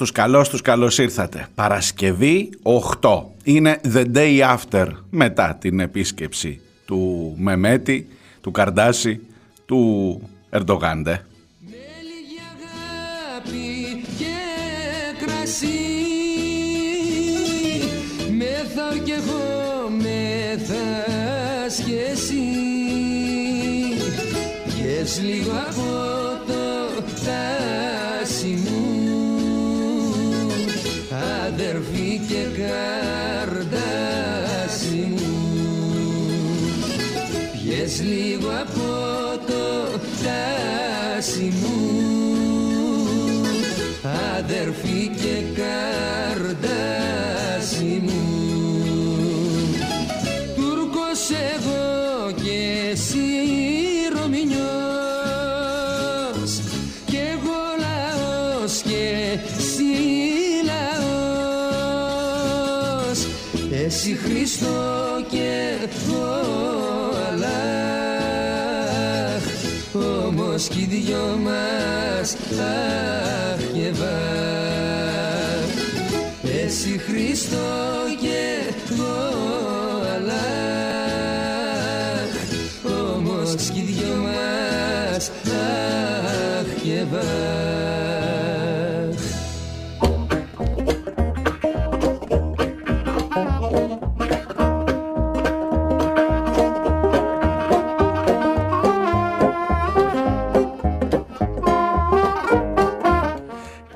Τους, 0.00 0.12
καλώς 0.12 0.48
τους, 0.48 0.60
καλώς 0.60 0.98
ήρθατε. 0.98 1.46
Παρασκευή 1.54 2.50
8. 3.00 3.22
Είναι 3.44 3.80
the 3.94 4.04
day 4.14 4.56
after, 4.56 4.86
μετά 5.10 5.56
την 5.60 5.80
επίσκεψη 5.80 6.60
του 6.84 7.34
Μεμέτη, 7.38 8.08
του 8.40 8.50
Καρντάση, 8.50 9.20
του 9.66 10.20
Ερντογάντε. 10.50 11.24
Μας 72.56 73.09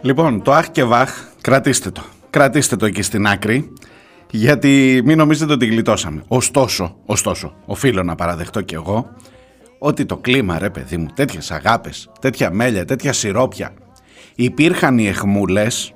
Λοιπόν, 0.05 0.43
το 0.43 0.53
αχ 0.53 0.71
και 0.71 0.85
βαχ, 0.85 1.11
κρατήστε 1.41 1.91
το. 1.91 2.03
Κρατήστε 2.31 2.77
το 2.77 2.87
εκεί 2.87 3.03
στην 3.03 3.27
άκρη, 3.27 3.73
γιατί 4.31 5.03
μην 5.05 5.17
νομίζετε 5.17 5.53
ότι 5.53 5.67
γλιτώσαμε. 5.67 6.25
Ωστόσο, 6.29 6.97
ωστόσο, 7.07 7.55
οφείλω 7.67 8.03
να 8.03 8.15
παραδεχτώ 8.15 8.61
κι 8.61 8.75
εγώ 8.75 9.11
ότι 9.79 10.05
το 10.05 10.17
κλίμα 10.17 10.59
ρε 10.59 10.71
παιδί 10.71 10.97
μου, 10.97 11.07
τέτοιες 11.15 11.51
αγάπες, 11.51 12.11
τέτοια 12.21 12.51
μέλια, 12.51 12.85
τέτοια 12.85 13.13
σιρόπια. 13.13 13.75
Υπήρχαν 14.35 14.99
οι 14.99 15.07
εχμούλες, 15.07 15.95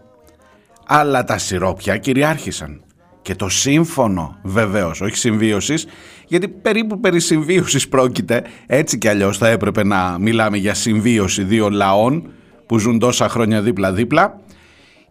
αλλά 0.86 1.24
τα 1.24 1.38
σιρόπια 1.38 1.96
κυριάρχησαν. 1.96 2.82
Και 3.22 3.34
το 3.34 3.48
σύμφωνο 3.48 4.38
βεβαίως, 4.42 5.00
όχι 5.00 5.16
συμβίωσης, 5.16 5.86
γιατί 6.26 6.48
περίπου 6.48 7.00
περί 7.00 7.20
συμβίωσης 7.20 7.88
πρόκειται, 7.88 8.44
έτσι 8.66 8.98
κι 8.98 9.08
αλλιώς 9.08 9.38
θα 9.38 9.48
έπρεπε 9.48 9.84
να 9.84 10.16
μιλάμε 10.18 10.56
για 10.56 10.74
συμβίωση 10.74 11.42
δύο 11.42 11.70
λαών 11.70 12.32
που 12.68 12.78
ζουν 12.78 12.98
τόσα 12.98 13.28
χρόνια 13.28 13.62
δίπλα-δίπλα. 13.62 14.40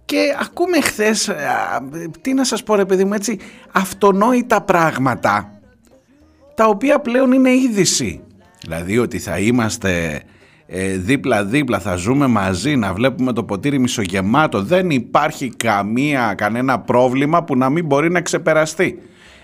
Και 0.05 0.17
ακούμε 0.41 0.81
χθες, 0.81 1.31
τι 2.21 2.33
να 2.33 2.43
σας 2.43 2.63
πω 2.63 2.75
ρε 2.75 2.85
παιδί 2.85 3.03
μου 3.03 3.13
έτσι, 3.13 3.39
αυτονόητα 3.71 4.61
πράγματα, 4.61 5.51
τα 6.55 6.65
οποία 6.65 6.99
πλέον 6.99 7.31
είναι 7.31 7.53
είδηση. 7.53 8.21
Δηλαδή 8.61 8.97
ότι 8.97 9.19
θα 9.19 9.39
είμαστε 9.39 10.21
ε, 10.67 10.97
δίπλα-δίπλα, 10.97 11.79
θα 11.79 11.95
ζούμε 11.95 12.27
μαζί, 12.27 12.75
να 12.75 12.93
βλέπουμε 12.93 13.33
το 13.33 13.43
ποτήρι 13.43 13.79
μισογεμάτο. 13.79 14.63
Δεν 14.63 14.89
υπάρχει 14.89 15.49
καμία, 15.49 16.33
κανένα 16.33 16.79
πρόβλημα 16.79 17.43
που 17.43 17.57
να 17.57 17.69
μην 17.69 17.85
μπορεί 17.85 18.11
να 18.11 18.21
ξεπεραστεί. 18.21 18.99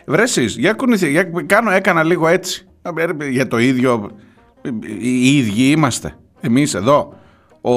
Βρέσεις, 0.06 0.58
για 0.58 0.74
κουνηθεί, 0.74 1.10
για, 1.10 1.24
κάνω, 1.46 1.72
έκανα 1.72 2.04
λίγο 2.04 2.28
έτσι. 2.28 2.68
Ε, 2.82 3.30
για 3.30 3.48
το 3.48 3.58
ίδιο, 3.58 4.12
οι 5.00 5.38
ίδιοι 5.38 5.72
είμαστε. 5.72 6.16
Εμείς 6.42 6.74
εδώ, 6.74 7.14
ο, 7.64 7.74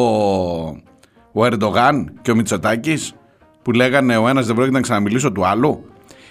ο 1.32 1.44
Ερντογάν 1.44 2.12
και 2.22 2.30
ο 2.30 2.34
Μητσοτάκης, 2.34 3.14
που 3.62 3.72
λέγανε 3.72 4.16
ο 4.16 4.28
ένας 4.28 4.46
δεν 4.46 4.54
πρόκειται 4.54 4.76
να 4.76 4.82
ξαναμιλήσω 4.82 5.32
του 5.32 5.46
άλλου 5.46 5.84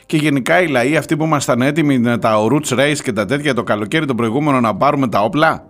και 0.06 0.18
γενικά 0.18 0.62
οι 0.62 0.68
λαοί 0.68 0.98
αυτοί 0.98 1.18
που 1.18 1.24
ήμασταν 1.24 1.62
έτοιμοι 1.62 2.00
με 2.00 2.18
τα 2.18 2.36
roots 2.52 2.80
race 2.80 3.00
και 3.04 3.14
τα 3.14 3.26
τέτοια 3.26 3.54
το 3.54 3.64
καλοκαίρι 3.64 4.06
το 4.06 4.16
προηγούμενο 4.16 4.60
να 4.60 4.76
πάρουμε 4.76 5.08
τα 5.08 5.24
όπλα 5.24 5.66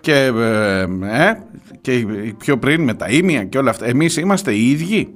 και, 0.00 0.32
ε, 0.36 0.80
ε, 1.02 1.32
και 1.80 2.06
πιο 2.38 2.58
πριν 2.58 2.82
με 2.82 2.94
τα 2.94 3.08
ίμια 3.08 3.44
και 3.44 3.58
όλα 3.58 3.70
αυτά. 3.70 3.86
Εμείς 3.86 4.16
είμαστε 4.16 4.52
οι 4.52 4.70
ίδιοι. 4.70 5.08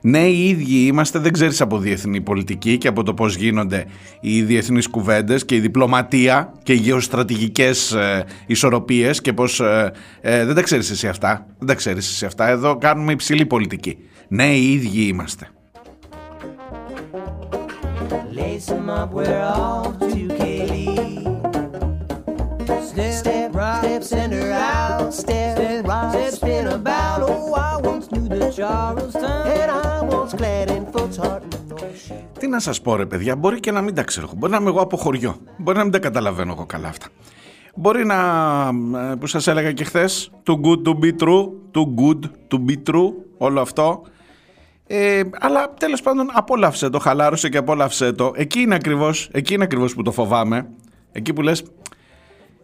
Ναι, 0.00 0.26
οι 0.26 0.48
ίδιοι 0.48 0.86
είμαστε, 0.86 1.18
δεν 1.18 1.32
ξέρεις 1.32 1.60
από 1.60 1.78
διεθνή 1.78 2.20
πολιτική 2.20 2.78
και 2.78 2.88
από 2.88 3.02
το 3.02 3.14
πώς 3.14 3.36
γίνονται 3.36 3.86
οι 4.20 4.42
διεθνείς 4.42 4.88
κουβέντες 4.88 5.44
και 5.44 5.54
η 5.54 5.60
διπλωματία 5.60 6.52
και 6.62 6.72
οι 6.72 6.76
γεωστρατηγικές 6.76 7.92
ε, 7.92 8.24
ισορροπίες 8.46 9.20
και 9.20 9.32
πώς... 9.32 9.60
Ε, 9.60 9.92
ε, 10.20 10.44
δεν 10.44 10.54
τα 10.54 10.62
ξέρεις 10.62 10.90
εσύ 10.90 11.08
αυτά. 11.08 11.46
Δεν 11.58 11.66
τα 11.66 11.74
ξέρεις 11.74 12.08
εσύ 12.08 12.24
αυτά. 12.24 12.48
Εδώ 12.48 12.76
κάνουμε 12.78 13.12
υψηλή 13.12 13.46
πολιτική. 13.46 13.98
Ναι, 14.28 14.46
οι 14.46 14.72
ίδιοι 14.72 15.06
είμαστε. 15.06 15.48
Lace 18.38 18.70
'em 18.76 18.88
up, 18.98 19.10
we're 19.16 19.42
off 19.66 19.92
to 20.12 20.20
Kaylee. 20.38 20.98
Step, 22.90 23.12
step, 23.22 23.48
right, 23.54 23.80
step, 23.82 24.02
send 24.12 24.30
her 24.38 24.52
out. 24.52 25.10
Step, 25.22 25.37
Τι 32.38 32.48
να 32.48 32.58
σας 32.58 32.80
πω 32.80 32.96
ρε 32.96 33.06
παιδιά, 33.06 33.36
μπορεί 33.36 33.60
και 33.60 33.70
να 33.70 33.80
μην 33.80 33.94
τα 33.94 34.02
ξέρω. 34.02 34.28
Μπορεί 34.36 34.52
να 34.52 34.58
είμαι 34.58 34.68
εγώ 34.68 34.80
από 34.80 34.96
χωριό. 34.96 35.36
Μπορεί 35.56 35.76
να 35.76 35.82
μην 35.82 35.92
τα 35.92 35.98
καταλαβαίνω 35.98 36.52
εγώ 36.52 36.66
καλά 36.66 36.88
αυτά. 36.88 37.06
Μπορεί 37.74 38.06
να, 38.06 38.16
ε, 39.10 39.14
που 39.14 39.26
σας 39.26 39.46
έλεγα 39.46 39.72
και 39.72 39.84
χθες, 39.84 40.30
too 40.46 40.54
good 40.54 40.82
to 40.88 40.92
be 41.04 41.12
true, 41.22 41.48
too 41.72 41.84
good 42.00 42.18
to 42.50 42.70
be 42.70 42.92
true, 42.92 43.12
όλο 43.38 43.60
αυτό. 43.60 44.02
Ε, 44.86 45.22
αλλά 45.40 45.74
τέλος 45.74 46.02
πάντων 46.02 46.28
απόλαυσε 46.32 46.90
το, 46.90 46.98
χαλάρωσε 46.98 47.48
και 47.48 47.58
απόλαυσε 47.58 48.12
το. 48.12 48.32
Εκεί 48.34 48.60
είναι 48.60 48.74
ακριβώς, 48.74 49.28
εκεί 49.32 49.54
είναι 49.54 49.64
ακριβώς 49.64 49.94
που 49.94 50.02
το 50.02 50.12
φοβάμαι. 50.12 50.68
Εκεί 51.12 51.32
που 51.32 51.42
λες, 51.42 51.62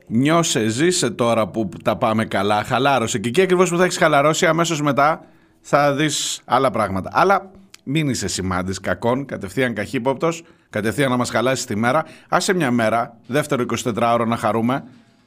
νιώσε, 0.06 0.68
ζήσε 0.68 1.10
τώρα 1.10 1.48
που 1.48 1.68
τα 1.84 1.96
πάμε 1.96 2.24
καλά, 2.24 2.64
χαλάρωσε. 2.64 3.18
Και 3.18 3.28
εκεί 3.28 3.42
ακριβώς 3.42 3.70
που 3.70 3.76
θα 3.76 3.84
έχεις 3.84 3.96
χαλαρώσει, 3.96 4.46
αμέσως 4.46 4.82
μετά 4.82 5.24
θα 5.66 5.94
δεις 5.94 6.40
άλλα 6.44 6.70
πράγματα. 6.70 7.10
Αλλά 7.12 7.50
μην 7.84 8.08
είσαι 8.08 8.28
σημάντης 8.28 8.80
κακών, 8.80 9.24
κατευθείαν 9.24 9.74
καχύποπτος, 9.74 10.42
κατευθείαν 10.70 11.10
να 11.10 11.16
μας 11.16 11.30
χαλάσεις 11.30 11.64
τη 11.64 11.76
μέρα. 11.76 12.04
Άσε 12.28 12.54
μια 12.54 12.70
μέρα, 12.70 13.16
δεύτερο 13.26 13.64
24ωρο 13.84 14.24
να 14.26 14.36
χαρούμε, 14.36 14.84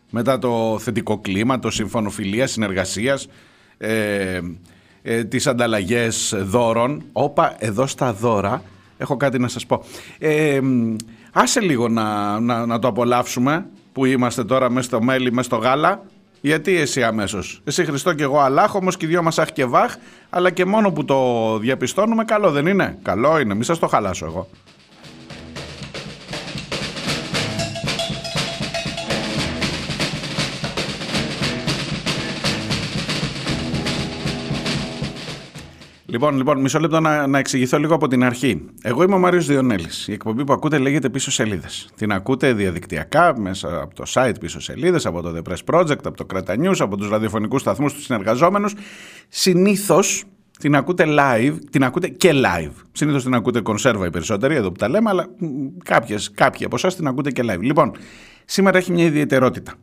μετά 0.10 0.40
το 0.40 0.80
θετικό 0.80 1.20
κλίμα, 1.20 1.60
το 1.60 1.70
σύμφωνο 1.70 2.10
φιλίας, 2.10 2.52
συνεργασίας, 2.52 3.28
ε, 3.78 4.40
ε, 5.02 5.24
τις 5.24 5.48
ανταλλαγές 5.48 6.36
δώρων. 6.38 7.04
Όπα, 7.12 7.56
εδώ 7.58 7.88
στα 7.88 8.14
δώρα 8.14 8.64
έχω 8.98 9.18
κάτι 9.18 9.40
να 9.40 9.48
σας 9.48 9.66
πω. 9.66 9.84
Ε, 10.20 10.60
άσε 11.32 11.60
λίγο 11.60 11.88
να, 11.88 12.40
να, 12.40 12.66
να 12.66 12.80
το 12.80 12.88
απολαύσουμε 12.88 13.66
που 13.94 14.06
είμαστε 14.06 14.44
τώρα 14.44 14.70
μέσα 14.70 14.88
στο 14.88 15.02
μέλι, 15.02 15.32
μέσα 15.32 15.44
στο 15.44 15.56
γάλα. 15.56 16.04
Γιατί 16.42 16.76
εσύ 16.76 17.04
αμέσως; 17.04 17.62
Εσύ 17.64 17.86
Χριστό 17.86 18.14
και 18.14 18.24
εγώ 18.24 18.40
Αλάχ, 18.40 18.76
όμω 18.76 18.92
και 18.92 19.06
οι 19.06 19.10
δυο 19.10 19.24
μας 19.24 19.40
αχ 19.40 19.52
και 19.52 19.66
βάχ, 19.66 19.96
αλλά 20.30 20.50
και 20.52 20.66
μόνο 20.66 20.92
που 20.92 21.06
το 21.06 21.58
διαπιστώνουμε, 21.58 22.24
καλό 22.24 22.52
δεν 22.52 22.68
είναι. 22.68 22.98
Καλό 23.02 23.40
είναι, 23.40 23.54
μη 23.54 23.64
σας 23.64 23.80
το 23.80 23.88
χαλάσω 23.88 24.26
εγώ. 24.26 24.50
Λοιπόν, 36.10 36.38
λοιπόν, 36.38 36.62
μισό 36.62 36.80
λεπτό 36.80 37.00
να, 37.00 37.28
να 37.28 37.38
εξηγηθώ 37.38 37.78
λίγο 37.78 37.96
από 37.96 38.08
την 38.08 38.24
αρχή. 38.24 38.66
Εγώ 38.82 39.04
είμαι 39.04 39.16
ο 39.16 39.20
Μάριος 39.20 39.46
Διονέλης. 39.46 40.08
Η 40.08 40.12
εκπομπή 40.12 40.44
που 40.44 40.54
ακούτε 40.54 40.78
λέγεται 40.78 41.10
Πίσω 41.10 41.32
Σελίδες. 41.32 41.90
Την 41.96 42.12
ακούτε 42.12 42.54
διαδικτυακά 42.54 43.40
μέσα 43.40 43.82
από 43.82 43.96
το 43.96 44.04
site 44.08 44.34
Πίσω 44.40 44.60
Σελίδες, 44.60 45.06
από 45.06 45.22
το 45.22 45.34
The 45.36 45.52
Press 45.52 45.76
Project, 45.76 45.98
από 46.04 46.18
το 46.18 46.26
Κρέτα 46.26 46.56
News, 46.60 46.76
από 46.80 46.98
τους 46.98 47.10
ραδιοφωνικούς 47.10 47.62
σταθμούς 47.62 47.94
τους 47.94 48.04
συνεργαζόμενους. 48.04 48.74
Συνήθως 49.28 50.24
την 50.60 50.76
ακούτε 50.76 51.06
live, 51.08 51.56
την 51.70 51.84
ακούτε 51.84 52.08
και 52.08 52.32
live. 52.34 52.72
Συνήθως 52.92 53.24
την 53.24 53.34
ακούτε 53.34 53.62
κονσέρβα 53.62 54.06
οι 54.06 54.10
περισσότεροι, 54.10 54.56
εδώ 54.56 54.68
που 54.72 54.78
τα 54.78 54.90
λέμε, 54.90 55.10
αλλά 55.10 55.26
κάποιες, 55.84 56.32
κάποιοι 56.32 56.66
από 56.66 56.76
εσάς 56.76 56.96
την 56.96 57.08
ακούτε 57.08 57.32
και 57.32 57.44
live. 57.46 57.62
Λοιπόν, 57.62 57.92
σήμερα 58.46 58.78
έχει 58.78 58.92
μια 58.92 59.06
ιδιαιτερότητα 59.06 59.74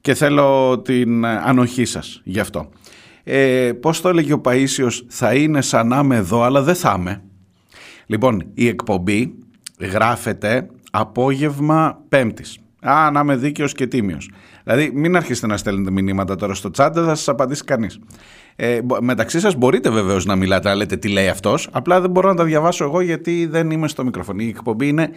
και 0.00 0.14
θέλω 0.14 0.78
την 0.78 1.26
ανοχή 1.26 1.84
σας 1.84 2.20
γι' 2.24 2.40
αυτό 2.40 2.68
ε, 3.30 3.72
πώς 3.72 4.00
το 4.00 4.08
έλεγε 4.08 4.32
ο 4.32 4.40
Παΐσιος, 4.44 5.00
θα 5.08 5.34
είναι 5.34 5.60
σαν 5.60 5.88
να 5.88 5.98
είμαι 5.98 6.16
εδώ, 6.16 6.42
αλλά 6.42 6.62
δεν 6.62 6.74
θα 6.74 6.96
είμαι. 6.98 7.22
Λοιπόν, 8.06 8.42
η 8.54 8.68
εκπομπή 8.68 9.34
γράφεται 9.78 10.66
απόγευμα 10.90 12.02
Πέμπτης. 12.08 12.58
Α, 12.80 13.10
να 13.10 13.20
είμαι 13.20 13.36
δίκαιος 13.36 13.72
και 13.72 13.86
τίμιος. 13.86 14.30
Δηλαδή, 14.64 14.90
μην 14.94 15.16
αρχίσετε 15.16 15.46
να 15.46 15.56
στέλνετε 15.56 15.90
μηνύματα 15.90 16.36
τώρα 16.36 16.54
στο 16.54 16.70
chat, 16.76 16.90
δεν 16.92 17.04
θα 17.04 17.14
σας 17.14 17.28
απαντήσει 17.28 17.64
κανείς. 17.64 17.98
Ε, 18.56 18.80
μεταξύ 19.00 19.40
σας 19.40 19.54
μπορείτε 19.54 19.90
βεβαίως 19.90 20.24
να 20.24 20.36
μιλάτε, 20.36 20.68
να 20.68 20.74
λέτε 20.74 20.96
τι 20.96 21.08
λέει 21.08 21.28
αυτός, 21.28 21.68
απλά 21.72 22.00
δεν 22.00 22.10
μπορώ 22.10 22.28
να 22.28 22.34
τα 22.34 22.44
διαβάσω 22.44 22.84
εγώ 22.84 23.00
γιατί 23.00 23.46
δεν 23.46 23.70
είμαι 23.70 23.88
στο 23.88 24.04
μικρόφωνο. 24.04 24.42
Η 24.42 24.48
εκπομπή 24.48 24.88
είναι 24.88 25.10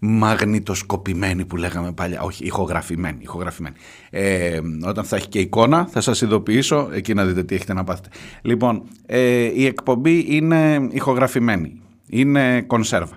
μαγνητοσκοπημένη 0.00 1.44
που 1.44 1.56
λέγαμε 1.56 1.92
παλιά, 1.92 2.22
όχι 2.22 2.44
ηχογραφημένη. 2.44 3.18
ηχογραφημένη. 3.20 3.74
Ε, 4.10 4.60
όταν 4.84 5.04
θα 5.04 5.16
έχει 5.16 5.28
και 5.28 5.38
εικόνα 5.38 5.86
θα 5.86 6.00
σας 6.00 6.20
ειδοποιήσω, 6.20 6.88
εκεί 6.92 7.14
να 7.14 7.24
δείτε 7.24 7.42
τι 7.42 7.54
έχετε 7.54 7.74
να 7.74 7.84
πάθετε. 7.84 8.08
Λοιπόν, 8.42 8.82
ε, 9.06 9.50
η 9.54 9.66
εκπομπή 9.66 10.24
είναι 10.28 10.88
ηχογραφημένη, 10.90 11.82
είναι 12.08 12.62
κονσέρβα. 12.62 13.16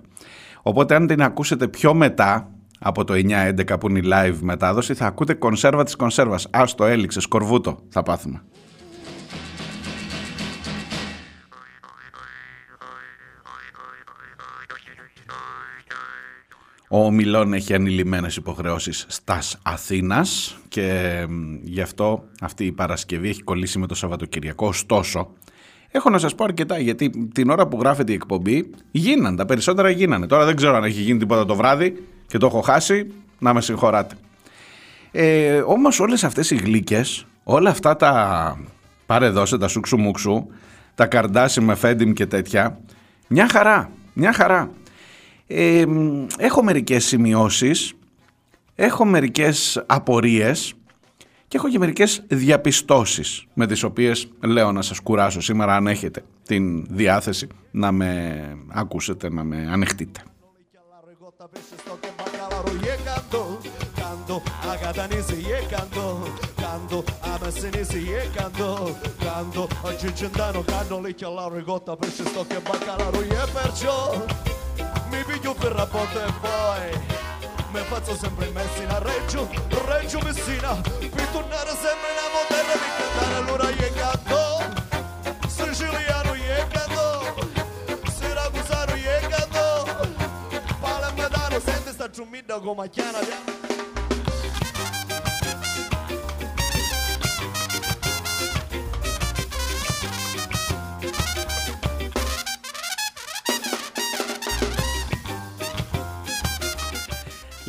Οπότε 0.62 0.96
αν 0.96 1.08
την 1.08 1.22
ακούσετε 1.22 1.68
πιο 1.68 1.94
μετά, 1.94 2.52
από 2.80 3.04
το 3.04 3.14
9-11 3.14 3.80
που 3.80 3.90
είναι 3.90 4.00
η 4.00 4.04
live 4.06 4.38
μετάδοση, 4.42 4.94
θα 4.94 5.06
ακούτε 5.06 5.34
κονσέρβα 5.34 5.84
της 5.84 5.96
κονσέρβας. 5.96 6.48
Άστο, 6.50 6.86
έληξες, 6.86 7.24
σκορβούτο 7.24 7.80
θα 7.90 8.04
πάθουμε. 8.04 8.42
Ο 16.92 17.12
Μιλών 17.12 17.54
έχει 17.54 17.74
ανηλυμένες 17.74 18.36
υποχρεώσεις 18.36 19.06
στας 19.08 19.60
Αθήνας 19.64 20.58
και 20.68 21.26
γι' 21.64 21.82
αυτό 21.82 22.24
αυτή 22.42 22.66
η 22.66 22.72
Παρασκευή 22.72 23.30
έχει 23.30 23.44
κολλήσει 23.44 23.80
με 23.80 23.88
το 23.88 23.96
Σαββατοκυριακό. 23.96 24.68
Ωστόσο, 24.68 25.34
έχω 25.92 26.10
να 26.10 26.18
σας 26.18 26.36
πω 26.36 26.44
αρκετά 26.44 26.80
γιατί 26.80 27.30
την 27.34 27.50
ώρα 27.50 27.68
που 27.68 27.80
γράφεται 27.80 28.12
η 28.12 28.16
εκπομπή 28.16 28.70
γίναν, 28.92 29.36
τα 29.36 29.46
περισσότερα 29.46 29.90
γίνανε. 29.90 30.28
Τώρα 30.28 30.46
δεν 30.46 30.56
ξέρω 30.56 30.76
αν 30.76 30.84
έχει 30.84 31.02
γίνει 31.02 31.20
τίποτα 31.20 31.46
το 31.46 31.56
βράδυ 31.56 32.04
και 32.28 32.38
το 32.38 32.46
έχω 32.46 32.62
χάσει, 32.62 33.12
να 33.40 33.54
με 33.54 33.62
συγχωράτε. 33.62 34.16
Ε, 35.12 35.58
όμως 35.58 36.00
όλες 36.00 36.24
αυτές 36.24 36.52
οι 36.52 36.56
γλύκες, 36.56 37.26
όλα 37.44 37.70
αυτά 37.70 37.96
τα 37.96 38.58
πάρε 39.06 39.30
δώσε, 39.30 39.58
τα 39.58 39.68
σούξου 39.68 39.98
μουξου, 39.98 40.48
τα 40.96 41.06
καρντάσι 41.06 41.62
με 41.62 41.76
φέντιμ 41.76 42.12
και 42.12 42.26
τέτοια, 42.26 42.80
μια 43.28 43.50
χαρά, 43.50 43.92
μια 44.14 44.34
χαρά 44.34 44.72
έχω 46.38 46.64
μερικές 46.64 47.06
σημειώσεις, 47.06 47.94
έχω 48.76 49.06
μερικές 49.06 49.84
απορίες 49.86 50.74
και 51.48 51.58
έχω 51.58 51.70
και 51.70 51.80
μερικές 51.80 52.24
διαπιστώσεις 52.28 53.46
με 53.54 53.68
τις 53.68 53.84
οποίες 53.84 54.28
λέω 54.46 54.72
να 54.72 54.82
σας 54.82 55.00
κουράσω 55.00 55.42
σήμερα 55.42 55.76
αν 55.76 55.88
έχετε 55.88 56.24
την 56.44 56.86
διάθεση 56.90 57.48
να 57.72 57.92
με 57.92 58.42
ακούσετε, 58.68 59.30
να 59.30 59.44
με 59.44 59.68
ανεχτείτε. 59.72 60.22
Mi 75.10 75.24
piglio 75.24 75.54
per 75.54 75.72
rapporto 75.72 76.20
e 76.20 76.32
poi 76.40 77.18
mi 77.72 77.80
faccio 77.82 78.16
sempre 78.16 78.48
in 78.48 78.54
Messina 78.54 79.00
Reggio, 79.00 79.50
Reggio 79.86 80.20
Messina 80.24 80.76
per 80.76 81.28
tornare 81.28 81.70
sempre 81.70 82.10
nella 82.16 82.46
terra 82.48 82.74
di 82.74 82.90
cantare 82.98 83.36
allora 83.36 83.70
io 83.70 83.94
canto. 83.94 85.48
Siciliano 85.48 86.34
io 86.36 86.68
canto 86.72 87.36
siracusano 88.12 88.96
io 88.96 89.28
canto 89.30 90.08
palermitano 90.80 91.60
sente 91.60 91.92
sta 91.92 92.10
giumida 92.10 92.60
come 92.60 92.90
chiana 92.90 93.20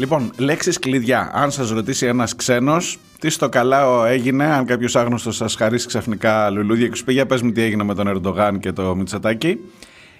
Λοιπόν, 0.00 0.30
λέξεις 0.37 0.78
κλειδιά. 0.78 1.30
Αν 1.33 1.50
σας 1.50 1.71
ρωτήσει 1.71 2.07
ένας 2.07 2.35
ξένος, 2.35 2.99
τι 3.19 3.30
στο 3.30 3.49
καλά 3.49 4.09
έγινε, 4.09 4.45
αν 4.45 4.64
κάποιος 4.64 4.97
άγνωστος 4.97 5.37
σας 5.37 5.54
χαρίσει 5.54 5.87
ξαφνικά 5.87 6.50
λουλούδια 6.50 6.88
και 6.88 6.95
σου 6.95 7.04
πει 7.04 7.12
για 7.12 7.26
πες 7.26 7.42
μου 7.42 7.52
τι 7.52 7.62
έγινε 7.62 7.85
με 7.85 7.95
τον 7.95 8.09
Ερντογάν 8.09 8.59
και 8.61 8.73
το 8.73 8.95
Μητσατάκι. 8.97 9.59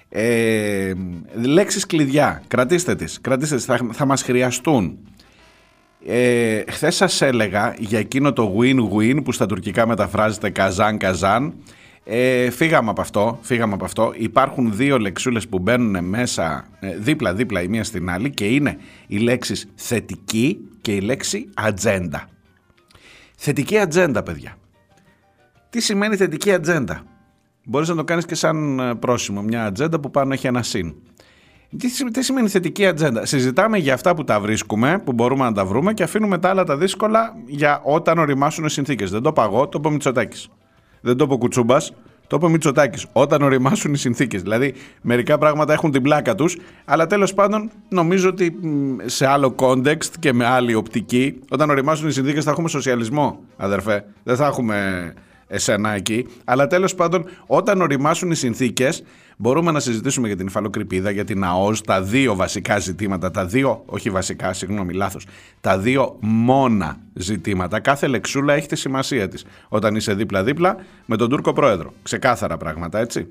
Ε, 0.09 0.93
λέξεις 1.41 1.85
κλειδιά. 1.85 2.43
Κρατήστε 2.47 2.95
τις. 2.95 3.21
Κρατήστε 3.21 3.55
τις. 3.55 3.65
Θα, 3.65 3.79
θα 3.91 4.05
μας 4.05 4.23
χρειαστούν. 4.23 4.97
Ε, 6.05 6.61
Χθες 6.67 6.95
σας 6.95 7.21
έλεγα 7.21 7.75
για 7.77 7.99
εκείνο 7.99 8.33
το 8.33 8.55
win-win 8.59 9.23
που 9.23 9.31
στα 9.31 9.45
τουρκικά 9.45 9.87
μεταφράζεται 9.87 10.49
καζάν-καζάν 10.49 11.53
ε, 12.03 12.49
φύγαμε 12.49 12.89
από 12.89 13.01
αυτό, 13.01 13.39
φύγαμε 13.41 13.73
από 13.73 13.85
αυτό. 13.85 14.13
Υπάρχουν 14.15 14.75
δύο 14.75 14.97
λεξούλες 14.99 15.47
που 15.47 15.59
μπαίνουν 15.59 16.05
μέσα 16.05 16.65
δίπλα-δίπλα 16.99 17.61
η 17.61 17.67
μία 17.67 17.83
στην 17.83 18.09
άλλη 18.09 18.29
και 18.29 18.45
είναι 18.45 18.77
οι 19.07 19.17
λέξεις 19.17 19.67
θετική 19.75 20.57
και 20.81 20.95
η 20.95 20.99
λέξη 21.01 21.49
ατζέντα. 21.53 22.29
Θετική 23.37 23.77
ατζέντα, 23.77 24.23
παιδιά. 24.23 24.55
Τι 25.69 25.81
σημαίνει 25.81 26.15
θετική 26.15 26.53
ατζέντα; 26.53 27.03
Μπορείς 27.65 27.89
να 27.89 27.95
το 27.95 28.03
κάνεις 28.03 28.25
και 28.25 28.35
σαν 28.35 28.97
πρόσημο, 28.99 29.41
μια 29.41 29.65
ατζέντα 29.65 29.99
που 29.99 30.11
πάνω 30.11 30.33
έχει 30.33 30.47
ένα 30.47 30.63
συν. 30.63 30.93
Τι, 31.77 31.89
σημα- 31.89 32.11
τι 32.11 32.21
σημαίνει 32.23 32.47
θετική 32.49 32.85
ατζέντα; 32.85 33.25
Συζητάμε 33.25 33.77
για 33.77 33.93
αυτά 33.93 34.15
που 34.15 34.23
τα 34.23 34.39
βρίσκουμε, 34.39 35.01
που 35.05 35.13
μπορούμε 35.13 35.43
να 35.43 35.51
τα 35.51 35.65
βρούμε 35.65 35.93
και 35.93 36.03
αφήνουμε 36.03 36.37
τα 36.37 36.49
άλλα 36.49 36.63
τα 36.63 36.77
δύσκολα 36.77 37.33
για 37.45 37.81
όταν 37.83 38.17
οριμάσουν 38.17 38.65
οι 38.65 38.69
συνθήκες. 38.69 39.11
Δεν 39.11 39.21
το 39.21 39.29
είπα 39.29 39.43
εγώ, 39.43 39.67
το 39.67 39.77
είπε 39.77 39.87
ο 39.87 39.91
Μητσοτάκης. 39.91 40.49
Δεν 41.01 41.17
το 41.17 41.23
είπε 41.23 41.33
ο 41.33 41.37
Κουτσούμπας, 41.37 41.93
το 42.27 42.35
είπε 42.35 42.45
ο 42.45 42.49
Μητσοτάκης. 42.49 43.05
Όταν 43.11 43.41
οριμάσουν 43.41 43.93
οι 43.93 43.97
συνθήκες. 43.97 44.41
Δηλαδή, 44.41 44.73
μερικά 45.01 45.37
πράγματα 45.37 45.73
έχουν 45.73 45.91
την 45.91 46.01
πλάκα 46.01 46.35
τους, 46.35 46.57
αλλά 46.85 47.07
τέλος 47.07 47.33
πάντων 47.33 47.71
νομίζω 47.89 48.29
ότι 48.29 48.57
μ, 48.61 48.95
σε 49.05 49.27
άλλο 49.27 49.55
context 49.57 50.09
και 50.19 50.33
με 50.33 50.45
άλλη 50.45 50.73
οπτική, 50.73 51.39
όταν 51.49 51.69
οριμάσουν 51.69 52.07
οι 52.07 52.11
συνθήκες 52.11 52.43
θα 52.43 52.51
έχουμε 52.51 52.69
σοσιαλισμό, 52.69 53.39
αδερφέ. 53.57 54.05
Δεν 54.23 54.35
θα 54.35 54.45
έχουμε 54.45 55.13
εσένα 55.51 55.89
εκεί. 55.93 56.27
Αλλά 56.43 56.67
τέλος 56.67 56.95
πάντων, 56.95 57.25
όταν 57.45 57.81
οριμάσουν 57.81 58.31
οι 58.31 58.35
συνθήκες, 58.35 59.03
μπορούμε 59.37 59.71
να 59.71 59.79
συζητήσουμε 59.79 60.27
για 60.27 60.37
την 60.37 60.47
υφαλοκρηπίδα, 60.47 61.11
για 61.11 61.23
την 61.25 61.43
ΑΟΣ, 61.43 61.81
τα 61.81 62.01
δύο 62.01 62.35
βασικά 62.35 62.79
ζητήματα. 62.79 63.31
Τα 63.31 63.45
δύο, 63.45 63.83
όχι 63.85 64.09
βασικά, 64.09 64.53
συγγνώμη, 64.53 64.93
λάθος. 64.93 65.25
Τα 65.61 65.77
δύο 65.77 66.17
μόνα 66.19 66.97
ζητήματα. 67.13 67.79
Κάθε 67.79 68.07
λεξούλα 68.07 68.53
έχει 68.53 68.67
τη 68.67 68.75
σημασία 68.75 69.27
της. 69.27 69.45
Όταν 69.67 69.95
είσαι 69.95 70.13
δίπλα-δίπλα 70.13 70.75
με 71.05 71.17
τον 71.17 71.29
Τούρκο 71.29 71.53
πρόεδρο. 71.53 71.93
Ξεκάθαρα 72.03 72.57
πράγματα, 72.57 72.99
έτσι. 72.99 73.27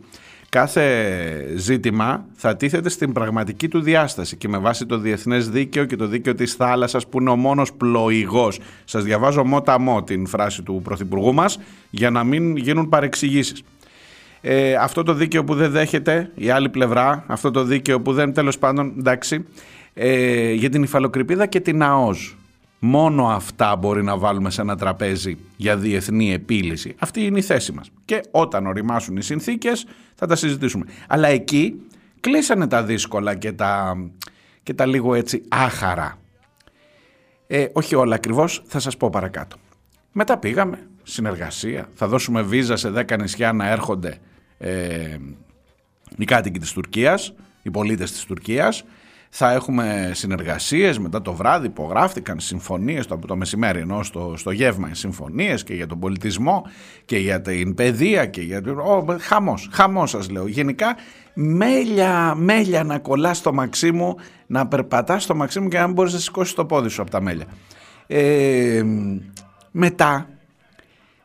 Κάθε 0.51 1.55
ζήτημα 1.57 2.25
θα 2.35 2.57
τίθεται 2.57 2.89
στην 2.89 3.13
πραγματική 3.13 3.69
του 3.69 3.81
διάσταση 3.81 4.37
και 4.37 4.49
με 4.49 4.59
βάση 4.59 4.87
το 4.87 4.99
διεθνές 4.99 5.49
δίκαιο 5.51 5.85
και 5.85 5.97
το 5.97 6.07
δίκαιο 6.07 6.35
της 6.35 6.55
θάλασσας 6.55 7.07
που 7.07 7.21
είναι 7.21 7.31
ο 7.31 7.37
μόνος 7.37 7.73
πλοηγός. 7.73 8.61
Σας 8.85 9.05
διαβάζω 9.05 9.45
μότα 9.45 9.79
μό 9.79 10.03
την 10.03 10.27
φράση 10.27 10.63
του 10.63 10.81
Πρωθυπουργού 10.85 11.35
μας 11.35 11.59
για 11.91 12.11
να 12.11 12.25
μην 12.25 12.57
γίνουν 12.57 12.89
παρεξηγήσεις. 12.89 13.63
Ε, 14.41 14.75
αυτό 14.75 15.03
το 15.03 15.15
δίκαιο 15.15 15.45
που 15.45 15.55
δεν 15.55 15.71
δέχεται 15.71 16.31
η 16.35 16.51
άλλη 16.51 16.69
πλευρά, 16.69 17.25
αυτό 17.27 17.51
το 17.51 17.65
δίκαιο 17.65 18.01
που 18.01 18.13
δεν 18.13 18.33
τέλος 18.33 18.59
πάντων, 18.59 18.95
εντάξει, 18.99 19.47
ε, 19.95 20.53
για 20.53 20.71
την 20.71 20.83
υφαλοκρηπίδα 20.83 21.47
και 21.47 21.61
την 21.61 21.83
ΑΟΣ. 21.83 22.37
Μόνο 22.83 23.27
αυτά 23.27 23.77
μπορεί 23.77 24.03
να 24.03 24.17
βάλουμε 24.19 24.51
σε 24.51 24.61
ένα 24.61 24.77
τραπέζι 24.77 25.39
για 25.57 25.77
διεθνή 25.77 26.33
επίλυση. 26.33 26.95
Αυτή 26.99 27.25
είναι 27.25 27.39
η 27.39 27.43
θέση 27.43 27.73
μας. 27.73 27.91
Και 28.05 28.21
όταν 28.31 28.67
οριμάσουν 28.67 29.17
οι 29.17 29.23
συνθήκες 29.23 29.87
θα 30.15 30.27
τα 30.27 30.37
συζητήσουμε. 30.37 30.85
Αλλά 31.09 31.29
εκεί 31.29 31.81
κλείσανε 32.21 32.67
τα 32.67 32.83
δύσκολα 32.83 33.35
και 33.35 33.53
τα, 33.53 33.97
και 34.63 34.75
τα 34.75 34.87
λίγο 34.87 35.15
έτσι 35.15 35.43
άχαρα. 35.49 36.19
Ε, 37.47 37.67
όχι 37.73 37.95
όλα 37.95 38.15
ακριβώς, 38.15 38.63
θα 38.67 38.79
σας 38.79 38.97
πω 38.97 39.11
παρακάτω. 39.11 39.57
Μετά 40.13 40.39
πήγαμε, 40.39 40.89
συνεργασία, 41.03 41.89
θα 41.95 42.09
δώσουμε 42.09 42.43
βίζα 42.43 42.77
σε 42.77 42.91
10 42.91 43.19
νησιά 43.19 43.53
να 43.53 43.69
έρχονται 43.69 44.19
ε, 44.59 45.17
οι 46.17 46.25
κάτοικοι 46.25 46.59
της 46.59 46.73
Τουρκίας, 46.73 47.35
οι 47.63 47.71
πολίτες 47.71 48.13
της 48.13 48.25
Τουρκίας. 48.25 48.85
Θα 49.33 49.53
έχουμε 49.53 50.11
συνεργασίες, 50.15 50.99
μετά 50.99 51.23
το 51.23 51.33
βράδυ 51.33 51.67
υπογράφτηκαν 51.67 52.41
συμφωνίες, 52.41 53.07
το, 53.07 53.19
το 53.27 53.37
μεσημέρι 53.37 53.81
ενώ 53.81 54.03
στο, 54.03 54.35
στο 54.37 54.51
γεύμα 54.51 54.95
συμφωνίες 54.95 55.63
και 55.63 55.75
για 55.75 55.87
τον 55.87 55.99
πολιτισμό 55.99 56.67
και 57.05 57.19
για 57.19 57.41
την 57.41 57.75
παιδεία 57.75 58.27
και 58.27 58.41
για... 58.41 58.63
Ο, 58.77 59.17
χαμός, 59.21 59.69
χαμός 59.73 60.11
σας 60.11 60.31
λέω. 60.31 60.47
Γενικά 60.47 60.97
μέλια, 61.35 62.35
μέλια 62.35 62.85
να 62.85 62.99
κολλάς 62.99 63.37
στο 63.37 63.53
μαξί 63.53 63.93
μου, 63.93 64.17
να 64.47 64.67
περπατάς 64.67 65.23
στο 65.23 65.35
μαξί 65.35 65.61
μου 65.61 65.69
και 65.69 65.79
να 65.79 65.85
μην 65.85 65.95
μπορείς 65.95 66.13
να 66.13 66.19
σηκώσεις 66.19 66.55
το 66.55 66.65
πόδι 66.65 66.89
σου 66.89 67.03
από 67.03 67.11
τα 67.11 67.21
μέλια. 67.21 67.47
Ε, 68.07 68.83
μετά 69.71 70.29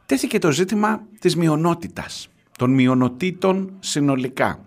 τέθηκε 0.05 0.39
το 0.39 0.51
ζήτημα 0.51 1.01
της 1.19 1.35
μειονότητας, 1.35 2.29
των 2.57 2.73
μειονοτήτων 2.73 3.73
συνολικά. 3.79 4.59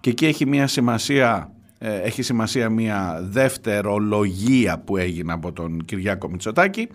Και 0.00 0.10
εκεί 0.10 0.26
έχει 0.26 0.46
μια 0.46 0.66
σημασία, 0.66 1.50
ε, 1.52 1.53
έχει 1.86 2.22
σημασία 2.22 2.70
μια 2.70 3.20
δευτερολογία 3.22 4.78
που 4.78 4.96
έγινε 4.96 5.32
από 5.32 5.52
τον 5.52 5.84
Κυριάκο 5.84 6.30
Μητσοτάκη, 6.30 6.88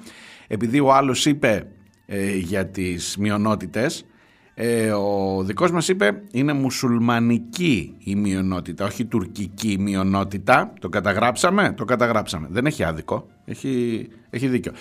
επειδή 0.48 0.80
ο 0.80 0.94
άλλος 0.94 1.26
είπε 1.26 1.68
ε, 2.06 2.36
για 2.36 2.68
τις 2.68 3.18
μειονότητες, 3.18 4.06
ε, 4.54 4.92
ο 4.92 5.44
δικός 5.44 5.72
μας 5.72 5.88
είπε 5.88 6.22
είναι 6.32 6.54
μουσουλμανική 6.54 7.96
η 7.98 8.16
μειονότητα, 8.16 8.86
όχι 8.86 9.06
τουρκική 9.06 9.78
μειονότητα. 9.80 10.74
Το 10.80 10.90
καταγράψαμε, 10.90 11.74
το 11.78 11.86
καταγράψαμε. 11.86 12.48
Δεν 12.52 12.66
έχει 12.66 12.84
άδικο, 12.84 13.28
έχει, 13.46 14.08
έχει 14.30 14.48
δίκιο. 14.48 14.72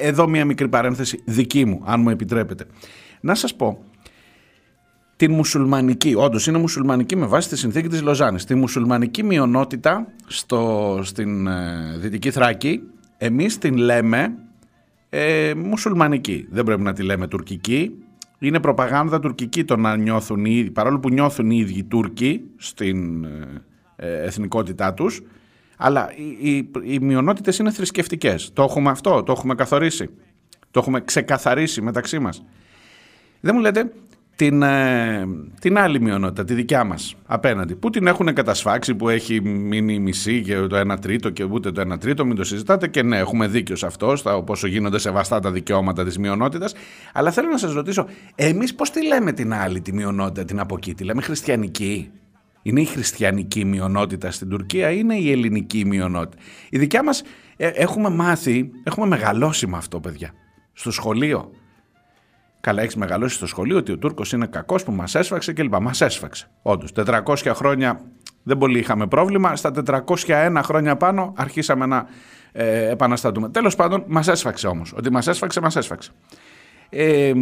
Ε, 0.00 0.08
Εδώ 0.08 0.28
μια 0.28 0.44
μικρή 0.44 0.68
παρένθεση 0.68 1.22
δική 1.24 1.64
μου, 1.64 1.82
αν 1.84 2.00
μου 2.00 2.10
επιτρέπετε. 2.10 2.64
Να 3.20 3.34
σας 3.34 3.54
πω, 3.54 3.84
την 5.16 5.32
μουσουλμανική, 5.32 6.14
όντως 6.14 6.46
είναι 6.46 6.58
μουσουλμανική 6.58 7.16
με 7.16 7.26
βάση 7.26 7.48
τη 7.48 7.56
συνθήκη 7.56 7.88
της 7.88 8.02
Λοζάνης, 8.02 8.44
τη 8.44 8.54
μουσουλμανική 8.54 9.22
μειονότητα 9.22 10.06
στο, 10.26 11.00
στην 11.02 11.46
ε, 11.46 11.96
Δυτική 11.98 12.30
Θράκη, 12.30 12.82
εμείς 13.18 13.58
την 13.58 13.76
λέμε 13.76 14.34
ε, 15.08 15.54
μουσουλμανική. 15.54 16.46
Δεν 16.50 16.64
πρέπει 16.64 16.82
να 16.82 16.92
τη 16.92 17.02
λέμε 17.02 17.28
τουρκική. 17.28 17.90
Είναι 18.38 18.60
προπαγάνδα 18.60 19.20
τουρκική 19.20 19.64
το 19.64 19.76
να 19.76 19.96
νιώθουν 19.96 20.44
οι 20.44 20.54
ίδιοι, 20.54 20.70
παρόλο 20.70 20.98
που 20.98 21.10
νιώθουν 21.10 21.50
οι 21.50 21.56
ίδιοι 21.60 21.84
Τούρκοι 21.84 22.42
στην 22.56 23.24
ε, 23.24 23.62
ε, 23.96 24.22
εθνικότητά 24.22 24.94
τους, 24.94 25.22
αλλά 25.76 26.12
οι, 26.16 26.50
οι, 26.50 26.70
οι 26.82 26.98
μειονότητες 26.98 27.58
είναι 27.58 27.70
θρησκευτικές. 27.70 28.50
Το 28.52 28.62
έχουμε 28.62 28.90
αυτό, 28.90 29.22
το 29.22 29.32
έχουμε 29.32 29.54
καθορίσει. 29.54 30.10
Το 30.70 30.80
έχουμε 30.80 31.00
ξεκαθαρίσει 31.00 31.82
μεταξύ 31.82 32.18
μας. 32.18 32.44
Δεν 33.40 33.54
μου 33.54 33.60
λέτε 33.60 33.92
την, 34.36 34.62
ε, 34.62 35.26
την 35.60 35.78
άλλη 35.78 36.00
μειονότητα, 36.00 36.44
τη 36.44 36.54
δικιά 36.54 36.84
μας 36.84 37.14
απέναντι, 37.26 37.74
που 37.74 37.90
την 37.90 38.06
έχουν 38.06 38.32
κατασφάξει, 38.34 38.94
που 38.94 39.08
έχει 39.08 39.40
μείνει 39.40 39.94
η 39.94 39.98
μισή 39.98 40.42
και 40.42 40.56
το 40.56 40.76
1 40.76 40.98
τρίτο 41.00 41.30
και 41.30 41.44
ούτε 41.44 41.72
το 41.72 41.80
1 41.80 41.98
τρίτο, 41.98 42.24
μην 42.24 42.36
το 42.36 42.44
συζητάτε 42.44 42.88
και 42.88 43.02
ναι, 43.02 43.18
έχουμε 43.18 43.46
δίκιο 43.46 43.76
σε 43.76 43.86
αυτό, 43.86 44.16
στα, 44.16 44.42
πόσο 44.42 44.66
γίνονται 44.66 44.98
σεβαστά 44.98 45.40
τα 45.40 45.50
δικαιώματα 45.50 46.04
της 46.04 46.18
μειονότητας, 46.18 46.74
αλλά 47.12 47.30
θέλω 47.30 47.48
να 47.48 47.58
σας 47.58 47.72
ρωτήσω, 47.72 48.06
εμείς 48.34 48.74
πώς 48.74 48.90
τη 48.90 49.06
λέμε 49.06 49.32
την 49.32 49.54
άλλη 49.54 49.80
τη 49.80 49.92
μειονότητα, 49.92 50.44
την 50.44 50.60
από 50.60 50.74
εκεί, 50.76 50.94
τη 50.94 51.04
λέμε 51.04 51.22
χριστιανική; 51.22 52.10
Είναι 52.62 52.80
η 52.80 52.84
χριστιανική 52.84 53.64
μειονότητα 53.64 54.30
στην 54.30 54.48
Τουρκία 54.48 54.90
ή 54.90 54.96
είναι 54.98 55.14
η 55.14 55.30
ελληνική 55.30 55.84
μειονότητα; 55.84 56.42
Η 56.70 56.78
δικιά 56.78 57.02
μας 57.02 57.22
ε, 57.56 57.66
έχουμε 57.66 58.10
μάθει, 58.10 58.70
έχουμε 58.84 59.06
μεγαλώσει 59.06 59.66
με 59.66 59.76
αυτό 59.76 60.00
παιδιά, 60.00 60.32
στο 60.72 60.90
σχολείο. 60.90 61.50
Καλά, 62.66 62.82
έχεις 62.82 62.96
μεγαλώσει 62.96 63.34
στο 63.34 63.46
σχολείο 63.46 63.76
ότι 63.76 63.92
ο 63.92 63.98
Τούρκος 63.98 64.32
είναι 64.32 64.46
κακός 64.46 64.84
που 64.84 64.92
μας 64.92 65.14
έσφαξε 65.14 65.52
κλπ. 65.52 65.74
Μας 65.80 66.00
έσφαξε. 66.00 66.48
Όντως, 66.62 66.92
400 66.92 67.52
χρόνια 67.54 68.00
δεν 68.42 68.58
πολύ 68.58 68.78
είχαμε 68.78 69.06
πρόβλημα. 69.06 69.56
Στα 69.56 69.72
401 70.26 70.60
χρόνια 70.62 70.96
πάνω 70.96 71.32
αρχίσαμε 71.36 71.86
να 71.86 72.06
ε, 72.52 72.90
επαναστατούμε. 72.90 73.48
Τέλος 73.48 73.74
πάντων, 73.74 74.04
μας 74.06 74.28
έσφαξε 74.28 74.66
όμως. 74.66 74.92
Ότι 74.96 75.12
μας 75.12 75.26
έσφαξε, 75.26 75.60
μας 75.60 75.76
έσφαξε. 75.76 76.10
Ε, 76.88 77.32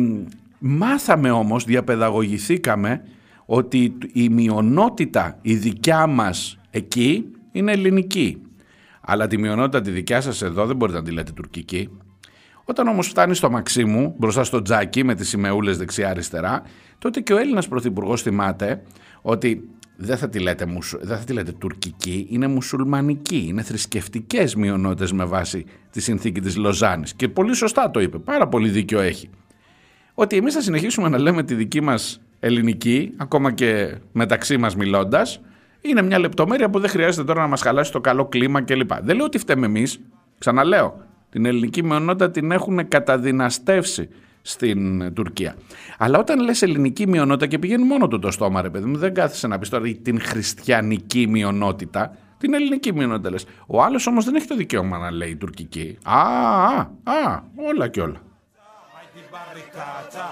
μάθαμε 0.59 1.31
όμως, 1.31 1.64
διαπαιδαγωγηθήκαμε 1.64 3.02
ότι 3.47 3.99
η 4.12 4.28
μειονότητα 4.28 5.38
η 5.43 5.54
δικιά 5.54 6.07
μας 6.07 6.59
εκεί 6.71 7.25
είναι 7.52 7.73
ελληνική. 7.73 8.43
Αλλά 9.00 9.26
τη 9.26 9.38
μειονότητα 9.38 9.81
τη 9.81 9.90
δικιά 9.90 10.21
σας 10.21 10.43
εδώ 10.43 10.66
δεν 10.66 10.76
μπορείτε 10.76 10.99
να 10.99 11.04
τη 11.04 11.11
λέτε 11.11 11.33
τουρκική. 11.33 11.88
Όταν 12.64 12.88
όμως 12.88 13.09
φτάνει 13.09 13.35
στο 13.35 13.50
Μαξίμου, 13.50 14.14
μπροστά 14.18 14.44
στο 14.44 14.62
τζάκι 14.62 15.04
με 15.04 15.14
τις 15.14 15.28
σημεούλες 15.28 15.78
δεξιά-αριστερά, 15.78 16.62
τότε 16.99 17.21
και 17.21 17.33
ο 17.33 17.37
Έλληνας 17.38 17.68
Πρωθυπουργός 17.68 18.23
θυμάται 18.23 18.83
ότι 19.23 19.68
δεν 19.97 20.16
θα, 20.16 20.28
τη 20.28 20.38
λέτε, 20.38 20.66
μουσου- 20.66 21.04
δεν 21.04 21.18
θα 21.18 21.25
τη 21.25 21.33
λέτε 21.33 21.52
τουρκική, 21.52 22.26
είναι 22.30 22.47
μουσουλμανική, 22.47 23.44
είναι 23.49 23.62
θρησκευτικές 23.62 24.54
μειονότητες 24.54 25.12
με 25.12 25.25
βάση 25.25 25.64
τη 25.90 26.00
συνθήκη 26.00 26.40
της 26.40 26.56
Λοζάνης. 26.56 27.14
Και 27.14 27.28
πολύ 27.28 27.54
σωστά 27.54 27.90
το 27.90 28.00
είπε, 28.00 28.18
πάρα 28.18 28.49
πολύ 28.49 28.68
δίκιο 28.68 29.00
έχει. 29.00 29.30
Ότι 30.14 30.37
εμείς 30.37 30.54
θα 30.54 30.61
συνεχίσουμε 30.61 31.09
να 31.09 31.18
λέμε 31.18 31.42
τη 31.42 31.54
δική 31.54 31.80
μας 31.80 32.21
ελληνική, 32.40 33.12
ακόμα 33.16 33.52
και 33.52 33.97
μεταξύ 34.12 34.56
μας 34.56 34.76
μιλώντας, 34.76 35.40
είναι 35.80 36.02
μια 36.02 36.18
λεπτομέρεια 36.18 36.71
που 36.71 36.80
δεν 36.80 36.90
χρειάζεται 36.90 37.25
τώρα 37.25 37.40
να 37.40 37.47
μας 37.47 37.61
χαλάσει 37.61 37.92
το 37.92 38.00
καλό 38.00 38.25
κλίμα 38.26 38.62
κλπ. 38.62 38.90
Δεν 39.02 39.16
λέω 39.16 39.25
ότι 39.25 39.38
φταίμε 39.38 39.66
εμείς, 39.66 40.00
ξαναλέω, 40.38 41.02
την 41.34 41.44
ελληνική 41.44 41.82
μειονότητα 41.84 42.30
την 42.30 42.50
έχουν 42.50 42.88
καταδυναστεύσει 42.88 44.08
στην 44.42 45.00
ε, 45.00 45.10
Τουρκία. 45.10 45.54
Αλλά 45.98 46.18
όταν 46.18 46.40
λες 46.40 46.62
ελληνική 46.62 47.08
μειονότητα 47.08 47.46
και 47.46 47.58
πηγαίνει 47.58 47.84
μόνο 47.84 48.08
του 48.08 48.18
το 48.18 48.30
στόμα 48.30 48.62
ρε 48.62 48.70
παιδί 48.70 48.84
μου, 48.84 48.96
δεν 48.96 49.14
κάθεσαι 49.14 49.46
να 49.46 49.58
πεις 49.58 49.68
τώρα 49.68 49.84
την 50.02 50.20
χριστιανική 50.20 51.26
μειονότητα, 51.26 52.16
την 52.38 52.54
ελληνική 52.54 52.92
μειονότητα 52.92 53.30
λες. 53.30 53.46
Ο 53.66 53.82
άλλος 53.82 54.06
όμως 54.06 54.24
δεν 54.24 54.34
έχει 54.34 54.46
το 54.46 54.56
δικαίωμα 54.56 54.98
να 54.98 55.10
λέει 55.10 55.36
τουρκική. 55.36 55.98
Α, 56.02 56.18
α, 56.18 56.88
α, 57.04 57.42
όλα 57.68 57.88
και 57.88 58.00
όλα. 58.00 58.20
Haydi 58.96 59.22
barricata, 59.34 60.26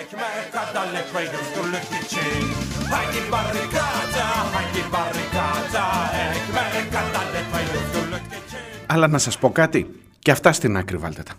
ekmek 0.00 0.54
adalle 0.62 1.02
koydum 1.12 1.72
için. 2.00 2.46
Haydi 2.92 3.20
barricata, 3.32 4.26
haydi 4.54 4.82
barricata, 4.94 5.84
ekmek 6.32 6.94
adalle 7.02 7.40
koydum 7.52 8.08
için. 8.38 8.76
Αλλά 8.86 9.08
να 9.08 9.18
σας 9.18 9.38
πω 9.38 9.50
κάτι, 9.50 10.05
και 10.26 10.32
αυτά 10.32 10.52
στην 10.52 10.76
άκρη 10.76 10.96
βάλτε 10.96 11.22
τα. 11.22 11.32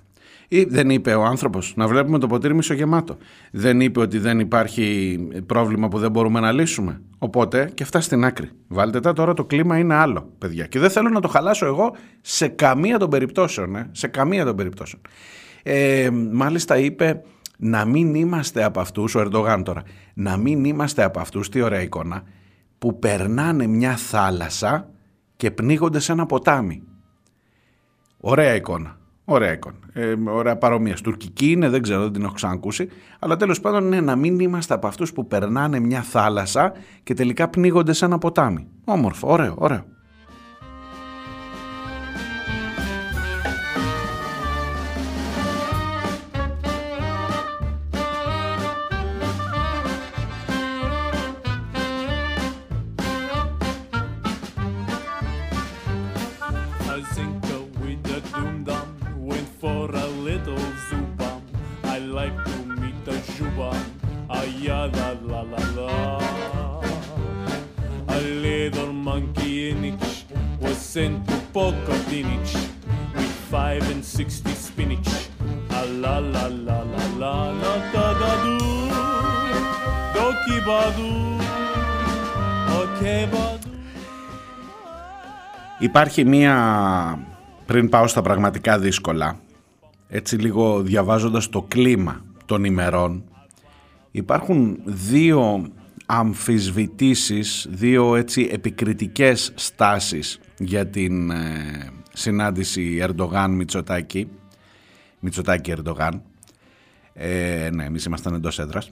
Ή 0.47 0.63
δεν 0.63 0.89
είπε 0.89 1.13
ο 1.13 1.23
άνθρωπος 1.23 1.73
να 1.75 1.87
βλέπουμε 1.87 2.19
το 2.19 2.27
ποτήρι 2.27 2.55
μισογεμάτο. 2.55 3.17
Δεν 3.51 3.81
είπε 3.81 3.99
ότι 3.99 4.17
δεν 4.17 4.39
υπάρχει 4.39 5.17
πρόβλημα 5.45 5.87
που 5.87 5.99
δεν 5.99 6.11
μπορούμε 6.11 6.39
να 6.39 6.51
λύσουμε. 6.51 7.01
Οπότε 7.17 7.71
και 7.73 7.83
αυτά 7.83 8.01
στην 8.01 8.25
άκρη. 8.25 8.49
Βάλτε 8.67 8.99
τα 8.99 9.13
τώρα 9.13 9.33
το 9.33 9.45
κλίμα 9.45 9.77
είναι 9.77 9.93
άλλο, 9.93 10.29
παιδιά. 10.37 10.65
Και 10.65 10.79
δεν 10.79 10.89
θέλω 10.89 11.09
να 11.09 11.19
το 11.19 11.27
χαλάσω 11.27 11.65
εγώ 11.65 11.95
σε 12.21 12.47
καμία 12.47 12.97
των 12.97 13.09
περιπτώσεων. 13.09 13.75
Ε, 13.75 13.89
σε 13.91 14.07
καμία 14.07 14.45
των 14.45 14.55
περιπτώσεων. 14.55 15.01
Ε, 15.63 16.09
μάλιστα 16.31 16.77
είπε 16.77 17.21
να 17.57 17.85
μην 17.85 18.15
είμαστε 18.15 18.63
από 18.63 18.79
αυτούς, 18.79 19.15
ο 19.15 19.19
Ερντογάν 19.19 19.63
τώρα, 19.63 19.83
να 20.13 20.37
μην 20.37 20.65
είμαστε 20.65 21.03
από 21.03 21.19
αυτούς, 21.19 21.49
τι 21.49 21.61
ωραία 21.61 21.81
εικόνα, 21.81 22.23
που 22.77 22.99
περνάνε 22.99 23.67
μια 23.67 23.95
θάλασσα 23.95 24.89
και 25.37 25.51
πνίγονται 25.51 25.99
σε 25.99 26.11
ένα 26.11 26.25
ποτάμι. 26.25 26.86
Ωραία 28.29 28.55
εικόνα. 28.55 28.97
Ωραία 29.25 29.51
εικόνα. 29.51 29.75
Ε, 29.93 30.15
ωραία 30.27 30.57
παρομοία. 30.57 30.95
Τουρκική 31.03 31.51
είναι, 31.51 31.69
δεν 31.69 31.81
ξέρω, 31.81 32.01
δεν 32.01 32.11
την 32.11 32.23
έχω 32.23 32.33
ξανακούσει. 32.33 32.89
Αλλά 33.19 33.35
τέλος 33.35 33.59
πάντων 33.59 33.85
είναι 33.85 34.01
να 34.01 34.15
μην 34.15 34.39
είμαστε 34.39 34.73
από 34.73 34.87
αυτούς 34.87 35.13
που 35.13 35.27
περνάνε 35.27 35.79
μια 35.79 36.01
θάλασσα 36.01 36.73
και 37.03 37.13
τελικά 37.13 37.47
πνίγονται 37.47 37.93
σε 37.93 38.05
ένα 38.05 38.17
ποτάμι. 38.17 38.67
Όμορφο, 38.85 39.31
ωραίο, 39.31 39.55
ωραίο. 39.57 39.85
Sent 71.57 71.85
to 71.85 71.91
Pocodinich 71.91 72.53
with 73.15 73.35
five 73.51 73.83
and 73.93 74.03
sixty 74.03 74.53
spinach. 74.65 75.09
A 75.79 75.85
la 76.01 76.19
la 76.33 76.45
la 76.65 76.79
la 76.95 77.05
la 77.21 77.35
la 77.61 77.73
da 77.93 78.07
da 78.21 78.31
do. 78.43 78.57
Doki 80.15 80.57
badu. 80.67 81.11
Okay 82.81 83.23
badu. 83.31 83.71
Υπάρχει 85.79 86.25
μία, 86.25 86.55
πριν 87.65 87.89
πάω 87.89 88.07
στα 88.07 88.21
πραγματικά 88.21 88.79
δύσκολα, 88.79 89.39
έτσι 90.07 90.35
λίγο 90.35 90.81
διαβάζοντας 90.81 91.49
το 91.49 91.61
κλίμα 91.61 92.25
των 92.45 92.63
ημερών, 92.63 93.23
υπάρχουν 94.11 94.79
δύο 94.83 95.71
αμφισβητήσεις, 96.05 97.67
δύο 97.69 98.15
έτσι 98.15 98.49
επικριτικές 98.51 99.51
στάσεις 99.55 100.39
για 100.57 100.87
την 100.87 101.31
ε, 101.31 101.91
συνάντηση 102.13 102.97
Ερντογάν 103.01 103.51
Μητσοτάκη, 103.51 104.27
Μητσοτάκη 105.19 105.71
Ερντογάν, 105.71 106.21
ε, 107.13 107.69
ναι 107.73 107.85
εμείς 107.85 108.05
ήμασταν 108.05 108.33
εντός 108.33 108.59
έδρας, 108.59 108.91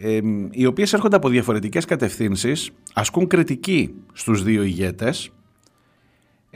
ε, 0.00 0.20
οι 0.50 0.66
οποίες 0.66 0.92
έρχονται 0.92 1.16
από 1.16 1.28
διαφορετικές 1.28 1.84
κατευθύνσεις, 1.84 2.70
ασκούν 2.94 3.26
κριτική 3.26 3.94
στους 4.12 4.42
δύο 4.42 4.62
ηγέτες, 4.62 5.30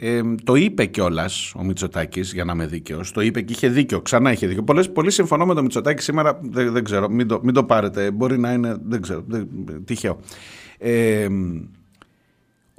ε, 0.01 0.21
το 0.45 0.55
είπε 0.55 0.85
κιόλας 0.85 1.55
ο 1.57 1.65
Μητσοτάκης, 1.65 2.33
για 2.33 2.45
να 2.45 2.53
είμαι 2.53 2.67
δίκαιος. 2.67 3.13
Το 3.13 3.21
είπε 3.21 3.41
και 3.41 3.53
είχε 3.53 3.69
δίκιο. 3.69 4.01
Ξανά 4.01 4.33
είχε 4.33 4.47
δίκιο. 4.47 4.63
Πολλές, 4.63 4.91
πολύ 4.93 5.11
συμφωνώ 5.11 5.47
με 5.47 5.55
τον 5.55 5.63
Μητσοτάκη 5.63 6.03
σήμερα. 6.03 6.39
Δεν, 6.43 6.73
δεν 6.73 6.85
ξέρω, 6.85 7.09
μην 7.09 7.29
το, 7.29 7.41
μην 7.43 7.55
το 7.55 7.65
πάρετε. 7.65 8.11
Μπορεί 8.11 8.39
να 8.39 8.53
είναι. 8.53 8.77
Δεν 8.85 9.03
ξέρω. 9.03 9.25
Δεν, 9.27 9.49
τυχαίο. 9.85 10.21
Ε, 10.79 11.29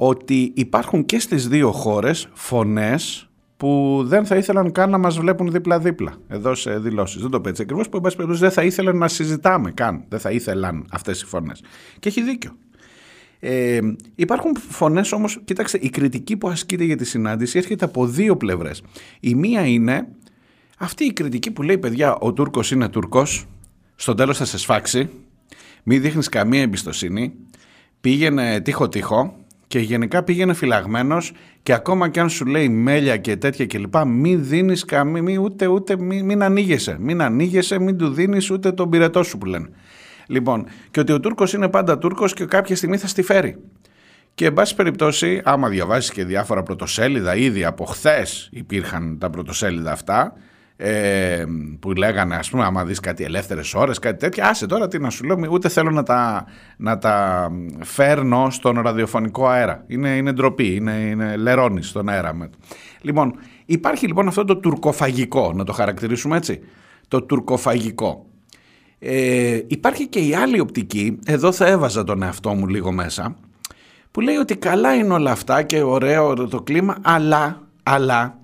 ότι 0.01 0.51
υπάρχουν 0.55 1.05
και 1.05 1.19
στις 1.19 1.47
δύο 1.47 1.71
χώρες 1.71 2.29
φωνές 2.33 3.29
που 3.57 4.01
δεν 4.05 4.25
θα 4.25 4.35
ήθελαν 4.35 4.71
καν 4.71 4.89
να 4.89 4.97
μας 4.97 5.19
βλέπουν 5.19 5.51
δίπλα-δίπλα 5.51 6.13
εδώ 6.27 6.55
σε 6.55 6.79
δηλώσεις. 6.79 7.21
Δεν 7.21 7.29
το 7.29 7.41
πει 7.41 7.49
έτσι 7.49 7.61
ακριβώς 7.61 7.89
που 7.89 7.95
εν 7.95 8.01
πάση 8.03 8.15
περιπτώσει, 8.15 8.41
δεν 8.41 8.51
θα 8.51 8.63
ήθελαν 8.63 8.97
να 8.97 9.07
συζητάμε 9.07 9.71
καν. 9.71 10.03
Δεν 10.07 10.19
θα 10.19 10.31
ήθελαν 10.31 10.85
αυτές 10.91 11.21
οι 11.21 11.25
φωνές. 11.25 11.63
Και 11.99 12.09
έχει 12.09 12.21
δίκιο. 12.21 12.51
Ε, 13.39 13.79
υπάρχουν 14.15 14.57
φωνές 14.69 15.11
όμως, 15.11 15.41
κοίταξε, 15.45 15.77
η 15.81 15.89
κριτική 15.89 16.37
που 16.37 16.49
ασκείται 16.49 16.83
για 16.83 16.97
τη 16.97 17.05
συνάντηση 17.05 17.57
έρχεται 17.57 17.85
από 17.85 18.05
δύο 18.07 18.37
πλευρές. 18.37 18.81
Η 19.19 19.35
μία 19.35 19.65
είναι 19.67 20.07
αυτή 20.77 21.03
η 21.03 21.13
κριτική 21.13 21.51
που 21.51 21.61
λέει: 21.61 21.77
Παιδιά, 21.77 22.15
ο 22.15 22.33
Τούρκος 22.33 22.71
είναι 22.71 22.89
Τούρκος, 22.89 23.45
στο 23.95 24.13
τέλος 24.13 24.37
θα 24.37 24.45
σε 24.45 24.57
σφάξει, 24.57 25.09
μην 25.83 26.01
δείχνεις 26.01 26.29
καμία 26.29 26.61
εμπιστοσύνη, 26.61 27.33
πήγαινε 28.01 28.59
τείχο-τείχο 28.59 29.39
και 29.69 29.79
γενικά 29.79 30.23
πήγαινε 30.23 30.53
φυλαγμένος 30.53 31.31
και 31.63 31.73
ακόμα 31.73 32.09
και 32.09 32.19
αν 32.19 32.29
σου 32.29 32.45
λέει 32.45 32.69
μέλια 32.69 33.17
και 33.17 33.35
τέτοια 33.35 33.65
κλπ. 33.65 33.95
Μην 34.05 34.45
δίνεις 34.45 34.85
καμία, 34.85 35.21
μη, 35.21 35.37
ούτε, 35.37 35.67
ούτε, 35.67 35.97
μην, 35.97 36.25
μην 36.25 36.43
ανοίγεσαι. 36.43 36.97
Μην 36.99 37.21
ανοίγεσαι, 37.21 37.79
μην 37.79 37.97
του 37.97 38.09
δίνεις 38.09 38.49
ούτε 38.51 38.71
τον 38.71 38.89
πυρετό 38.89 39.23
σου 39.23 39.37
που 39.37 39.45
λένε. 39.45 39.69
Λοιπόν, 40.27 40.65
και 40.91 40.99
ότι 40.99 41.11
ο 41.11 41.19
Τούρκος 41.19 41.53
είναι 41.53 41.69
πάντα 41.69 41.97
Τούρκος 41.97 42.33
και 42.33 42.45
κάποια 42.45 42.75
στιγμή 42.75 42.97
θα 42.97 43.07
στη 43.07 43.21
φέρει. 43.21 43.57
Και 44.33 44.45
εν 44.45 44.53
πάση 44.53 44.75
περιπτώσει, 44.75 45.41
άμα 45.43 45.69
διαβάσεις 45.69 46.11
και 46.11 46.25
διάφορα 46.25 46.63
πρωτοσέλιδα, 46.63 47.35
ήδη 47.35 47.65
από 47.65 47.85
χθες 47.85 48.49
υπήρχαν 48.51 49.17
τα 49.19 49.29
πρωτοσέλιδα 49.29 49.91
αυτά, 49.91 50.33
ε, 50.81 51.45
που 51.79 51.91
λέγανε, 51.91 52.35
ας 52.35 52.49
πούμε, 52.49 52.63
άμα 52.63 52.85
δεις 52.85 52.99
κάτι 52.99 53.23
ελεύθερες 53.23 53.73
ώρες, 53.73 53.99
κάτι 53.99 54.17
τέτοια, 54.19 54.47
άσε 54.47 54.65
τώρα 54.65 54.87
τι 54.87 54.99
να 54.99 55.09
σου 55.09 55.23
λέω, 55.23 55.37
ούτε 55.51 55.69
θέλω 55.69 55.91
να 55.91 56.03
τα, 56.03 56.45
να 56.77 56.97
τα 56.97 57.47
φέρνω 57.83 58.49
στον 58.49 58.79
ραδιοφωνικό 58.81 59.47
αέρα. 59.47 59.83
Είναι, 59.87 60.09
είναι 60.09 60.31
ντροπή, 60.31 60.75
είναι, 60.75 60.91
είναι 60.91 61.35
λερώνεις 61.35 61.87
στον 61.87 62.09
αέρα. 62.09 62.49
Λοιπόν, 63.01 63.35
υπάρχει 63.65 64.07
λοιπόν 64.07 64.27
αυτό 64.27 64.45
το 64.45 64.57
τουρκοφαγικό, 64.57 65.53
να 65.53 65.63
το 65.63 65.73
χαρακτηρίσουμε 65.73 66.37
έτσι. 66.37 66.59
Το 67.07 67.21
τουρκοφαγικό. 67.21 68.25
Ε, 68.99 69.59
υπάρχει 69.67 70.07
και 70.07 70.19
η 70.19 70.35
άλλη 70.35 70.59
οπτική, 70.59 71.19
εδώ 71.25 71.51
θα 71.51 71.67
έβαζα 71.67 72.03
τον 72.03 72.23
εαυτό 72.23 72.53
μου 72.53 72.67
λίγο 72.67 72.91
μέσα, 72.91 73.35
που 74.11 74.21
λέει 74.21 74.35
ότι 74.35 74.55
καλά 74.55 74.93
είναι 74.93 75.13
όλα 75.13 75.31
αυτά 75.31 75.61
και 75.63 75.81
ωραίο 75.81 76.47
το 76.47 76.61
κλίμα, 76.61 76.97
αλλά, 77.01 77.61
αλλά 77.83 78.38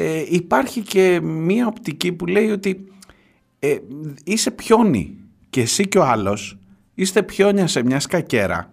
ε, 0.00 0.24
υπάρχει 0.28 0.80
και 0.80 1.20
μία 1.22 1.66
οπτική 1.66 2.12
που 2.12 2.26
λέει 2.26 2.50
ότι 2.50 2.84
ε, 3.58 3.76
είσαι 4.24 4.50
πιόνι 4.50 5.16
και 5.50 5.60
εσύ 5.60 5.88
και 5.88 5.98
ο 5.98 6.04
άλλος 6.04 6.58
είστε 6.94 7.22
πιόνια 7.22 7.66
σε 7.66 7.82
μια 7.82 8.00
σκακέρα 8.00 8.72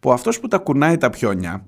που 0.00 0.12
αυτός 0.12 0.40
που 0.40 0.48
τα 0.48 0.58
κουνάει 0.58 0.96
τα 0.96 1.10
πιόνια 1.10 1.64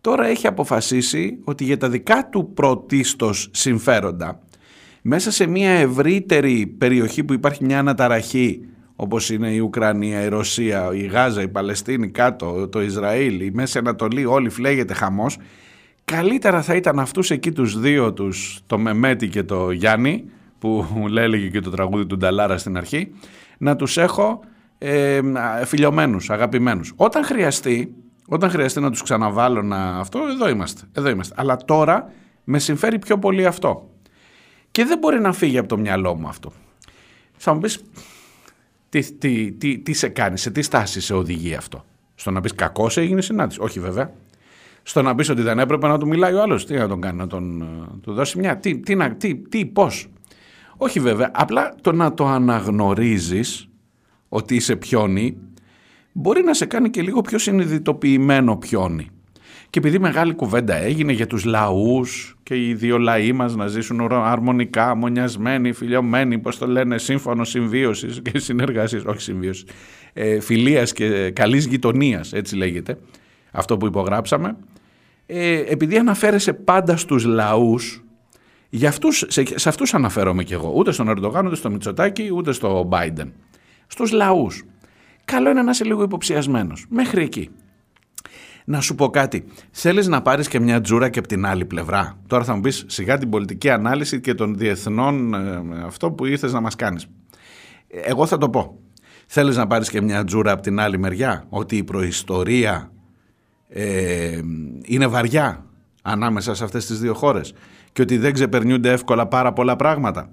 τώρα 0.00 0.26
έχει 0.26 0.46
αποφασίσει 0.46 1.38
ότι 1.44 1.64
για 1.64 1.76
τα 1.76 1.88
δικά 1.88 2.28
του 2.28 2.52
πρωτίστως 2.54 3.48
συμφέροντα 3.52 4.40
μέσα 5.02 5.30
σε 5.30 5.46
μια 5.46 5.70
ευρύτερη 5.70 6.66
περιοχή 6.66 7.24
που 7.24 7.32
υπάρχει 7.32 7.64
μια 7.64 7.78
αναταραχή 7.78 8.66
όπως 8.96 9.30
είναι 9.30 9.50
η 9.50 9.58
Ουκρανία, 9.58 10.24
η 10.24 10.28
Ρωσία, 10.28 10.90
η 10.92 11.06
Γάζα, 11.06 11.42
η 11.42 11.48
Παλαιστίνη 11.48 12.08
κάτω, 12.08 12.68
το 12.68 12.82
Ισραήλ, 12.82 13.40
η 13.40 13.50
Μέση 13.54 13.78
Ανατολή, 13.78 14.24
όλοι 14.24 14.48
φλέγεται 14.48 14.94
χαμός, 14.94 15.38
καλύτερα 16.04 16.62
θα 16.62 16.74
ήταν 16.74 16.98
αυτούς 16.98 17.30
εκεί 17.30 17.52
τους 17.52 17.80
δύο 17.80 18.12
τους, 18.12 18.60
το 18.66 18.78
Μεμέτη 18.78 19.28
και 19.28 19.42
το 19.42 19.70
Γιάννη, 19.70 20.24
που 20.58 20.86
μου 20.94 21.16
έλεγε 21.16 21.48
και 21.48 21.60
το 21.60 21.70
τραγούδι 21.70 22.06
του 22.06 22.16
Νταλάρα 22.16 22.58
στην 22.58 22.76
αρχή, 22.76 23.12
να 23.58 23.76
τους 23.76 23.96
έχω 23.96 24.40
ε, 24.78 25.20
φιλιωμένους, 25.64 26.30
αγαπημένους. 26.30 26.92
Όταν 26.96 27.24
χρειαστεί, 27.24 27.94
όταν 28.28 28.50
χρειαστεί 28.50 28.80
να 28.80 28.90
τους 28.90 29.02
ξαναβάλω 29.02 29.62
να 29.62 29.98
αυτό, 29.98 30.20
εδώ 30.30 30.48
είμαστε, 30.48 30.82
εδώ 30.92 31.08
είμαστε. 31.08 31.34
Αλλά 31.38 31.56
τώρα 31.56 32.12
με 32.44 32.58
συμφέρει 32.58 32.98
πιο 32.98 33.18
πολύ 33.18 33.46
αυτό. 33.46 33.90
Και 34.70 34.84
δεν 34.84 34.98
μπορεί 34.98 35.20
να 35.20 35.32
φύγει 35.32 35.58
από 35.58 35.68
το 35.68 35.78
μυαλό 35.78 36.14
μου 36.14 36.28
αυτό. 36.28 36.52
Θα 37.36 37.54
μου 37.54 37.60
πεις, 37.60 37.82
τι, 38.88 39.12
τι, 39.12 39.52
τι, 39.52 39.78
τι 39.78 39.92
σε 39.92 40.08
κάνει, 40.08 40.38
σε 40.38 40.50
τι 40.50 40.62
στάση 40.62 41.00
σε 41.00 41.14
οδηγεί 41.14 41.54
αυτό; 41.54 41.84
Στο 42.14 42.30
να 42.30 42.40
πεις 42.40 42.54
κακός 42.54 42.96
έγινε 42.96 43.20
συνάντηση. 43.20 43.60
Όχι 43.60 43.80
βέβαια. 43.80 44.12
Στο 44.82 45.02
να 45.02 45.14
πεις 45.14 45.28
ότι 45.28 45.42
δεν 45.42 45.58
έπρεπε 45.58 45.86
να 45.86 45.98
του 45.98 46.06
μιλάει 46.06 46.34
ο 46.34 46.42
άλλος. 46.42 46.66
Τι 46.66 46.74
να 46.74 46.88
τον 46.88 47.00
κάνει, 47.00 47.18
να 47.18 47.26
τον 47.26 47.64
του 48.02 48.12
δώσει 48.12 48.38
μια. 48.38 48.56
Τι, 48.56 48.78
τι, 48.78 48.94
να, 48.94 49.14
τι, 49.14 49.36
τι 49.36 49.66
πώς. 49.66 50.08
Όχι 50.76 51.00
βέβαια. 51.00 51.30
Απλά 51.34 51.74
το 51.80 51.92
να 51.92 52.14
το 52.14 52.26
αναγνωρίζεις 52.26 53.68
ότι 54.28 54.54
είσαι 54.54 54.76
πιόνι 54.76 55.36
μπορεί 56.12 56.42
να 56.42 56.54
σε 56.54 56.66
κάνει 56.66 56.90
και 56.90 57.02
λίγο 57.02 57.20
πιο 57.20 57.38
συνειδητοποιημένο 57.38 58.56
πιόνι. 58.56 59.10
Και 59.70 59.78
επειδή 59.78 59.98
μεγάλη 59.98 60.34
κουβέντα 60.34 60.74
έγινε 60.74 61.12
για 61.12 61.26
τους 61.26 61.44
λαούς 61.44 62.36
και 62.42 62.66
οι 62.66 62.74
δύο 62.74 62.98
λαοί 62.98 63.32
μας 63.32 63.56
να 63.56 63.66
ζήσουν 63.66 64.12
αρμονικά, 64.12 64.94
μονιασμένοι, 64.94 65.72
φιλιωμένοι, 65.72 66.38
πώς 66.38 66.58
το 66.58 66.66
λένε, 66.66 66.98
σύμφωνο 66.98 67.44
συμβίωσης 67.44 68.22
και 68.22 68.38
συνεργασίας, 68.38 69.04
όχι 69.04 69.20
συμβίωσης, 69.20 69.64
ε, 70.12 70.40
φιλίας 70.40 70.92
και 70.92 71.30
καλής 71.30 71.66
γειτονίας, 71.66 72.32
έτσι 72.32 72.56
λέγεται, 72.56 72.98
αυτό 73.50 73.76
που 73.76 73.86
υπογράψαμε, 73.86 74.56
ε, 75.34 75.64
επειδή 75.68 75.96
αναφέρεσαι 75.98 76.52
πάντα 76.52 76.96
στους 76.96 77.24
λαούς, 77.24 78.04
Για 78.68 78.88
αυτούς, 78.88 79.24
σε, 79.28 79.42
σε 79.54 79.68
αυτούς 79.68 79.94
αναφέρομαι 79.94 80.42
κι 80.44 80.52
εγώ. 80.52 80.72
Ούτε 80.76 80.92
στον 80.92 81.08
Ερντογάν, 81.08 81.46
ούτε 81.46 81.56
στο 81.56 81.70
Μητσοτάκη, 81.70 82.30
ούτε 82.34 82.52
στο 82.52 82.88
Biden. 82.92 83.30
Στους 83.86 84.10
λαούς. 84.10 84.64
Καλό 85.24 85.50
είναι 85.50 85.62
να 85.62 85.70
είσαι 85.70 85.84
λίγο 85.84 86.02
υποψιασμένος. 86.02 86.86
Μέχρι 86.88 87.22
εκεί. 87.22 87.50
Να 88.64 88.80
σου 88.80 88.94
πω 88.94 89.10
κάτι. 89.10 89.44
Θέλεις 89.70 90.06
να 90.08 90.22
πάρεις 90.22 90.48
και 90.48 90.60
μια 90.60 90.80
τζούρα 90.80 91.08
και 91.08 91.18
από 91.18 91.28
την 91.28 91.46
άλλη 91.46 91.64
πλευρά; 91.64 92.18
Τώρα 92.26 92.44
θα 92.44 92.54
μου 92.54 92.60
πεις 92.60 92.84
σιγά 92.86 93.18
την 93.18 93.30
πολιτική 93.30 93.70
ανάλυση 93.70 94.20
και 94.20 94.34
των 94.34 94.56
διεθνών 94.56 95.34
ε, 95.34 95.62
αυτό 95.84 96.10
που 96.10 96.26
ήθελες 96.26 96.54
να 96.54 96.60
μας 96.60 96.76
κάνεις. 96.76 97.06
Εγώ 97.88 98.26
θα 98.26 98.38
το 98.38 98.50
πω. 98.50 98.78
Θέλεις 99.26 99.56
να 99.56 99.66
πάρεις 99.66 99.90
και 99.90 100.00
μια 100.00 100.24
τζούρα 100.24 100.52
από 100.52 100.62
την 100.62 100.80
άλλη 100.80 100.98
μεριά; 100.98 101.44
Ότι 101.48 101.76
η 101.76 101.84
προϊστορία 101.84 102.91
ε, 103.72 104.40
είναι 104.84 105.06
βαριά 105.06 105.64
ανάμεσα 106.02 106.54
σε 106.54 106.64
αυτές 106.64 106.86
τις 106.86 107.00
δύο 107.00 107.14
χώρες 107.14 107.54
και 107.92 108.02
ότι 108.02 108.18
δεν 108.18 108.32
ξεπερνιούνται 108.32 108.90
εύκολα 108.90 109.26
πάρα 109.26 109.52
πολλά 109.52 109.76
πράγματα. 109.76 110.30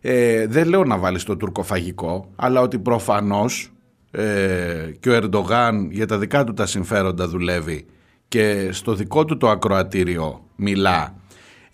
Ε, 0.00 0.46
δεν 0.46 0.68
λέω 0.68 0.84
να 0.84 0.98
βάλεις 0.98 1.24
το 1.24 1.36
τουρκοφαγικό, 1.36 2.30
αλλά 2.36 2.60
ότι 2.60 2.78
προφανώς 2.78 3.72
ε, 4.10 4.90
και 5.00 5.10
ο 5.10 5.14
Ερντογάν 5.14 5.90
για 5.90 6.06
τα 6.06 6.18
δικά 6.18 6.44
του 6.44 6.52
τα 6.52 6.66
συμφέροντα 6.66 7.28
δουλεύει 7.28 7.86
και 8.28 8.68
στο 8.72 8.94
δικό 8.94 9.24
του 9.24 9.36
το 9.36 9.48
ακροατήριο 9.48 10.44
μιλά. 10.56 11.14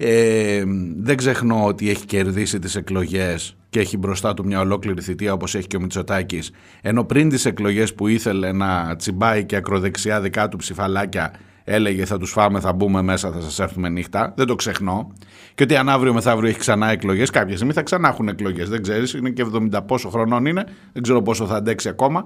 Ε, 0.02 0.64
δεν 0.96 1.16
ξεχνώ 1.16 1.64
ότι 1.64 1.90
έχει 1.90 2.04
κερδίσει 2.04 2.58
τις 2.58 2.76
εκλογές 2.76 3.56
και 3.70 3.80
έχει 3.80 3.96
μπροστά 3.96 4.34
του 4.34 4.46
μια 4.46 4.60
ολόκληρη 4.60 5.00
θητεία 5.02 5.32
όπως 5.32 5.54
έχει 5.54 5.66
και 5.66 5.76
ο 5.76 5.80
Μητσοτάκης 5.80 6.50
ενώ 6.80 7.04
πριν 7.04 7.28
τις 7.28 7.44
εκλογές 7.44 7.94
που 7.94 8.06
ήθελε 8.06 8.52
να 8.52 8.96
τσιμπάει 8.96 9.44
και 9.44 9.56
ακροδεξιά 9.56 10.20
δικά 10.20 10.48
του 10.48 10.56
ψηφαλάκια 10.56 11.32
έλεγε 11.64 12.04
θα 12.04 12.18
τους 12.18 12.30
φάμε, 12.30 12.60
θα 12.60 12.72
μπούμε 12.72 13.02
μέσα, 13.02 13.30
θα 13.30 13.40
σας 13.40 13.58
έρθουμε 13.58 13.88
νύχτα. 13.88 14.32
Δεν 14.36 14.46
το 14.46 14.54
ξεχνώ. 14.54 15.12
Και 15.54 15.62
ότι 15.62 15.76
αν 15.76 15.88
αύριο 15.88 16.12
μεθαύριο 16.12 16.48
έχει 16.48 16.58
ξανά 16.58 16.90
εκλογές, 16.90 17.30
κάποια 17.30 17.54
στιγμή 17.54 17.72
θα 17.72 17.82
ξανά 17.82 18.08
έχουν 18.08 18.28
εκλογές. 18.28 18.68
Δεν 18.68 18.82
ξέρεις, 18.82 19.12
είναι 19.12 19.30
και 19.30 19.46
70 19.72 19.80
πόσο 19.86 20.08
χρονών 20.08 20.46
είναι, 20.46 20.64
δεν 20.92 21.02
ξέρω 21.02 21.22
πόσο 21.22 21.46
θα 21.46 21.56
αντέξει 21.56 21.88
ακόμα. 21.88 22.24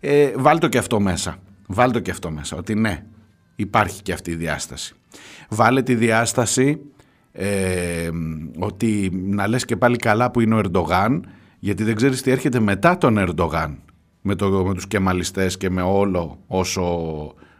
Ε, 0.00 0.32
βάλ 0.36 0.58
το 0.58 0.68
και 0.68 0.78
αυτό 0.78 1.00
μέσα. 1.00 1.36
Βάλ 1.66 1.90
το 1.90 2.00
και 2.00 2.10
αυτό 2.10 2.30
μέσα, 2.30 2.56
ότι 2.56 2.74
ναι, 2.74 3.04
υπάρχει 3.56 4.02
και 4.02 4.12
αυτή 4.12 4.30
η 4.30 4.34
διάσταση. 4.34 4.94
Βάλε 5.48 5.82
τη 5.82 5.94
διάσταση 5.94 6.80
ε, 7.36 8.10
ότι 8.58 9.10
να 9.12 9.48
λες 9.48 9.64
και 9.64 9.76
πάλι 9.76 9.96
καλά 9.96 10.30
που 10.30 10.40
είναι 10.40 10.54
ο 10.54 10.58
Ερντογάν, 10.58 11.24
γιατί 11.58 11.84
δεν 11.84 11.94
ξέρεις 11.94 12.22
τι 12.22 12.30
έρχεται 12.30 12.60
μετά 12.60 12.98
τον 12.98 13.18
Ερντογάν 13.18 13.78
με, 14.20 14.34
το, 14.34 14.50
με 14.50 14.74
τους 14.74 14.86
κεμαλιστές 14.86 15.56
και 15.56 15.70
με 15.70 15.82
όλο 15.82 16.38
όσο 16.46 16.82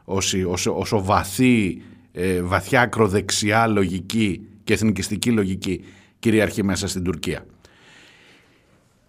όσο, 0.04 0.38
όσο, 0.50 0.78
όσο 0.78 1.04
βαθύ, 1.04 1.82
ε, 2.12 2.42
βαθιά 2.42 2.80
ακροδεξιά 2.80 3.66
λογική 3.66 4.46
και 4.64 4.72
εθνικιστική 4.72 5.30
λογική 5.30 5.84
κυριαρχεί 6.18 6.64
μέσα 6.64 6.88
στην 6.88 7.02
Τουρκία. 7.04 7.46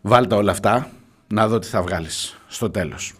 Βάλτε 0.01 0.35
όλα 0.35 0.51
αυτά 0.51 0.91
να 1.27 1.47
δω 1.47 1.59
τι 1.59 1.67
θα 1.67 1.81
βγάλεις 1.81 2.39
στο 2.47 2.69
τέλος. 2.69 3.13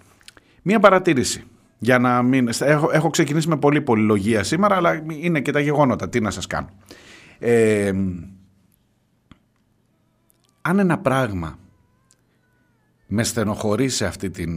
Μία 0.61 0.79
παρατήρηση. 0.79 1.43
Για 1.77 1.99
να 1.99 2.21
μην... 2.21 2.49
έχω, 2.59 2.89
έχω 2.91 3.09
ξεκινήσει 3.09 3.47
με 3.47 3.57
πολύ 3.57 3.81
πολυλογία 3.81 4.43
σήμερα, 4.43 4.75
αλλά 4.75 5.03
είναι 5.07 5.41
και 5.41 5.51
τα 5.51 5.59
γεγονότα. 5.59 6.09
Τι 6.09 6.19
να 6.19 6.31
σας 6.31 6.47
κάνω. 6.47 6.69
Ε, 7.39 7.93
αν 10.61 10.79
ένα 10.79 10.97
πράγμα 10.97 11.59
με 13.07 13.23
στενοχωρεί 13.23 13.89
σε 13.89 14.05
αυτή 14.05 14.29
την 14.29 14.51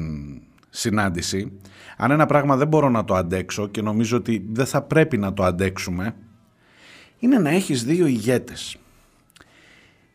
συνάντηση, 0.70 1.52
αν 1.96 2.10
ένα 2.10 2.26
πράγμα 2.26 2.56
δεν 2.56 2.68
μπορώ 2.68 2.88
να 2.88 3.04
το 3.04 3.14
αντέξω 3.14 3.66
και 3.68 3.82
νομίζω 3.82 4.16
ότι 4.16 4.46
δεν 4.50 4.66
θα 4.66 4.82
πρέπει 4.82 5.16
να 5.16 5.32
το 5.32 5.44
αντέξουμε, 5.44 6.14
είναι 7.18 7.38
να 7.38 7.50
έχεις 7.50 7.84
δύο 7.84 8.06
ηγέτες. 8.06 8.76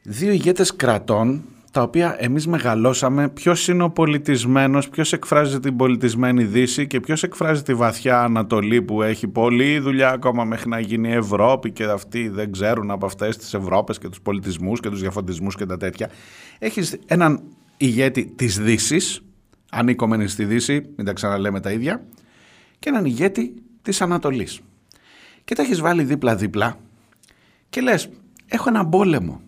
Δύο 0.01 0.31
ηγέτες 0.31 0.75
κρατών, 0.75 1.43
τα 1.73 1.81
οποία 1.81 2.15
εμείς 2.19 2.47
μεγαλώσαμε 2.47 3.29
ποιος 3.29 3.67
είναι 3.67 3.83
ο 3.83 3.89
πολιτισμένος, 3.89 4.89
ποιος 4.89 5.13
εκφράζει 5.13 5.59
την 5.59 5.75
πολιτισμένη 5.75 6.43
Δύση 6.43 6.87
και 6.87 6.99
ποιος 6.99 7.23
εκφράζει 7.23 7.61
τη 7.61 7.73
βαθιά 7.73 8.21
Ανατολή 8.21 8.81
που 8.81 9.01
έχει 9.01 9.27
πολλή 9.27 9.79
δουλειά 9.79 10.09
ακόμα 10.09 10.43
μέχρι 10.43 10.69
να 10.69 10.79
γίνει 10.79 11.11
Ευρώπη 11.11 11.71
και 11.71 11.83
αυτοί 11.83 12.29
δεν 12.29 12.51
ξέρουν 12.51 12.91
από 12.91 13.05
αυτές 13.05 13.37
τις 13.37 13.53
Ευρώπες 13.53 13.97
και 13.97 14.09
τους 14.09 14.21
πολιτισμούς 14.21 14.79
και 14.79 14.89
τους 14.89 14.99
διαφωτισμούς 14.99 15.55
και 15.55 15.65
τα 15.65 15.77
τέτοια. 15.77 16.09
Έχεις 16.59 16.99
έναν 17.05 17.43
ηγέτη 17.77 18.33
της 18.35 18.59
Δύσης, 18.59 19.21
ανήκομενοι 19.71 20.27
στη 20.27 20.45
Δύση, 20.45 20.81
μην 20.95 21.05
τα 21.05 21.13
ξαναλέμε 21.13 21.59
τα 21.59 21.71
ίδια, 21.71 22.03
και 22.79 22.89
έναν 22.89 23.05
ηγέτη 23.05 23.53
της 23.81 24.01
Ανατολής. 24.01 24.59
Και 25.43 25.55
τα 25.55 25.61
έχεις 25.61 25.81
βάλει 25.81 26.03
δίπλα-δίπλα 26.03 26.77
και 27.69 27.81
λες, 27.81 28.09
έχω 28.47 28.69
έναν 28.69 28.89
πόλεμο. 28.89 29.41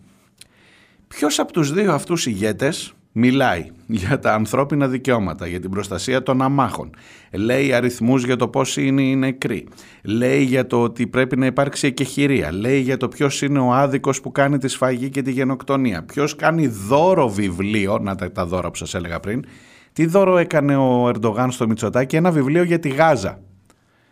Ποιος 1.18 1.40
από 1.40 1.52
τους 1.52 1.74
δύο 1.74 1.94
αυτούς 1.94 2.26
ηγέτες 2.26 2.94
μιλάει 3.12 3.72
για 3.86 4.20
τα 4.20 4.34
ανθρώπινα 4.34 4.88
δικαιώματα, 4.88 5.48
για 5.48 5.60
την 5.60 5.70
προστασία 5.70 6.24
των 6.24 6.42
αμάχων, 6.42 6.90
λέει 7.32 7.74
αριθμούς 7.74 8.24
για 8.26 8.36
το 8.36 8.48
πόσοι 8.48 8.88
είναι 8.88 9.02
οι 9.02 9.16
νεκροί, 9.16 9.68
λέει 10.04 10.44
για 10.44 10.68
το 10.68 10.82
ότι 10.82 11.08
πρέπει 11.08 11.38
να 11.38 11.46
υπάρξει 11.46 11.88
εκεχηρία, 11.88 12.54
λέει 12.54 12.80
για 12.80 12.98
το 12.98 13.08
ποιος 13.08 13.42
είναι 13.42 13.60
ο 13.60 13.74
άδικος 13.74 14.22
που 14.22 14.32
κάνει 14.32 14.58
τη 14.58 14.68
σφαγή 14.68 15.10
και 15.10 15.22
τη 15.22 15.32
γενοκτονία, 15.32 16.04
ποιος 16.04 16.36
κάνει 16.36 16.68
δώρο 16.68 17.30
βιβλίο, 17.30 18.00
να 18.02 18.16
τα, 18.16 18.32
τα 18.32 18.46
δώρα 18.46 18.70
που 18.70 18.78
σας 18.78 18.94
έλεγα 18.94 19.20
πριν, 19.20 19.46
τι 19.94 20.06
δώρο 20.06 20.38
έκανε 20.38 20.76
ο 20.76 21.08
Ερντογάν 21.08 21.52
στο 21.52 21.68
Μητσοτάκι, 21.68 22.16
ένα 22.16 22.32
βιβλίο 22.32 22.64
για 22.64 22.80
τη 22.80 22.90
Γάζα. 22.90 23.40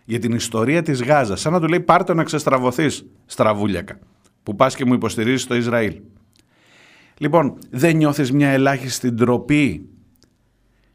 Για 0.05 0.19
την 0.19 0.31
ιστορία 0.31 0.81
της 0.81 1.03
Γάζας. 1.03 1.39
Σαν 1.39 1.51
να 1.51 1.59
του 1.59 1.67
λέει 1.67 1.79
πάρτε 1.79 2.13
να 2.13 2.23
ξεστραβωθείς, 2.23 3.05
στραβούλιακα. 3.25 3.99
Που 4.43 4.55
πας 4.55 4.75
και 4.75 4.85
μου 4.85 4.93
υποστηρίζεις 4.93 5.47
το 5.47 5.55
Ισραήλ. 5.55 5.95
Λοιπόν, 7.23 7.57
δεν 7.69 7.95
νιώθεις 7.95 8.31
μια 8.31 8.49
ελάχιστη 8.49 9.09
ντροπή 9.09 9.89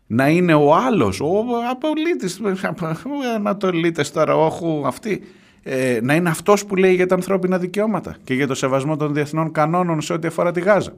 να 0.07 0.29
είναι 0.29 0.55
ο 0.55 0.75
άλλος, 0.75 1.21
ο 1.21 1.45
απολύτης, 1.71 2.41
ο 2.41 3.35
ανατολίτες 3.35 4.11
τώρα, 4.11 4.37
όχου 4.37 4.87
αυτοί, 4.87 5.23
ε, 5.63 5.99
να 6.03 6.15
είναι 6.15 6.29
αυτός 6.29 6.65
που 6.65 6.77
λέει 6.77 6.95
για 6.95 7.07
τα 7.07 7.15
ανθρώπινα 7.15 7.59
δικαιώματα 7.59 8.17
και 8.25 8.35
για 8.35 8.47
το 8.47 8.55
σεβασμό 8.55 8.97
των 8.97 9.15
διεθνών 9.15 9.53
κανόνων 9.53 10.01
σε 10.01 10.13
ό,τι 10.13 10.27
αφορά 10.27 10.53
τη 10.53 10.61
Γάζα. 10.61 10.97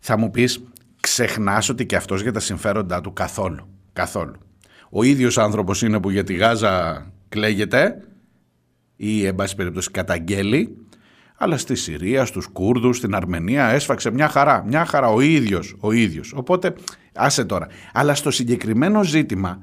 Θα 0.00 0.18
μου 0.18 0.30
πεις, 0.30 0.64
ξεχνάς 1.00 1.68
ότι 1.68 1.86
και 1.86 1.96
αυτός 1.96 2.22
για 2.22 2.32
τα 2.32 2.40
συμφέροντά 2.40 3.00
του 3.00 3.12
καθόλου. 3.12 3.68
Καθόλου. 3.92 4.36
Ο 4.90 5.02
ίδιος 5.02 5.38
άνθρωπος 5.38 5.82
είναι 5.82 6.00
που 6.00 6.10
για 6.10 6.24
τη 6.24 6.34
Γάζα 6.34 7.06
κλαίγεται 7.28 8.04
ή 8.96 9.26
εν 9.26 9.34
πάση 9.34 9.56
περιπτώσει 9.56 9.90
καταγγέλει 9.90 10.76
αλλά 11.42 11.56
στη 11.56 11.74
Συρία, 11.74 12.24
στους 12.24 12.46
Κούρδους, 12.46 12.96
στην 12.96 13.14
Αρμενία 13.14 13.66
έσφαξε 13.66 14.10
μια 14.10 14.28
χαρά. 14.28 14.64
Μια 14.66 14.84
χαρά 14.84 15.08
ο 15.08 15.20
ίδιος, 15.20 15.76
ο 15.80 15.92
ίδιος. 15.92 16.32
Οπότε 16.36 16.74
άσε 17.14 17.44
τώρα. 17.44 17.66
Αλλά 17.92 18.14
στο 18.14 18.30
συγκεκριμένο 18.30 19.04
ζήτημα 19.04 19.62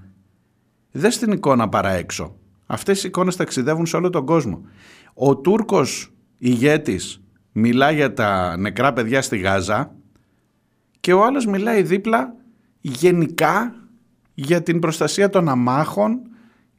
δεν 0.91 1.11
την 1.11 1.31
εικόνα 1.31 1.69
παρά 1.69 1.89
έξω. 1.89 2.35
Αυτές 2.65 3.03
οι 3.03 3.07
εικόνες 3.07 3.35
ταξιδεύουν 3.35 3.85
σε 3.85 3.95
όλο 3.95 4.09
τον 4.09 4.25
κόσμο. 4.25 4.61
Ο 5.13 5.37
Τούρκος 5.37 6.13
ηγέτης 6.37 7.21
μιλά 7.51 7.91
για 7.91 8.13
τα 8.13 8.57
νεκρά 8.57 8.93
παιδιά 8.93 9.21
στη 9.21 9.37
Γάζα 9.37 9.95
και 10.99 11.13
ο 11.13 11.23
άλλος 11.23 11.45
μιλάει 11.45 11.81
δίπλα 11.81 12.35
γενικά 12.81 13.75
για 14.33 14.63
την 14.63 14.79
προστασία 14.79 15.29
των 15.29 15.49
αμάχων 15.49 16.19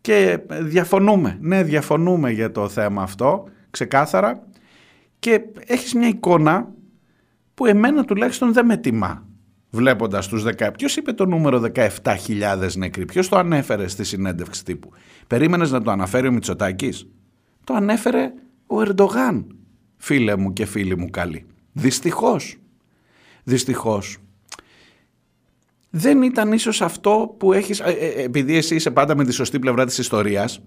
και 0.01 0.39
διαφωνούμε. 0.63 1.39
Ναι, 1.41 1.63
διαφωνούμε 1.63 2.31
για 2.31 2.51
το 2.51 2.69
θέμα 2.69 3.03
αυτό, 3.03 3.49
ξεκάθαρα. 3.71 4.47
Και 5.19 5.41
έχεις 5.67 5.95
μια 5.95 6.09
εικόνα 6.09 6.73
που 7.55 7.67
εμένα 7.67 8.05
τουλάχιστον 8.05 8.53
δεν 8.53 8.67
με 8.67 8.77
τιμά. 8.77 9.27
Βλέποντας 9.71 10.29
τους 10.29 10.45
10... 10.45 10.71
Ποιος 10.77 10.97
είπε 10.97 11.13
το 11.13 11.27
νούμερο 11.27 11.63
17.000 11.75 12.73
νεκροί, 12.77 13.05
ποιος 13.05 13.29
το 13.29 13.37
ανέφερε 13.37 13.89
στη 13.89 14.05
συνέντευξη 14.05 14.65
τύπου; 14.65 14.91
Περίμενες 15.27 15.71
να 15.71 15.83
το 15.83 15.91
αναφέρει 15.91 16.29
ο 16.29 16.33
Μητσοτάκης; 16.33 17.07
Το 17.65 17.75
ανέφερε 17.75 18.33
ο 18.67 18.81
Ερντογάν, 18.81 19.47
φίλε 19.97 20.37
μου 20.37 20.53
και 20.53 20.65
φίλοι 20.65 20.97
μου 20.97 21.11
καλοί. 21.11 21.47
Δυστυχώς 21.73 22.59
δυστυχώς 23.49 24.19
δεν 25.91 26.23
ήταν 26.23 26.53
ίσως 26.53 26.83
αυτό 26.83 27.35
που 27.39 27.53
έχεις, 27.53 27.81
ε, 27.81 27.91
ε, 27.91 28.23
επειδή 28.23 28.57
εσύ 28.57 28.75
είσαι 28.75 28.91
πάντα 28.91 29.17
με 29.17 29.25
τη 29.25 29.33
σωστή 29.33 29.59
πλευρά 29.59 29.87
της 29.87 29.99
ιστορίας, 29.99 30.61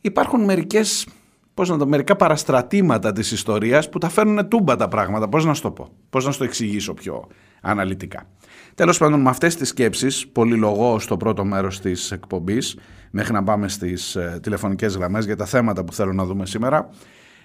υπάρχουν 0.00 0.44
μερικές, 0.44 1.06
πώς 1.54 1.68
να 1.68 1.78
το, 1.78 1.86
μερικά 1.86 2.16
παραστρατήματα 2.16 3.12
της 3.12 3.32
ιστορίας 3.32 3.88
που 3.88 3.98
τα 3.98 4.08
φέρνουν 4.08 4.48
τούμπα 4.48 4.76
τα 4.76 4.88
πράγματα, 4.88 5.28
πώς 5.28 5.44
να 5.44 5.54
σου 5.54 5.62
το 5.62 5.70
πω, 5.70 5.90
πώς 6.10 6.24
να 6.24 6.30
σου 6.30 6.38
το 6.38 6.44
εξηγήσω 6.44 6.94
πιο 6.94 7.28
αναλυτικά. 7.60 8.26
Τέλος 8.74 8.98
πάντων 8.98 9.20
με 9.20 9.28
αυτές 9.28 9.56
τις 9.56 9.68
σκέψεις, 9.68 10.28
πολυλογώ 10.28 10.98
στο 10.98 11.16
πρώτο 11.16 11.44
μέρος 11.44 11.80
της 11.80 12.10
εκπομπής, 12.10 12.78
μέχρι 13.10 13.32
να 13.32 13.42
πάμε 13.42 13.68
στις 13.68 14.16
ε, 14.16 14.38
τηλεφωνικές 14.42 14.96
γραμμές 14.96 15.24
για 15.24 15.36
τα 15.36 15.44
θέματα 15.44 15.84
που 15.84 15.92
θέλω 15.92 16.12
να 16.12 16.24
δούμε 16.24 16.46
σήμερα 16.46 16.88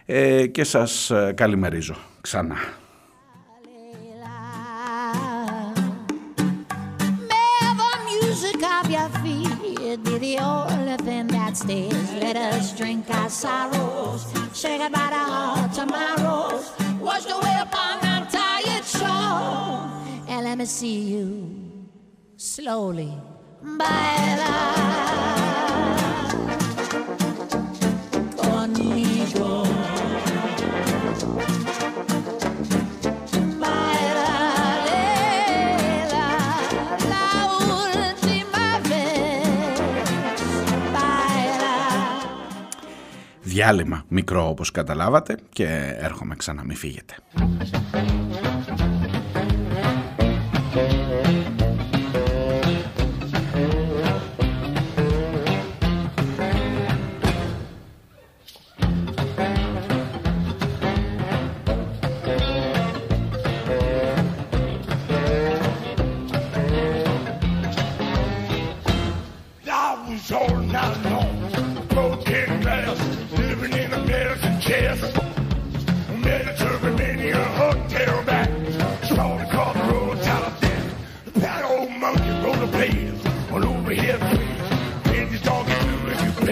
ε, 0.05 0.47
και 0.47 0.63
σας 0.63 1.09
ε, 1.09 1.33
καλημερίζω 1.35 1.95
ξανά. 2.21 2.55
It 9.89 10.03
be 10.03 10.19
the 10.19 10.37
only 10.37 10.97
thing 10.97 11.25
that 11.29 11.57
stays. 11.57 12.11
Let 12.21 12.35
us 12.35 12.77
drink 12.77 13.09
our 13.09 13.27
sorrows. 13.27 14.21
Say 14.53 14.77
goodbye 14.77 15.09
to 15.09 15.15
our 15.15 15.67
tomorrows. 15.69 16.71
Washed 17.01 17.27
away 17.27 17.55
upon 17.59 17.99
that 18.01 18.29
tired 18.29 18.85
shore. 18.85 19.89
And 20.27 20.45
let 20.45 20.59
me 20.59 20.65
see 20.65 20.99
you 21.13 21.87
slowly. 22.37 23.17
Bailar 23.63 24.75
conmigo. 28.37 29.68
Διάλειμμα 43.49 44.03
μικρό 44.07 44.49
όπως 44.49 44.71
καταλάβατε 44.71 45.37
και 45.49 45.95
έρχομαι 45.99 46.35
ξανά 46.35 46.63
μη 46.63 46.75
φύγετε. 46.75 47.15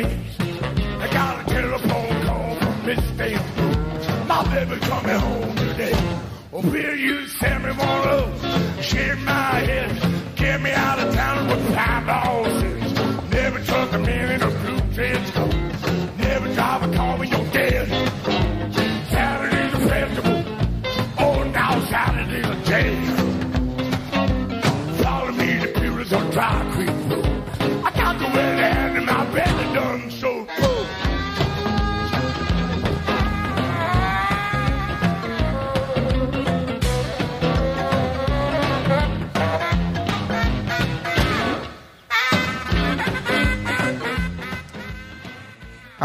I 0.06 1.08
got 1.12 1.42
a 1.42 1.50
telephone 1.50 2.24
call 2.24 2.56
from 2.56 2.86
Miss 2.86 3.00
Istanbul. 3.00 4.26
My 4.28 4.44
baby 4.54 4.80
coming 4.82 5.20
home 5.20 5.56
today. 5.56 5.94
Oh, 6.54 6.62
Bill, 6.62 6.96
you 6.96 7.28
send 7.28 7.64
me 7.64 7.72
one 7.72 8.47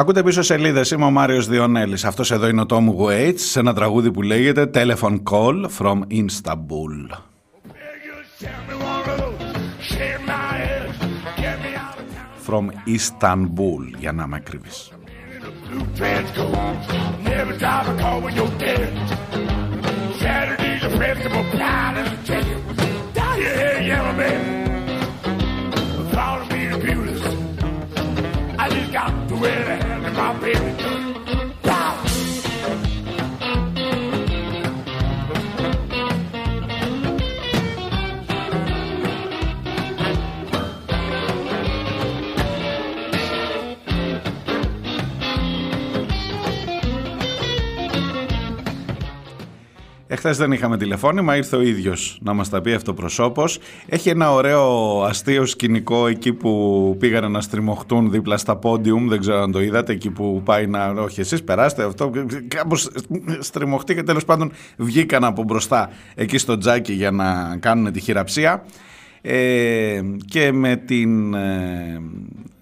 Ακούτε 0.02 0.22
πίσω 0.22 0.42
σελίδες. 0.42 0.90
Είμαι 0.90 1.04
ο 1.04 1.10
Μάριος 1.10 1.48
Διονέλης. 1.48 2.04
Αυτός 2.04 2.30
εδώ 2.30 2.48
είναι 2.48 2.60
ο 2.60 2.66
Τόμου 2.66 2.92
Γουέιτς 2.92 3.42
σε 3.42 3.58
ένα 3.58 3.74
τραγούδι 3.74 4.10
που 4.10 4.22
λέγεται 4.22 4.70
Telephone 4.74 5.22
Call 5.30 5.66
from 5.78 6.00
Istanbul. 6.10 7.08
From 12.46 12.68
Istanbul 12.86 13.98
για 13.98 14.12
να 14.12 14.22
είμαι 14.22 14.36
ακριβή. 14.36 14.68
got 28.92 29.26
the 29.26 29.34
way 29.34 29.54
to 29.54 29.76
handle 29.76 30.12
my 30.12 30.38
baby. 30.38 31.01
Εχθές 50.12 50.36
δεν 50.36 50.52
είχαμε 50.52 50.76
τηλεφώνημα, 50.76 51.36
ήρθε 51.36 51.56
ο 51.56 51.60
ίδιος 51.60 52.18
να 52.22 52.32
μας 52.32 52.48
τα 52.48 52.60
πει 52.60 52.72
αυτοπροσώπος. 52.72 53.58
Έχει 53.86 54.08
ένα 54.08 54.32
ωραίο 54.32 55.02
αστείο 55.02 55.46
σκηνικό 55.46 56.06
εκεί 56.06 56.32
που 56.32 56.96
πήγανε 56.98 57.28
να 57.28 57.40
στριμωχτούν 57.40 58.10
δίπλα 58.10 58.36
στα 58.36 58.56
πόντιουμ, 58.56 59.08
δεν 59.08 59.20
ξέρω 59.20 59.42
αν 59.42 59.52
το 59.52 59.62
είδατε, 59.62 59.92
εκεί 59.92 60.10
που 60.10 60.42
πάει 60.44 60.66
να, 60.66 60.88
όχι 60.88 61.20
εσείς 61.20 61.42
περάστε 61.42 61.84
αυτό, 61.84 62.10
κάπως 62.48 62.90
στριμωχτεί 63.38 63.94
και 63.94 64.02
τέλος 64.02 64.24
πάντων 64.24 64.52
βγήκαν 64.76 65.24
από 65.24 65.42
μπροστά 65.42 65.90
εκεί 66.14 66.38
στο 66.38 66.58
τζάκι 66.58 66.92
για 66.92 67.10
να 67.10 67.56
κάνουν 67.60 67.92
τη 67.92 68.00
χειραψία. 68.00 68.64
Ε, 69.24 70.00
και 70.24 70.52
με, 70.52 70.76
την, 70.76 71.34
ε, 71.34 72.02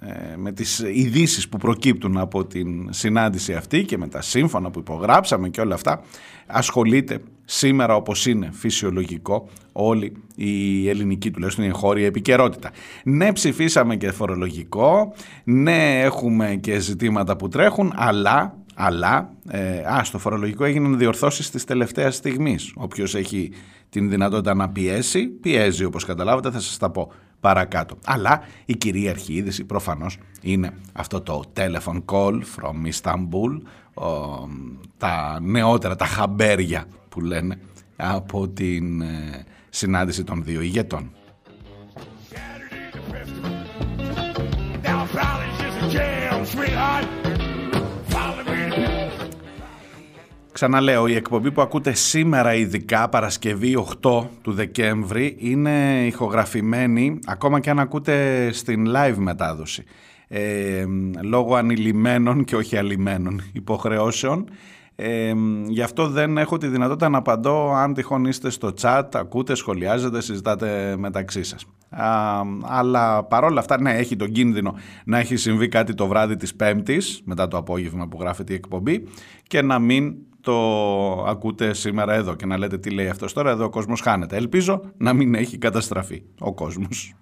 ε, 0.01 0.37
με 0.37 0.53
τις 0.53 0.79
ειδήσεις 0.79 1.49
που 1.49 1.57
προκύπτουν 1.57 2.19
από 2.19 2.45
την 2.45 2.93
συνάντηση 2.93 3.53
αυτή 3.55 3.85
και 3.85 3.99
με 3.99 4.09
τα 4.09 4.23
σύμφωνα 4.23 4.71
που 4.71 4.79
υπογράψαμε 4.79 5.49
και 5.49 5.61
όλα 5.61 5.75
αυτά 5.75 6.03
ασχολείται 6.47 7.21
σήμερα 7.53 7.95
όπως 7.95 8.27
είναι 8.27 8.51
φυσιολογικό 8.53 9.49
όλη 9.73 10.13
η 10.35 10.89
ελληνική 10.89 11.31
τουλάχιστον 11.31 11.65
η 11.65 11.67
εγχώρια 11.67 12.07
επικαιρότητα. 12.07 12.71
Ναι 13.05 13.33
ψηφίσαμε 13.33 13.97
και 13.97 14.11
φορολογικό, 14.11 15.15
ναι 15.45 16.01
έχουμε 16.01 16.59
και 16.61 16.79
ζητήματα 16.79 17.37
που 17.37 17.49
τρέχουν 17.49 17.93
αλλά 17.97 18.55
αλλά 18.75 19.33
ε, 19.49 19.79
α, 19.79 20.05
στο 20.05 20.19
φορολογικό 20.19 20.65
έγιναν 20.65 20.99
διορθώσεις 20.99 21.51
της 21.51 21.65
τελευταίας 21.65 22.17
στιγμής. 22.17 22.73
Όποιος 22.77 23.15
έχει 23.15 23.53
την 23.89 24.11
δυνατότητα 24.11 24.55
να 24.55 24.69
πιέσει, 24.69 25.27
πιέζει 25.27 25.85
όπως 25.85 26.05
καταλάβατε, 26.05 26.51
θα 26.51 26.61
σας 26.61 26.77
τα 26.77 26.91
πω 26.91 27.13
παρακάτω. 27.41 27.99
Αλλά 28.05 28.43
η 28.65 28.77
κυρίαρχη 28.77 29.33
είδηση 29.33 29.65
προφανώς 29.65 30.19
είναι 30.43 30.71
αυτό 30.93 31.21
το 31.21 31.43
telephone 31.57 32.03
call 32.05 32.33
from 32.33 32.91
Istanbul, 32.93 33.61
ο, 33.90 33.90
τα 34.99 35.39
νεότερα, 35.41 35.97
τα 35.97 36.05
χαμπέρια 36.07 36.85
που 37.09 37.21
λένε 37.21 37.59
από 37.97 38.49
την 38.49 39.01
ε, 39.01 39.45
συνάντηση 39.69 40.25
των 40.25 40.45
δύο 40.45 40.61
ηγετών. 40.61 41.11
Saturday's 42.33 42.95
a 42.95 43.03
festival. 43.13 43.55
Now 44.89 45.01
Friday's 45.13 45.57
just 45.63 45.79
a 45.85 45.89
jam, 45.95 46.39
sweetheart. 46.53 47.07
Follow 48.13 48.45
me 48.51 48.61
to 48.71 48.77
Pewter's. 48.77 49.31
Ξαναλέω, 50.53 51.07
η 51.07 51.15
εκπομπή 51.15 51.53
που 51.53 51.61
ακούτε 51.61 51.93
σήμερα 51.93 52.55
ειδικά, 52.55 53.09
Παρασκευή 53.09 53.87
8 54.03 54.25
του 54.43 54.53
Δεκέμβρη, 54.53 55.37
είναι 55.39 56.07
ηχογραφημένη, 56.07 57.19
ακόμα 57.27 57.61
και 57.61 57.71
αν 57.71 57.79
ακούτε 57.79 58.49
στην 58.53 58.87
live 58.89 59.17
μετάδοση, 59.17 59.85
ε, 60.33 60.85
λόγω 61.23 61.55
ανηλυμένων 61.55 62.45
και 62.45 62.57
όχι 62.57 62.77
αλυμένων 62.77 63.43
υποχρεώσεων. 63.53 64.45
Ε, 64.97 65.33
γι' 65.67 65.83
αυτό 65.83 66.09
δεν 66.09 66.39
έχω 66.39 66.59
τη 66.59 66.67
δυνατότητα 66.67 67.09
να 67.09 67.19
απαντώ 67.19 67.73
αν 67.73 67.95
τυχόν 67.95 68.25
είστε 68.25 68.51
στο 68.51 68.73
chat, 68.81 69.03
ακούτε, 69.13 69.55
σχολιάζετε, 69.55 70.21
συζητάτε 70.21 70.97
μεταξύ 70.99 71.43
σας. 71.43 71.67
Α, 71.91 72.43
αλλά 72.63 73.25
παρόλα 73.25 73.61
αυτά, 73.61 73.81
ναι, 73.81 73.97
έχει 73.97 74.17
τον 74.17 74.33
κίνδυνο 74.33 74.75
να 75.05 75.19
έχει 75.19 75.37
συμβεί 75.37 75.69
κάτι 75.69 75.95
το 75.95 76.07
βράδυ 76.07 76.37
της 76.37 76.55
Πέμπτης, 76.55 77.23
μετά 77.25 77.49
το 77.49 77.57
απόγευμα 77.57 78.09
που 78.09 78.19
γράφεται 78.21 78.53
η 78.53 78.57
εκπομπή, 78.57 79.05
και 79.43 79.63
να 79.63 79.79
μην 79.79 80.15
το 80.41 80.55
ακούτε 81.25 81.73
σήμερα 81.73 82.15
εδώ 82.15 82.35
και 82.35 82.47
να 82.47 82.59
λέτε 82.59 82.79
τι 82.79 82.91
λέει 82.91 83.09
αυτός 83.09 83.33
τώρα, 83.33 83.51
εδώ 83.51 83.65
ο 83.65 83.71
κόσμος 83.71 84.01
χάνεται. 84.01 84.37
Ελπίζω 84.37 84.83
να 84.97 85.13
μην 85.13 85.35
έχει 85.35 85.59
καταστραφεί 85.59 86.23
ο 86.39 86.55
κόσμος. 86.55 87.15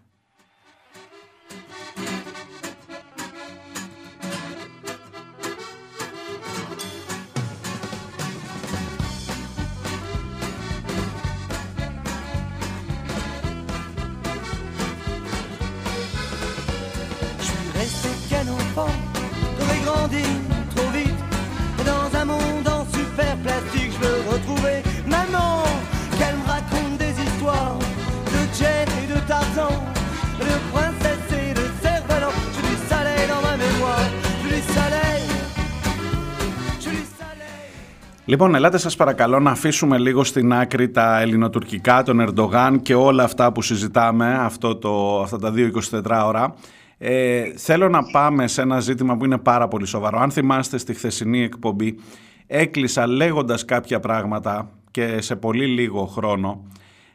Λοιπόν, 38.39 38.55
ελάτε 38.55 38.79
σας 38.79 38.97
παρακαλώ 38.97 39.41
να 39.41 39.51
αφήσουμε 39.51 39.99
λίγο 39.99 40.25
στην 40.25 40.53
άκρη 40.53 40.91
τα 40.91 41.21
ελληνοτουρκικά, 41.21 42.03
τον 42.03 42.21
Ερντογάν 42.21 42.83
και 42.83 42.95
όλα 42.95 43.25
αυτά 43.25 43.53
που 43.53 43.63
συζητάμε 43.63 44.35
αυτό 44.35 44.77
το, 44.77 45.21
αυτά 45.21 45.39
τα 45.39 45.53
2-24 45.93 46.23
ώρα. 46.25 46.55
Ε, 46.99 47.53
θέλω 47.57 47.89
να 47.89 48.03
πάμε 48.03 48.47
σε 48.47 48.63
ένα 48.63 48.81
ζήτημα 48.81 49.17
που 49.17 49.25
είναι 49.25 49.39
πάρα 49.39 49.69
πολύ 49.69 49.87
σοβαρό. 49.87 50.19
Αν 50.19 50.31
θυμάστε 50.31 50.79
στη 50.79 50.95
χθεσινή 50.95 51.43
εκπομπή, 51.43 51.99
έκλεισα 52.47 53.07
λέγοντας 53.07 53.65
κάποια 53.65 54.01
πράγματα 54.01 54.71
και 54.91 55.21
σε 55.21 55.37
πολύ 55.37 55.67
λίγο 55.67 56.07
χρόνο 56.07 56.67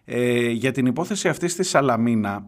ε, 0.05 0.49
για 0.49 0.71
την 0.71 0.85
υπόθεση 0.85 1.27
αυτή 1.27 1.47
στη 1.47 1.63
Σαλαμίνα 1.63 2.45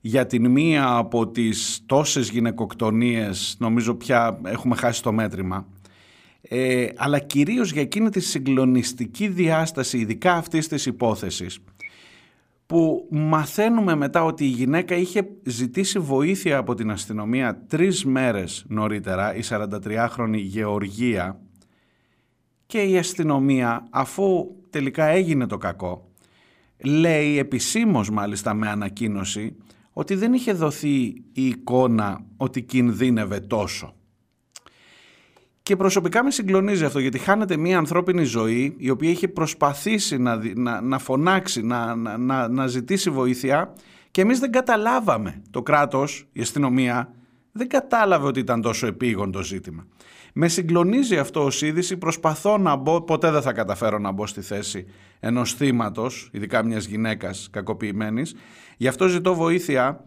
για 0.00 0.26
την 0.26 0.50
μία 0.50 0.96
από 0.96 1.28
τις 1.28 1.82
τόσες 1.86 2.30
γυναικοκτονίες, 2.30 3.56
νομίζω 3.58 3.94
πια 3.94 4.38
έχουμε 4.44 4.76
χάσει 4.76 5.02
το 5.02 5.12
μέτρημα, 5.12 5.66
ε, 6.52 6.88
αλλά 6.96 7.18
κυρίως 7.18 7.72
για 7.72 7.82
εκείνη 7.82 8.10
τη 8.10 8.20
συγκλονιστική 8.20 9.28
διάσταση, 9.28 9.98
ειδικά 9.98 10.32
αυτής 10.32 10.68
της 10.68 10.86
υπόθεσης, 10.86 11.58
που 12.66 13.06
μαθαίνουμε 13.10 13.94
μετά 13.94 14.24
ότι 14.24 14.44
η 14.44 14.48
γυναίκα 14.48 14.94
είχε 14.94 15.28
ζητήσει 15.44 15.98
βοήθεια 15.98 16.56
από 16.56 16.74
την 16.74 16.90
αστυνομία 16.90 17.64
τρεις 17.66 18.04
μέρες 18.04 18.64
νωρίτερα, 18.68 19.34
η 19.34 19.40
43χρονη 19.48 20.36
Γεωργία, 20.36 21.40
και 22.66 22.82
η 22.82 22.98
αστυνομία, 22.98 23.86
αφού 23.90 24.54
τελικά 24.70 25.04
έγινε 25.04 25.46
το 25.46 25.58
κακό, 25.58 26.10
λέει 26.84 27.38
επισήμως 27.38 28.10
μάλιστα 28.10 28.54
με 28.54 28.68
ανακοίνωση, 28.68 29.56
ότι 29.92 30.14
δεν 30.14 30.32
είχε 30.32 30.52
δοθεί 30.52 31.00
η 31.32 31.46
εικόνα 31.46 32.24
ότι 32.36 32.62
κινδύνευε 32.62 33.40
τόσο. 33.40 33.94
Και 35.70 35.76
προσωπικά 35.76 36.24
με 36.24 36.30
συγκλονίζει 36.30 36.84
αυτό 36.84 36.98
γιατί 36.98 37.18
χάνεται 37.18 37.56
μια 37.56 37.78
ανθρώπινη 37.78 38.24
ζωή 38.24 38.74
η 38.78 38.90
οποία 38.90 39.10
είχε 39.10 39.28
προσπαθήσει 39.28 40.18
να, 40.18 40.40
να, 40.54 40.80
να 40.80 40.98
φωνάξει, 40.98 41.62
να, 41.62 41.94
να, 41.94 42.48
να 42.48 42.66
ζητήσει 42.66 43.10
βοήθεια 43.10 43.74
και 44.10 44.20
εμείς 44.20 44.38
δεν 44.38 44.52
καταλάβαμε. 44.52 45.42
Το 45.50 45.62
κράτος, 45.62 46.26
η 46.32 46.40
αστυνομία 46.40 47.14
δεν 47.52 47.68
κατάλαβε 47.68 48.26
ότι 48.26 48.40
ήταν 48.40 48.60
τόσο 48.60 48.86
επίγον 48.86 49.32
το 49.32 49.42
ζήτημα. 49.42 49.86
Με 50.32 50.48
συγκλονίζει 50.48 51.18
αυτό 51.18 51.44
ως 51.44 51.62
είδηση, 51.62 51.96
προσπαθώ 51.96 52.58
να 52.58 52.76
μπω, 52.76 53.00
ποτέ 53.00 53.30
δεν 53.30 53.42
θα 53.42 53.52
καταφέρω 53.52 53.98
να 53.98 54.10
μπω 54.10 54.26
στη 54.26 54.40
θέση 54.40 54.86
ενός 55.20 55.54
θύματος, 55.54 56.28
ειδικά 56.32 56.64
μιας 56.64 56.84
γυναίκας 56.84 57.48
κακοποιημένης. 57.50 58.34
Γι' 58.76 58.88
αυτό 58.88 59.08
ζητώ 59.08 59.34
βοήθεια 59.34 60.04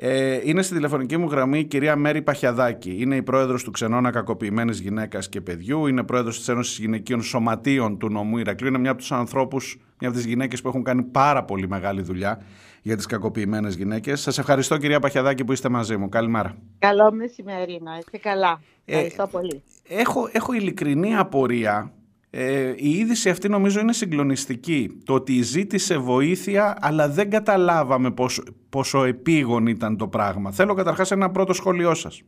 ε, 0.00 0.40
είναι 0.44 0.62
στη 0.62 0.74
τηλεφωνική 0.74 1.16
μου 1.16 1.28
γραμμή 1.28 1.58
η 1.58 1.64
κυρία 1.64 1.96
Μέρη 1.96 2.22
Παχιαδάκη. 2.22 2.96
Είναι 2.98 3.16
η 3.16 3.22
πρόεδρος 3.22 3.64
του 3.64 3.70
Ξενώνα 3.70 4.10
Κακοποιημένη 4.10 4.72
Γυναίκας 4.72 5.28
και 5.28 5.40
Παιδιού. 5.40 5.86
Είναι 5.86 6.02
πρόεδρος 6.02 6.38
της 6.38 6.48
Ένωσης 6.48 6.78
Γυναικείων 6.78 7.22
Σωματείων 7.22 7.98
του 7.98 8.08
νομού 8.10 8.38
Ηρακλείου. 8.38 8.68
Είναι 8.68 8.78
μια 8.78 8.90
από 8.90 8.98
τους 8.98 9.12
ανθρώπους, 9.12 9.80
μια 10.00 10.08
από 10.08 10.18
τις 10.18 10.26
γυναίκες 10.26 10.60
που 10.62 10.68
έχουν 10.68 10.82
κάνει 10.82 11.02
πάρα 11.02 11.44
πολύ 11.44 11.68
μεγάλη 11.68 12.02
δουλειά 12.02 12.42
για 12.82 12.96
τις 12.96 13.06
κακοποιημένες 13.06 13.74
γυναίκες. 13.74 14.20
Σας 14.20 14.38
ευχαριστώ, 14.38 14.76
κυρία 14.76 15.00
Παχιαδάκη, 15.00 15.44
που 15.44 15.52
είστε 15.52 15.68
μαζί 15.68 15.96
μου. 15.96 16.08
Καλημέρα. 16.08 16.56
Καλό 16.78 17.12
μεσημέρι, 17.12 17.78
να 17.82 17.98
είστε 17.98 18.18
καλά. 18.18 18.60
Ε, 18.84 18.92
Ευχαριστώ 18.92 19.26
πολύ. 19.26 19.62
Έχω, 19.88 20.28
έχω 20.32 20.52
ειλικρινή 20.52 21.16
απορία 21.16 21.92
ε, 22.30 22.74
η 22.76 22.90
είδηση 22.90 23.30
αυτή 23.30 23.48
νομίζω 23.48 23.80
είναι 23.80 23.92
συγκλονιστική. 23.92 25.00
Το 25.04 25.14
ότι 25.14 25.42
ζήτησε 25.42 25.96
βοήθεια 25.96 26.78
αλλά 26.80 27.08
δεν 27.08 27.30
καταλάβαμε 27.30 28.10
πόσο, 28.10 28.42
πόσο 28.68 29.04
επίγον 29.04 29.66
ήταν 29.66 29.96
το 29.96 30.08
πράγμα. 30.08 30.50
Θέλω 30.50 30.74
καταρχάς 30.74 31.10
ένα 31.10 31.30
πρώτο 31.30 31.52
σχόλιο 31.52 31.94
σας. 31.94 32.22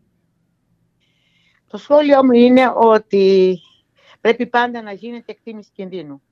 Το 1.70 1.76
σχόλιο 1.76 2.24
μου 2.24 2.32
είναι 2.32 2.72
ότι 2.76 3.58
πρέπει 4.20 4.46
πάντα 4.46 4.82
να 4.82 4.92
γίνεται 4.92 5.32
εκτίμηση 5.32 5.70
κινδύνου. 5.74 6.22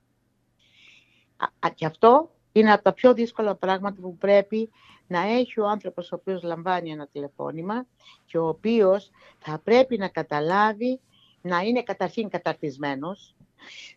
Α, 1.37 1.67
α, 1.67 1.69
και 1.75 1.85
αυτό 1.85 2.29
είναι 2.51 2.71
από 2.71 2.83
τα 2.83 2.93
πιο 2.93 3.13
δύσκολα 3.13 3.55
πράγματα 3.55 4.01
που 4.01 4.17
πρέπει 4.17 4.69
να 5.07 5.21
έχει 5.21 5.59
ο 5.59 5.67
άνθρωπος 5.67 6.11
ο 6.11 6.15
οποίος 6.15 6.43
λαμβάνει 6.43 6.91
ένα 6.91 7.07
τηλεφώνημα 7.11 7.85
και 8.25 8.37
ο 8.37 8.47
οποίος 8.47 9.11
θα 9.39 9.61
πρέπει 9.63 9.97
να 9.97 10.07
καταλάβει 10.07 10.99
να 11.41 11.59
είναι 11.59 11.83
καταρχήν 11.83 12.29
καταρτισμένος, 12.29 13.35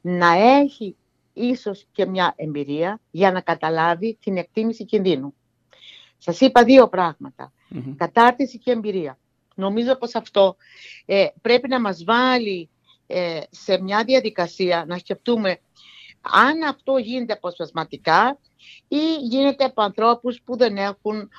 να 0.01 0.33
έχει 0.33 0.97
ίσως 1.33 1.87
και 1.93 2.07
μια 2.07 2.33
εμπειρία 2.37 3.01
για 3.11 3.33
να 3.33 3.41
καταλάβει 3.41 4.19
την 4.21 4.37
εκτίμηση 4.37 4.85
κινδύνου. 4.85 5.35
Σας 6.19 6.41
είπα 6.41 6.65
δύο 6.65 6.89
πράγματα. 6.89 7.53
Κατάρτιση 7.97 8.59
και 8.59 8.71
εμπειρία. 8.71 9.19
Νομίζω 9.55 9.97
πως 9.97 10.15
αυτό 10.15 10.57
ε, 11.05 11.27
πρέπει 11.43 11.69
να 11.69 11.81
μας 11.81 12.05
βάλει 12.05 12.69
ε, 13.07 13.41
σε 13.51 13.83
μια 13.83 14.05
διαδικασία 14.05 14.85
να 14.89 14.99
σκεφτούμε 14.99 15.59
αν 16.21 16.63
αυτό 16.63 16.97
γίνεται 16.97 17.33
αποσπασματικά 17.33 18.39
ή 18.89 19.15
γίνεται 19.21 19.65
από 19.65 19.83
ανθρώπους 19.83 20.41
που 20.45 20.57
δεν 20.57 20.77
έχουν, 20.77 21.31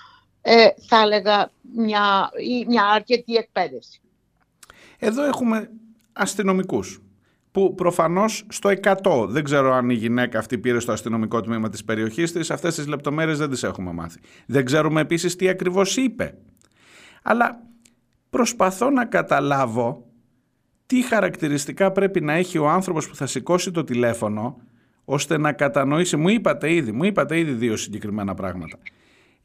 ε, 0.41 0.67
θα 0.87 1.01
έλεγα, 1.01 1.51
μια, 1.75 2.29
ή 2.37 2.65
μια 2.67 2.85
αρκετή 2.85 3.35
εκπαίδευση. 3.35 4.01
Εδώ 4.99 5.23
έχουμε 5.23 5.71
αστυνομικούς 6.13 7.02
που 7.53 7.75
προφανώς 7.75 8.45
στο 8.49 8.69
100, 9.03 9.27
δεν 9.27 9.43
ξέρω 9.43 9.73
αν 9.73 9.89
η 9.89 9.93
γυναίκα 9.93 10.39
αυτή 10.39 10.57
πήρε 10.57 10.79
στο 10.79 10.91
αστυνομικό 10.91 11.41
τμήμα 11.41 11.69
της 11.69 11.83
περιοχής 11.83 12.31
της, 12.31 12.51
αυτές 12.51 12.75
τις 12.75 12.87
λεπτομέρειες 12.87 13.37
δεν 13.37 13.49
τις 13.49 13.63
έχουμε 13.63 13.91
μάθει. 13.91 14.19
Δεν 14.45 14.65
ξέρουμε 14.65 15.01
επίσης 15.01 15.35
τι 15.35 15.49
ακριβώς 15.49 15.97
είπε. 15.97 16.37
Αλλά 17.23 17.63
προσπαθώ 18.29 18.89
να 18.89 19.05
καταλάβω 19.05 20.05
τι 20.85 21.01
χαρακτηριστικά 21.01 21.91
πρέπει 21.91 22.21
να 22.21 22.33
έχει 22.33 22.57
ο 22.57 22.69
άνθρωπος 22.69 23.07
που 23.07 23.15
θα 23.15 23.25
σηκώσει 23.25 23.71
το 23.71 23.83
τηλέφωνο 23.83 24.61
ώστε 25.05 25.37
να 25.37 25.53
κατανοήσει, 25.53 26.17
μου 26.17 26.29
είπατε 26.29 26.73
ήδη, 26.73 26.91
μου 26.91 27.03
είπατε 27.03 27.39
ήδη 27.39 27.51
δύο 27.51 27.75
συγκεκριμένα 27.77 28.33
πράγματα. 28.33 28.77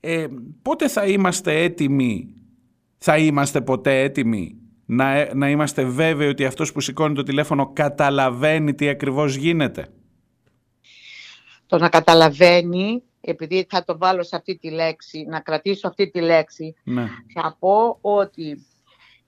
Ε, 0.00 0.26
πότε 0.62 0.88
θα 0.88 1.06
είμαστε 1.06 1.62
έτοιμοι, 1.62 2.34
θα 2.98 3.18
είμαστε 3.18 3.60
ποτέ 3.60 4.00
έτοιμοι 4.00 4.67
να, 4.90 5.34
να 5.34 5.50
είμαστε 5.50 5.84
βέβαιοι 5.84 6.28
ότι 6.28 6.44
αυτός 6.44 6.72
που 6.72 6.80
σηκώνει 6.80 7.14
το 7.14 7.22
τηλέφωνο 7.22 7.72
καταλαβαίνει 7.72 8.74
τι 8.74 8.88
ακριβώς 8.88 9.34
γίνεται. 9.34 9.88
Το 11.66 11.78
να 11.78 11.88
καταλαβαίνει, 11.88 13.02
επειδή 13.20 13.66
θα 13.70 13.84
το 13.84 13.98
βάλω 13.98 14.22
σε 14.22 14.36
αυτή 14.36 14.56
τη 14.56 14.70
λέξη, 14.70 15.24
να 15.28 15.40
κρατήσω 15.40 15.88
αυτή 15.88 16.10
τη 16.10 16.20
λέξη, 16.20 16.74
Ναι. 16.84 17.06
θα 17.34 17.56
πω 17.58 17.98
ότι 18.00 18.66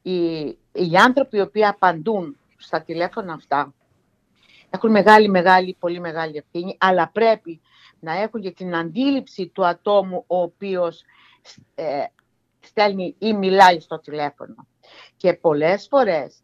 οι, 0.02 0.40
οι 0.72 0.96
άνθρωποι 1.04 1.36
οι 1.36 1.40
οποίοι 1.40 1.64
απαντούν 1.64 2.36
στα 2.56 2.82
τηλέφωνα 2.82 3.32
αυτά 3.32 3.74
έχουν 4.70 4.90
μεγάλη, 4.90 5.28
μεγάλη, 5.28 5.76
πολύ 5.78 6.00
μεγάλη 6.00 6.36
ευθύνη, 6.36 6.76
αλλά 6.80 7.10
πρέπει 7.12 7.60
να 8.00 8.20
έχουν 8.20 8.40
και 8.40 8.50
την 8.50 8.76
αντίληψη 8.76 9.46
του 9.46 9.66
ατόμου 9.66 10.24
ο 10.26 10.42
οποίος 10.42 11.02
ε, 11.74 12.04
στέλνει 12.60 13.14
ή 13.18 13.32
μιλάει 13.32 13.80
στο 13.80 13.98
τηλέφωνο. 14.00 14.66
Και 15.16 15.32
πολλές 15.34 15.86
φορές 15.90 16.42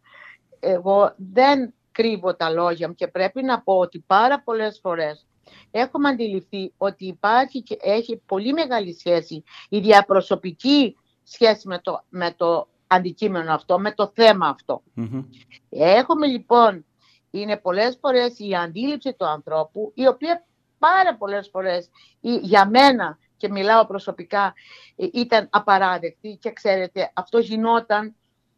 εγώ 0.61 1.15
δεν 1.17 1.75
κρύβω 1.93 2.35
τα 2.37 2.51
λόγια 2.51 2.89
μου 2.89 2.95
και 2.95 3.09
πρέπει 3.09 3.43
να 3.43 3.63
πω 3.63 3.79
ότι 3.79 4.05
πάρα 4.07 4.41
πολλές 4.43 4.79
φορές 4.83 5.27
έχουμε 5.71 6.09
αντιληφθεί 6.09 6.73
ότι 6.77 7.07
υπάρχει 7.07 7.63
και 7.63 7.77
έχει 7.81 8.23
πολύ 8.27 8.53
μεγάλη 8.53 8.95
σχέση 8.95 9.43
η 9.69 9.79
διαπροσωπική 9.79 10.97
σχέση 11.23 11.69
με 11.69 11.79
το, 11.79 12.05
με 12.09 12.35
το 12.37 12.69
αντικείμενο 12.87 13.53
αυτό, 13.53 13.79
με 13.79 13.93
το 13.93 14.11
θέμα 14.15 14.49
αυτό. 14.49 14.83
Μμμ. 14.95 15.23
Έχουμε 15.71 16.27
λοιπόν, 16.27 16.85
είναι 17.31 17.57
πολλές 17.57 17.99
φορές 18.01 18.39
η 18.39 18.55
αντίληψη 18.55 19.13
του 19.13 19.27
ανθρώπου, 19.27 19.93
η 19.95 20.07
οποία 20.07 20.45
πάρα 20.79 21.17
πολλές 21.17 21.49
φορές 21.49 21.91
η- 22.21 22.39
για 22.43 22.69
μένα 22.69 23.19
και 23.37 23.49
μιλάω 23.49 23.87
προσωπικά 23.87 24.55
ε, 24.97 25.07
ήταν 25.13 25.49
απαράδεκτη 25.51 26.39
και 26.41 26.53
ξέρετε 26.53 27.11
αυτό 27.15 27.39
γινόταν 27.39 28.15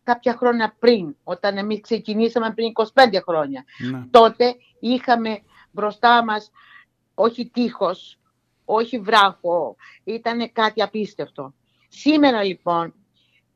κάποια 0.09 0.37
χρόνια 0.37 0.77
πριν, 0.79 1.17
όταν 1.25 1.59
εμείς 1.59 1.81
ξεκινήσαμε 1.81 2.53
πριν 2.55 2.73
25 2.95 3.19
χρόνια. 3.27 3.65
Ναι. 3.91 4.05
Τότε 4.11 4.55
είχαμε 4.81 5.43
μπροστά 5.71 6.25
μας 6.25 6.51
όχι 7.15 7.49
τείχος, 7.49 8.19
όχι 8.65 8.99
βράχο, 8.99 9.77
ήταν 10.05 10.53
κάτι 10.53 10.83
απίστευτο. 10.83 11.55
Σήμερα 11.89 12.43
λοιπόν 12.43 12.95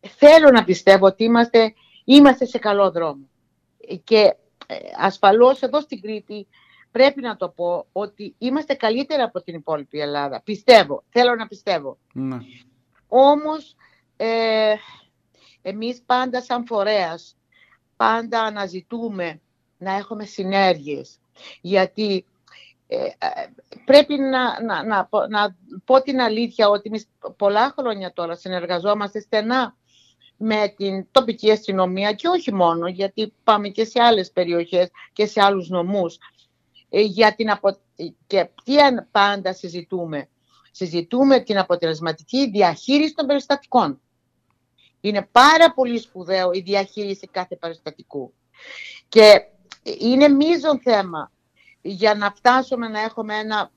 θέλω 0.00 0.50
να 0.50 0.64
πιστεύω 0.64 1.06
ότι 1.06 1.24
είμαστε, 1.24 1.74
είμαστε 2.04 2.44
σε 2.44 2.58
καλό 2.58 2.90
δρόμο. 2.90 3.28
Και 4.04 4.36
ε, 4.66 4.76
ασφαλώς 4.98 5.60
εδώ 5.60 5.80
στην 5.80 6.00
Κρήτη 6.00 6.46
πρέπει 6.90 7.20
να 7.20 7.36
το 7.36 7.48
πω 7.48 7.86
ότι 7.92 8.34
είμαστε 8.38 8.74
καλύτερα 8.74 9.24
από 9.24 9.42
την 9.42 9.54
υπόλοιπη 9.54 10.00
Ελλάδα. 10.00 10.42
Πιστεύω, 10.44 11.04
θέλω 11.08 11.34
να 11.34 11.46
πιστεύω. 11.46 11.98
Ναι. 12.12 12.36
Όμως 13.08 13.76
ε, 14.16 14.74
εμείς 15.62 16.02
πάντα 16.06 16.42
σαν 16.42 16.66
φορέας 16.66 17.36
πάντα 17.96 18.42
αναζητούμε 18.42 19.40
να 19.78 19.92
έχουμε 19.96 20.24
συνέργειες. 20.24 21.18
Γιατί 21.60 22.24
ε, 22.86 22.96
ε, 22.96 23.10
πρέπει 23.84 24.18
να, 24.18 24.62
να, 24.62 24.84
να, 24.84 25.04
πω- 25.06 25.28
να 25.28 25.56
πω 25.84 26.02
την 26.02 26.20
αλήθεια 26.20 26.68
ότι 26.68 26.82
εμείς 26.88 27.08
πολλά 27.36 27.74
χρόνια 27.78 28.12
τώρα 28.12 28.34
συνεργαζόμαστε 28.34 29.20
στενά 29.20 29.76
με 30.36 30.74
την 30.76 31.06
τοπική 31.10 31.50
αστυνομία 31.50 32.12
και 32.12 32.28
όχι 32.28 32.54
μόνο, 32.54 32.86
γιατί 32.88 33.32
πάμε 33.44 33.68
και 33.68 33.84
σε 33.84 34.02
άλλες 34.02 34.30
περιοχές 34.30 34.90
και 35.12 35.26
σε 35.26 35.42
άλλους 35.42 35.68
νομούς. 35.68 36.18
Ε, 36.90 37.00
για 37.00 37.34
την 37.34 37.50
απο... 37.50 37.78
Και 38.26 38.48
τι 38.64 38.78
αν- 38.80 39.08
πάντα 39.10 39.52
συζητούμε. 39.52 40.28
Συζητούμε 40.70 41.40
την 41.40 41.58
αποτελεσματική 41.58 42.50
διαχείριση 42.50 43.14
των 43.14 43.26
περιστατικών. 43.26 44.00
Είναι 45.04 45.28
πάρα 45.32 45.72
πολύ 45.72 45.98
σπουδαίο 45.98 46.52
η 46.52 46.60
διαχείριση 46.60 47.26
κάθε 47.26 47.56
περιστατικού. 47.56 48.32
Και 49.08 49.46
είναι 49.98 50.28
μείζον 50.28 50.80
θέμα 50.80 51.30
για 51.80 52.14
να 52.14 52.30
φτάσουμε 52.30 52.88
να 52.88 53.00
έχουμε 53.00 53.38
ένα, 53.38 53.70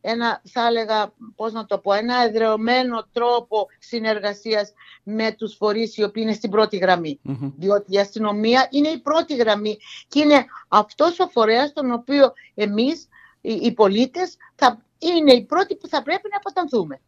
ένα 0.00 0.42
θα 0.44 0.66
έλεγα, 0.66 1.12
πώς 1.36 1.52
να 1.52 1.66
το 1.66 1.78
πω, 1.78 1.92
ένα 1.92 2.22
εδρεωμένο 2.22 3.08
τρόπο 3.12 3.66
συνεργασίας 3.78 4.72
με 5.02 5.32
τους 5.32 5.54
φορείς 5.54 5.96
οι 5.96 6.02
οποίοι 6.02 6.22
είναι 6.26 6.34
στην 6.34 6.50
πρώτη 6.50 6.76
γραμμή. 6.76 7.18
Μμμ. 7.22 7.52
Διότι 7.56 7.94
η 7.94 7.98
αστυνομία 7.98 8.68
είναι 8.70 8.88
η 8.88 8.98
πρώτη 8.98 9.36
γραμμή 9.36 9.78
και 10.08 10.20
είναι 10.20 10.44
αυτός 10.68 11.18
ο 11.18 11.28
φορέας 11.28 11.72
τον 11.72 11.92
οποίο 11.92 12.32
εμείς 12.54 13.08
οι, 13.40 13.52
οι 13.52 13.72
πολίτες 13.72 14.36
θα 14.54 14.82
είναι 14.98 15.32
οι 15.32 15.44
πρώτοι 15.44 15.76
που 15.76 15.88
θα 15.88 16.02
πρέπει 16.02 16.28
να 16.30 16.36
αποτανθούμε. 16.36 17.00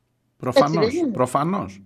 Προφανώς, 0.42 0.86
δεν 0.86 0.96
είναι; 0.96 1.12
προφανώς. 1.12 1.80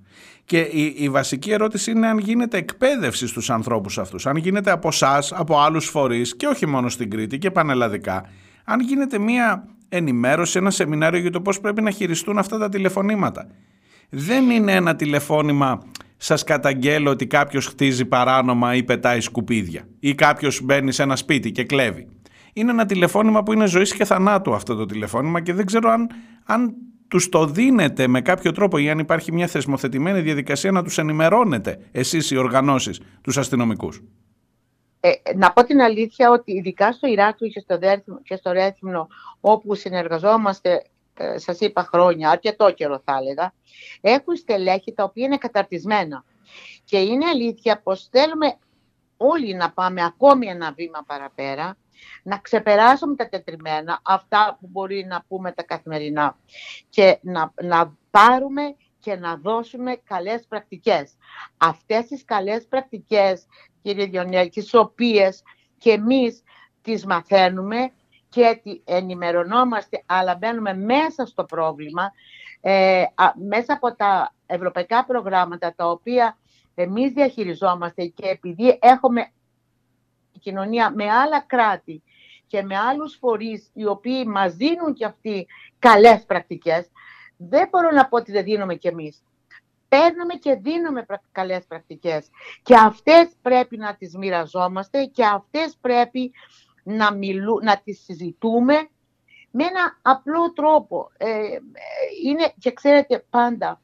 Και 0.45 0.59
η, 0.59 0.95
η 0.97 1.09
βασική 1.09 1.51
ερώτηση 1.51 1.91
είναι 1.91 2.07
αν 2.07 2.19
γίνεται 2.19 2.57
εκπαίδευση 2.57 3.27
στους 3.27 3.51
ανθρώπους 3.51 3.99
αυτούς. 3.99 4.27
Αν 4.27 4.37
γίνεται 4.37 4.71
από 4.71 4.89
εσά, 4.89 5.23
από 5.31 5.59
άλλους 5.59 5.87
φορείς 5.87 6.37
και 6.37 6.47
όχι 6.47 6.67
μόνο 6.67 6.89
στην 6.89 7.11
Κρήτη 7.11 7.39
και 7.39 7.51
πανελλαδικά. 7.51 8.29
Αν 8.65 8.81
γίνεται 8.81 9.19
μία 9.19 9.69
ενημέρωση, 9.89 10.59
ένα 10.59 10.71
σεμινάριο 10.71 11.21
για 11.21 11.31
το 11.31 11.41
πώς 11.41 11.61
πρέπει 11.61 11.83
να 11.83 11.91
χειριστούν 11.91 12.39
αυτά 12.39 12.59
τα 12.59 12.69
τηλεφωνήματα. 12.69 13.47
Δεν 14.09 14.51
είναι 14.51 14.73
ένα 14.73 14.97
τηλεφώνημα 14.97 15.83
σας 16.17 16.45
καταγγέλω 16.45 17.11
ότι 17.11 17.27
κάποιος 17.27 17.67
χτίζει 17.67 18.05
παράνομα 18.05 18.75
ή 18.75 18.83
πετάει 18.83 19.21
σκουπίδια 19.21 19.89
ή 20.01 20.15
κάποιος 20.15 20.61
μπαίνει 20.63 20.93
σε 20.93 21.03
ένα 21.03 21.17
σπίτι 21.17 21.53
και 21.53 21.65
κλέβει. 21.65 22.09
Είναι 22.53 22.71
ένα 22.71 22.87
τηλεφώνημα 22.87 23.43
που 23.43 23.53
είναι 23.53 23.67
ζωής 23.67 23.95
και 23.95 24.05
θανάτου 24.05 24.55
αυτό 24.55 24.75
το 24.75 24.87
τηλεφώνημα 24.87 25.41
και 25.41 25.53
δεν 25.53 25.67
ξέρω 25.67 25.91
αν, 25.91 26.09
αν 26.45 26.75
τους 27.09 27.29
το 27.29 27.47
δίνετε 27.47 28.07
με 28.07 28.21
κάποιο 28.21 28.53
τρόπο 28.53 28.79
ή 28.79 28.91
αν 28.91 28.99
υπάρχει 28.99 29.33
μια 29.33 29.47
θεσμοθετημένη 29.47 30.21
διαδικασία 30.21 30.71
να 30.71 30.83
τους 30.83 30.99
ενημερώνετε 30.99 31.79
εσείς 31.93 32.31
οι 32.31 32.37
οργανώσεις, 32.37 33.01
τους 33.23 33.39
αστυνομικούς. 33.39 34.03
Ε, 35.01 35.13
να 35.35 35.53
πω 35.53 35.65
την 35.65 35.81
αλήθεια 35.81 36.31
ότι 36.31 36.53
ειδικά 36.53 36.93
στο 36.93 37.07
Ηράκλειο 37.07 37.51
και 37.51 37.61
στο, 37.61 37.79
Δέρθυμο, 37.79 38.21
και 38.23 38.37
στο 38.37 38.53
Ρέθυμνο 38.53 39.09
όπου 39.41 39.75
συνεργαζόμαστε, 39.75 40.83
ε, 41.15 41.39
σας 41.39 41.61
είπα 41.61 41.83
χρόνια, 41.83 42.31
αρκετό 42.31 42.71
καιρό 42.71 43.03
θα 43.05 43.19
έλεγα, 43.21 43.53
έχουν 44.01 44.37
στελέχη 44.37 44.93
τα 44.93 45.05
οποία 45.05 45.25
είναι 45.25 45.37
καταρτισμένα. 45.37 46.25
Και 46.85 46.99
είναι 46.99 47.27
αλήθεια 47.27 47.81
πως 47.83 48.09
θέλουμε 48.11 48.57
όλοι 49.17 49.55
να 49.55 49.71
πάμε 49.71 50.05
ακόμη 50.05 50.47
ένα 50.47 50.73
βήμα 50.77 51.05
παραπέρα, 51.07 51.77
να 52.23 52.39
ξεπεράσουμε 52.39 53.15
τα 53.17 53.29
τετριμένα, 53.29 54.01
αυτά 54.03 54.57
που 54.61 54.67
μπορεί 54.71 55.05
να 55.09 55.25
πούμε 55.29 55.53
τα 55.53 55.63
καθημερινά 55.63 56.37
και 56.89 57.19
να, 57.23 57.53
να 57.63 57.97
πάρουμε 58.11 58.63
και 59.01 59.17
να 59.17 59.37
δώσουμε 59.37 59.97
καλές 59.97 60.47
πρακτικές. 60.49 61.17
Αυτές 61.57 62.07
τις 62.07 62.25
καλές 62.25 62.67
πρακτικές, 62.67 63.47
κύριε 63.83 64.07
Διονέλη, 64.07 64.49
τις 64.49 64.75
οποίες 64.75 65.43
και 65.79 65.91
εμείς 65.91 66.43
τις 66.83 67.07
μαθαίνουμε 67.07 67.93
και 68.29 68.61
τι- 68.63 68.81
ενημερωνόμαστε, 68.85 70.03
αλλά 70.07 70.35
μπαίνουμε 70.35 70.75
μέσα 70.75 71.27
στο 71.27 71.45
πρόβλημα, 71.45 72.13
ε, 72.61 73.03
α, 73.15 73.33
μέσα 73.49 73.73
από 73.73 73.95
τα 73.97 74.35
ευρωπαϊκά 74.47 75.05
προγράμματα, 75.05 75.75
τα 75.77 75.91
οποία 75.91 76.39
εμείς 76.75 77.13
διαχειριζόμαστε 77.13 78.07
και 78.07 78.27
επειδή 78.29 78.79
έχουμε 78.83 79.31
κοινωνία 80.39 80.93
με 80.95 81.11
άλλα 81.11 81.41
κράτη 81.41 82.03
και 82.47 82.63
με 82.63 82.77
άλλους 82.77 83.17
φορείς 83.17 83.71
οι 83.75 83.87
οποίοι 83.87 84.25
μας 84.27 84.55
δίνουν 84.55 84.95
και 84.95 85.05
αυτοί 85.05 85.47
καλές 85.79 86.25
πρακτικές, 86.25 86.91
δεν 87.37 87.69
μπορώ 87.71 87.91
να 87.91 88.09
πω 88.09 88.17
ότι 88.17 88.33
δεν 88.33 88.45
δίνουμε 88.45 88.75
κι 88.75 88.89
εμείς. 88.89 89.23
Παίρνουμε 89.89 90.35
και 90.35 90.55
δίνουμε 90.55 91.03
πρα- 91.03 91.23
καλές 91.33 91.65
πρακτικές 91.67 92.29
και 92.63 92.75
αυτές 92.75 93.29
πρέπει 93.43 93.77
να 93.77 93.97
τις 93.97 94.17
μοιραζόμαστε 94.17 95.05
και 95.05 95.25
αυτές 95.25 95.77
πρέπει 95.81 96.33
να, 96.83 97.15
μιλού, 97.15 97.59
να 97.63 97.81
τις 97.85 98.03
συζητούμε 98.05 98.89
με 99.51 99.65
ένα 99.65 99.99
απλό 100.03 100.53
τρόπο. 100.53 101.11
Ε, 101.17 101.29
ε, 101.29 101.59
είναι 102.25 102.53
και 102.59 102.73
ξέρετε 102.73 103.27
πάντα 103.31 103.81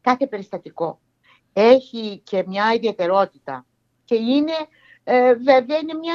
κάθε 0.00 0.26
περιστατικό 0.26 1.00
έχει 1.52 2.20
και 2.24 2.44
μια 2.46 2.72
ιδιαιτερότητα 2.74 3.66
και 4.04 4.14
είναι 4.14 4.52
ε, 5.10 5.34
βέβαια 5.34 5.78
είναι 5.78 5.94
μια 5.94 6.14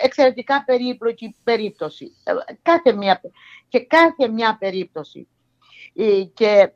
ε, 0.00 0.04
εξαιρετικά 0.04 0.64
περίπλοκη 0.64 1.36
περίπτωση. 1.44 2.12
Ε, 2.24 2.32
κάθε 2.62 2.92
μια, 2.92 3.20
και 3.68 3.80
κάθε 3.80 4.28
μια 4.28 4.56
περίπτωση. 4.58 5.28
Ε, 5.94 6.22
και 6.34 6.72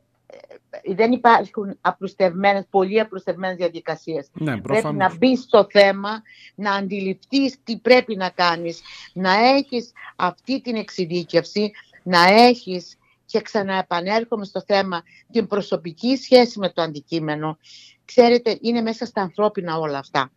ε, 0.70 0.94
δεν 0.94 1.12
υπάρχουν 1.12 1.78
απλουστευμένες, 1.80 2.66
πολύ 2.70 3.00
απλουστευμένες 3.00 3.57
διαδικασίες. 3.57 4.28
Ναι, 4.32 4.44
Πρέπει 4.44 4.62
προφανώς. 4.62 4.96
να 4.96 5.16
μπεις 5.16 5.40
στο 5.40 5.66
θέμα, 5.70 6.22
να 6.55 6.72
αντιληφθείς 6.72 7.62
τι 7.64 7.76
πρέπει 7.76 8.16
να 8.16 8.28
κάνεις, 8.28 8.80
να 9.12 9.32
έχεις 9.32 9.92
αυτή 10.16 10.61
την 10.61 10.76
εξειδίκευση, 10.76 11.70
να 12.03 12.22
έχεις 12.22 12.96
και 13.26 13.40
ξαναεπανέρχομαι 13.40 14.44
στο 14.44 14.62
θέμα 14.66 15.03
την 15.32 15.46
προσωπική 15.46 16.16
σχέση 16.16 16.59
με 16.59 16.70
το 16.70 16.82
αντικείμενο. 16.82 17.59
Ξέρετε, 18.05 18.59
είναι 18.61 18.80
μέσα 18.80 19.07
στα 19.07 19.20
ανθρώπινα 19.22 19.78
όλα 19.78 19.98
αυτά. 19.98 20.30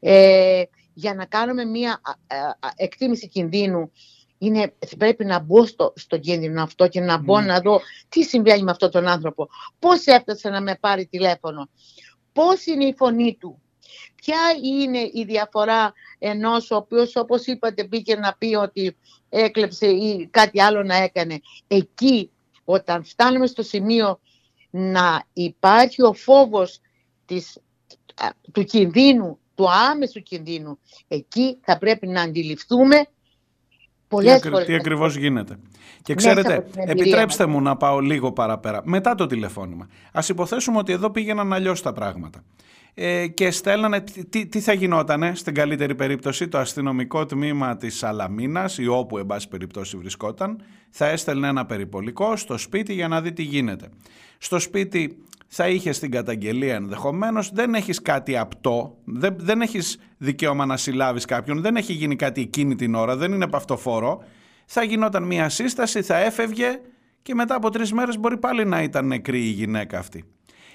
Ε, 0.00 0.62
για 0.94 1.14
να 1.14 1.24
κάνουμε 1.24 1.64
μία 1.64 2.00
α, 2.02 2.36
α, 2.36 2.48
α, 2.60 2.70
εκτίμηση 2.76 3.28
κινδύνου, 3.28 3.90
είναι, 4.38 4.74
πρέπει 4.98 5.24
να 5.24 5.38
μπω 5.38 5.66
στο, 5.66 5.92
στο 5.96 6.18
κίνδυνο 6.18 6.62
αυτό 6.62 6.88
και 6.88 7.00
να 7.00 7.18
μπω 7.18 7.40
Μμ. 7.40 7.44
να 7.44 7.60
δω 7.60 7.80
τι 8.08 8.22
συμβαίνει 8.22 8.62
με 8.62 8.70
αυτόν 8.70 8.90
τον 8.90 9.06
άνθρωπο. 9.06 9.48
Πώς 9.78 10.06
έφτασε 10.06 10.48
να 10.48 10.60
με 10.60 10.76
πάρει 10.80 11.06
τηλέφωνο. 11.06 11.68
Πώς 12.32 12.66
είναι 12.66 12.84
η 12.84 12.94
φωνή 12.96 13.36
του. 13.40 13.62
Ποια 14.14 14.38
είναι 14.62 14.98
η 14.98 15.24
διαφορά 15.26 15.92
ενός 16.18 16.70
ο 16.70 16.76
οποίος 16.76 17.16
όπως 17.16 17.46
είπατε 17.46 17.84
πήγε 17.84 18.16
να 18.16 18.34
πει 18.38 18.54
ότι 18.54 18.96
έκλεψε 19.28 19.86
ή 19.86 20.28
κάτι 20.30 20.60
άλλο 20.60 20.82
να 20.82 20.96
έκανε. 20.96 21.40
Εκεί 21.66 22.30
όταν 22.64 23.04
φτάνουμε 23.04 23.46
στο 23.46 23.62
σημείο 23.62 24.20
να 24.70 25.24
υπάρχει 25.32 26.02
ο 26.02 26.12
φόβος 26.12 26.80
της, 27.26 27.58
α, 28.14 28.28
του 28.52 28.64
κινδύνου, 28.64 29.38
του 29.58 29.70
άμεσου 29.70 30.22
κινδύνου, 30.22 30.78
εκεί 31.08 31.58
θα 31.60 31.78
πρέπει 31.78 32.06
να 32.06 32.22
αντιληφθούμε 32.22 32.96
Τι, 32.96 33.76
πολλές 34.08 34.34
ακρι- 34.34 34.52
φορές. 34.52 34.66
τι 34.66 34.74
ακριβώς 34.74 35.16
γίνεται. 35.16 35.58
Και 36.02 36.14
Μέσα 36.14 36.28
ξέρετε, 36.28 36.54
από 36.54 36.70
την 36.70 36.80
εμπειρία 36.80 37.02
επιτρέψτε 37.02 37.46
μας. 37.46 37.54
μου 37.54 37.62
να 37.62 37.76
πάω 37.76 38.00
λίγο 38.00 38.32
παραπέρα. 38.32 38.80
Μετά 38.84 39.14
το 39.14 39.26
τηλεφώνημα. 39.26 39.88
Ας 40.12 40.28
υποθέσουμε 40.28 40.78
ότι 40.78 40.92
εδώ 40.92 41.10
πήγαιναν 41.10 41.52
αλλιώς 41.52 41.82
τα 41.82 41.92
πράγματα. 41.92 42.44
Ε, 43.00 43.26
και 43.26 43.50
στέλνανε, 43.50 44.00
τι, 44.00 44.24
τι- 44.24 44.46
τι 44.46 44.60
θα 44.60 44.72
γινότανε 44.72 45.34
στην 45.34 45.54
καλύτερη 45.54 45.94
περίπτωση 45.94 46.48
το 46.48 46.58
αστυνομικό 46.58 47.26
τμήμα 47.26 47.76
της 47.76 47.96
Σαλαμίνας 47.96 48.78
ή 48.78 48.86
όπου 48.86 49.18
εν 49.18 49.26
πάση 49.26 49.48
περιπτώσει 49.48 49.96
βρισκόταν 49.96 50.62
θα 50.90 51.06
έστελνε 51.06 51.48
ένα 51.48 51.66
περιπολικό 51.66 52.36
στο 52.36 52.58
σπίτι 52.58 52.92
για 52.92 53.08
να 53.08 53.20
δει 53.20 53.32
τι 53.32 53.42
γίνεται. 53.42 53.88
Στο 54.38 54.58
σπίτι 54.58 55.18
θα 55.46 55.68
είχε 55.68 55.90
την 55.90 56.10
καταγγελία 56.10 56.74
ενδεχομένως, 56.74 57.50
δεν 57.52 57.74
έχεις 57.74 58.02
κάτι 58.02 58.36
απτό, 58.36 58.96
δεν, 59.04 59.34
δεν 59.38 59.60
έχεις 59.60 59.98
δικαίωμα 60.16 60.66
να 60.66 60.76
συλλάβεις 60.76 61.24
κάποιον, 61.24 61.60
δεν 61.60 61.76
έχει 61.76 61.92
γίνει 61.92 62.16
κάτι 62.16 62.40
εκείνη 62.40 62.74
την 62.74 62.94
ώρα, 62.94 63.16
δεν 63.16 63.32
είναι 63.32 63.46
παυτοφόρο. 63.48 64.22
Θα 64.66 64.82
γινόταν 64.82 65.22
μια 65.22 65.48
σύσταση, 65.48 66.02
θα 66.02 66.16
έφευγε 66.16 66.80
και 67.22 67.34
μετά 67.34 67.54
από 67.54 67.70
τρεις 67.70 67.92
μέρες 67.92 68.18
μπορεί 68.18 68.38
πάλι 68.38 68.64
να 68.64 68.82
ήταν 68.82 69.06
νεκρή 69.06 69.38
η 69.38 69.50
γυναίκα 69.50 69.98
αυτή. 69.98 70.24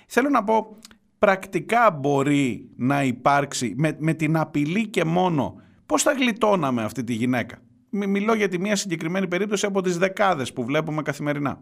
Θέλω 0.08 0.30
να 0.30 0.44
πω, 0.44 0.78
πρακτικά 1.24 1.92
μπορεί 1.92 2.70
να 2.76 3.04
υπάρξει 3.04 3.74
με, 3.78 3.96
με 4.00 4.14
την 4.14 4.38
απειλή 4.38 4.88
και 4.88 5.04
μόνο 5.04 5.62
πώς 5.86 6.02
θα 6.04 6.12
γλιτώναμε 6.12 6.84
αυτή 6.84 7.04
τη 7.04 7.14
γυναίκα; 7.14 7.62
Μι- 7.90 8.08
Μιλώ 8.08 8.34
για 8.34 8.48
τη 8.48 8.60
μια 8.60 8.76
συγκεκριμένη 8.76 9.28
περίπτωση 9.28 9.66
από 9.66 9.82
τις 9.82 9.98
δεκάδες 9.98 10.54
που 10.54 10.64
βλέπουμε 10.64 11.02
καθημερινά. 11.02 11.62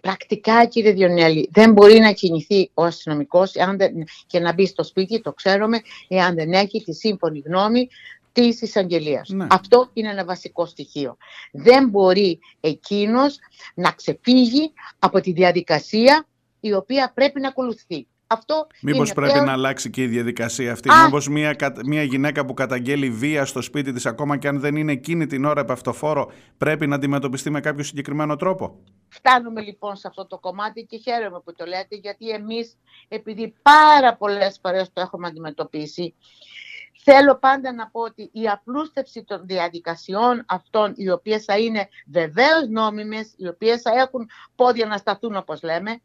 Πρακτικά, 0.00 0.64
κύριε 0.64 0.92
Διονέλη, 0.92 1.48
δεν 1.52 1.72
μπορεί 1.72 1.98
να 1.98 2.12
κινηθεί 2.12 2.70
ο 2.74 2.84
αστυνομικός 2.84 3.52
και 4.26 4.40
να 4.40 4.52
μπει 4.52 4.66
στο 4.66 4.82
σπίτι, 4.82 5.20
το 5.20 5.32
ξέρουμε, 5.32 5.80
εάν 6.08 6.34
δεν 6.34 6.52
έχει 6.52 6.82
τη 6.84 6.94
σύμφωνη 6.94 7.42
γνώμη 7.46 7.88
της 8.32 8.62
εισαγγελίας. 8.62 9.28
Ναι. 9.28 9.46
Αυτό 9.50 9.90
είναι 9.92 10.10
ένα 10.10 10.24
βασικό 10.24 10.66
στοιχείο. 10.66 11.16
Δεν 11.52 11.88
μπορεί 11.88 12.38
εκείνος 12.60 13.38
να 13.74 13.90
ξεφύγει 13.90 14.72
από 14.98 15.20
τη 15.20 15.32
διαδικασία 15.32 16.26
η 16.60 16.72
οποία 16.72 17.12
πρέπει 17.14 17.40
να 17.40 17.48
ακολουθεί. 17.48 18.06
Αυτό 18.30 18.66
Μήπως 18.82 19.06
είναι 19.06 19.14
πρέπει 19.14 19.30
πλέον- 19.32 19.46
να 19.46 19.52
αλλάξει 19.52 19.90
και 19.90 20.02
η 20.02 20.06
διαδικασία 20.06 20.72
αυτή. 20.72 20.90
Α. 20.90 21.04
Μήπως 21.04 21.28
μια, 21.28 21.54
κα- 21.54 21.72
μια 21.84 22.02
γυναίκα 22.02 22.44
που 22.44 22.54
καταγγέλει 22.54 23.10
βία 23.10 23.44
στο 23.44 23.62
σπίτι 23.62 23.92
της, 23.92 24.06
ακόμα 24.06 24.36
και 24.36 24.48
αν 24.48 24.60
δεν 24.60 24.76
είναι 24.76 24.92
εκείνη 24.92 25.26
την 25.26 25.44
ώρα 25.44 25.60
επαυτοφόρο, 25.60 26.30
πρέπει 26.58 26.86
να 26.86 26.94
αντιμετωπιστεί 26.94 27.50
με 27.50 27.60
κάποιο 27.60 27.84
συγκεκριμένο 27.84 28.36
τρόπο; 28.36 28.78
Φτάνουμε 29.08 29.60
λοιπόν 29.60 29.96
σε 29.96 30.08
αυτό 30.08 30.26
το 30.26 30.38
κομμάτι 30.38 30.82
και 30.84 30.96
χαίρομαι 30.96 31.40
που 31.44 31.52
το 31.54 31.64
λέτε 31.64 31.96
γιατί 31.96 32.28
εμείς 32.30 32.76
επειδή 33.08 33.54
πάρα 33.62 34.16
πολλές 34.16 34.58
φορές 34.62 34.92
το 34.92 35.00
έχουμε 35.00 35.26
αντιμετωπίσει 35.26 36.14
θέλω 37.04 37.38
πάντα 37.38 37.72
να 37.72 37.88
πω 37.90 38.00
ότι 38.00 38.30
η 38.32 38.48
απλούστευση 38.48 39.24
των 39.24 39.40
διαδικασιών 39.46 40.44
αυτών 40.48 40.92
οι 40.96 41.10
οποίες 41.10 41.44
θα 41.44 41.58
είναι 41.58 41.88
βεβαίως 42.06 42.68
νόμιμες, 42.70 43.34
οι 43.36 43.48
οποίες 43.48 43.80
θα 43.82 43.90
έχουν 44.00 44.28
πόδια 44.54 44.86
να 44.86 44.96
σταθούν 44.96 45.36
όπως 45.36 45.62
λέμε 45.62 46.00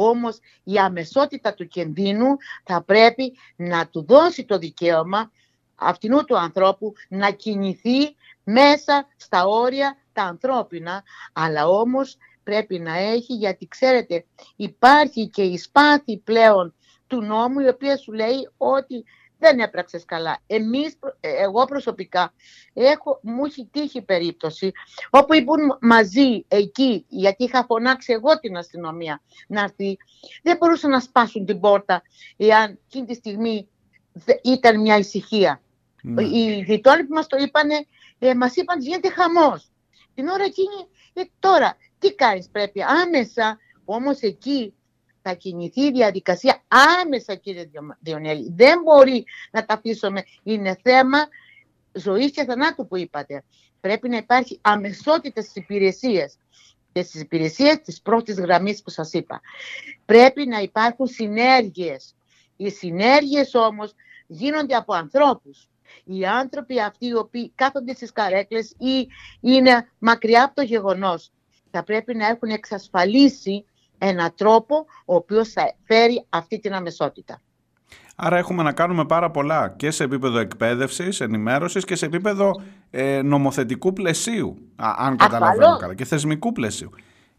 όμως 0.00 0.38
η 0.64 0.78
αμεσότητα 0.78 1.54
του 1.54 1.66
κινδύνου 1.66 2.36
θα 2.64 2.82
πρέπει 2.82 3.36
να 3.56 3.88
του 3.88 4.04
δώσει 4.08 4.44
το 4.44 4.58
δικαίωμα 4.58 5.30
αυτινού 5.74 6.24
του 6.24 6.38
ανθρώπου 6.38 6.92
να 7.08 7.30
κινηθεί 7.30 8.16
μέσα 8.44 9.08
στα 9.16 9.46
όρια 9.46 9.96
τα 10.12 10.22
ανθρώπινα. 10.22 11.02
Αλλά 11.32 11.68
όμως 11.68 12.16
πρέπει 12.42 12.78
να 12.78 12.96
έχει 12.96 13.34
γιατί 13.34 13.66
ξέρετε 13.68 14.24
υπάρχει 14.56 15.28
και 15.28 15.42
η 15.42 15.58
σπάθη 15.58 16.18
πλέον 16.18 16.74
του 17.06 17.22
νόμου 17.22 17.60
η 17.60 17.68
οποία 17.68 17.96
σου 17.96 18.12
λέει 18.12 18.48
ότι 18.56 19.04
δεν 19.38 19.58
έπραξες 19.58 20.04
καλά. 20.04 20.38
Εμείς, 20.46 20.96
προ- 20.96 21.16
ε, 21.20 21.42
εγώ 21.42 21.64
προσωπικά, 21.64 22.32
έχω, 22.72 23.20
μου 23.22 23.44
έχει 23.44 23.68
τύχει 23.72 24.02
περίπτωση 24.02 24.72
όπου 25.10 25.32
ήμουν 25.32 25.78
μαζί 25.80 26.44
εκεί, 26.48 27.04
γιατί 27.08 27.44
είχα 27.44 27.64
φωνάξει 27.64 28.12
εγώ 28.12 28.38
την 28.40 28.56
αστυνομία 28.56 29.22
να 29.48 29.60
έρθει, 29.62 29.96
δεν 30.42 30.56
μπορούσαν 30.56 30.90
να 30.90 31.00
σπάσουν 31.00 31.44
την 31.44 31.60
πόρτα 31.60 32.02
εάν 32.36 32.78
εκείνη 32.86 33.06
τη 33.06 33.14
στιγμή 33.14 33.68
δε- 34.12 34.38
ήταν 34.42 34.80
μια 34.80 34.96
ησυχία. 34.98 35.62
Ναι. 36.02 36.22
Οι 36.22 36.60
γειτόνοι 36.66 37.04
που 37.04 37.14
μας 37.14 37.26
το 37.26 37.36
είπανε, 37.36 37.86
ε, 38.18 38.34
μας 38.34 38.56
είπαν 38.56 38.80
γίνεται 38.80 39.10
χαμός. 39.10 39.70
Την 40.14 40.28
ώρα 40.28 40.44
εκείνη, 40.44 40.88
ε, 41.12 41.22
τώρα, 41.38 41.76
τι 41.98 42.14
κάνεις 42.14 42.48
πρέπει 42.48 42.82
άμεσα, 42.82 43.58
όμως 43.84 44.20
εκεί 44.20 44.74
θα 45.22 45.34
κινηθεί 45.34 45.80
η 45.80 45.90
διαδικασία 45.92 46.62
άμεσα 47.02 47.34
κύριε 47.34 47.64
Διο- 47.64 47.96
Διονέλη. 48.00 48.52
Δεν 48.56 48.80
μπορεί 48.82 49.24
να 49.50 49.64
τα 49.64 49.74
αφήσουμε. 49.74 50.22
Είναι 50.42 50.78
θέμα 50.82 51.18
ζωής 51.92 52.30
και 52.30 52.44
θανάτου 52.44 52.86
που 52.86 52.96
είπατε. 52.96 53.44
Πρέπει 53.80 54.08
να 54.08 54.16
υπάρχει 54.16 54.58
αμεσότητα 54.62 55.40
στις 55.42 55.56
υπηρεσίες 55.56 56.36
και 56.92 57.02
στις 57.02 57.20
υπηρεσίες 57.20 57.80
της 57.80 58.00
πρώτης 58.02 58.38
γραμμής 58.38 58.82
που 58.82 58.90
σας 58.90 59.12
είπα. 59.12 59.40
Πρέπει 60.04 60.46
να 60.46 60.58
υπάρχουν 60.58 61.06
συνέργειες. 61.06 62.14
Οι 62.56 62.70
συνέργειες 62.70 63.54
όμως 63.54 63.94
γίνονται 64.26 64.74
από 64.74 64.94
ανθρώπους. 64.94 65.68
Οι 66.04 66.26
άνθρωποι 66.26 66.80
αυτοί 66.80 67.06
οι 67.06 67.14
οποίοι 67.14 67.52
κάθονται 67.54 67.94
στις 67.94 68.12
καρέκλες 68.12 68.74
ή 68.78 69.08
είναι 69.40 69.88
μακριά 69.98 70.44
από 70.44 70.54
το 70.54 70.62
γεγονός 70.62 71.30
θα 71.70 71.82
πρέπει 71.82 72.14
να 72.14 72.26
έχουν 72.26 72.48
εξασφαλίσει 72.50 73.64
ένα 73.98 74.32
τρόπο 74.36 74.86
ο 75.04 75.14
οποίος 75.14 75.48
θα 75.48 75.74
φέρει 75.84 76.24
αυτή 76.28 76.58
την 76.58 76.74
αμεσότητα. 76.74 77.40
Άρα 78.16 78.36
έχουμε 78.36 78.62
να 78.62 78.72
κάνουμε 78.72 79.04
πάρα 79.04 79.30
πολλά 79.30 79.74
και 79.76 79.90
σε 79.90 80.04
επίπεδο 80.04 80.38
εκπαίδευσης, 80.38 81.20
ενημέρωσης 81.20 81.84
και 81.84 81.94
σε 81.94 82.06
επίπεδο 82.06 82.62
ε, 82.90 83.22
νομοθετικού 83.22 83.92
πλαισίου, 83.92 84.58
α, 84.76 84.94
αν 84.98 85.16
καταλαβαίνω 85.16 85.60
Ασφαλώς. 85.60 85.80
καλά, 85.80 85.94
και 85.94 86.04
θεσμικού 86.04 86.52
πλαισίου. 86.52 86.90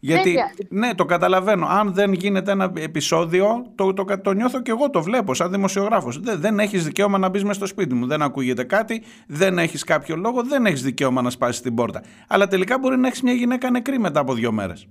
Γιατί, 0.02 0.28
Βέβαια. 0.28 0.50
ναι, 0.68 0.94
το 0.94 1.04
καταλαβαίνω. 1.04 1.66
Αν 1.66 1.94
δεν 1.94 2.12
γίνεται 2.12 2.50
ένα 2.50 2.72
επεισόδιο, 2.76 3.66
το, 3.74 3.92
το, 3.92 4.04
το, 4.04 4.18
το 4.20 4.32
νιώθω 4.32 4.62
και 4.62 4.70
εγώ, 4.70 4.90
το 4.90 5.02
βλέπω 5.02 5.34
σαν 5.34 5.50
δημοσιογράφος. 5.50 6.20
Δεν, 6.20 6.40
δεν 6.40 6.58
έχεις 6.58 6.84
δικαίωμα 6.84 7.18
να 7.18 7.28
μπεις 7.28 7.42
μέσα 7.42 7.54
στο 7.54 7.66
σπίτι 7.66 7.94
μου. 7.94 8.06
Δεν 8.06 8.22
ακούγεται 8.22 8.64
κάτι, 8.64 9.02
δεν 9.26 9.58
έχεις 9.58 9.84
κάποιο 9.84 10.16
λόγο, 10.16 10.42
δεν 10.42 10.66
έχεις 10.66 10.82
δικαίωμα 10.82 11.22
να 11.22 11.30
σπάσεις 11.30 11.60
την 11.60 11.74
πόρτα. 11.74 12.02
Αλλά 12.28 12.46
τελικά 12.48 12.78
μπορεί 12.78 12.96
να 12.96 13.06
έχεις 13.06 13.22
μια 13.22 13.32
γυναίκα 13.32 13.70
νεκρή 13.70 13.98
μετά 13.98 14.20
από 14.20 14.34
δύο 14.34 14.52
μέρες. 14.52 14.86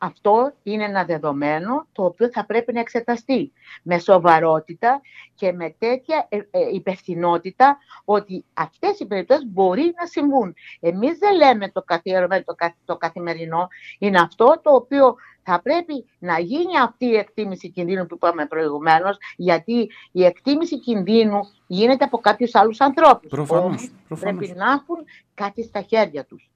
Αυτό 0.00 0.52
είναι 0.62 0.84
ένα 0.84 1.04
δεδομένο 1.04 1.86
το 1.92 2.04
οποίο 2.04 2.30
θα 2.32 2.46
πρέπει 2.46 2.72
να 2.72 2.80
εξεταστεί 2.80 3.52
με 3.82 3.98
σοβαρότητα 3.98 5.00
και 5.34 5.52
με 5.52 5.74
τέτοια 5.78 6.26
ε, 6.28 6.36
ε, 6.36 6.58
υπευθυνότητα 6.72 7.78
ότι 8.04 8.44
αυτές 8.54 8.98
οι 8.98 9.06
περιπτώσεις 9.06 9.46
μπορεί 9.46 9.94
να 10.00 10.06
συμβούν. 10.06 10.54
Εμείς 10.80 11.18
δεν 11.18 11.36
λέμε 11.36 11.70
το 11.70 11.82
καθιερωμένο, 11.82 12.42
το, 12.44 12.54
κα- 12.54 12.76
το 12.84 12.96
καθημερινό, 12.96 13.68
είναι 13.98 14.20
αυτό 14.20 14.60
το 14.62 14.70
οποίο 14.74 15.14
θα 15.42 15.60
πρέπει 15.62 16.04
να 16.18 16.38
γίνει 16.38 16.78
αυτή 16.78 17.06
η 17.06 17.16
εκτίμηση 17.16 17.70
κινδύνου 17.70 18.06
που 18.06 18.14
είπαμε 18.14 18.46
προηγουμένως, 18.46 19.16
γιατί 19.36 19.90
η 20.12 20.24
εκτίμηση 20.24 20.80
κινδύνου 20.80 21.40
γίνεται 21.66 22.04
από 22.04 22.18
κάποιους 22.18 22.54
άλλους 22.54 22.80
ανθρώπους. 22.80 23.28
Προφανώς, 23.28 23.64
Όμως 23.64 23.90
προφανώς. 24.08 24.36
Πρέπει 24.36 24.58
να 24.58 24.72
έχουν 24.72 24.96
κάτι 25.34 25.62
στα 25.62 25.80
χέρια 25.80 26.24
τους. 26.24 26.50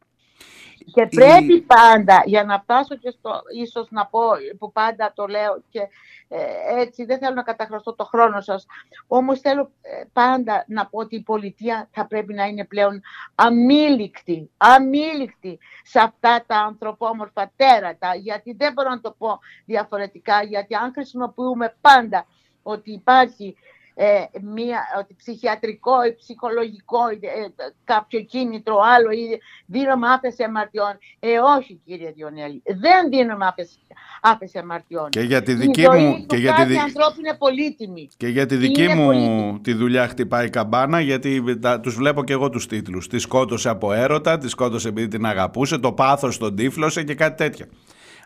Και 0.84 1.06
πρέπει 1.06 1.60
πάντα, 1.60 2.22
για 2.24 2.44
να 2.44 2.60
φτάσω 2.60 2.96
και 2.96 3.10
στο, 3.10 3.40
ίσως 3.62 3.90
να 3.90 4.06
πω 4.06 4.20
που 4.58 4.72
πάντα 4.72 5.12
το 5.14 5.26
λέω 5.26 5.62
και 5.70 5.80
ε, 6.28 6.80
έτσι 6.80 7.04
δεν 7.04 7.18
θέλω 7.18 7.34
να 7.34 7.42
καταχρωστώ 7.42 7.94
το 7.94 8.04
χρόνο 8.04 8.40
σας, 8.40 8.66
όμως 9.06 9.40
θέλω 9.40 9.70
ε, 9.82 10.02
πάντα 10.12 10.64
να 10.66 10.86
πω 10.86 10.98
ότι 10.98 11.16
η 11.16 11.22
πολιτεία 11.22 11.88
θα 11.92 12.06
πρέπει 12.06 12.34
να 12.34 12.44
είναι 12.44 12.64
πλέον 12.64 13.02
αμήλικτη, 13.34 14.50
αμήλικτη 14.56 15.58
σε 15.82 16.00
αυτά 16.00 16.44
τα 16.46 16.56
ανθρωπόμορφα 16.56 17.52
τέρατα, 17.56 18.14
γιατί 18.14 18.52
δεν 18.52 18.72
μπορώ 18.72 18.88
να 18.88 19.00
το 19.00 19.14
πω 19.18 19.38
διαφορετικά, 19.64 20.42
γιατί 20.42 20.74
αν 20.74 20.92
χρησιμοποιούμε 20.92 21.76
πάντα 21.80 22.26
ότι 22.62 22.92
υπάρχει 22.92 23.56
ε, 24.02 24.24
μία, 24.54 24.78
ότι 24.98 25.14
ψυχιατρικό 25.18 26.04
ή 26.08 26.14
ψυχολογικό 26.14 26.98
ή, 27.10 27.18
ε, 27.26 27.64
κάποιο 27.84 28.20
κίνητρο 28.20 28.76
άλλο 28.96 29.10
ή 29.10 29.40
δίνουμε 29.66 30.08
άφεση 30.08 30.42
αμαρτιών. 30.42 30.98
Ε, 31.18 31.28
όχι 31.56 31.80
κύριε 31.86 32.10
Διονέλη, 32.10 32.62
δεν 32.66 33.08
δίνουμε 33.10 33.46
άφεση, 33.46 33.78
άφεση 34.20 34.58
αμαρτιών. 34.58 35.08
Και 35.08 35.20
για 35.20 35.42
τη 35.42 35.52
Η 35.52 35.54
δική 35.54 35.82
ζωή 35.82 36.04
μου... 36.04 36.14
του 36.20 36.26
Και 36.26 36.36
για 36.36 36.50
τη, 36.50 36.56
κάθε 36.56 36.68
δι- 36.72 36.78
ανθρώπου 36.80 37.20
είναι 37.20 37.34
πολύτιμη. 37.38 38.08
Και 38.16 38.28
για 38.28 38.46
τη 38.46 38.56
δική 38.56 38.82
Είναι 38.82 38.94
μου 38.94 39.04
πολύτιμη. 39.04 39.60
τη 39.62 39.72
δουλειά 39.72 40.08
χτυπάει 40.08 40.50
καμπάνα 40.50 41.00
γιατί 41.00 41.58
τα, 41.58 41.80
τους 41.80 41.94
βλέπω 41.94 42.24
και 42.24 42.32
εγώ 42.32 42.50
τους 42.50 42.66
τίτλους. 42.66 43.06
Τη 43.08 43.18
σκότωσε 43.18 43.68
από 43.68 43.92
έρωτα, 43.92 44.38
τη 44.38 44.48
σκότωσε 44.48 44.88
επειδή 44.88 45.08
την 45.08 45.26
αγαπούσε, 45.26 45.78
το 45.78 45.92
πάθος 45.92 46.38
τον 46.38 46.56
τύφλωσε 46.56 47.02
και 47.02 47.14
κάτι 47.14 47.36
τέτοια. 47.36 47.66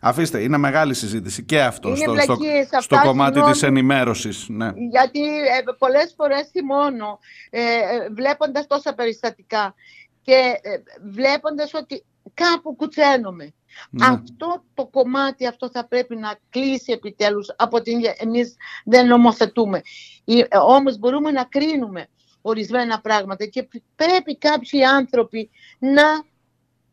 Αφήστε, 0.07 0.43
είναι 0.43 0.57
μεγάλη 0.57 0.95
συζήτηση 0.95 1.45
και 1.45 1.63
αυτό 1.63 1.89
Είναι 1.89 1.97
στο, 1.97 2.15
στο, 2.15 2.37
βλακίες 2.37 2.65
αυτά, 2.65 2.81
στο 2.81 3.01
κομμάτι 3.03 3.33
συγγνώμη. 3.33 3.53
της 3.53 3.63
ενημέρωσης. 3.63 4.47
Ναι. 4.49 4.73
Γιατί 4.91 5.21
ε, 5.21 5.63
πολλές 5.79 6.15
φορές 6.17 6.49
θυμώνω 6.51 7.19
ε, 7.51 7.61
ε, 7.61 8.09
βλέποντας 8.11 8.67
τόσα 8.67 8.95
περιστατικά 8.95 9.75
και 10.23 10.59
ε, 10.63 10.77
βλέποντας 11.11 11.75
ότι 11.75 12.05
κάπου 12.35 12.77
κουτσένομαι. 12.77 13.53
Ναι. 13.91 14.07
Αυτό 14.07 14.65
το 14.75 14.87
κομμάτι 14.87 15.47
αυτό 15.47 15.71
θα 15.71 15.87
πρέπει 15.87 16.17
να 16.17 16.39
κλείσει 16.51 16.93
επιτέλους 16.93 17.55
από 17.57 17.83
την 17.83 18.01
εμείς 18.17 18.57
δεν 18.85 19.07
νομοθετούμε. 19.07 19.81
Ή, 20.25 20.39
ε, 20.39 20.47
όμως 20.59 20.99
μπορούμε 20.99 21.31
να 21.31 21.45
κρίνουμε 21.45 22.07
ορισμένα 22.43 23.01
πράγματα 23.01 23.45
και 23.45 23.69
πρέπει 23.97 24.39
κάποιοι 24.39 24.85
άνθρωποι 24.85 25.51
να 25.79 26.25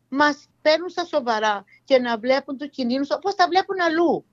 μας 0.08 0.46
παίρνουν 0.62 0.88
στα 0.88 1.04
σοβαρά 1.04 1.64
και 1.84 1.98
να 1.98 2.18
βλέπουν 2.18 2.56
τους 2.56 2.70
κινδύνους 2.70 3.10
όπως 3.10 3.34
τα 3.34 3.46
βλέπουν 3.48 3.76
αλλού. 3.80 4.24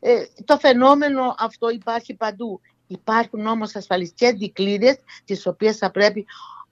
Ε, 0.00 0.14
το 0.44 0.56
φαινόμενο 0.58 1.34
αυτό 1.38 1.68
υπάρχει 1.70 2.14
παντού. 2.14 2.60
Υπάρχουν 2.86 3.46
όμως 3.46 3.74
ασφαλιστικές 3.76 4.32
δικλείδες 4.32 4.96
τις 5.24 5.46
οποίες 5.46 5.76
θα 5.76 5.90
πρέπει 5.90 6.26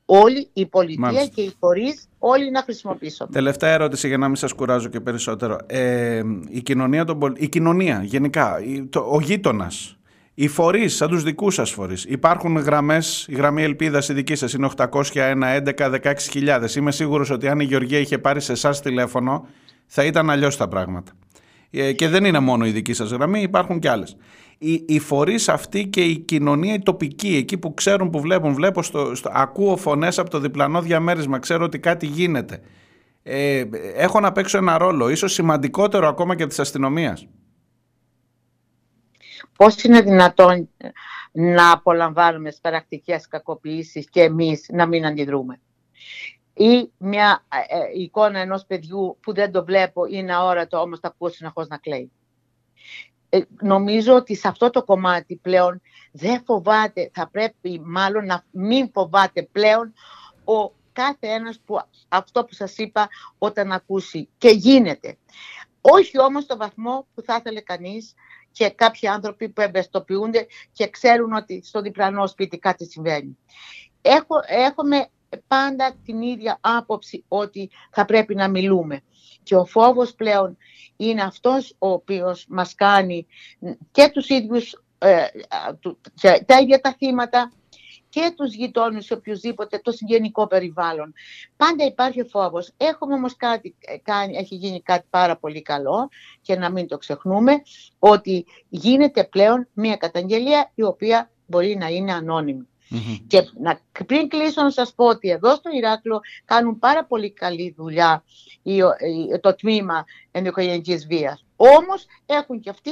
όλη 0.04 0.48
η 0.52 0.66
πολιτεία 0.66 1.00
Μάλιστα. 1.00 1.26
και 1.34 1.42
οι 1.42 1.54
φορείς 1.58 2.08
όλοι 2.18 2.50
να 2.50 2.62
χρησιμοποιήσουν. 2.62 3.30
Τελευταία 3.32 3.70
ερώτηση 3.72 4.08
για 4.08 4.18
να 4.18 4.26
μην 4.26 4.36
σας 4.36 4.52
κουράζω 4.52 4.88
και 4.88 5.00
περισσότερο. 5.00 5.58
Ε, 5.66 6.22
η, 6.48 6.62
κοινωνία 6.62 7.04
των 7.04 7.18
πολ- 7.18 7.40
η 7.42 7.48
κοινωνία 7.48 8.02
γενικά, 8.02 8.60
η- 8.64 8.84
το, 8.86 9.00
ο 9.10 9.20
γείτονας, 9.20 9.96
οι 10.34 10.48
φορείς, 10.48 10.96
σαν 10.96 11.08
τους 11.08 11.22
δικούς 11.22 11.54
σας 11.54 11.70
φορείς. 11.70 12.04
Υπάρχουν 12.04 12.56
γραμμές, 12.56 13.26
η 13.28 13.34
γραμμή 13.34 13.62
ελπίδας 13.62 14.08
η 14.08 14.12
δική 14.12 14.34
σας 14.34 14.52
είναι 14.52 14.66
801 14.66 15.54
11 15.54 15.90
16.000. 15.90 16.76
Είμαι 16.76 16.92
σίγουρος 16.92 17.30
ότι 17.30 17.48
αν 17.48 17.60
η 17.60 17.64
Γεωργία 17.64 17.98
είχε 17.98 18.18
πάρει 18.18 18.40
σε 18.40 18.52
εσάς 18.52 18.80
τηλέφωνο, 18.80 19.46
θα 19.86 20.04
ήταν 20.04 20.30
αλλιώς 20.30 20.56
τα 20.56 20.68
πράγματα. 20.68 21.12
Ε, 21.70 21.92
και 21.92 22.08
δεν 22.08 22.24
είναι 22.24 22.38
μόνο 22.38 22.66
η 22.66 22.70
δική 22.70 22.92
σας 22.92 23.10
γραμμή, 23.10 23.42
υπάρχουν 23.42 23.78
και 23.78 23.88
άλλες. 23.88 24.16
Οι, 24.58 24.84
οι 24.86 24.98
φορείς 24.98 25.48
αυτοί 25.48 25.86
και 25.86 26.04
η 26.04 26.18
κοινωνία 26.18 26.74
η 26.74 26.78
τοπική, 26.78 27.36
εκεί 27.36 27.58
που 27.58 27.74
ξέρουν, 27.74 28.10
που 28.10 28.20
βλέπουν, 28.20 28.54
βλέπω 28.54 28.82
στο, 28.82 29.14
στο, 29.14 29.30
ακούω 29.32 29.76
φωνές 29.76 30.18
από 30.18 30.30
το 30.30 30.38
διπλανό 30.38 30.80
διαμέρισμα, 30.80 31.38
ξέρω 31.38 31.64
ότι 31.64 31.78
κάτι 31.78 32.06
γίνεται. 32.06 32.60
Ε, 33.22 33.64
έχω 33.96 34.20
να 34.20 34.32
παίξω 34.32 34.58
ένα 34.58 34.78
ρόλο, 34.78 35.08
ίσως 35.08 35.32
σημαντικότερο 35.32 36.08
ακόμα 36.08 36.34
και 36.34 36.46
της 36.46 36.58
αστυνομίας. 36.58 37.26
Πώς 39.56 39.82
είναι 39.82 40.00
δυνατόν 40.00 40.68
να 41.32 41.70
απολαμβάνουμε 41.72 42.50
τις 42.50 42.60
πρακτικές 42.60 43.28
κακοποιήσεις 43.28 44.10
και 44.10 44.22
εμείς 44.22 44.66
να 44.72 44.86
μην 44.86 45.06
αντιδρούμε. 45.06 45.60
Ή 46.54 46.90
μια 46.98 47.44
ε, 47.48 47.78
ε, 47.78 48.00
εικόνα 48.02 48.38
ενός 48.38 48.64
παιδιού 48.66 49.18
που 49.20 49.34
δεν 49.34 49.52
το 49.52 49.64
βλέπω 49.64 50.06
είναι 50.06 50.34
αόρατο 50.34 50.80
όμως 50.80 51.00
τα 51.00 51.08
ακούω 51.08 51.28
συνεχώς 51.28 51.68
να 51.68 51.76
κλαίει. 51.78 52.12
ε, 53.28 53.40
νομίζω 53.62 54.14
ότι 54.14 54.36
σε 54.36 54.48
αυτό 54.48 54.70
το 54.70 54.84
κομμάτι 54.84 55.36
πλέον 55.36 55.80
δεν 56.12 56.42
φοβάται, 56.44 57.10
θα 57.14 57.28
πρέπει 57.28 57.80
μάλλον 57.84 58.26
να 58.26 58.44
μην 58.50 58.90
φοβάται 58.92 59.42
πλέον 59.42 59.92
ο 60.44 60.72
κάθε 60.92 61.26
ένας 61.26 61.60
που 61.64 61.80
αυτό 62.08 62.44
που 62.44 62.54
σας 62.54 62.76
είπα 62.78 63.08
όταν 63.38 63.72
ακούσει 63.72 64.28
και 64.38 64.48
γίνεται. 64.48 65.16
Όχι 65.80 66.20
όμως 66.20 66.42
στο 66.42 66.56
βαθμό 66.56 67.06
που 67.14 67.22
θα 67.22 67.36
ήθελε 67.38 67.60
κανείς 67.60 68.14
και 68.54 68.70
κάποιοι 68.70 69.08
άνθρωποι 69.08 69.48
που 69.48 69.60
εμπεστοποιούνται 69.60 70.46
και 70.72 70.88
ξέρουν 70.88 71.32
ότι 71.32 71.62
στο 71.64 71.80
διπλανό 71.80 72.26
σπίτι 72.26 72.58
κάτι 72.58 72.84
συμβαίνει. 72.86 73.38
Έχω, 74.02 74.34
έχουμε 74.46 75.08
πάντα 75.46 75.96
την 76.04 76.22
ίδια 76.22 76.58
άποψη 76.60 77.24
ότι 77.28 77.70
θα 77.90 78.04
πρέπει 78.04 78.34
να 78.34 78.48
μιλούμε. 78.48 79.02
Και 79.42 79.56
ο 79.56 79.64
φόβος 79.64 80.14
πλέον 80.14 80.56
είναι 80.96 81.22
αυτός 81.22 81.74
ο 81.78 81.88
οποίος 81.88 82.46
μας 82.48 82.74
κάνει 82.74 83.26
και 83.90 84.10
τους 84.12 84.28
ίδιους, 84.28 84.82
ε, 84.98 85.24
τα 86.46 86.58
ίδια 86.60 86.80
τα 86.80 86.94
θύματα 86.98 87.52
και 88.14 88.32
τους 88.36 88.54
γειτόνους 88.54 89.10
οποιοδήποτε 89.10 89.78
το 89.78 89.90
συγγενικό 89.90 90.46
περιβάλλον. 90.46 91.12
Πάντα 91.56 91.84
υπάρχει 91.84 92.22
φόβος. 92.22 92.72
Έχουμε 92.76 93.14
όμως 93.14 93.36
κάτι, 93.36 93.74
ε, 93.80 93.96
κάνει, 93.96 94.36
έχει 94.36 94.54
γίνει 94.54 94.82
κάτι 94.82 95.06
πάρα 95.10 95.36
πολύ 95.36 95.62
καλό 95.62 96.08
και 96.40 96.56
να 96.56 96.70
μην 96.70 96.88
το 96.88 96.98
ξεχνούμε 96.98 97.62
ότι 97.98 98.44
γίνεται 98.68 99.24
πλέον 99.24 99.68
μια 99.72 99.96
καταγγελία 99.96 100.70
η 100.74 100.82
οποία 100.82 101.30
μπορεί 101.46 101.76
να 101.76 101.88
είναι 101.88 102.12
ανώνυμη. 102.12 102.68
Και 103.26 103.42
να, 103.58 103.80
πριν 104.06 104.28
κλείσω 104.28 104.62
να 104.62 104.70
σας 104.70 104.94
πω 104.94 105.04
ότι 105.04 105.30
εδώ 105.30 105.54
στο 105.54 105.70
Ηράκλειο 105.70 106.20
κάνουν 106.44 106.78
πάρα 106.78 107.04
πολύ 107.04 107.32
καλή 107.32 107.74
δουλειά 107.76 108.24
το 109.40 109.54
τμήμα 109.54 110.04
ενδοικογενειακής 110.30 111.06
βίας. 111.06 111.44
Όμως 111.56 112.06
έχουν 112.26 112.60
και 112.60 112.70
αυτοί 112.70 112.90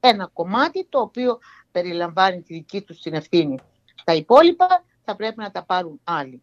ένα 0.00 0.30
κομμάτι 0.32 0.86
το 0.88 1.00
οποίο 1.00 1.38
περιλαμβάνει 1.72 2.42
τη 2.42 2.54
δική 2.54 2.80
τους 2.80 3.00
την 3.00 3.14
ευθύνη. 3.14 3.58
Τα 4.04 4.14
υπόλοιπα 4.14 4.84
θα 5.04 5.16
πρέπει 5.16 5.34
να 5.36 5.50
τα 5.50 5.64
πάρουν 5.64 6.00
άλλοι. 6.04 6.42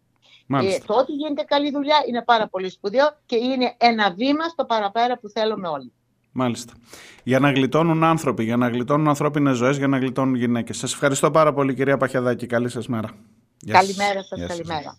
Ε, 0.52 0.78
το 0.86 0.94
ότι 0.94 1.12
γίνεται 1.12 1.42
καλή 1.42 1.70
δουλειά 1.70 1.96
είναι 2.08 2.22
πάρα 2.22 2.48
πολύ 2.48 2.70
σπουδαίο 2.70 3.16
και 3.26 3.36
είναι 3.36 3.74
ένα 3.78 4.10
βήμα 4.10 4.48
στο 4.48 4.64
παραπέρα 4.64 5.18
που 5.18 5.28
θέλουμε 5.28 5.68
όλοι. 5.68 5.92
Μάλιστα. 6.32 6.72
Για 7.24 7.38
να 7.38 7.50
γλιτώνουν 7.50 8.04
άνθρωποι, 8.04 8.44
για 8.44 8.56
να 8.56 8.68
γλιτώνουν 8.68 9.08
ανθρώπινες 9.08 9.56
ζωές, 9.56 9.76
για 9.76 9.86
να 9.86 9.98
γλιτώνουν 9.98 10.34
γυναίκες. 10.34 10.76
Σας 10.76 10.92
ευχαριστώ 10.92 11.30
πάρα 11.30 11.52
πολύ, 11.52 11.74
κυρία 11.74 11.96
Παχιαδάκη. 11.96 12.46
Καλή 12.46 12.68
σας 12.68 12.86
μέρα. 12.88 13.10
Καλημέρα 13.66 14.22
σας, 14.22 14.46
καλημέρα. 14.46 14.98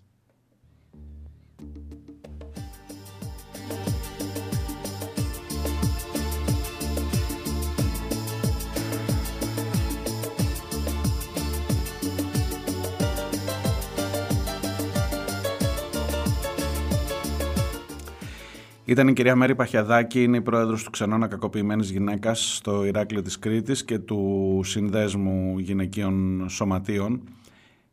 Ήταν 18.90 19.08
η 19.08 19.14
κυρία 19.14 19.36
Μέρη 19.36 19.56
Παχιαδάκη, 19.56 20.24
είναι 20.24 20.38
η 20.38 20.42
πρόεδρος 20.42 20.84
του 20.84 20.90
Ξενώνα 20.90 21.28
Κακοποιημένης 21.28 21.90
Γυναίκας 21.90 22.56
στο 22.56 22.86
Ηράκλειο 22.86 23.22
της 23.22 23.40
Κρήτης 23.40 23.86
και 23.86 24.00
του 24.00 24.62
Συνδέσμου 24.64 25.60
Γυναικείων 25.60 26.46
Σωματείων. 26.50 27.22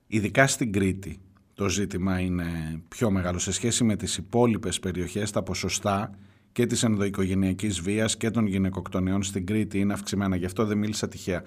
Ειδικά 0.07 0.47
στην 0.47 0.73
Κρήτη 0.73 1.19
το 1.55 1.69
ζήτημα 1.69 2.21
είναι 2.21 2.45
πιο 2.89 3.11
μεγάλο 3.11 3.39
σε 3.39 3.53
σχέση 3.53 3.85
με 3.85 3.97
τις 3.97 4.17
υπόλοιπες 4.17 4.81
περιοχές, 4.81 5.31
τα 5.31 5.43
ποσοστά 5.43 6.11
και 6.53 6.67
της 6.67 6.83
ενδοοικογενειακής 6.83 7.81
βίας 7.81 8.17
και 8.17 8.31
των 8.31 8.47
γυναικοκτονιών 8.47 9.23
στην 9.23 9.47
Κρήτη 9.47 9.79
είναι 9.79 9.93
αυξημένα. 9.93 10.37
Γι' 10.37 10.47
αυτό 10.47 10.65
δεν 10.65 10.79
μίλησα 10.79 11.09
τυχαία 11.09 11.43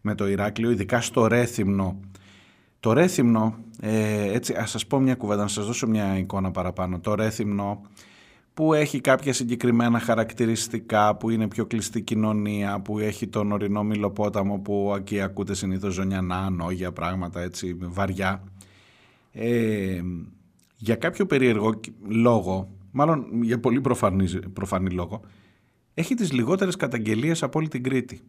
με 0.00 0.14
το 0.14 0.28
Ηράκλειο, 0.28 0.70
ειδικά 0.70 1.00
στο 1.00 1.26
Ρέθυμνο. 1.26 2.00
Το 2.80 2.92
Ρέθυμνο, 2.92 3.58
ε, 3.80 4.32
έτσι 4.32 4.54
ας 4.54 4.70
σας 4.70 4.86
πω 4.86 4.98
μια 4.98 5.14
κουβέντα, 5.14 5.42
να 5.42 5.48
σας 5.48 5.66
δώσω 5.66 5.86
μια 5.86 6.18
εικόνα 6.18 6.50
παραπάνω. 6.50 7.00
Το 7.00 7.14
Ρέθυμνο 7.14 7.80
που 8.54 8.74
έχει 8.74 9.00
κάποια 9.00 9.32
συγκεκριμένα 9.32 9.98
χαρακτηριστικά, 9.98 11.16
που 11.16 11.30
είναι 11.30 11.48
πιο 11.48 11.66
κλειστή 11.66 12.02
κοινωνία, 12.02 12.80
που 12.80 12.98
έχει 12.98 13.26
τον 13.26 13.52
ορεινό 13.52 13.82
μιλοπόταμο 13.82 14.58
που 14.58 14.94
εκεί 14.96 15.20
ακούτε 15.20 15.54
συνήθως 15.54 15.94
ζωνιανά, 15.94 16.50
νόγια, 16.50 16.92
πράγματα 16.92 17.40
έτσι 17.40 17.76
βαριά. 17.80 18.44
Ε, 19.32 20.00
για 20.76 20.94
κάποιο 20.94 21.26
περίεργο 21.26 21.80
λόγο, 22.08 22.68
μάλλον 22.90 23.42
για 23.42 23.60
πολύ 23.60 23.80
προφανή, 23.80 24.28
προφανή 24.52 24.90
λόγο, 24.90 25.20
έχει 25.94 26.14
τις 26.14 26.32
λιγότερες 26.32 26.76
καταγγελίες 26.76 27.42
από 27.42 27.58
όλη 27.58 27.68
την 27.68 27.82
Κρήτη, 27.82 28.20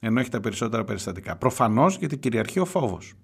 ενώ 0.00 0.20
έχει 0.20 0.30
τα 0.30 0.40
περισσότερα 0.40 0.84
περιστατικά. 0.84 1.36
Προφανώς 1.36 1.96
γιατί 1.96 2.16
κυριαρχεί 2.16 2.58
ο 2.58 2.64
φόβος. 2.64 3.14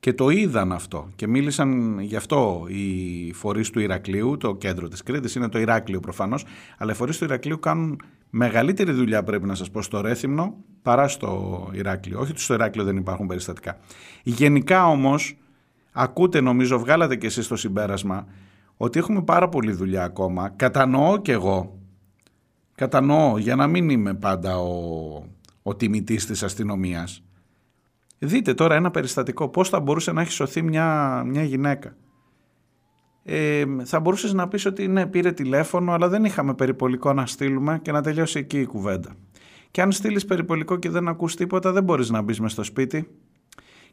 Και 0.00 0.12
το 0.12 0.28
είδαν 0.28 0.72
αυτό 0.72 1.08
και 1.16 1.26
μίλησαν 1.26 2.00
γι' 2.00 2.16
αυτό 2.16 2.66
οι 2.68 3.32
φορείς 3.32 3.70
του 3.70 3.80
Ηρακλείου, 3.80 4.36
το 4.36 4.54
κέντρο 4.54 4.88
της 4.88 5.02
Κρήτης 5.02 5.34
είναι 5.34 5.48
το 5.48 5.58
Ηράκλειο 5.58 6.00
προφανώς, 6.00 6.44
αλλά 6.78 6.92
οι 6.92 6.94
φορείς 6.94 7.18
του 7.18 7.24
Ηρακλείου 7.24 7.58
κάνουν 7.60 8.00
μεγαλύτερη 8.30 8.92
δουλειά 8.92 9.22
πρέπει 9.22 9.46
να 9.46 9.54
σας 9.54 9.70
πω 9.70 9.82
στο 9.82 10.00
Ρέθυμνο 10.00 10.56
παρά 10.82 11.08
στο 11.08 11.68
Ηράκλειο. 11.72 12.20
Όχι 12.20 12.30
ότι 12.30 12.40
στο 12.40 12.54
Ηράκλειο 12.54 12.84
δεν 12.84 12.96
υπάρχουν 12.96 13.26
περιστατικά. 13.26 13.78
Γενικά 14.22 14.86
όμως, 14.86 15.38
ακούτε 15.92 16.40
νομίζω, 16.40 16.78
βγάλατε 16.78 17.16
και 17.16 17.26
εσείς 17.26 17.48
το 17.48 17.56
συμπέρασμα, 17.56 18.26
ότι 18.76 18.98
έχουμε 18.98 19.22
πάρα 19.22 19.48
πολλή 19.48 19.72
δουλειά 19.72 20.04
ακόμα. 20.04 20.48
Κατανοώ 20.48 21.18
κι 21.18 21.30
εγώ, 21.30 21.78
κατανοώ 22.74 23.38
για 23.38 23.56
να 23.56 23.66
μην 23.66 23.90
είμαι 23.90 24.14
πάντα 24.14 24.58
ο, 24.58 25.24
ο 25.62 25.74
τιμητής 25.76 26.26
της 26.26 26.42
αστυνομίας, 26.42 27.22
Δείτε 28.22 28.54
τώρα 28.54 28.74
ένα 28.74 28.90
περιστατικό, 28.90 29.48
πώς 29.48 29.68
θα 29.68 29.80
μπορούσε 29.80 30.12
να 30.12 30.20
έχει 30.20 30.30
σωθεί 30.30 30.62
μια, 30.62 31.22
μια 31.26 31.42
γυναίκα. 31.42 31.96
Ε, 33.22 33.64
θα 33.84 34.00
μπορούσες 34.00 34.32
να 34.32 34.48
πεις 34.48 34.66
ότι 34.66 34.88
ναι 34.88 35.06
πήρε 35.06 35.32
τηλέφωνο 35.32 35.92
αλλά 35.92 36.08
δεν 36.08 36.24
είχαμε 36.24 36.54
περιπολικό 36.54 37.12
να 37.12 37.26
στείλουμε 37.26 37.78
και 37.82 37.92
να 37.92 38.02
τελειώσει 38.02 38.38
εκεί 38.38 38.60
η 38.60 38.66
κουβέντα. 38.66 39.16
Και 39.70 39.82
αν 39.82 39.92
στείλεις 39.92 40.24
περιπολικό 40.24 40.76
και 40.76 40.90
δεν 40.90 41.08
ακούς 41.08 41.36
τίποτα 41.36 41.72
δεν 41.72 41.84
μπορείς 41.84 42.10
να 42.10 42.22
μπεις 42.22 42.40
μες 42.40 42.52
στο 42.52 42.62
σπίτι. 42.62 43.08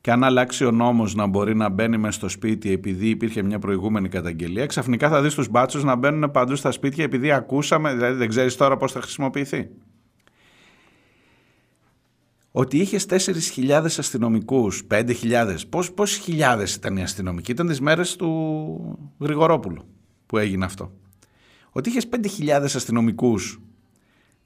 Και 0.01 0.11
αν 0.11 0.23
αλλάξει 0.23 0.65
ο 0.65 0.71
νόμος 0.71 1.15
να 1.15 1.25
μπορεί 1.25 1.55
να 1.55 1.69
μπαίνει 1.69 1.97
μες 1.97 2.15
στο 2.15 2.29
σπίτι 2.29 2.71
επειδή 2.71 3.09
υπήρχε 3.09 3.43
μια 3.43 3.59
προηγούμενη 3.59 4.09
καταγγελία, 4.09 4.65
ξαφνικά 4.65 5.09
θα 5.09 5.21
δεις 5.21 5.33
τους 5.33 5.49
μπάτσους 5.49 5.83
να 5.83 5.95
μπαίνουν 5.95 6.31
παντού 6.31 6.55
στα 6.55 6.71
σπίτια 6.71 7.03
επειδή 7.03 7.31
ακούσαμε, 7.31 7.93
δηλαδή 7.93 8.17
δεν 8.17 8.29
ξέρεις 8.29 8.55
τώρα 8.55 8.77
πώς 8.77 8.91
θα 8.91 9.01
χρησιμοποιηθεί 9.01 9.69
ότι 12.57 12.77
είχες 12.77 13.05
4.000 13.09 13.97
αστυνομικούς, 13.97 14.83
5.000. 14.87 15.67
Πόσε 15.95 16.19
χιλιάδες 16.19 16.75
ήταν 16.75 16.97
οι 16.97 17.01
αστυνομικοί, 17.01 17.51
ήταν 17.51 17.67
τις 17.67 17.81
μέρες 17.81 18.15
του 18.15 19.13
Γρηγορόπουλου 19.19 19.83
που 20.25 20.37
έγινε 20.37 20.65
αυτό. 20.65 20.91
Ότι 21.71 21.89
είχες 21.89 22.07
5.000 22.09 22.61
αστυνομικούς 22.63 23.59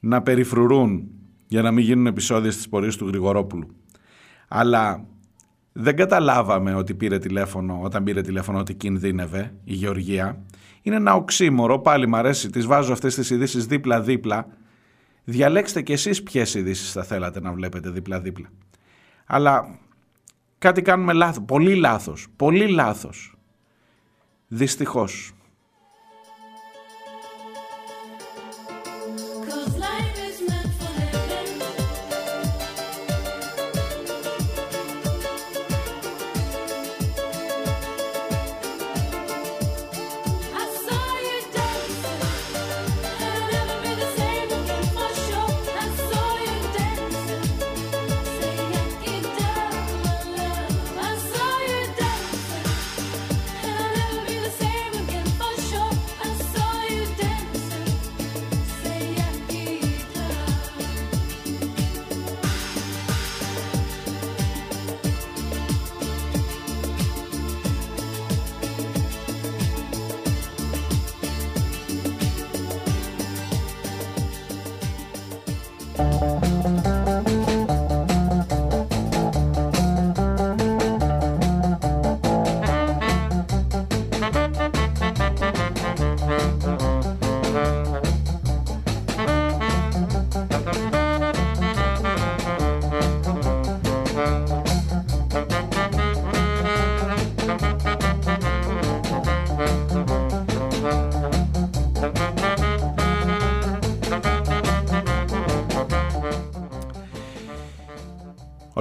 να 0.00 0.22
περιφρουρούν 0.22 1.08
για 1.46 1.62
να 1.62 1.70
μην 1.70 1.84
γίνουν 1.84 2.06
επεισόδια 2.06 2.50
στις 2.50 2.68
πορείες 2.68 2.96
του 2.96 3.06
Γρηγορόπουλου. 3.06 3.68
Αλλά 4.48 5.04
δεν 5.72 5.96
καταλάβαμε 5.96 6.74
ότι 6.74 6.94
πήρε 6.94 7.18
τηλέφωνο, 7.18 7.80
όταν 7.82 8.04
πήρε 8.04 8.20
τηλέφωνο 8.20 8.58
ότι 8.58 8.74
κινδύνευε 8.74 9.54
η 9.64 9.74
Γεωργία. 9.74 10.42
Είναι 10.82 10.96
ένα 10.96 11.14
οξύμορο, 11.14 11.78
πάλι 11.78 12.08
μου 12.08 12.16
αρέσει, 12.16 12.50
τις 12.50 12.66
βάζω 12.66 12.92
αυτές 12.92 13.14
τις 13.14 13.30
ειδήσεις 13.30 13.66
δίπλα-δίπλα, 13.66 14.46
Διαλέξτε 15.24 15.82
κι 15.82 15.92
εσείς 15.92 16.22
ποιες 16.22 16.54
ειδήσεις 16.54 16.92
θα 16.92 17.02
θέλατε 17.04 17.40
να 17.40 17.52
βλέπετε 17.52 17.90
δίπλα-δίπλα. 17.90 18.48
Αλλά 19.26 19.78
κάτι 20.58 20.82
κάνουμε 20.82 21.12
λάθος, 21.12 21.44
πολύ 21.46 21.74
λάθος, 21.74 22.26
πολύ 22.36 22.68
λάθος. 22.68 23.34
Δυστυχώς. 24.48 25.32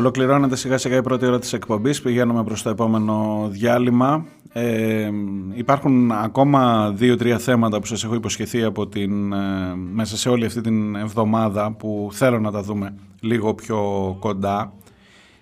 Ολοκληρώνεται 0.02 0.56
σιγά 0.56 0.78
σιγά 0.78 0.96
η 0.96 1.02
πρώτη 1.02 1.26
ώρα 1.26 1.40
της 1.40 1.54
εκπομπής, 1.54 2.02
πηγαίνουμε 2.02 2.44
προς 2.44 2.62
το 2.62 2.70
επόμενο 2.70 3.48
διάλειμμα. 3.52 4.26
Ε, 4.54 5.10
υπάρχουν 5.54 6.12
ακόμα 6.12 6.92
δύο-τρία 6.92 7.38
θέματα 7.38 7.80
που 7.80 7.86
σας 7.86 8.04
έχω 8.04 8.16
υποσχεθεί 8.16 8.64
από 8.64 8.88
την, 8.88 9.34
ε, 9.34 9.76
μέσα 9.76 10.18
σε 10.18 10.30
όλη 10.30 10.46
αυτή 10.46 10.62
την 10.62 10.96
εβδομάδα 10.96 11.72
που 11.72 12.10
θέλω 12.12 12.40
να 12.40 12.52
τα 12.52 12.62
δούμε 12.62 12.96
λίγο 13.20 13.54
πιο 13.54 13.80
κοντά, 14.20 14.74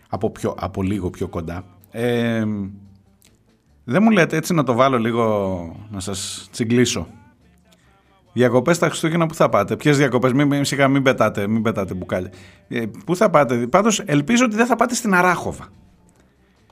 από, 0.10 0.30
πιο, 0.30 0.56
από 0.60 0.82
λίγο 0.82 1.10
πιο 1.10 1.28
κοντά. 1.28 1.64
Ε, 1.92 2.46
δεν 3.84 4.04
μου 4.04 4.10
λέτε 4.10 4.38
έτσι 4.38 4.54
να 4.54 4.64
το 4.64 4.74
βάλω 4.74 4.98
λίγο 4.98 5.76
να 5.92 6.00
σας 6.00 6.48
τσιγκλίσω. 6.52 7.08
Διακοπές 8.34 8.78
τα 8.80 8.88
Χριστούγεννα 8.88 9.26
που 9.26 9.34
θα 9.34 9.50
πάτε; 9.50 9.76
Ποιες 9.76 9.98
διακοπές, 9.98 10.34
μην, 10.34 10.48
μην, 10.48 10.66
σιγά, 10.66 10.88
μην 10.88 11.04
πετάτε, 11.04 11.48
μην 11.48 11.62
πετάτε 11.62 11.94
μπουκάλια. 11.94 12.32
Ε, 12.68 12.86
πού 13.06 13.16
θα 13.16 13.30
πάτε, 13.30 13.68
πάντως 13.68 14.00
ελπίζω 14.06 14.46
ότι 14.46 14.56
δεν 14.56 14.66
θα 14.66 14.76
πάτε 14.76 14.96
στην 14.96 15.14
Αράχοβα. 15.14 15.68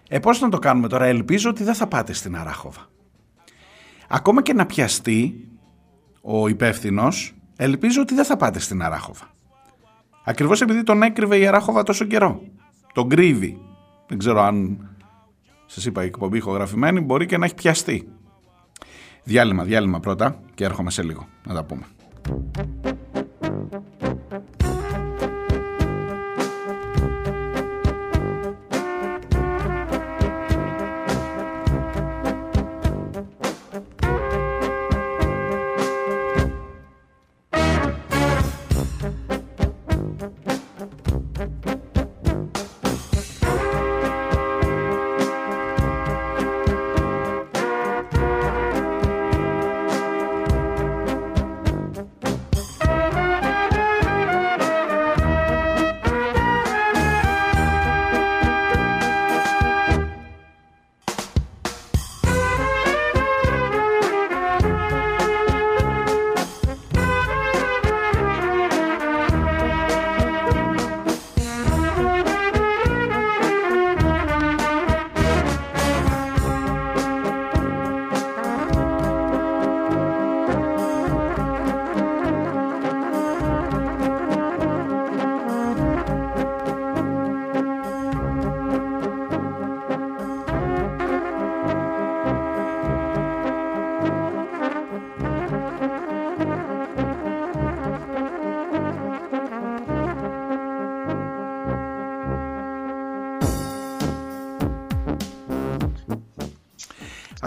Ε, 0.09 0.19
πώς 0.19 0.39
να 0.39 0.49
το 0.49 0.59
κάνουμε 0.59 0.87
τώρα, 0.87 1.05
ελπίζω 1.05 1.49
ότι 1.49 1.63
δεν 1.63 1.73
θα 1.73 1.87
πάτε 1.87 2.13
στην 2.13 2.35
Αράχοβα. 2.35 2.89
Ακόμα 4.07 4.41
και 4.41 4.53
να 4.53 4.65
πιαστεί 4.65 5.47
ο 6.21 6.47
υπεύθυνος, 6.47 7.35
ελπίζω 7.55 8.01
ότι 8.01 8.15
δεν 8.15 8.25
θα 8.25 8.37
πάτε 8.37 8.59
στην 8.59 8.83
Αράχοβα. 8.83 9.27
Ακριβώς 10.23 10.61
επειδή 10.61 10.83
τον 10.83 11.01
έκρυβε 11.01 11.37
η 11.37 11.47
Αράχοβα 11.47 11.83
τόσο 11.83 12.05
καιρό. 12.05 12.41
Τον 12.93 13.09
κρύβει. 13.09 13.57
Δεν 14.07 14.17
ξέρω 14.17 14.41
αν 14.41 14.77
σας 15.65 15.85
είπα 15.85 16.03
η 16.03 16.05
εκπομπή 16.05 16.37
ηχογραφημένη, 16.37 16.99
μπορεί 16.99 17.25
και 17.25 17.37
να 17.37 17.45
έχει 17.45 17.55
πιαστεί. 17.55 18.07
Διάλειμμα, 19.28 19.63
διάλειμμα 19.63 19.99
πρώτα 19.99 20.39
και 20.55 20.63
έρχομαι 20.63 20.91
σε 20.91 21.03
λίγο 21.03 21.28
να 21.43 21.53
τα 21.53 21.63
πούμε. 21.63 21.84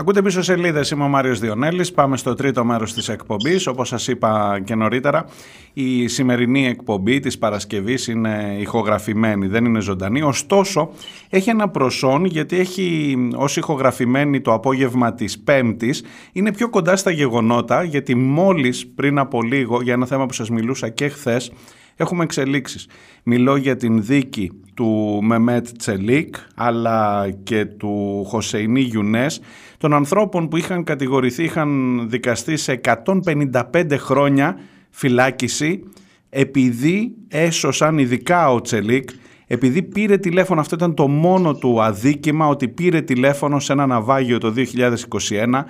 Ακούτε 0.00 0.22
πίσω 0.22 0.42
σελίδες. 0.42 0.90
Είμαι 0.90 1.04
ο 1.04 1.08
Μάριος 1.08 1.38
Διονέλης. 1.38 1.92
Πάμε 1.92 2.16
στο 2.16 2.34
τρίτο 2.34 2.64
μέρος 2.64 2.92
της 2.92 3.08
εκπομπής. 3.08 3.66
Όπως 3.66 3.88
σας 3.88 4.08
είπα 4.08 4.60
και 4.64 4.74
νωρίτερα, 4.74 5.24
η 5.72 6.06
σημερινή 6.08 6.66
εκπομπή 6.66 7.20
της 7.20 7.38
Παρασκευής 7.38 8.06
είναι 8.06 8.56
ηχογραφημένη, 8.60 9.46
δεν 9.46 9.64
είναι 9.64 9.80
ζωντανή. 9.80 10.22
Ωστόσο, 10.22 10.90
έχει 11.30 11.50
ένα 11.50 11.68
προσόν 11.68 12.24
γιατί 12.24 12.58
έχει 12.58 13.16
ως 13.34 13.56
ηχογραφημένη 13.56 14.40
το 14.40 14.52
απόγευμα 14.52 15.14
της 15.14 15.38
Πέμπτης. 15.38 16.04
Είναι 16.32 16.52
πιο 16.52 16.70
κοντά 16.70 16.96
στα 16.96 17.10
γεγονότα 17.10 17.82
γιατί 17.82 18.14
μόλις 18.14 18.86
πριν 18.94 19.18
από 19.18 19.42
λίγο, 19.42 19.82
για 19.82 19.92
ένα 19.92 20.06
θέμα 20.06 20.26
που 20.26 20.32
σας 20.32 20.50
μιλούσα 20.50 20.88
και 20.88 21.08
χθες, 21.08 21.52
έχουμε 22.00 22.24
εξελίξεις. 22.24 22.88
Μιλώ 23.22 23.56
για 23.56 23.76
την 23.76 24.02
δίκη 24.02 24.50
του 24.74 25.20
Μεμέτ 25.22 25.68
Τσελίκ 25.78 26.34
αλλά 26.54 27.30
και 27.42 27.64
του 27.64 28.24
Χωσεϊνή 28.28 28.80
Γιουνές 28.80 29.40
των 29.78 29.92
ανθρώπων 29.94 30.48
που 30.48 30.56
είχαν 30.56 30.84
κατηγορηθεί, 30.84 31.44
είχαν 31.44 32.00
δικαστεί 32.08 32.56
σε 32.56 32.80
155 33.04 33.96
χρόνια 33.96 34.58
φυλάκιση 34.90 35.82
επειδή 36.28 37.14
έσωσαν 37.28 37.98
ειδικά 37.98 38.52
ο 38.52 38.60
Τσελίκ 38.60 39.10
επειδή 39.46 39.82
πήρε 39.82 40.16
τηλέφωνο, 40.16 40.60
αυτό 40.60 40.74
ήταν 40.74 40.94
το 40.94 41.08
μόνο 41.08 41.54
του 41.54 41.82
αδίκημα 41.82 42.46
ότι 42.46 42.68
πήρε 42.68 43.00
τηλέφωνο 43.00 43.58
σε 43.58 43.72
ένα 43.72 43.86
ναυάγιο 43.86 44.38
το 44.38 44.54
2021 44.56 45.62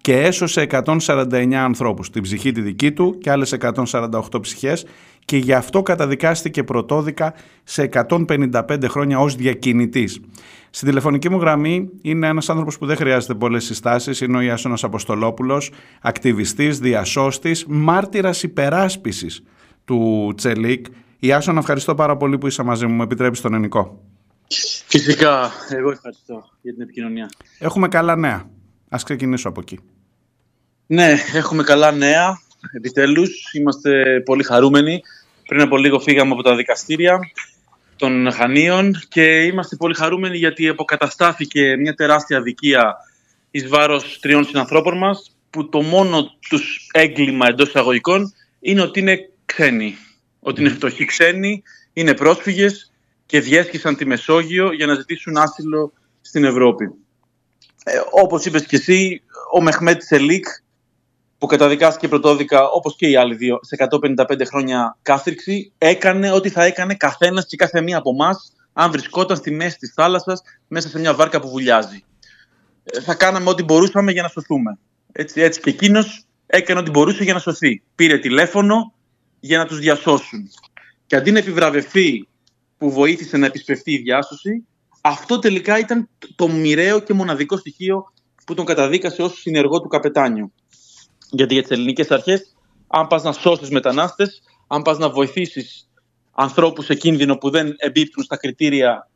και 0.00 0.20
έσωσε 0.20 0.66
149 0.70 1.52
ανθρώπους, 1.52 2.10
την 2.10 2.22
ψυχή 2.22 2.52
τη 2.52 2.60
δική 2.60 2.92
του 2.92 3.18
και 3.18 3.30
άλλες 3.30 3.56
148 3.60 4.20
ψυχές 4.40 4.84
και 5.28 5.36
γι' 5.36 5.52
αυτό 5.52 5.82
καταδικάστηκε 5.82 6.64
πρωτόδικα 6.64 7.34
σε 7.64 7.88
155 8.08 8.88
χρόνια 8.88 9.18
ως 9.18 9.34
διακινητής. 9.34 10.20
Στην 10.70 10.88
τηλεφωνική 10.88 11.28
μου 11.28 11.38
γραμμή 11.38 11.90
είναι 12.02 12.26
ένας 12.26 12.48
άνθρωπος 12.48 12.78
που 12.78 12.86
δεν 12.86 12.96
χρειάζεται 12.96 13.34
πολλές 13.34 13.64
συστάσεις, 13.64 14.20
είναι 14.20 14.36
ο 14.36 14.40
Ιάσονας 14.40 14.84
Αποστολόπουλος, 14.84 15.70
ακτιβιστής, 16.00 16.78
διασώστης, 16.78 17.64
μάρτυρας 17.68 18.42
υπεράσπισης 18.42 19.42
του 19.84 20.32
Τσελίκ. 20.36 20.86
Ιάσονα, 21.18 21.58
ευχαριστώ 21.58 21.94
πάρα 21.94 22.16
πολύ 22.16 22.38
που 22.38 22.46
είσαι 22.46 22.62
μαζί 22.62 22.86
μου, 22.86 22.94
μου 22.94 23.02
επιτρέπεις 23.02 23.40
τον 23.40 23.54
ενικό. 23.54 24.00
Φυσικά, 24.86 25.50
εγώ 25.68 25.90
ευχαριστώ 25.90 26.48
για 26.62 26.72
την 26.72 26.82
επικοινωνία. 26.82 27.28
Έχουμε 27.58 27.88
καλά 27.88 28.16
νέα. 28.16 28.50
Ας 28.88 29.02
ξεκινήσω 29.02 29.48
από 29.48 29.60
εκεί. 29.60 29.78
Ναι, 30.86 31.14
έχουμε 31.34 31.62
καλά 31.62 31.92
νέα. 31.92 32.46
Επιτέλους, 32.72 33.52
είμαστε 33.52 34.22
πολύ 34.24 34.42
χαρούμενοι. 34.42 35.00
Πριν 35.48 35.60
από 35.60 35.76
λίγο 35.76 36.00
φύγαμε 36.00 36.32
από 36.32 36.42
τα 36.42 36.56
δικαστήρια 36.56 37.18
των 37.96 38.32
Χανίων 38.32 39.00
και 39.08 39.42
είμαστε 39.42 39.76
πολύ 39.76 39.94
χαρούμενοι 39.94 40.36
γιατί 40.36 40.68
αποκαταστάθηκε 40.68 41.76
μια 41.76 41.94
τεράστια 41.94 42.38
αδικία 42.38 42.96
εις 43.50 43.68
βάρος 43.68 44.18
τριών 44.20 44.44
συνανθρώπων 44.44 44.98
μας 44.98 45.36
που 45.50 45.68
το 45.68 45.82
μόνο 45.82 46.30
τους 46.48 46.88
έγκλημα 46.92 47.46
εντός 47.46 47.68
εισαγωγικών 47.68 48.32
είναι 48.60 48.80
ότι 48.80 49.00
είναι 49.00 49.30
ξένοι. 49.44 49.96
Ότι 50.40 50.60
είναι 50.60 50.70
φτωχοί 50.70 51.04
ξένοι, 51.04 51.62
είναι 51.92 52.14
πρόσφυγες 52.14 52.92
και 53.26 53.40
διέσχισαν 53.40 53.96
τη 53.96 54.06
Μεσόγειο 54.06 54.72
για 54.72 54.86
να 54.86 54.94
ζητήσουν 54.94 55.36
άσυλο 55.36 55.92
στην 56.20 56.44
Ευρώπη. 56.44 56.84
Ε, 57.84 57.98
όπως 58.10 58.44
είπες 58.44 58.66
και 58.66 58.76
εσύ, 58.76 59.22
ο 59.52 59.62
Μεχμέτ 59.62 60.02
Σελίκ 60.02 60.46
που 61.38 61.46
καταδικάστηκε 61.46 62.08
πρωτόδικα 62.08 62.68
όπως 62.68 62.96
και 62.96 63.08
οι 63.08 63.16
άλλοι 63.16 63.34
δύο 63.34 63.58
σε 63.62 63.88
155 64.16 64.46
χρόνια 64.46 64.96
κάθριξη 65.02 65.72
έκανε 65.78 66.32
ό,τι 66.32 66.48
θα 66.48 66.64
έκανε 66.64 66.94
καθένας 66.94 67.46
και 67.46 67.56
κάθε 67.56 67.80
μία 67.80 67.96
από 67.96 68.10
εμάς 68.10 68.52
αν 68.72 68.90
βρισκόταν 68.90 69.36
στη 69.36 69.50
μέση 69.50 69.78
της 69.78 69.92
θάλασσας 69.94 70.42
μέσα 70.68 70.88
σε 70.88 70.98
μια 70.98 71.14
βάρκα 71.14 71.40
που 71.40 71.48
βουλιάζει. 71.48 72.04
Ε, 72.84 73.00
θα 73.00 73.14
κάναμε 73.14 73.50
ό,τι 73.50 73.62
μπορούσαμε 73.62 74.12
για 74.12 74.22
να 74.22 74.28
σωθούμε. 74.28 74.78
Έτσι, 75.12 75.40
έτσι 75.40 75.60
και 75.60 75.70
εκείνος 75.70 76.24
έκανε 76.46 76.80
ό,τι 76.80 76.90
μπορούσε 76.90 77.24
για 77.24 77.34
να 77.34 77.38
σωθεί. 77.38 77.82
Πήρε 77.94 78.18
τηλέφωνο 78.18 78.92
για 79.40 79.58
να 79.58 79.66
τους 79.66 79.78
διασώσουν. 79.78 80.50
Και 81.06 81.16
αντί 81.16 81.30
να 81.30 81.38
επιβραβευτεί 81.38 82.28
που 82.78 82.90
βοήθησε 82.90 83.36
να 83.36 83.46
επισπευτεί 83.46 83.92
η 83.92 83.98
διάσωση, 83.98 84.66
αυτό 85.00 85.38
τελικά 85.38 85.78
ήταν 85.78 86.08
το 86.36 86.48
μοιραίο 86.48 87.00
και 87.00 87.14
μοναδικό 87.14 87.56
στοιχείο 87.56 88.12
που 88.46 88.54
τον 88.54 88.64
καταδίκασε 88.64 89.22
ως 89.22 89.40
συνεργό 89.40 89.80
του 89.80 89.88
καπετάνιου. 89.88 90.52
Γιατί 91.30 91.54
για 91.54 91.62
τις 91.62 91.70
ελληνικές 91.70 92.10
αρχές, 92.10 92.56
αν 92.86 93.06
πας 93.06 93.22
να 93.22 93.32
σώσεις 93.32 93.70
μετανάστες, 93.70 94.42
αν 94.66 94.82
πας 94.82 94.98
να 94.98 95.10
βοηθήσεις 95.10 95.88
ανθρώπους 96.32 96.84
σε 96.84 96.94
κίνδυνο 96.94 97.36
που 97.36 97.50
δεν 97.50 97.74
εμπίπτουν 97.76 98.24
στα 98.24 98.36
κριτήρια 98.36 99.08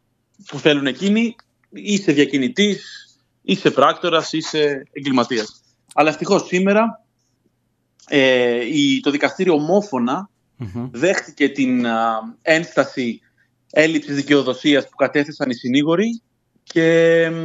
που 0.46 0.58
θέλουν 0.58 0.86
εκείνοι, 0.86 1.34
είσαι 1.70 2.12
διακινητής, 2.12 3.06
είσαι 3.42 3.70
πράκτορας, 3.70 4.32
είσαι 4.32 4.82
εγκληματίας. 4.92 5.62
Αλλά 5.94 6.10
ευτυχώς 6.10 6.46
σήμερα 6.46 7.04
ε, 8.06 8.60
το 9.02 9.10
δικαστήριο 9.10 9.54
ομόφωνα 9.54 10.30
δέχτηκε 10.90 11.48
την 11.48 11.86
ένσταση 12.42 13.20
έλλειψης 13.70 14.14
δικαιοδοσίας 14.14 14.88
που 14.88 14.96
κατέθεσαν 14.96 15.50
οι 15.50 15.54
συνήγοροι 15.54 16.22
και 16.62 17.28
μ, 17.30 17.36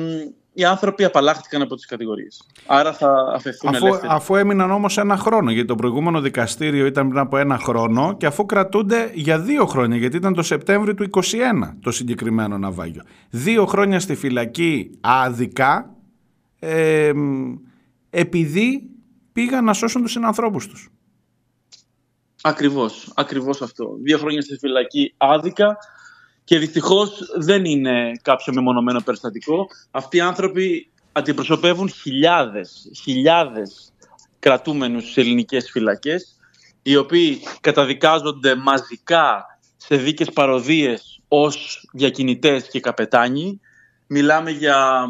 οι 0.57 0.65
άνθρωποι 0.65 1.03
απαλλάχθηκαν 1.03 1.61
από 1.61 1.75
τις 1.75 1.85
κατηγορίες. 1.85 2.43
Άρα 2.65 2.93
θα 2.93 3.31
αφαιθούν 3.33 3.75
Αφού, 3.75 3.85
ελεύθεροι. 3.85 4.13
αφού 4.13 4.35
έμειναν 4.35 4.71
όμως 4.71 4.97
ένα 4.97 5.17
χρόνο, 5.17 5.51
γιατί 5.51 5.67
το 5.67 5.75
προηγούμενο 5.75 6.21
δικαστήριο 6.21 6.85
ήταν 6.85 7.07
πριν 7.07 7.19
από 7.19 7.37
ένα 7.37 7.57
χρόνο 7.57 8.17
και 8.17 8.25
αφού 8.25 8.45
κρατούνται 8.45 9.11
για 9.13 9.39
δύο 9.39 9.65
χρόνια, 9.65 9.97
γιατί 9.97 10.17
ήταν 10.17 10.33
το 10.33 10.41
Σεπτέμβριο 10.43 10.93
του 10.93 11.03
21 11.03 11.75
το 11.81 11.91
συγκεκριμένο 11.91 12.57
ναυάγιο. 12.57 13.03
Δύο 13.29 13.65
χρόνια 13.65 13.99
στη 13.99 14.15
φυλακή 14.15 14.89
άδικα, 15.01 15.95
ε, 16.59 17.11
μ, 17.15 17.53
επειδή 18.09 18.89
πήγαν 19.33 19.63
να 19.63 19.73
σώσουν 19.73 20.01
τους 20.01 20.11
συνανθρώπους 20.11 20.67
τους. 20.67 20.89
Ακριβώς, 22.41 23.11
ακριβώς 23.15 23.61
αυτό. 23.61 23.97
Δύο 24.01 24.17
χρόνια 24.17 24.41
στη 24.41 24.57
φυλακή 24.57 25.13
άδικα 25.17 25.77
και 26.47 26.59
δυστυχώς 26.59 27.19
δεν 27.37 27.65
είναι 27.65 28.11
κάποιο 28.21 28.53
μεμονωμένο 28.53 29.01
περιστατικό. 29.01 29.67
Αυτοί 29.91 30.17
οι 30.17 30.19
άνθρωποι 30.19 30.91
αντιπροσωπεύουν 31.11 31.89
χιλιάδες, 31.89 32.91
χιλιάδες 33.03 33.93
κρατούμενους 34.39 35.11
σε 35.11 35.21
ελληνικές 35.21 35.69
φυλακές 35.71 36.35
οι 36.81 36.95
οποίοι 36.95 37.39
καταδικάζονται 37.61 38.55
μαζικά 38.55 39.45
σε 39.77 39.95
δίκες 39.95 40.31
παροδίες 40.31 41.21
ως 41.27 41.87
διακινητές 41.93 42.69
και 42.69 42.79
καπετάνοι. 42.79 43.59
Μιλάμε 44.07 44.51
για 44.51 45.05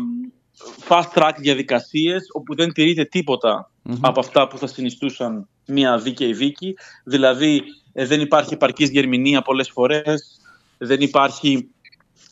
fast 0.88 1.14
track 1.14 1.34
διαδικασίες 1.38 2.28
όπου 2.34 2.56
δεν 2.56 2.74
τηρείται 2.74 3.06
τίποτα 3.06 3.72
από 4.02 4.20
αυτά 4.20 4.48
που 4.48 4.58
θα 4.58 4.68
συνιστούσαν 4.68 5.48
μια 5.66 5.98
δίκαιη 5.98 6.34
δίκη. 6.34 6.76
Δηλαδή 7.04 7.64
ε, 7.94 8.06
δεν 8.06 8.22
υπάρχει 8.22 8.54
επαρκής 8.54 8.90
διερμηνία 8.90 9.42
πολλές 9.42 9.70
φορές, 9.70 10.42
δεν 10.78 11.02
υπάρχει 11.02 11.70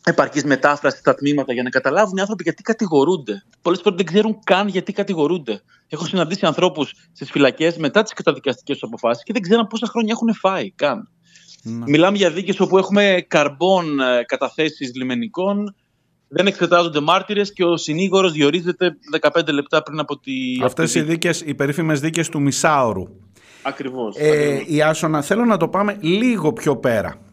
επαρκής 0.04 0.44
μετάφραση 0.44 0.98
στα 0.98 1.14
τμήματα 1.14 1.52
για 1.52 1.62
να 1.62 1.70
καταλάβουν 1.70 2.16
οι 2.16 2.20
άνθρωποι 2.20 2.42
γιατί 2.42 2.62
κατηγορούνται. 2.62 3.42
Πολλές 3.62 3.80
φορές 3.82 3.96
δεν 3.96 4.06
ξέρουν 4.06 4.38
καν 4.44 4.68
γιατί 4.68 4.92
κατηγορούνται. 4.92 5.62
Έχω 5.88 6.04
συναντήσει 6.04 6.46
ανθρώπους 6.46 6.94
στις 7.12 7.30
φυλακές 7.30 7.76
μετά 7.76 8.02
τις 8.02 8.12
καταδικαστικές 8.12 8.78
τους 8.78 8.88
αποφάσεις 8.88 9.22
και 9.22 9.32
δεν 9.32 9.42
ξέρουν 9.42 9.66
πόσα 9.66 9.86
χρόνια 9.86 10.12
έχουν 10.12 10.34
φάει 10.34 10.70
καν. 10.70 11.10
Μιλάμε 11.86 12.16
για 12.16 12.30
δίκες 12.30 12.60
όπου 12.60 12.78
έχουμε 12.78 13.24
καρμπών 13.28 14.00
ε, 14.00 14.24
καταθέσεις 14.26 14.94
λιμενικών, 14.94 15.74
δεν 16.28 16.46
εξετάζονται 16.46 17.00
μάρτυρες 17.00 17.52
και 17.52 17.64
ο 17.64 17.76
συνήγορος 17.76 18.32
διορίζεται 18.32 18.96
15 19.20 19.52
λεπτά 19.52 19.82
πριν 19.82 19.98
από 19.98 20.18
τη... 20.18 20.32
Αυτές 20.64 20.94
οι 20.94 20.98
από 20.98 21.08
τη 21.08 21.12
δίκη. 21.12 21.28
δίκες, 21.28 21.50
οι 21.50 21.54
περίφημες 21.54 22.00
δίκες 22.00 22.28
του 22.28 22.40
Μισάωρου. 22.40 23.04
Ακριβώς. 23.62 24.16
Ε, 24.16 24.28
ακριβώς. 24.28 24.66
Ιάσονα, 24.68 25.22
θέλω 25.22 25.44
να 25.44 25.56
το 25.56 25.68
πάμε 25.68 25.96
λίγο 26.00 26.52
πιο 26.52 26.76
πέρα. 26.76 27.25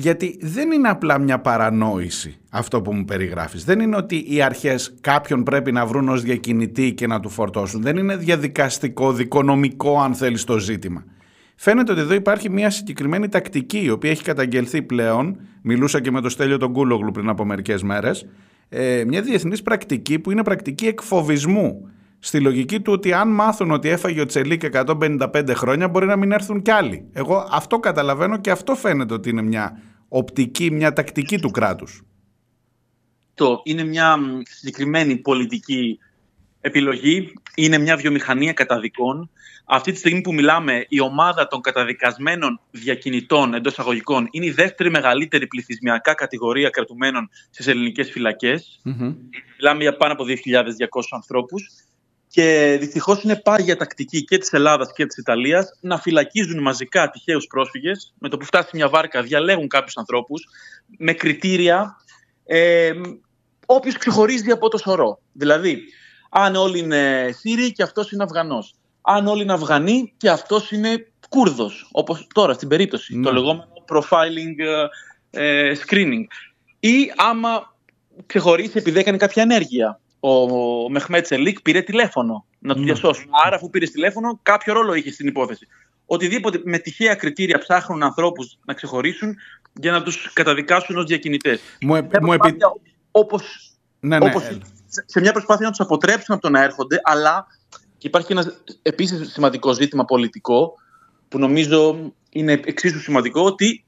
Γιατί 0.00 0.38
δεν 0.40 0.70
είναι 0.70 0.88
απλά 0.88 1.18
μια 1.18 1.38
παρανόηση 1.38 2.38
αυτό 2.50 2.82
που 2.82 2.92
μου 2.92 3.04
περιγράφεις. 3.04 3.64
Δεν 3.64 3.80
είναι 3.80 3.96
ότι 3.96 4.24
οι 4.28 4.42
αρχές 4.42 4.94
κάποιον 5.00 5.42
πρέπει 5.42 5.72
να 5.72 5.86
βρουν 5.86 6.08
ως 6.08 6.22
διακινητή 6.22 6.94
και 6.94 7.06
να 7.06 7.20
του 7.20 7.28
φορτώσουν. 7.28 7.82
Δεν 7.82 7.96
είναι 7.96 8.16
διαδικαστικό, 8.16 9.12
δικονομικό 9.12 10.00
αν 10.00 10.14
θέλεις 10.14 10.44
το 10.44 10.58
ζήτημα. 10.58 11.04
Φαίνεται 11.56 11.92
ότι 11.92 12.00
εδώ 12.00 12.14
υπάρχει 12.14 12.50
μια 12.50 12.70
συγκεκριμένη 12.70 13.28
τακτική 13.28 13.82
η 13.82 13.90
οποία 13.90 14.10
έχει 14.10 14.22
καταγγελθεί 14.22 14.82
πλέον. 14.82 15.40
Μιλούσα 15.62 16.00
και 16.00 16.10
με 16.10 16.20
το 16.20 16.28
Στέλιο 16.28 16.56
τον 16.56 16.72
Κούλογλου 16.72 17.10
πριν 17.10 17.28
από 17.28 17.44
μερικές 17.44 17.82
μέρες. 17.82 18.26
Ε, 18.68 19.04
μια 19.06 19.22
διεθνής 19.22 19.62
πρακτική 19.62 20.18
που 20.18 20.30
είναι 20.30 20.42
πρακτική 20.42 20.86
εκφοβισμού. 20.86 21.88
Στη 22.20 22.40
λογική 22.40 22.80
του 22.80 22.92
ότι 22.92 23.12
αν 23.12 23.28
μάθουν 23.28 23.70
ότι 23.70 23.88
έφαγε 23.88 24.20
ο 24.20 24.26
Τσελίκ 24.26 24.62
155 24.72 25.50
χρόνια 25.54 25.88
μπορεί 25.88 26.06
να 26.06 26.16
μην 26.16 26.32
έρθουν 26.32 26.62
κι 26.62 26.70
άλλοι. 26.70 27.08
Εγώ 27.12 27.48
αυτό 27.50 27.78
καταλαβαίνω 27.78 28.38
και 28.38 28.50
αυτό 28.50 28.74
φαίνεται 28.74 29.14
ότι 29.14 29.30
είναι 29.30 29.42
μια 29.42 29.82
οπτική, 30.08 30.70
μια 30.70 30.92
τακτική 30.92 31.38
του 31.38 31.50
κράτους. 31.50 32.02
Το 33.34 33.60
είναι 33.64 33.84
μια 33.84 34.16
μ, 34.16 34.40
συγκεκριμένη 34.42 35.16
πολιτική 35.16 35.98
επιλογή, 36.60 37.32
είναι 37.54 37.78
μια 37.78 37.96
βιομηχανία 37.96 38.52
καταδικών. 38.52 39.30
Αυτή 39.64 39.92
τη 39.92 39.98
στιγμή 39.98 40.20
που 40.20 40.34
μιλάμε, 40.34 40.86
η 40.88 41.00
ομάδα 41.00 41.46
των 41.46 41.60
καταδικασμένων 41.60 42.60
διακινητών 42.70 43.54
εντός 43.54 43.78
αγωγικών 43.78 44.28
είναι 44.30 44.46
η 44.46 44.50
δεύτερη 44.50 44.90
μεγαλύτερη 44.90 45.46
πληθυσμιακά 45.46 46.14
κατηγορία 46.14 46.68
κρατουμένων 46.70 47.30
στις 47.50 47.66
ελληνικές 47.66 48.10
φυλακές. 48.10 48.80
Μιλάμε 49.56 49.82
για 49.82 49.96
πάνω 49.96 50.12
από 50.12 50.24
2.200 50.24 50.34
ανθρώπους 51.10 51.70
και 52.28 52.76
δυστυχώς 52.80 53.22
είναι 53.22 53.36
πάγια 53.36 53.76
τακτική 53.76 54.24
και 54.24 54.38
της 54.38 54.52
Ελλάδας 54.52 54.92
και 54.92 55.06
της 55.06 55.16
Ιταλίας 55.16 55.78
να 55.80 55.98
φυλακίζουν 55.98 56.62
μαζικά 56.62 57.10
τυχαίους 57.10 57.46
πρόσφυγες. 57.46 58.14
Με 58.18 58.28
το 58.28 58.36
που 58.36 58.44
φτάσει 58.44 58.70
μια 58.72 58.88
βάρκα, 58.88 59.22
διαλέγουν 59.22 59.68
κάποιους 59.68 59.96
ανθρώπους 59.96 60.48
με 60.98 61.12
κριτήρια 61.12 61.96
ε, 62.44 62.92
όποιος 63.66 63.96
ξεχωρίζει 63.96 64.50
από 64.50 64.68
το 64.68 64.78
σωρό. 64.78 65.20
Δηλαδή, 65.32 65.82
αν 66.30 66.54
όλοι 66.54 66.78
είναι 66.78 67.30
Σύριοι 67.38 67.72
και 67.72 67.82
αυτός 67.82 68.12
είναι 68.12 68.22
Αφγανός. 68.22 68.74
Αν 69.00 69.26
όλοι 69.26 69.42
είναι 69.42 69.52
Αφγανοί 69.52 70.12
και 70.16 70.30
αυτός 70.30 70.70
είναι 70.70 71.06
Κούρδος. 71.28 71.88
Όπως 71.92 72.26
τώρα 72.34 72.52
στην 72.52 72.68
περίπτωση. 72.68 73.16
Ναι. 73.16 73.24
Το 73.24 73.32
λεγόμενο 73.32 73.68
profiling 73.88 74.58
ε, 75.30 75.68
ε, 75.70 75.76
screening. 75.86 76.24
Ή 76.80 77.12
άμα 77.16 77.76
ξεχωρίσει 78.26 78.78
επειδή 78.78 78.98
έκανε 78.98 79.16
κάποια 79.16 79.42
ενέργεια. 79.42 80.00
Ο 80.20 80.90
Μεχμέτ 80.90 81.26
Σελίκ 81.26 81.60
πήρε 81.60 81.80
τηλέφωνο 81.82 82.44
να 82.58 82.74
του 82.74 82.80
Ναι. 82.80 82.84
διασώσουν. 82.86 83.26
Άρα, 83.46 83.56
αφού 83.56 83.70
πήρες 83.70 83.90
τηλέφωνο, 83.90 84.38
κάποιο 84.42 84.72
ρόλο 84.74 84.94
είχες 84.94 85.14
στην 85.14 85.26
υπόθεση. 85.26 85.66
Οτιδήποτε 86.06 86.60
με 86.64 86.78
τυχαία 86.78 87.14
κριτήρια 87.14 87.58
ψάχνουν 87.58 88.02
ανθρώπους 88.02 88.58
να 88.64 88.74
ξεχωρίσουν 88.74 89.36
για 89.80 89.92
να 89.92 90.02
τους 90.02 90.32
καταδικάσουν 90.32 90.96
ως 90.96 91.04
διακινητές. 91.04 91.60
Μου, 91.80 91.94
επ- 91.94 92.20
μου 92.22 92.32
επι... 92.32 92.56
Όπω 93.10 93.40
Ναι, 94.00 94.18
ναι, 94.18 94.26
όπως 94.26 94.44
έλα. 94.46 94.58
σε- 94.86 95.04
σε 95.06 95.20
μια 95.20 95.32
προσπάθεια 95.32 95.64
να 95.64 95.70
τους 95.70 95.80
αποτρέψουν 95.80 96.34
από 96.34 96.42
το 96.42 96.50
να 96.50 96.62
έρχονται, 96.62 97.00
αλλά 97.02 97.46
και 97.98 98.06
υπάρχει 98.06 98.32
ένας 98.32 98.60
επίσης 98.82 99.32
σημαντικός 99.32 99.76
ζήτημα 99.76 100.04
πολιτικό 100.04 100.74
που 101.28 101.38
νομίζω 101.38 102.12
είναι 102.30 102.52
εξίσου 102.64 103.00
σημαντικό 103.00 103.40
ότι 103.42 103.84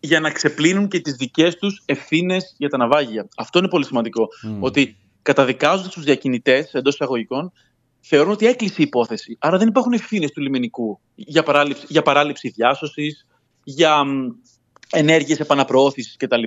για 0.00 0.20
να 0.20 0.30
ξεπλύνουν 0.30 0.88
και 0.88 1.00
τις 1.00 1.14
δικές 1.14 1.56
τους 1.56 1.82
ευθύνες 1.84 2.54
για 2.58 2.68
τα 2.68 2.76
ναυάγια. 2.76 3.28
Αυτό 3.36 3.58
είναι 3.58 3.68
πολύ 3.68 3.84
σημαντικό. 3.84 4.28
Ότι 4.60 4.96
καταδικάζοντας 5.26 5.92
τους 5.92 6.04
διακινητές 6.04 6.74
εντός 6.74 6.94
εισαγωγικών 6.94 7.52
θεωρούν 8.00 8.32
ότι 8.32 8.46
έκλεισε 8.46 8.74
η 8.78 8.82
υπόθεση. 8.82 9.36
Άρα 9.40 9.58
δεν 9.58 9.68
υπάρχουν 9.68 9.92
ευθύνες 9.92 10.30
του 10.30 10.40
λιμενικού 10.40 11.00
για 11.14 11.42
παράληψη, 11.42 11.84
για 11.88 12.02
παράληψη 12.02 12.48
διάσωσης, 12.48 13.26
για 13.64 14.04
μ, 14.04 14.28
ενέργειες 14.90 15.40
επαναπροώθησης 15.40 16.16
κτλ. 16.16 16.42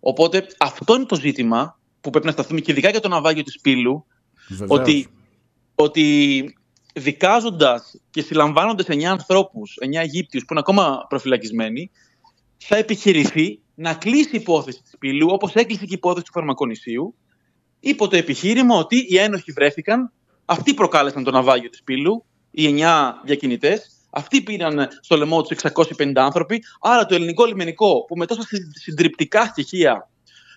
Οπότε 0.00 0.46
αυτό 0.58 0.94
είναι 0.94 1.04
το 1.04 1.16
ζήτημα 1.16 1.78
που 2.00 2.10
πρέπει 2.10 2.26
να 2.26 2.32
σταθούμε 2.32 2.60
και 2.60 2.72
ειδικά 2.72 2.90
για 2.90 3.00
το 3.00 3.08
ναυάγιο 3.08 3.42
της 3.42 3.60
Πύλου, 3.60 4.06
Βεβαίως. 4.48 4.70
ότι, 4.70 5.08
ότι 5.74 6.44
δικάζοντας 6.94 8.00
και 8.10 8.22
συλλαμβάνοντας 8.22 8.86
9 8.88 9.02
ανθρώπους, 9.02 9.78
9 9.80 10.00
Αιγύπτιους 10.00 10.42
που 10.42 10.48
είναι 10.50 10.60
ακόμα 10.60 11.06
προφυλακισμένοι, 11.08 11.90
θα 12.56 12.76
επιχειρηθεί 12.76 13.60
να 13.74 13.94
κλείσει 13.94 14.36
η 14.36 14.38
υπόθεση 14.40 14.82
της 14.82 14.94
Πύλου, 14.98 15.28
όπως 15.30 15.54
έκλεισε 15.54 15.84
και 15.84 15.94
η 15.94 15.96
υπόθεση 15.96 16.24
του 16.24 16.32
Φαρμακονησίου, 16.32 17.14
υπό 17.80 18.08
το 18.08 18.16
επιχείρημα 18.16 18.76
ότι 18.76 19.06
οι 19.08 19.18
ένοχοι 19.18 19.52
βρέθηκαν, 19.52 20.12
αυτοί 20.44 20.74
προκάλεσαν 20.74 21.24
το 21.24 21.30
ναυάγιο 21.30 21.70
της 21.70 21.82
Πύλου, 21.82 22.24
οι 22.50 22.66
9 22.66 23.12
διακινητές, 23.24 23.90
αυτοί 24.10 24.42
πήραν 24.42 24.88
στο 25.00 25.16
λαιμό 25.16 25.42
τους 25.42 25.50
650 25.50 26.12
άνθρωποι, 26.14 26.62
άρα 26.80 27.06
το 27.06 27.14
ελληνικό 27.14 27.44
λιμενικό 27.44 28.04
που 28.08 28.16
με 28.16 28.26
τόσα 28.26 28.42
συ- 28.42 28.76
συντριπτικά 28.76 29.44
στοιχεία 29.44 30.08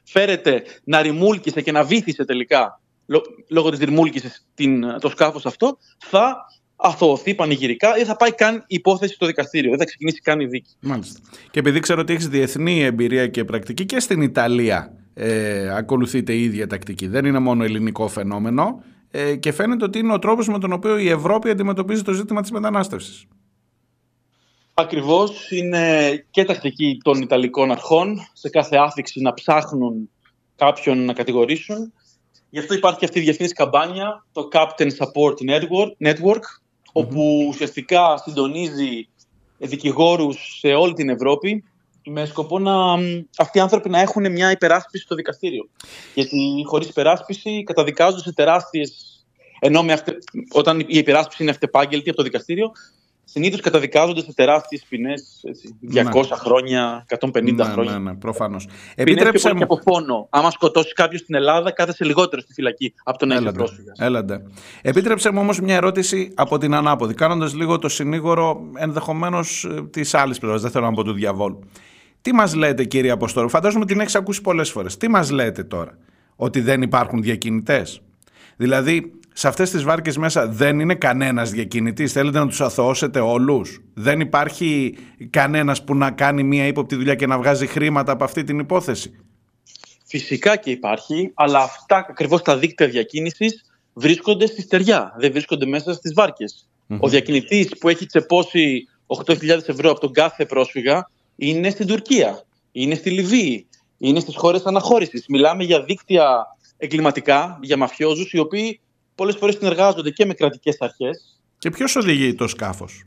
φέρεται 0.04 0.64
να 0.84 1.02
ρημούλκησε 1.02 1.62
και 1.62 1.72
να 1.72 1.84
βήθησε 1.84 2.26
τελικά 2.26 2.82
λο- 3.06 3.24
λόγω 3.50 3.70
της 3.70 3.80
ρημούλκησης 3.80 4.46
την, 4.56 5.00
το 5.00 5.10
σκάφος 5.10 5.46
αυτό, 5.46 5.78
θα 5.98 6.36
αθωωωθεί 6.76 7.36
πανηγυρικά 7.36 7.98
ή 7.98 8.04
θα 8.04 8.16
πάει 8.16 8.34
καν 8.34 8.56
η 8.56 8.62
υπόθεση 8.68 9.14
στο 9.14 9.26
δικαστήριο. 9.26 9.70
Δεν 9.70 9.80
θα 9.80 9.86
ξεκινήσει 9.86 10.20
καν 10.20 10.40
η 10.40 10.46
δίκη. 10.46 10.76
Μάλιστα. 10.80 11.20
Και 11.52 11.60
επειδή 11.60 11.80
ξέρω 11.80 12.02
ότι 12.02 12.14
έχεις 12.14 12.28
διεθνή 12.28 12.82
εμπειρία 12.84 13.28
και 13.28 13.46
πρακτική 13.46 13.86
και 13.86 14.00
στην 14.00 14.22
Ιταλία 14.22 14.94
ε, 15.14 15.76
ακολουθείται 15.76 16.34
η 16.34 16.44
ίδια 16.44 16.68
τακτική. 16.68 17.08
Δεν 17.08 17.26
είναι 17.26 17.40
μόνο 17.40 17.64
ελληνικό 17.64 18.08
φαινόμενο 18.08 18.84
ε, 19.12 19.36
και 19.36 19.52
φαίνεται 19.52 19.86
ότι 19.86 20.00
είναι 20.00 20.14
ο 20.14 20.20
τρόπος 20.20 20.48
με 20.48 20.60
τον 20.60 20.72
οποίο 20.72 20.98
η 20.98 21.10
Ευρώπη 21.10 21.50
αντιμετωπίζει 21.50 22.02
το 22.02 22.12
ζήτημα 22.12 22.42
της 22.42 22.52
μετανάστευσης. 22.52 23.26
Ακριβώς 24.74 25.52
είναι 25.52 26.16
και 26.32 26.46
τακτική 26.46 26.98
των 27.04 27.22
Ιταλικών 27.22 27.72
αρχών 27.72 28.20
σε 28.34 28.50
κάθε 28.50 28.78
άφηξη 28.78 29.22
να 29.22 29.34
ψάχνουν 29.34 30.10
κάποιον 30.56 31.06
να 31.06 31.14
κατηγορήσουν. 31.14 31.94
Γι' 32.50 32.60
αυτό 32.60 32.74
υπάρχει 32.74 33.00
και 33.00 33.06
αυτή 33.06 33.20
η 33.20 33.22
διεθνής 33.22 33.54
καμπάνια, 33.54 34.26
το 34.32 34.48
Captain 34.52 34.88
Support 34.88 35.36
Network, 35.50 36.08
Network 36.08 36.44
όπου 36.92 37.46
ουσιαστικά 37.48 38.18
συντονίζει 38.18 39.08
δικηγόρους 39.58 40.58
σε 40.60 40.68
όλη 40.68 40.94
την 40.94 41.10
Ευρώπη 41.10 41.64
με 42.06 42.26
σκοπό 42.26 42.60
να 42.60 42.74
αυτοί 43.38 43.58
οι 43.58 43.62
άνθρωποι 43.62 43.90
να 43.90 44.00
έχουν 44.00 44.32
μια 44.32 44.52
υπεράσπιση 44.52 45.04
στο 45.04 45.16
δικαστήριο. 45.16 45.70
Γιατί 46.14 46.64
χωρίς 46.66 46.88
υπεράσπιση 46.88 47.64
καταδικάζονται 47.64 48.22
σε 48.22 48.34
τεράστιες... 48.34 49.06
Ενώ 49.60 49.84
με 49.84 49.94
αυτε... 49.94 50.18
όταν 50.52 50.80
η 50.80 50.86
υπεράσπιση 50.88 51.42
είναι 51.42 51.52
αυτεπάγγελτη 51.52 52.10
από 52.10 52.18
το 52.18 52.24
δικαστήριο, 52.24 52.72
συνήθως 53.24 53.60
καταδικάζονται 53.60 54.22
σε 54.22 54.34
τεράστιες 54.34 54.86
ποινές. 54.90 55.42
200 55.94 56.24
χρόνια, 56.32 57.06
150 57.20 57.54
ναι, 57.54 57.64
χρόνια. 57.64 57.92
ναι, 57.92 58.00
ναι, 58.00 58.16
προφανώς. 58.16 58.66
Ποινές 58.66 58.76
πιο 58.96 59.04
Επίτρεψε 59.04 59.48
πολύ 59.48 59.60
και 59.60 59.66
μου... 59.70 59.74
από 59.74 59.92
φόνο. 59.92 60.28
Άμα 60.30 60.52
σκοτώσεις 60.52 60.94
κάποιο 60.94 61.18
στην 61.18 61.36
Ελλάδα, 61.36 61.72
κάθεσαι 61.72 62.04
λιγότερο 62.04 62.42
στη 62.42 62.54
φυλακή 62.54 62.94
από 63.04 63.18
τον 63.18 63.28
να 63.28 63.34
είσαι 63.34 63.44
Έλαντε, 63.44 63.58
πρόσφυγας. 63.58 64.00
έλαντε. 64.00 64.42
Επίτρεψε 64.82 65.32
μου 65.32 65.40
όμως 65.42 65.60
μια 65.60 65.76
ερώτηση 65.76 66.32
από 66.36 66.58
την 66.58 66.74
ανάποδη, 66.74 67.14
κάνοντας 67.14 67.54
λίγο 67.54 67.80
το 67.80 67.90
συνήγορο 67.90 68.62
ενδεχομένως 68.76 69.64
ε, 69.64 69.82
της 69.82 70.14
άλλης 70.14 70.40
πλευράς, 70.40 70.62
δεν 70.62 70.72
θέλω 70.72 70.86
να 70.86 70.94
πω 70.94 71.04
του 71.04 71.14
διαβόλου. 71.14 71.70
Τι 72.22 72.34
μας 72.34 72.54
λέτε 72.56 72.84
κύριε 72.84 73.12
Αποστόλου, 73.12 73.50
φαντάζομαι 73.50 73.86
την 73.86 74.00
έχεις 74.00 74.16
ακούσει 74.16 74.42
πολλές 74.42 74.70
φορές. 74.70 74.98
Τι 74.98 75.08
μας 75.08 75.32
λέτε 75.32 75.64
τώρα, 75.64 75.98
ότι 76.36 76.62
δεν 76.62 76.82
υπάρχουν 76.82 77.22
διακινητές; 77.22 78.02
Δηλαδή, 78.58 79.12
σε 79.34 79.48
αυτές 79.48 79.70
τις 79.70 79.84
βάρκες 79.84 80.18
μέσα 80.18 80.48
δεν 80.48 80.80
είναι 80.80 80.96
κανένας 80.96 81.52
διακινητής; 81.52 82.12
Θέλετε 82.12 82.40
να 82.40 82.48
τους 82.48 82.62
αθωώσετε 82.62 83.20
όλους; 83.20 83.82
Δεν 83.94 84.20
υπάρχει 84.20 84.98
κανένας 85.30 85.84
που 85.84 85.96
να 85.96 86.12
κάνει 86.12 86.44
μία 86.44 86.68
ύποπτη 86.68 86.96
δουλειά 86.96 87.16
και 87.16 87.28
να 87.28 87.38
βγάζει 87.38 87.68
χρήματα 87.68 88.12
από 88.12 88.24
αυτή 88.24 88.44
την 88.44 88.60
υπόθεση; 88.60 89.12
Φυσικά 90.06 90.56
και 90.56 90.72
υπάρχει, 90.72 91.32
αλλά 91.34 91.60
αυτά 91.60 92.06
ακριβώς 92.10 92.42
τα 92.42 92.58
δίκτυα 92.58 92.88
διακίνησης 92.88 93.66
βρίσκονται 93.94 94.46
στη 94.46 94.62
στεριά, 94.62 95.16
δεν 95.18 95.32
βρίσκονται 95.32 95.66
μέσα 95.66 95.94
στις 95.94 96.14
βάρκες. 96.14 96.70
Ο 97.00 97.08
διακινητής 97.08 97.78
που 97.80 97.90
έχει 97.90 98.06
τσεπώσει 98.06 98.88
8.000 99.06 99.70
ευρώ 99.70 99.92
από 99.92 100.00
τον 100.00 100.12
κάθε 100.14 100.46
πρόσφυγα 100.46 101.10
είναι 101.36 101.70
στην 101.70 101.88
Τουρκία, 101.88 102.46
είναι 102.72 102.96
στη 102.96 103.10
Λιβύη, 103.10 103.68
είναι 103.98 104.20
στις 104.20 104.36
χώρες 104.36 104.64
αναχώρησης. 104.64 105.26
Μιλάμε 105.28 105.64
για 105.64 105.84
δίκτυα 105.84 106.46
εγκληματικά, 106.78 107.60
για 107.62 107.78
μαφιόζους, 107.78 108.32
οι 108.32 108.40
οποίοι 108.40 108.80
πολλές 109.16 109.36
φορές 109.36 109.56
συνεργάζονται 109.56 110.10
και 110.10 110.26
με 110.26 110.34
κρατικές 110.34 110.78
αρχές 110.80 111.40
Και 111.58 111.70
ποιος 111.70 111.96
οδηγεί 111.96 112.36
το 112.36 112.48
σκάφος; 112.48 113.04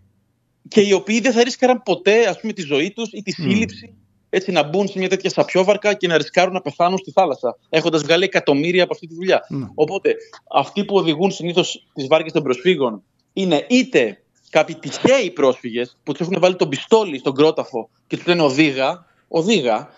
και 0.69 0.81
οι 0.81 0.93
οποίοι 0.93 1.21
δεν 1.21 1.33
θα 1.33 1.43
ρίσκαραν 1.43 1.83
ποτέ 1.83 2.27
ας 2.27 2.41
πούμε, 2.41 2.53
τη 2.53 2.63
ζωή 2.63 2.91
τους 2.91 3.09
ή 3.13 3.23
τη 3.23 3.33
σύλληψη 3.33 3.95
έτσι 4.35 4.53
να 4.53 4.63
μπουν 4.63 4.89
σε 4.89 4.99
μια 4.99 5.09
τέτοια 5.09 5.31
σαπιόβαρκα 5.31 5.95
και 5.95 6.07
να 6.07 6.17
ρισκάρουν 6.17 6.53
να 6.53 6.61
πεθάνουν 6.61 6.99
στη 6.99 7.11
θάλασσα, 7.11 7.57
έχοντας 7.69 8.03
βγάλει 8.03 8.25
εκατομμύρια 8.25 8.83
από 8.83 8.93
αυτή 8.93 9.07
τη 9.07 9.15
δουλειά. 9.15 9.47
Ναι. 9.49 9.67
Οπότε, 9.75 10.15
αυτοί 10.51 10.85
που 10.85 10.97
οδηγούν 10.97 11.31
συνήθως 11.31 11.87
τις 11.95 12.07
βάρκες 12.07 12.33
των 12.33 12.43
προσφύγων 12.43 13.03
είναι 13.33 13.67
είτε 13.69 14.24
κάποιοι 14.55 14.75
τυχαίοι 14.75 15.31
πρόσφυγες 15.31 15.97
που 16.03 16.13
τους 16.13 16.21
έχουν 16.21 16.41
βάλει 16.41 16.57
τον 16.57 16.69
πιστόλι 16.69 17.19
στον 17.19 17.35
κρόταφο 17.35 17.89
και 18.07 18.17
τους 18.17 18.27
λένε 18.27 18.43
οδήγα, 18.43 19.07
οδήγα. 19.29 19.89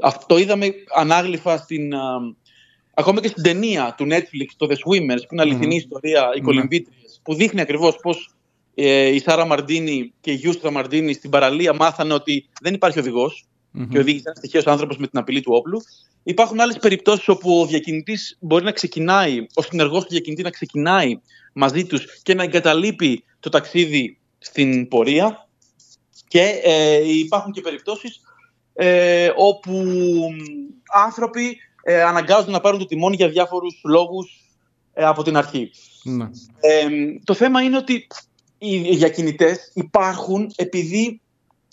Αυτό 0.00 0.38
είδαμε 0.38 0.74
ανάγλυφα 0.94 1.56
στην. 1.56 1.94
α, 1.94 2.18
ακόμα 2.94 3.20
και 3.20 3.28
στην 3.28 3.42
ταινία 3.42 3.94
του 3.96 4.04
Netflix, 4.04 4.46
το 4.56 4.66
The 4.70 4.74
Swimmers, 4.74 5.20
που 5.28 5.32
είναι 5.32 5.42
αληθινή 5.42 5.76
ιστορία, 5.76 6.30
οι 6.36 6.40
κολυμβήτριες, 6.40 7.20
που 7.22 7.34
δείχνει 7.34 7.60
ακριβώς 7.60 7.96
πώς 8.02 8.34
ε, 8.74 9.06
η 9.06 9.18
Σάρα 9.18 9.46
Μαρντίνη 9.46 10.12
και 10.20 10.30
η 10.30 10.34
Γιούστρα 10.34 10.70
Μαρντίνη 10.70 11.12
στην 11.12 11.30
παραλία 11.30 11.74
μάθανε 11.74 12.14
ότι 12.14 12.48
δεν 12.60 12.74
υπάρχει 12.74 12.98
οδηγός 12.98 13.46
και 13.90 13.98
οδήγησε 13.98 14.22
ένας 14.26 14.40
τυχαίος 14.40 14.66
άνθρωπος 14.66 14.96
με 14.96 15.06
την 15.06 15.18
απειλή 15.18 15.40
του 15.40 15.52
όπλου. 15.54 15.80
Υπάρχουν 16.22 16.60
άλλες 16.60 16.78
περιπτώσεις 16.78 17.28
όπου 17.28 17.60
ο 17.60 17.66
διακινητής 17.66 18.36
μπορεί 18.40 18.64
να 18.64 18.72
ξεκινάει, 18.72 19.46
ο 19.54 19.62
συνεργός 19.62 20.02
του 20.02 20.08
διακινητή 20.10 20.42
να 20.42 20.50
ξεκινάει 20.50 21.20
μαζί 21.52 21.84
τους 21.86 22.22
και 22.22 22.34
να 22.34 22.42
εγκαταλείπει 22.42 23.24
το 23.46 23.58
ταξίδι 23.58 24.18
στην 24.38 24.88
πορεία. 24.88 25.48
Και 26.28 26.60
ε, 26.64 27.18
υπάρχουν 27.18 27.52
και 27.52 27.60
περιπτώσεις 27.60 28.20
ε, 28.74 29.30
όπου 29.36 29.72
μ, 29.72 30.38
άνθρωποι 31.04 31.56
ε, 31.82 32.02
αναγκάζονται 32.02 32.50
να 32.50 32.60
πάρουν 32.60 32.78
το 32.78 32.86
τιμόνι 32.86 33.16
για 33.16 33.28
διάφορους 33.28 33.80
λόγους 33.84 34.44
ε, 34.94 35.04
από 35.04 35.22
την 35.22 35.36
αρχή. 35.36 35.70
Ναι. 36.02 36.24
Ε, 36.60 36.86
το 37.24 37.34
θέμα 37.34 37.62
είναι 37.62 37.76
ότι 37.76 38.06
οι 38.58 38.96
διακινητές 38.96 39.70
υπάρχουν 39.74 40.52
επειδή 40.56 41.20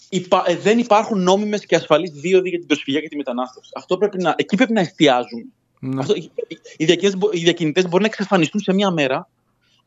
υπά- 0.10 0.50
ε, 0.50 0.56
δεν 0.56 0.80
υπάρχουν 0.80 1.24
νόμιμες 1.24 1.66
και 1.66 1.76
ασφαλείς 1.76 2.12
δίωδοι 2.12 2.50
για 2.50 2.58
την 2.58 2.68
προσφυγιά 2.68 3.02
και 3.02 3.08
τη 3.08 3.16
μετανάστευση. 3.16 3.72
Αυτό 3.76 3.98
πρέπει 3.98 4.18
να, 4.18 4.34
εκεί 4.38 4.56
πρέπει 4.56 4.74
να 4.74 4.82
εστιάζουμε. 4.82 5.46
Ναι. 5.80 6.00
Αυτό, 6.00 6.16
οι, 6.78 6.86
διακινητές, 6.86 7.18
μπο- 7.18 7.32
οι 7.32 7.40
διακινητές 7.40 7.88
μπορεί 7.88 8.02
να 8.02 8.10
εξαφανιστούν 8.10 8.62
σε 8.62 8.74
μία 8.74 8.92
μέρα 8.92 9.30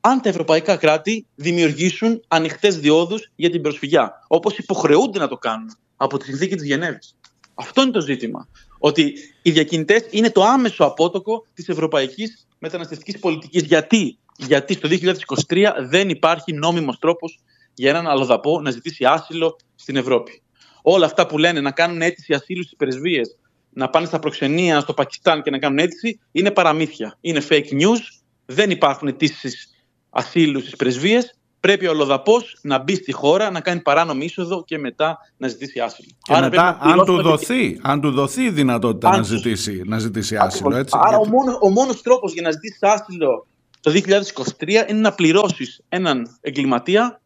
αν 0.07 0.20
τα 0.20 0.28
ευρωπαϊκά 0.28 0.76
κράτη 0.76 1.26
δημιουργήσουν 1.34 2.22
ανοιχτές 2.28 2.78
διόδους 2.78 3.30
για 3.36 3.50
την 3.50 3.62
προσφυγιά. 3.62 4.24
Όπως 4.26 4.59
υποχρεούνται 4.59 5.18
να 5.18 5.28
το 5.28 5.36
κάνουν 5.36 5.76
από 5.96 6.18
τη 6.18 6.24
συνθήκη 6.24 6.54
της 6.54 6.66
Γενέβης. 6.66 7.16
Αυτό 7.54 7.82
είναι 7.82 7.90
το 7.90 8.00
ζήτημα. 8.00 8.48
Ότι 8.78 9.14
οι 9.42 9.50
διακινητές 9.50 10.07
είναι 10.11 10.30
το 10.30 10.42
άμεσο 10.42 10.84
απότοκο 10.84 11.46
της 11.54 11.68
ευρωπαϊκής 11.68 12.46
μεταναστευτικής 12.59 13.18
πολιτικής. 13.18 13.62
Γιατί; 13.62 14.18
Γιατί 14.36 14.74
στο 14.74 14.88
2023 14.88 15.72
δεν 15.88 16.09
υπάρχει 16.09 16.52
νόμιμος 16.52 16.98
τρόπος 16.98 17.40
για 17.74 17.90
έναν 17.90 18.07
αλλοδαπό 18.07 18.61
να 18.61 18.70
ζητήσει 18.70 19.04
άσυλο 19.04 19.57
στην 19.74 19.96
Ευρώπη. 19.96 20.42
Όλα 20.82 21.07
αυτά 21.07 21.26
που 21.26 21.38
λένε 21.38 21.61
να 21.61 21.70
κάνουν 21.70 22.02
αίτηση 22.02 22.34
ασύλου 22.34 22.62
στις 22.62 22.76
πρεσβείες, 22.76 23.36
να 23.72 23.88
πάνε 23.88 24.07
στα 24.07 24.18
προξενία 24.18 24.80
στο 24.80 24.94
Πακιστάν 24.94 25.42
και 25.42 25.50
να 25.50 25.59
κάνουν 25.59 25.78
αίτηση, 25.78 26.20
είναι 26.32 26.50
παραμύθια. 26.50 27.16
Είναι 27.20 27.42
fake 27.48 27.70
news. 27.80 28.00
Δεν 28.46 28.70
υπάρχουν 28.70 29.09
αιτήσεις 29.09 29.70
ασύλου 30.16 30.60
στις 30.60 30.76
πρεσβείες. 30.76 31.30
Πρέπει 31.60 31.86
ο 31.86 31.94
Λοδαπός 31.94 32.56
να 32.62 32.78
μπει 32.78 32.94
στη 32.94 33.12
χώρα, 33.12 33.50
να 33.50 33.60
κάνει 33.60 33.80
παράνομη 33.80 34.24
είσοδο 34.24 34.64
και 34.64 34.78
μετά 34.78 35.18
να 35.36 35.48
ζητήσει 35.48 35.80
άσυλο. 35.80 36.08
Και 36.22 36.32
Άρα 36.34 36.48
μετά, 36.48 36.62
πρέπει 36.78 36.86
να 36.86 36.92
αν 36.92 36.98
του, 36.98 37.04
πληρώσουμε 37.14 37.30
δοθεί, 37.30 37.78
αν 37.82 38.00
του 38.00 38.10
δοθεί 38.10 38.42
η 38.42 38.50
δυνατότητα 38.50 39.08
Αν 39.08 39.14
να 39.16 39.20
του- 39.20 39.26
ζητήσει, 39.36 39.82
να 39.86 39.98
ζητήσει 39.98 40.34
Ακριβώς. 40.36 40.54
άσυλο, 40.54 40.76
έτσι. 40.76 40.96
Άρα 41.00 41.08
γιατί- 41.08 41.26
ο, 41.26 41.30
μόνο, 41.36 41.58
ο 41.62 41.70
μόνος 41.70 42.02
τρόπος 42.02 42.32
για 42.32 42.42
να 42.42 42.50
ζητήσεις 42.50 42.82
άσυλο 42.82 43.46
το 43.80 43.90
2023 43.90 44.86
είναι 44.88 45.00
να 45.00 45.12
πληρώσεις 45.12 45.80
έναν 45.88 46.36
εγκληματία 46.40 47.20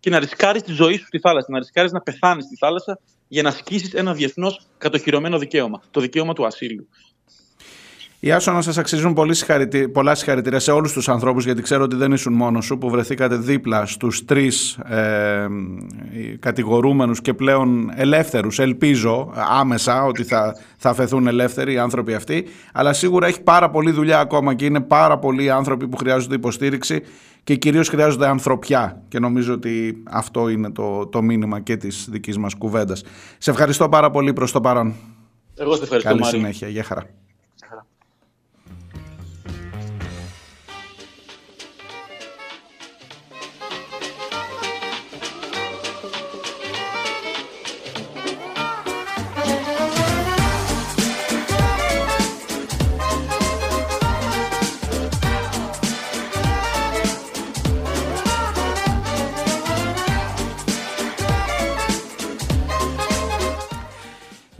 και 0.00 0.10
να 0.10 0.18
ρισκάρεις 0.18 0.62
τη 0.62 0.72
ζωή 0.72 0.96
σου 0.96 1.06
στη 1.06 1.18
θάλασσα, 1.18 1.46
να 1.50 1.58
ρισκάρεις 1.58 1.92
να 1.92 2.00
πεθάνεις 2.00 2.44
στη 2.44 2.56
θάλασσα 2.56 2.98
για 3.28 3.42
να 3.42 3.48
ασκήσεις 3.48 3.92
ένα 3.94 4.12
διεθνώς 4.14 4.66
κατοχυρωμένο 4.78 5.38
δικαίωμα, 5.38 5.80
το 5.90 6.00
δικαίωμα 6.00 6.32
του 6.32 6.46
ασύλου. 6.46 6.88
Οι 8.24 8.32
Άσονα 8.32 8.60
σας 8.62 8.78
αξίζουν 8.78 9.12
πολύ 9.12 9.34
συγχαρητή- 9.34 9.88
πολλά 9.88 10.14
συγχαρητήρια 10.14 10.58
σε 10.58 10.70
όλους 10.70 10.92
τους 10.92 11.08
ανθρώπους, 11.08 11.44
γιατί 11.44 11.62
ξέρω 11.62 11.82
ότι 11.82 11.96
δεν 11.96 12.12
ήσουν 12.12 12.32
μόνος 12.32 12.64
σου, 12.64 12.78
που 12.78 12.90
βρεθήκατε 12.90 13.36
δίπλα 13.36 13.86
στους 13.86 14.24
τρεις 14.24 14.72
ε, 14.76 15.46
κατηγορούμενους 16.40 17.20
και 17.20 17.34
πλέον 17.34 17.90
ελεύθερους. 17.94 18.58
Ελπίζω 18.58 19.32
άμεσα 19.50 20.04
ότι 20.04 20.24
θα, 20.24 20.56
θα 20.76 20.90
αφαιθούν 20.90 21.26
ελεύθεροι 21.26 21.72
οι 21.72 21.78
άνθρωποι 21.78 22.14
αυτοί. 22.14 22.44
Αλλά 22.72 22.92
σίγουρα 22.92 23.26
έχει 23.26 23.42
πάρα 23.42 23.70
πολλή 23.70 23.90
δουλειά 23.90 24.18
ακόμα 24.20 24.54
και 24.54 24.64
είναι 24.64 24.80
πάρα 24.80 25.18
πολλοί 25.18 25.50
άνθρωποι 25.50 25.88
που 25.88 25.96
χρειάζονται 25.96 26.34
υποστήριξη 26.34 27.02
και 27.44 27.54
κυρίως 27.56 27.88
χρειάζονται 27.88 28.26
ανθρωπιά. 28.28 29.02
Και 29.08 29.18
νομίζω 29.18 29.52
ότι 29.52 30.02
αυτό 30.10 30.48
είναι 30.48 30.70
το, 30.70 31.06
το 31.06 31.22
μήνυμα 31.22 31.60
και 31.60 31.76
της 31.76 32.06
δικής 32.10 32.38
μας 32.38 32.54
κουβέντας. 32.54 33.02
Σε 33.38 33.50
ευχαριστώ 33.50 33.88
πάρα 33.88 34.10
πολύ 34.10 34.32
προς 34.32 34.52
το 34.52 34.60
παρόν. 34.60 34.94
Εγώ 35.58 35.74
σε 35.76 35.82
ευχαριστώ, 35.82 36.08
Καλή 36.10 36.20
Μάρη. 36.20 36.36
συνέχεια. 36.36 36.68
Γεια 36.68 36.82
χαρά. 36.84 37.02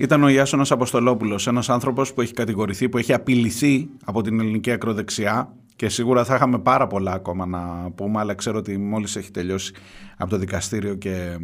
Ήταν 0.02 0.22
ο 0.22 0.28
Ιάσονας 0.28 0.70
Αποστολόπουλος, 0.70 1.46
ένας 1.46 1.68
άνθρωπος 1.68 2.12
που 2.12 2.20
έχει 2.20 2.32
κατηγορηθεί, 2.32 2.88
που 2.88 2.98
έχει 2.98 3.12
απειληθεί 3.12 3.88
από 4.04 4.22
την 4.22 4.40
ελληνική 4.40 4.70
ακροδεξιά 4.70 5.54
και 5.76 5.88
σίγουρα 5.88 6.24
θα 6.24 6.34
είχαμε 6.34 6.58
πάρα 6.58 6.86
πολλά 6.86 7.12
ακόμα 7.12 7.46
να 7.46 7.90
πούμε, 7.94 8.20
αλλά 8.20 8.34
ξέρω 8.34 8.58
ότι 8.58 8.78
μόλις 8.78 9.16
έχει 9.16 9.30
τελειώσει 9.30 9.72
από 10.16 10.30
το 10.30 10.38
δικαστήριο 10.38 10.94
και 10.94 11.38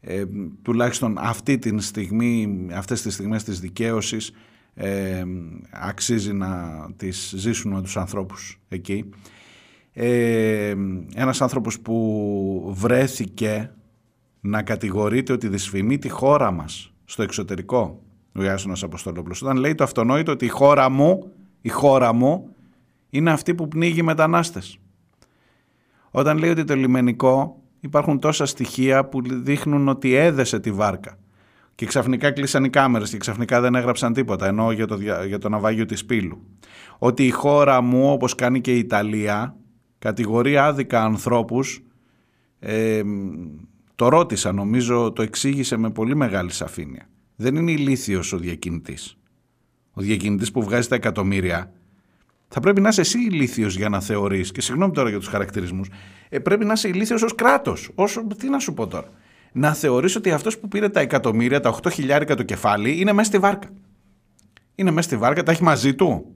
ε, 0.00 0.24
τουλάχιστον 0.62 1.16
αυτή 1.18 1.58
τη 1.58 1.80
στιγμή, 1.80 2.66
αυτές 2.72 3.02
τις 3.02 3.14
στιγμές 3.14 3.44
της 3.44 3.60
δικαίωσης 3.60 4.32
ε, 4.74 5.24
αξίζει 5.70 6.32
να 6.32 6.68
τις 6.96 7.34
ζήσουν 7.36 7.72
με 7.72 7.82
τους 7.82 7.96
ανθρώπους 7.96 8.60
εκεί. 8.68 9.10
Ε, 9.92 10.74
ένας 11.14 11.40
άνθρωπος 11.42 11.80
που 11.80 12.74
βρέθηκε 12.76 13.72
να 14.40 14.62
κατηγορείται 14.62 15.32
ότι 15.32 15.48
δυσφημεί 15.48 15.98
τη 15.98 16.08
χώρα 16.08 16.50
μας 16.50 16.90
στο 17.10 17.22
εξωτερικό 17.22 18.02
ο 18.34 18.42
Ιάσονας 18.42 18.82
Αποστολόπουλος 18.82 19.42
όταν 19.42 19.56
λέει 19.56 19.74
το 19.74 19.84
αυτονόητο 19.84 20.32
ότι 20.32 20.44
η 20.44 20.48
χώρα 20.48 20.88
μου 20.90 21.32
η 21.60 21.68
χώρα 21.68 22.12
μου 22.12 22.54
είναι 23.10 23.30
αυτή 23.30 23.54
που 23.54 23.68
πνίγει 23.68 24.02
μετανάστες. 24.02 24.78
Όταν 26.10 26.38
λέει 26.38 26.50
ότι 26.50 26.64
το 26.64 26.74
λιμενικό 26.74 27.62
υπάρχουν 27.80 28.18
τόσα 28.18 28.46
στοιχεία 28.46 29.04
που 29.04 29.20
δείχνουν 29.24 29.88
ότι 29.88 30.14
έδεσε 30.14 30.60
τη 30.60 30.72
βάρκα. 30.72 31.18
Και 31.74 31.86
ξαφνικά 31.86 32.30
κλείσαν 32.30 32.64
οι 32.64 32.70
κάμερες 32.70 33.10
και 33.10 33.16
ξαφνικά 33.16 33.60
δεν 33.60 33.74
έγραψαν 33.74 34.12
τίποτα 34.12 34.46
ενώ 34.46 34.72
για 34.72 34.86
το, 34.86 34.96
δια- 34.96 35.24
για 35.24 35.38
το 35.38 35.48
ναυάγιο 35.48 35.84
της 35.84 36.04
Πύλου. 36.04 36.46
Ότι 36.98 37.26
η 37.26 37.30
χώρα 37.30 37.80
μου 37.80 38.12
όπως 38.12 38.34
κάνει 38.34 38.60
και 38.60 38.74
η 38.74 38.78
Ιταλία 38.78 39.56
κατηγορεί 39.98 40.56
άδικα 40.56 41.02
ανθρώπους 41.04 41.82
ε, 42.58 43.02
Το 44.00 44.08
ρώτησα, 44.08 44.52
νομίζω 44.52 45.12
το 45.12 45.22
εξήγησε 45.22 45.76
με 45.76 45.90
πολύ 45.90 46.16
μεγάλη 46.16 46.52
σαφήνεια. 46.52 47.08
Δεν 47.36 47.56
είναι 47.56 47.70
ηλίθιος 47.70 48.32
ο 48.32 48.38
διακινητής. 48.38 49.16
Ο 49.92 50.00
διακινητής 50.00 50.50
που 50.50 50.62
βγάζει 50.62 50.88
τα 50.88 50.94
εκατομμύρια 50.94 51.72
θα 52.48 52.60
πρέπει 52.60 52.80
να 52.80 52.88
είσαι 52.88 53.00
εσύ 53.00 53.18
ηλίθιος 53.18 53.76
για 53.76 53.88
να 53.88 54.00
θεωρείς, 54.00 54.52
και 54.52 54.60
συγγνώμη 54.60 54.92
τώρα 54.92 55.08
για 55.08 55.18
τους 55.18 55.28
χαρακτηρισμούς, 55.28 55.88
ε, 56.28 56.38
πρέπει 56.38 56.64
να 56.64 56.72
είσαι 56.72 56.88
ηλίθιος 56.88 57.22
ως 57.22 57.34
κράτος. 57.34 57.90
Όσο, 57.94 58.26
τι 58.26 58.48
να 58.48 58.58
σου 58.58 58.74
πω 58.74 58.86
τώρα. 58.86 59.08
Να 59.52 59.74
θεωρείς 59.74 60.16
ότι 60.16 60.30
αυτός 60.30 60.58
που 60.58 60.68
πήρε 60.68 60.88
τα 60.88 61.00
εκατομμύρια, 61.00 61.60
τα 61.60 61.68
8 61.68 61.90
χιλιάρικα 61.90 62.34
το 62.34 62.42
κεφάλι, 62.42 63.00
είναι 63.00 63.12
μέσα 63.12 63.28
στη 63.28 63.38
βάρκα. 63.38 63.68
Είναι 64.74 64.90
μέσα 64.90 65.08
στη 65.08 65.16
βάρκα, 65.16 65.42
τα 65.42 65.52
έχει 65.52 65.62
μαζί 65.62 65.94
του. 65.94 66.34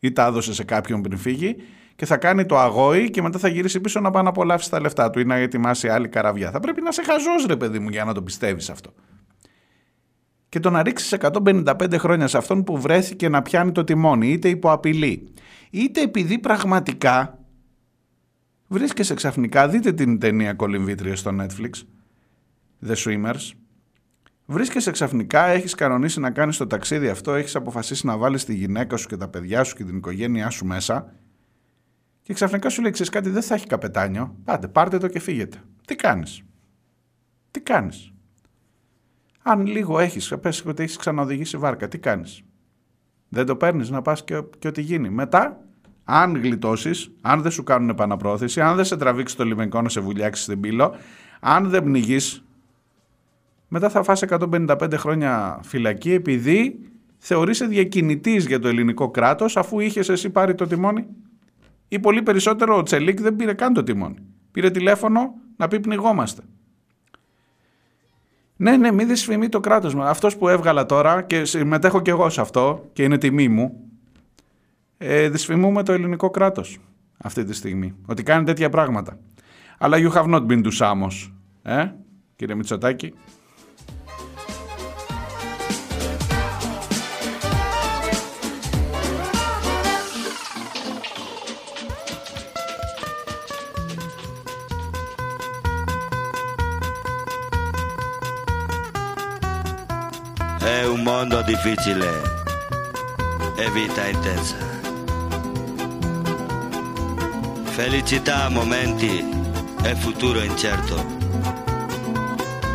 Ή 0.00 0.12
τα 0.12 0.26
έδωσε 0.26 0.54
σε 0.54 0.64
κάποιον 0.64 1.02
πριν 1.02 1.18
φύγει 1.18 1.56
και 1.96 2.06
θα 2.06 2.16
κάνει 2.16 2.46
το 2.46 2.58
αγόη 2.58 3.10
και 3.10 3.22
μετά 3.22 3.38
θα 3.38 3.48
γυρίσει 3.48 3.80
πίσω 3.80 4.00
να 4.00 4.10
πάει 4.10 4.22
να 4.22 4.28
απολαύσει 4.28 4.70
τα 4.70 4.80
λεφτά 4.80 5.10
του 5.10 5.20
ή 5.20 5.24
να 5.24 5.34
ετοιμάσει 5.34 5.88
άλλη 5.88 6.08
καραβιά. 6.08 6.50
Θα 6.50 6.60
πρέπει 6.60 6.82
να 6.82 6.92
σε 6.92 7.02
χαζός, 7.02 7.46
ρε 7.46 7.56
παιδί 7.56 7.78
μου, 7.78 7.88
για 7.88 8.04
να 8.04 8.14
το 8.14 8.22
πιστεύεις 8.22 8.70
αυτό. 8.70 8.92
Και 10.48 10.60
το 10.60 10.70
να 10.70 10.82
ρίξεις 10.82 11.12
155 11.20 11.98
χρόνια 11.98 12.26
σε 12.26 12.36
αυτόν 12.38 12.64
που 12.64 12.80
βρέθηκε 12.80 13.28
να 13.28 13.42
πιάνει 13.42 13.72
το 13.72 13.84
τιμόνι, 13.84 14.28
είτε 14.28 14.48
υπό 14.48 14.70
απειλή, 14.70 15.32
είτε 15.70 16.00
επειδή 16.00 16.38
πραγματικά 16.38 17.38
βρίσκεσαι 18.68 19.14
ξαφνικά, 19.14 19.68
δείτε 19.68 19.92
την 19.92 20.18
ταινία 20.18 20.52
κολυμβήτρια 20.52 21.16
στο 21.16 21.30
Netflix, 21.40 21.70
The 22.88 22.94
Swimmers, 22.94 23.50
βρίσκεσαι 24.46 24.90
ξαφνικά, 24.90 25.46
έχεις 25.46 25.74
κανονίσει 25.74 26.20
να 26.20 26.30
κάνεις 26.30 26.56
το 26.56 26.66
ταξίδι 26.66 27.08
αυτό, 27.08 27.32
έχεις 27.32 27.56
αποφασίσει 27.56 28.06
να 28.06 28.16
βάλεις 28.16 28.44
τη 28.44 28.54
γυναίκα 28.54 28.96
σου 28.96 29.08
και 29.08 29.16
τα 29.16 29.28
παιδιά 29.28 29.64
σου 29.64 29.76
και 29.76 29.84
την 29.84 29.96
οικογένειά 29.96 30.50
σου 30.50 30.66
μέσα 30.66 31.12
και 32.26 32.34
ξαφνικά 32.34 32.68
σου 32.68 32.82
λέει, 32.82 32.90
ξέρεις 32.90 33.12
κάτι, 33.12 33.30
δεν 33.30 33.42
θα 33.42 33.54
έχει 33.54 33.66
καπετάνιο, 33.66 34.36
πάτε, 34.44 34.68
πάρτε 34.68 34.98
το 34.98 35.08
και 35.08 35.18
φύγετε. 35.18 35.62
Τι 35.86 35.96
κάνεις; 35.96 36.42
Τι 37.50 37.60
κάνεις; 37.60 38.12
Αν 39.42 39.66
λίγο 39.66 39.98
έχεις, 39.98 40.34
πες 40.40 40.64
ότι 40.66 40.82
έχεις 40.82 40.96
ξαναοδηγήσει 40.96 41.56
βάρκα, 41.56 41.88
τι 41.88 41.98
κάνεις; 41.98 42.42
Δεν 43.28 43.46
το 43.46 43.56
παίρνεις 43.56 43.90
να 43.90 44.02
πας 44.02 44.24
και, 44.24 44.42
και 44.58 44.68
ό,τι 44.68 44.80
γίνει. 44.80 45.10
Μετά, 45.10 45.60
αν 46.04 46.36
γλιτώσεις, 46.36 47.10
αν 47.20 47.42
δεν 47.42 47.50
σου 47.50 47.62
κάνουν 47.62 47.88
επαναπρόθεση, 47.88 48.60
αν 48.60 48.76
δεν 48.76 48.84
σε 48.84 48.96
τραβήξει 48.96 49.36
το 49.36 49.44
λιμενικό 49.44 49.82
να 49.82 49.88
σε 49.88 50.00
βουλιάξεις 50.00 50.44
στην 50.44 50.60
πύλο, 50.60 50.94
αν 51.40 51.68
δεν 51.68 51.82
πνιγείς, 51.84 52.44
μετά 53.68 53.88
θα 53.88 54.02
φας 54.02 54.22
155 54.22 54.92
χρόνια 54.96 55.60
φυλακή 55.62 56.12
επειδή 56.12 56.78
θεωρείσαι 57.18 57.66
διακινητής 57.66 58.46
για 58.46 58.58
το 58.58 58.68
ελληνικό 58.68 59.10
κράτος 59.10 59.56
αφού 59.56 59.80
είχες 59.80 60.08
εσύ 60.08 60.30
πάρει 60.30 60.54
το 60.54 60.66
τιμόνι. 60.66 61.06
Ή 61.88 61.98
πολύ 61.98 62.22
περισσότερο 62.22 62.76
ο 62.76 62.82
Τσελίκ 62.82 63.20
δεν 63.20 63.36
πήρε 63.36 63.54
καν 63.54 63.72
το 63.72 63.82
τιμόνι. 63.82 64.18
Πήρε 64.50 64.70
τηλέφωνο 64.70 65.34
να 65.56 65.68
πει 65.68 65.80
πνιγόμαστε. 65.80 66.42
Ναι, 68.56 68.76
ναι, 68.76 68.92
μην 68.92 69.08
δυσφημεί 69.08 69.48
το 69.48 69.60
κράτος 69.60 69.94
μου. 69.94 70.02
Αυτός 70.02 70.36
που 70.36 70.48
έβγαλα 70.48 70.86
τώρα 70.86 71.22
και 71.22 71.44
συμμετέχω 71.44 72.00
κι 72.00 72.10
εγώ 72.10 72.30
σε 72.30 72.40
αυτό 72.40 72.88
και 72.92 73.02
είναι 73.02 73.18
τιμή 73.18 73.48
μου, 73.48 73.90
ε, 74.98 75.28
δυσφημούμε 75.28 75.82
το 75.82 75.92
ελληνικό 75.92 76.30
κράτος 76.30 76.78
αυτή 77.16 77.44
τη 77.44 77.54
στιγμή. 77.54 77.94
Ότι 78.06 78.22
κάνει 78.22 78.44
τέτοια 78.44 78.68
πράγματα. 78.68 79.18
Αλλά 79.78 79.96
you 80.00 80.12
have 80.12 80.34
not 80.34 80.46
been 80.46 80.64
to 80.64 80.70
Samos. 80.78 81.32
Ε, 81.62 81.90
κύριε 82.36 82.54
Μητσοτάκη. 82.54 83.14
Mondo 101.16 101.40
difficile 101.40 102.06
e 103.56 103.70
vita 103.70 104.06
intensa. 104.06 104.56
Felicità 107.64 108.44
a 108.44 108.48
momenti 108.50 109.24
e 109.82 109.94
futuro 109.94 110.42
incerto. 110.42 111.02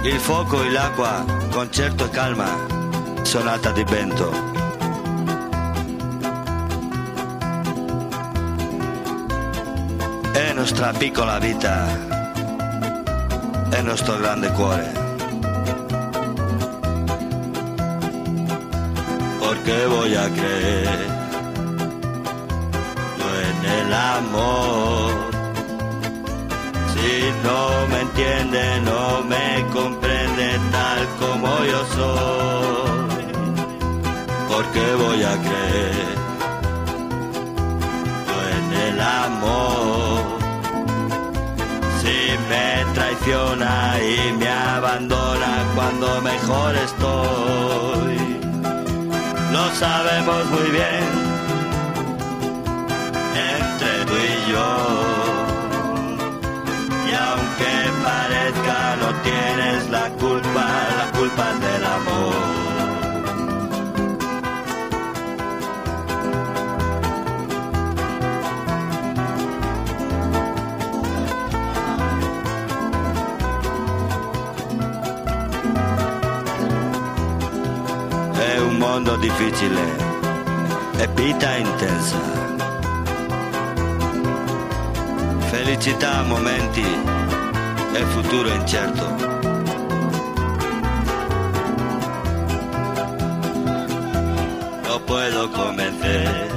Il 0.02 0.20
fuoco 0.20 0.64
e 0.64 0.72
l'acqua, 0.72 1.24
concerto 1.52 2.06
e 2.06 2.10
calma, 2.10 2.50
sonata 3.22 3.70
di 3.70 3.84
vento. 3.84 4.32
È 10.32 10.54
nostra 10.54 10.92
piccola 10.94 11.38
vita, 11.38 11.86
è 13.70 13.82
nostro 13.82 14.18
grande 14.18 14.52
cuore. 14.54 15.01
Porque 19.72 19.86
voy 19.88 20.16
a 20.16 20.28
creer 20.30 21.00
yo 23.18 23.30
en 23.50 23.60
el 23.80 23.94
amor. 23.94 25.12
Si 26.94 27.12
no 27.46 27.88
me 27.88 28.02
entiende, 28.02 28.82
no 28.82 29.24
me 29.24 29.66
comprende 29.72 30.60
tal 30.72 31.08
como 31.20 31.48
yo 31.64 31.86
soy, 31.96 33.26
porque 34.50 34.84
voy 35.04 35.24
a 35.24 35.36
creer 35.48 36.16
yo 38.28 38.38
en 38.58 38.68
el 38.88 39.02
amor. 39.02 40.22
Si 42.02 42.18
me 42.50 42.94
traiciona 42.94 43.98
y 44.02 44.34
me 44.34 44.50
abandona 44.50 45.66
cuando 45.76 46.22
mejor 46.22 46.76
estoy 46.76 48.31
sabemos 49.74 50.46
muy 50.50 50.70
bien 50.70 51.04
entre 53.58 54.06
tú 54.06 54.14
y 54.14 54.52
yo. 54.52 54.70
Y 57.10 57.14
aunque 57.14 57.74
parezca 58.04 58.96
no 59.02 59.10
tienes 59.24 59.90
la 59.90 60.10
culpa, 60.24 60.66
la 60.98 61.12
culpa 61.18 61.52
es 61.52 61.62
del 61.62 61.86
amor. 61.86 62.61
Mondo 78.92 79.16
difficile 79.16 79.84
e 80.98 81.08
vita 81.16 81.56
intensa. 81.56 82.20
Felicità 85.50 86.24
momenti 86.24 86.86
e 87.94 88.02
futuro 88.14 88.50
incerto. 88.50 89.06
No 94.88 95.00
puedo 95.06 95.50
convencer 95.52 96.50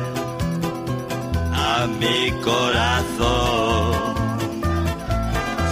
a 1.53 1.87
mi 2.01 2.33
corazón. 2.43 4.15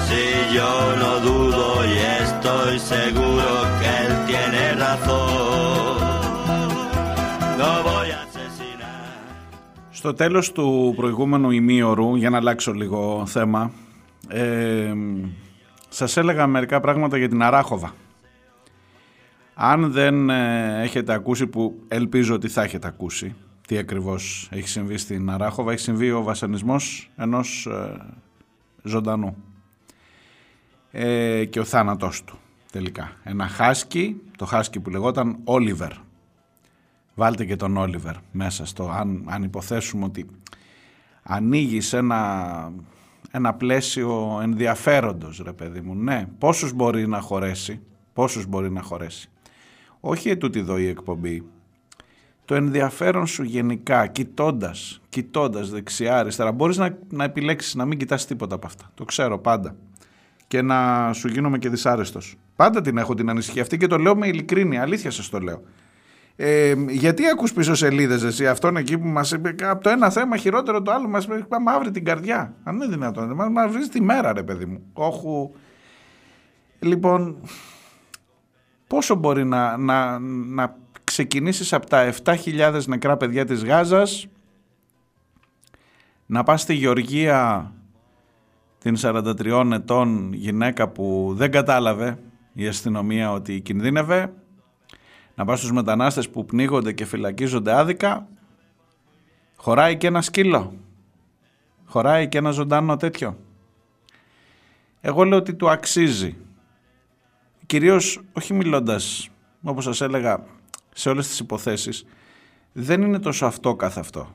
Si 0.06 0.54
yo 0.54 0.72
no 1.02 1.12
dudo 1.28 1.84
y 1.86 1.98
estoy 2.22 2.78
seguro 2.78 3.48
que 3.80 3.88
él 4.06 4.12
tiene 4.28 4.74
razón. 4.74 5.91
Στο 9.90 10.14
τέλος 10.14 10.52
του 10.52 10.92
προηγούμενου 10.96 11.50
ημίωρου, 11.50 12.16
για 12.16 12.30
να 12.30 12.36
αλλάξω 12.36 12.72
λίγο 12.72 13.26
θέμα, 13.26 13.70
ε, 14.28 14.94
σας 15.88 16.16
έλεγα 16.16 16.46
μερικά 16.46 16.80
πράγματα 16.80 17.16
για 17.16 17.28
την 17.28 17.42
Αράχοβα. 17.42 17.94
Αν 19.54 19.92
δεν 19.92 20.30
ε, 20.30 20.82
έχετε 20.82 21.12
ακούσει, 21.12 21.46
που 21.46 21.82
ελπίζω 21.88 22.34
ότι 22.34 22.48
θα 22.48 22.62
έχετε 22.62 22.86
ακούσει, 22.86 23.34
τι 23.66 23.78
ακριβώς 23.78 24.48
έχει 24.50 24.68
συμβεί 24.68 24.96
στην 24.96 25.30
Αράχοβα, 25.30 25.72
έχει 25.72 25.80
συμβεί 25.80 26.10
ο 26.10 26.22
βασανισμός 26.22 27.10
ενός 27.16 27.66
ε, 27.66 28.00
ζωντανού 28.82 29.36
ε, 30.90 31.44
και 31.44 31.60
ο 31.60 31.64
θάνατός 31.64 32.24
του 32.24 32.38
τελικά. 32.72 33.12
Ένα 33.22 33.48
χάσκι, 33.48 34.20
το 34.36 34.44
χάσκι 34.44 34.80
που 34.80 34.90
λεγόταν 34.90 35.36
Όλιβερ. 35.44 35.92
Βάλτε 37.14 37.44
και 37.44 37.56
τον 37.56 37.76
Όλιβερ 37.76 38.14
μέσα 38.32 38.66
στο, 38.66 38.88
αν, 38.90 39.24
αν 39.26 39.42
υποθέσουμε 39.42 40.04
ότι 40.04 40.26
ανοίγει 41.22 41.96
ένα, 41.96 42.72
ένα 43.30 43.54
πλαίσιο 43.54 44.38
ενδιαφέροντος 44.42 45.40
ρε 45.44 45.52
παιδί 45.52 45.80
μου. 45.80 45.94
Ναι, 45.94 46.26
πόσους 46.38 46.72
μπορεί 46.72 47.06
να 47.06 47.20
χωρέσει, 47.20 47.80
πόσους 48.12 48.46
μπορεί 48.46 48.70
να 48.70 48.82
χωρέσει. 48.82 49.30
Όχι 50.00 50.28
ετούτη 50.28 50.58
εδώ 50.58 50.78
η 50.78 50.88
εκπομπή. 50.88 51.42
Το 52.44 52.54
ενδιαφέρον 52.54 53.26
σου 53.26 53.42
γενικά, 53.42 54.06
κοιτώντας, 54.06 55.00
κοιτώντας 55.08 55.70
δεξιά, 55.70 56.18
αριστερά, 56.18 56.52
μπορείς 56.52 56.76
να, 56.76 56.98
να 57.10 57.24
επιλέξεις 57.24 57.74
να 57.74 57.84
μην 57.84 57.98
κοιτάς 57.98 58.26
τίποτα 58.26 58.54
από 58.54 58.66
αυτά. 58.66 58.90
Το 58.94 59.04
ξέρω 59.04 59.38
πάντα. 59.38 59.76
και 60.46 60.62
να 60.62 61.12
σου 61.12 61.28
γίνομαι 61.28 61.58
και 61.58 61.68
δυσάρεστος. 61.68 62.36
Πάντα 62.56 62.80
την 62.80 62.98
έχω 62.98 63.14
την 63.14 63.30
ανησυχία 63.30 63.62
αυτή 63.62 63.76
και 63.76 63.86
το 63.86 63.98
λέω 63.98 64.16
με 64.16 64.26
ειλικρίνη, 64.26 64.78
αλήθεια 64.78 65.10
σας 65.10 65.28
το 65.28 65.38
λέω. 65.38 65.62
Ε, 66.36 66.74
γιατί 66.88 67.26
ακούς 67.26 67.52
πίσω 67.52 67.74
σελίδες 67.74 68.22
εσύ 68.22 68.46
αυτόν 68.46 68.76
εκεί 68.76 68.98
που 68.98 69.06
μας 69.06 69.32
είπε 69.32 69.54
από 69.62 69.82
το 69.82 69.90
ένα 69.90 70.10
θέμα 70.10 70.36
χειρότερο 70.36 70.82
το 70.82 70.92
άλλο 70.92 71.08
μας 71.08 71.24
είπε 71.24 71.34
πάμε 71.34 71.70
αύριο 71.70 71.90
την 71.90 72.04
καρδιά. 72.04 72.54
Αν 72.64 72.74
είναι 72.74 72.86
δυνατόν, 72.86 73.32
μας, 73.32 73.48
μας 73.50 73.72
βρίζεις 73.72 73.88
τη 73.88 74.02
μέρα 74.02 74.32
ρε 74.32 74.42
παιδί 74.42 74.64
μου. 74.64 74.82
Όχου. 74.92 75.50
Λοιπόν, 76.78 77.36
πόσο 78.86 79.14
μπορεί 79.14 79.44
να, 79.44 79.76
να, 79.76 80.18
να 80.18 80.76
ξεκινήσεις 81.04 81.72
από 81.72 81.86
τα 81.86 82.12
7.000 82.24 82.80
νεκρά 82.86 83.16
παιδιά 83.16 83.44
της 83.44 83.64
Γάζας 83.64 84.26
να 86.26 86.42
πας 86.42 86.60
στη 86.60 86.74
Γεωργία 86.74 87.72
την 88.78 88.96
43 89.00 89.70
ετών 89.72 90.32
γυναίκα 90.32 90.88
που 90.88 91.32
δεν 91.36 91.50
κατάλαβε 91.50 92.18
η 92.52 92.66
αστυνομία 92.66 93.32
ότι 93.32 93.60
κινδύνευε 93.60 94.32
να 95.42 95.48
πας 95.48 95.58
στους 95.58 95.72
μετανάστες 95.72 96.28
που 96.28 96.44
πνίγονται 96.44 96.92
και 96.92 97.04
φυλακίζονται 97.04 97.72
άδικα 97.72 98.28
χωράει 99.56 99.96
και 99.96 100.06
ένα 100.06 100.22
σκύλο. 100.22 100.74
Χωράει 101.84 102.28
και 102.28 102.38
ένα 102.38 102.50
ζωντάνο 102.50 102.96
τέτοιο. 102.96 103.38
Εγώ 105.00 105.24
λέω 105.24 105.38
ότι 105.38 105.54
του 105.54 105.70
αξίζει. 105.70 106.36
Κυρίως 107.66 108.20
όχι 108.32 108.54
μιλώντας 108.54 109.30
όπως 109.62 109.84
σας 109.84 110.00
έλεγα 110.00 110.44
σε 110.94 111.08
όλες 111.08 111.28
τις 111.28 111.38
υποθέσεις 111.38 112.06
δεν 112.72 113.02
είναι 113.02 113.18
τόσο 113.18 113.46
αυτό 113.46 113.74
καθ' 113.74 113.98
αυτό. 113.98 114.34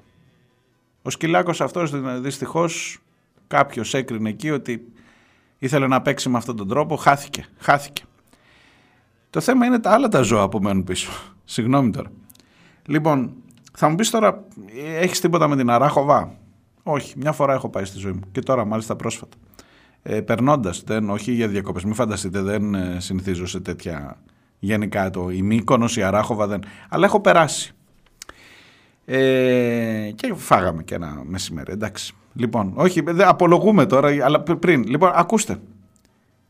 Ο 1.01 1.09
σκυλάκος 1.09 1.61
αυτός 1.61 1.91
δυστυχώς 2.21 2.99
κάποιος 3.47 3.93
έκρινε 3.93 4.29
εκεί 4.29 4.51
ότι 4.51 4.91
ήθελε 5.57 5.87
να 5.87 6.01
παίξει 6.01 6.29
με 6.29 6.37
αυτόν 6.37 6.55
τον 6.55 6.67
τρόπο, 6.67 6.95
χάθηκε, 6.95 7.47
χάθηκε. 7.57 8.03
Το 9.29 9.41
θέμα 9.41 9.65
είναι 9.65 9.79
τα 9.79 9.91
άλλα 9.91 10.07
τα 10.07 10.21
ζώα 10.21 10.49
που 10.49 10.59
μένουν 10.59 10.83
πίσω. 10.83 11.11
Συγγνώμη 11.43 11.91
τώρα. 11.91 12.09
Λοιπόν, 12.85 13.33
θα 13.73 13.89
μου 13.89 13.95
πεις 13.95 14.09
τώρα, 14.09 14.43
έχεις 14.99 15.19
τίποτα 15.19 15.47
με 15.47 15.55
την 15.55 15.69
αράχοβα; 15.69 16.37
Όχι, 16.83 17.13
μια 17.17 17.31
φορά 17.31 17.53
έχω 17.53 17.69
πάει 17.69 17.85
στη 17.85 17.97
ζωή 17.97 18.11
μου 18.11 18.21
και 18.31 18.41
τώρα 18.41 18.65
μάλιστα 18.65 18.95
πρόσφατα. 18.95 19.37
Ε, 20.01 20.21
Περνώντας, 20.21 20.83
όχι 21.07 21.31
για 21.31 21.47
διακοπές, 21.47 21.83
μην 21.83 21.93
φανταστείτε, 21.93 22.41
δεν 22.41 22.75
ε, 22.75 22.99
συνηθίζω 22.99 23.47
σε 23.47 23.59
τέτοια 23.59 24.17
γενικά 24.59 25.09
το 25.09 25.29
η 25.29 25.41
Μύκονος, 25.41 25.97
η 25.97 26.03
Αράχοβα 26.03 26.47
δεν. 26.47 26.63
Αλλά 26.89 27.05
έχω 27.05 27.19
περάσει. 27.19 27.71
Ε, 29.05 30.11
και 30.15 30.33
φάγαμε 30.35 30.83
και 30.83 30.95
ένα 30.95 31.21
μεσημέρι, 31.25 31.71
εντάξει. 31.71 32.13
Λοιπόν, 32.33 32.73
όχι, 32.75 33.01
δεν 33.01 33.27
απολογούμε 33.27 33.85
τώρα, 33.85 34.25
αλλά 34.25 34.41
πριν. 34.41 34.83
Λοιπόν, 34.83 35.11
ακούστε. 35.13 35.59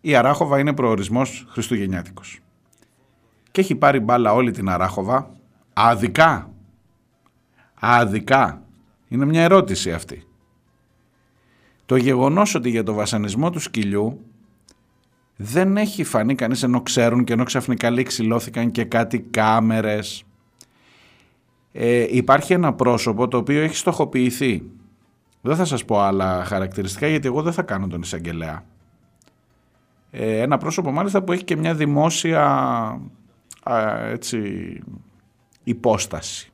Η 0.02 0.16
Αράχοβα 0.16 0.60
είναι 0.60 0.74
προορισμός 0.74 1.46
χριστουγεννιάτικος. 1.50 2.40
Και 3.58 3.64
έχει 3.64 3.76
πάρει 3.76 4.00
μπάλα 4.00 4.34
όλη 4.34 4.52
την 4.52 4.70
Αράχοβα 4.70 5.30
άδικα. 5.74 6.52
Άδικα. 7.74 8.62
Είναι 9.08 9.26
μια 9.26 9.42
ερώτηση 9.42 9.92
αυτή. 9.92 10.28
Το 11.86 11.96
γεγονός 11.96 12.56
ότι 12.56 12.70
για 12.70 12.84
το 12.84 12.94
βασανισμό 12.94 13.50
του 13.50 13.60
σκυλιού 13.60 14.26
δεν 15.36 15.78
έχει 15.78 16.04
φανεί 16.04 16.36
κανείς 16.36 16.64
ενώ 16.64 16.82
ξέρουν 16.82 17.24
και 17.24 17.34
ενώ 17.34 17.44
ξαφνικά 17.44 17.90
λέει 17.90 18.04
ξυλώθηκαν 18.04 18.72
και 18.72 18.84
κάτι 18.84 19.20
κάμερες. 19.20 20.24
Ε, 21.72 22.06
υπάρχει 22.10 22.54
ένα 22.54 22.74
πρόσωπο 22.74 23.28
το 23.28 23.38
οποίο 23.38 23.62
έχει 23.62 23.76
στοχοποιηθεί 23.76 24.64
δεν 25.42 25.56
θα 25.56 25.66
σας 25.66 25.86
πω 25.86 26.00
άλλα 26.00 26.44
χαρακτηριστικά 26.46 27.08
γιατί 27.08 27.28
εγώ 27.28 27.42
δεν 27.42 27.54
θα 27.54 27.62
κάνω 27.62 27.88
τον 27.88 28.02
εισαγγελέα. 28.02 28.64
Ε, 30.12 30.42
ένα 30.42 30.58
πρόσωπο 30.58 30.92
μάλιστα 30.92 31.22
που 31.24 31.32
έχει 31.32 31.44
και 31.44 31.56
μια 31.56 31.74
δημόσια 31.74 33.02
έτσι, 34.12 34.40
υπόσταση. 35.64 36.52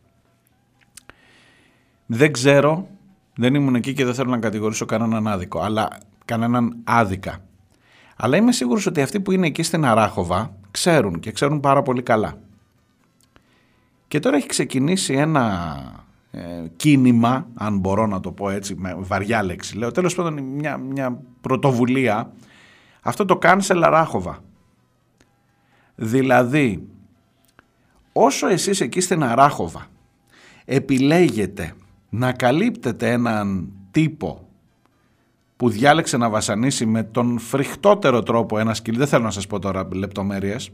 Δεν 2.05 2.31
ξέρω, 2.31 2.87
δεν 3.35 3.53
ήμουν 3.53 3.75
εκεί 3.75 3.93
και 3.93 4.05
δεν 4.05 4.13
θέλω 4.13 4.29
να 4.29 4.39
κατηγορήσω 4.39 4.85
κανέναν 4.85 5.27
άδικο, 5.27 5.59
αλλά 5.59 5.87
κανέναν 6.25 6.77
άδικα. 6.83 7.37
Αλλά 8.15 8.37
είμαι 8.37 8.51
σίγουρος 8.51 8.85
ότι 8.85 9.01
αυτοί 9.01 9.19
που 9.19 9.31
είναι 9.31 9.47
εκεί 9.47 9.63
στην 9.63 9.85
Αράχοβα 9.85 10.55
ξέρουν 10.71 11.19
και 11.19 11.31
ξέρουν 11.31 11.59
πάρα 11.59 11.81
πολύ 11.81 12.01
καλά. 12.01 12.37
Και 14.07 14.19
τώρα 14.19 14.35
έχει 14.35 14.47
ξεκινήσει 14.47 15.13
ένα 15.13 16.05
ε, 16.31 16.63
κίνημα, 16.75 17.47
αν 17.53 17.77
μπορώ 17.77 18.07
να 18.07 18.19
το 18.19 18.31
πω 18.31 18.49
έτσι 18.49 18.75
με 18.75 18.95
βαριά 18.97 19.43
λέξη 19.43 19.77
λέω, 19.77 19.91
τέλος 19.91 20.15
πάντων 20.15 20.43
μια, 20.43 20.77
μια 20.77 21.21
πρωτοβουλία, 21.41 22.31
αυτό 23.01 23.25
το 23.25 23.39
cancel 23.41 23.81
Αράχοβα. 23.83 24.39
Δηλαδή, 25.95 26.87
όσο 28.13 28.47
εσείς 28.47 28.81
εκεί 28.81 29.01
στην 29.01 29.23
Αράχοβα 29.23 29.87
επιλέγετε 30.65 31.73
να 32.09 32.31
καλύπτετε 32.31 33.11
έναν 33.11 33.71
τύπο 33.91 34.47
που 35.55 35.69
διάλεξε 35.69 36.17
να 36.17 36.29
βασανίσει 36.29 36.85
με 36.85 37.03
τον 37.03 37.39
φρικτότερο 37.39 38.23
τρόπο 38.23 38.59
ένα 38.59 38.73
σκυλί, 38.73 38.97
δεν 38.97 39.07
θέλω 39.07 39.23
να 39.23 39.31
σας 39.31 39.47
πω 39.47 39.59
τώρα 39.59 39.87
λεπτομέρειες, 39.93 40.71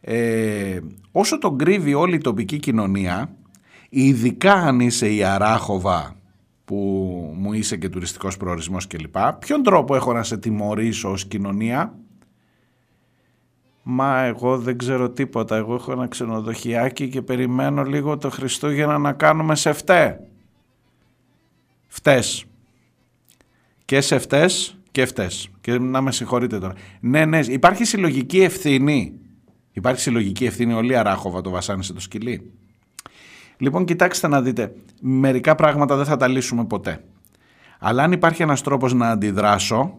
ε, 0.00 0.78
όσο 1.12 1.38
τον 1.38 1.58
κρύβει 1.58 1.94
όλη 1.94 2.14
η 2.14 2.18
τοπική 2.18 2.58
κοινωνία, 2.58 3.34
ειδικά 3.88 4.52
αν 4.52 4.80
είσαι 4.80 5.14
η 5.14 5.22
Αράχοβα 5.22 6.16
που 6.64 6.76
μου 7.36 7.52
είσαι 7.52 7.76
και 7.76 7.88
τουριστικός 7.88 8.36
προορισμός 8.36 8.86
κλπ. 8.86 9.16
Ποιον 9.38 9.62
τρόπο 9.62 9.94
έχω 9.94 10.12
να 10.12 10.22
σε 10.22 10.36
τιμωρήσω 10.36 11.10
ως 11.10 11.26
κοινωνία; 11.26 11.94
Μα 13.92 14.22
εγώ 14.22 14.58
δεν 14.58 14.78
ξέρω 14.78 15.10
τίποτα. 15.10 15.56
Εγώ 15.56 15.74
έχω 15.74 15.92
ένα 15.92 16.08
ξενοδοχιάκι 16.08 17.08
και 17.08 17.22
περιμένω 17.22 17.82
λίγο 17.82 18.18
το 18.18 18.30
Χριστούγεννα 18.30 18.98
να 18.98 19.12
κάνουμε 19.12 19.54
σε 19.54 19.72
φταί. 19.72 20.16
Φτές. 21.86 22.44
Και 23.84 24.00
σε 24.00 24.18
φτές 24.18 24.78
και 24.90 25.06
φτές. 25.06 25.48
Και 25.60 25.78
να 25.78 26.00
με 26.00 26.12
συγχωρείτε 26.12 26.58
τώρα. 26.58 26.74
Ναι, 27.00 27.24
ναι, 27.24 27.38
υπάρχει 27.38 27.84
συλλογική 27.84 28.40
ευθύνη. 28.42 29.14
Υπάρχει 29.72 30.00
συλλογική 30.00 30.44
ευθύνη. 30.44 30.72
Όλη 30.72 30.92
η 30.92 30.96
Αράχοβα 30.96 31.40
το 31.40 31.50
βασάνισε 31.50 31.92
το 31.92 32.00
σκυλί. 32.00 32.50
Λοιπόν, 33.56 33.84
κοιτάξτε 33.84 34.28
να 34.28 34.42
δείτε, 34.42 34.74
μερικά 35.00 35.54
πράγματα 35.54 35.96
δεν 35.96 36.04
θα 36.04 36.16
τα 36.16 36.28
λύσουμε 36.28 36.64
ποτέ. 36.64 37.04
Αλλά 37.78 38.02
αν 38.02 38.12
υπάρχει 38.12 38.42
ένας 38.42 38.62
τρόπος 38.62 38.94
να 38.94 39.10
αντιδράσω, 39.10 39.98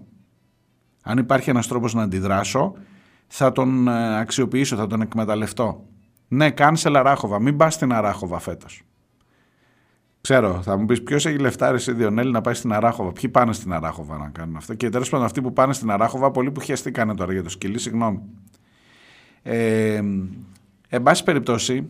αν 1.03 1.18
υπάρχει 1.18 1.49
ένας 1.49 1.68
τρόπος 1.68 1.93
να 1.93 2.01
αντιδράσω, 2.01 2.76
θα 3.34 3.52
τον 3.52 3.88
ε, 3.88 4.20
αξιοποιήσω, 4.20 4.76
θα 4.76 4.88
τον 4.88 5.02
εκμεταλλευτώ. 5.02 5.86
Ναι, 6.28 6.49
cancel 6.58 6.94
Αράχοβα, 6.95 7.40
μην 7.40 7.58
πας 7.58 7.74
στην 7.74 7.94
Αράχοβα 7.94 8.40
φέτος. 8.40 8.82
Ξέρω, 10.22 10.62
θα 10.62 10.78
μου 10.78 10.86
πεις 10.86 11.03
ποιος 11.03 11.26
έχει 11.26 11.38
λεφτάρεις 11.38 11.84
σε 11.84 11.91
Διονέλη 11.91 12.32
να 12.32 12.41
πάει 12.41 12.53
στην 12.53 12.74
Αράχοβα; 12.74 13.12
Ποιοι 13.12 13.30
πάνε 13.30 13.53
στην 13.53 13.74
Αράχοβα 13.74 14.18
να 14.18 14.30
κάνουν 14.30 14.56
αυτό; 14.56 14.74
Και 14.74 14.90
τέλος 14.90 15.10
πάντων, 15.10 15.26
αυτοί 15.26 15.41
που 15.41 15.53
πάνε 15.53 15.74
στην 15.74 15.91
Αράχοβα, 15.91 16.32
πολλοί 16.32 16.52
που 16.52 16.60
χαιστήκανε 16.60 17.16
τώρα 17.16 17.34
για 17.34 17.44
το 17.44 17.49
σκυλί, 17.49 17.80
συγγνώμη. 17.80 18.22
Ε, 19.44 20.02
εν 20.90 21.03
πάση 21.03 21.24
περιπτώσει, 21.24 21.88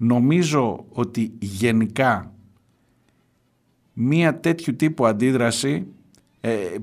Νομίζω 0.00 0.86
ότι 0.88 1.32
γενικά 1.38 2.32
μία 3.92 4.40
τέτοιου 4.40 4.76
τύπου 4.76 5.06
αντίδραση 5.06 5.74
ε, 5.76 5.97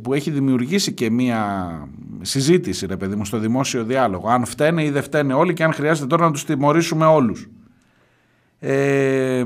που 0.02 0.14
έχει 0.14 0.32
δημιουργήσει 0.32 0.94
και 0.94 1.10
μία 1.10 1.90
συζήτηση 2.22 2.86
ρε 2.86 2.98
παιδί 2.98 3.15
μου 3.15 3.26
στο 3.26 3.38
δημόσιο 3.38 3.84
διάλογο 3.84 4.30
αν 4.30 4.45
φταίνε 4.45 4.84
ή 4.84 4.90
δεν 4.90 5.02
φταίνε 5.02 5.34
όλοι 5.34 5.53
και 5.53 5.64
αν 5.64 5.73
χρειάζεται 5.73 6.07
τώρα 6.07 6.26
να 6.26 6.32
τους 6.32 6.45
τιμωρήσουμε 6.45 7.06
όλους 7.06 7.49
ε, 8.60 9.44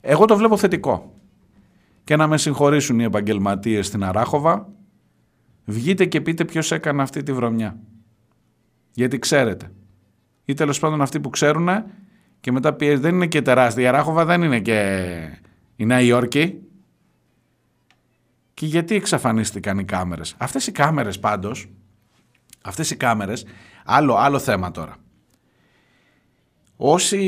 εγώ 0.00 0.24
το 0.24 0.36
βλέπω 0.36 0.56
θετικό 0.56 1.14
και 2.04 2.16
να 2.16 2.26
με 2.26 2.38
συγχωρήσουν 2.38 2.98
οι 3.00 3.04
επαγγελματίες 3.04 3.86
στην 3.86 4.04
Αράχοβα 4.04 4.68
βγείτε 5.64 6.04
και 6.04 6.20
πείτε 6.20 6.44
ποιος 6.44 6.72
έκανε 6.72 7.02
αυτή 7.02 7.22
τη 7.22 7.32
βρωμιά 7.32 7.78
γιατί 8.92 9.18
ξέρετε 9.18 9.72
ή 10.44 10.54
τέλος 10.54 10.78
πάντων 10.78 11.00
αυτοί 11.00 11.20
που 11.20 11.30
ξέρουν 11.30 11.68
και 12.42 12.52
μετά 12.52 12.72
πιέζει. 12.72 13.00
Δεν 13.00 13.14
είναι 13.14 13.26
και 13.26 13.42
τεράστια. 13.42 13.82
Η 13.82 13.86
Αράχοβα 13.86 14.24
δεν 14.24 14.42
είναι 14.42 14.60
και 14.60 15.08
η 15.76 15.86
Νέα 15.86 16.00
Υόρκη. 16.00 16.58
Και 18.62 18.68
γιατί 18.68 18.94
εξαφανίστηκαν 18.94 19.78
οι 19.78 19.84
κάμερες. 19.84 20.34
Αυτές 20.38 20.66
οι 20.66 20.72
κάμερες 20.72 21.18
πάντως, 21.18 21.68
αυτές 22.62 22.90
οι 22.90 22.96
κάμερες, 22.96 23.44
άλλο, 23.84 24.14
άλλο 24.14 24.38
θέμα 24.38 24.70
τώρα. 24.70 24.96
Όσοι 26.76 27.20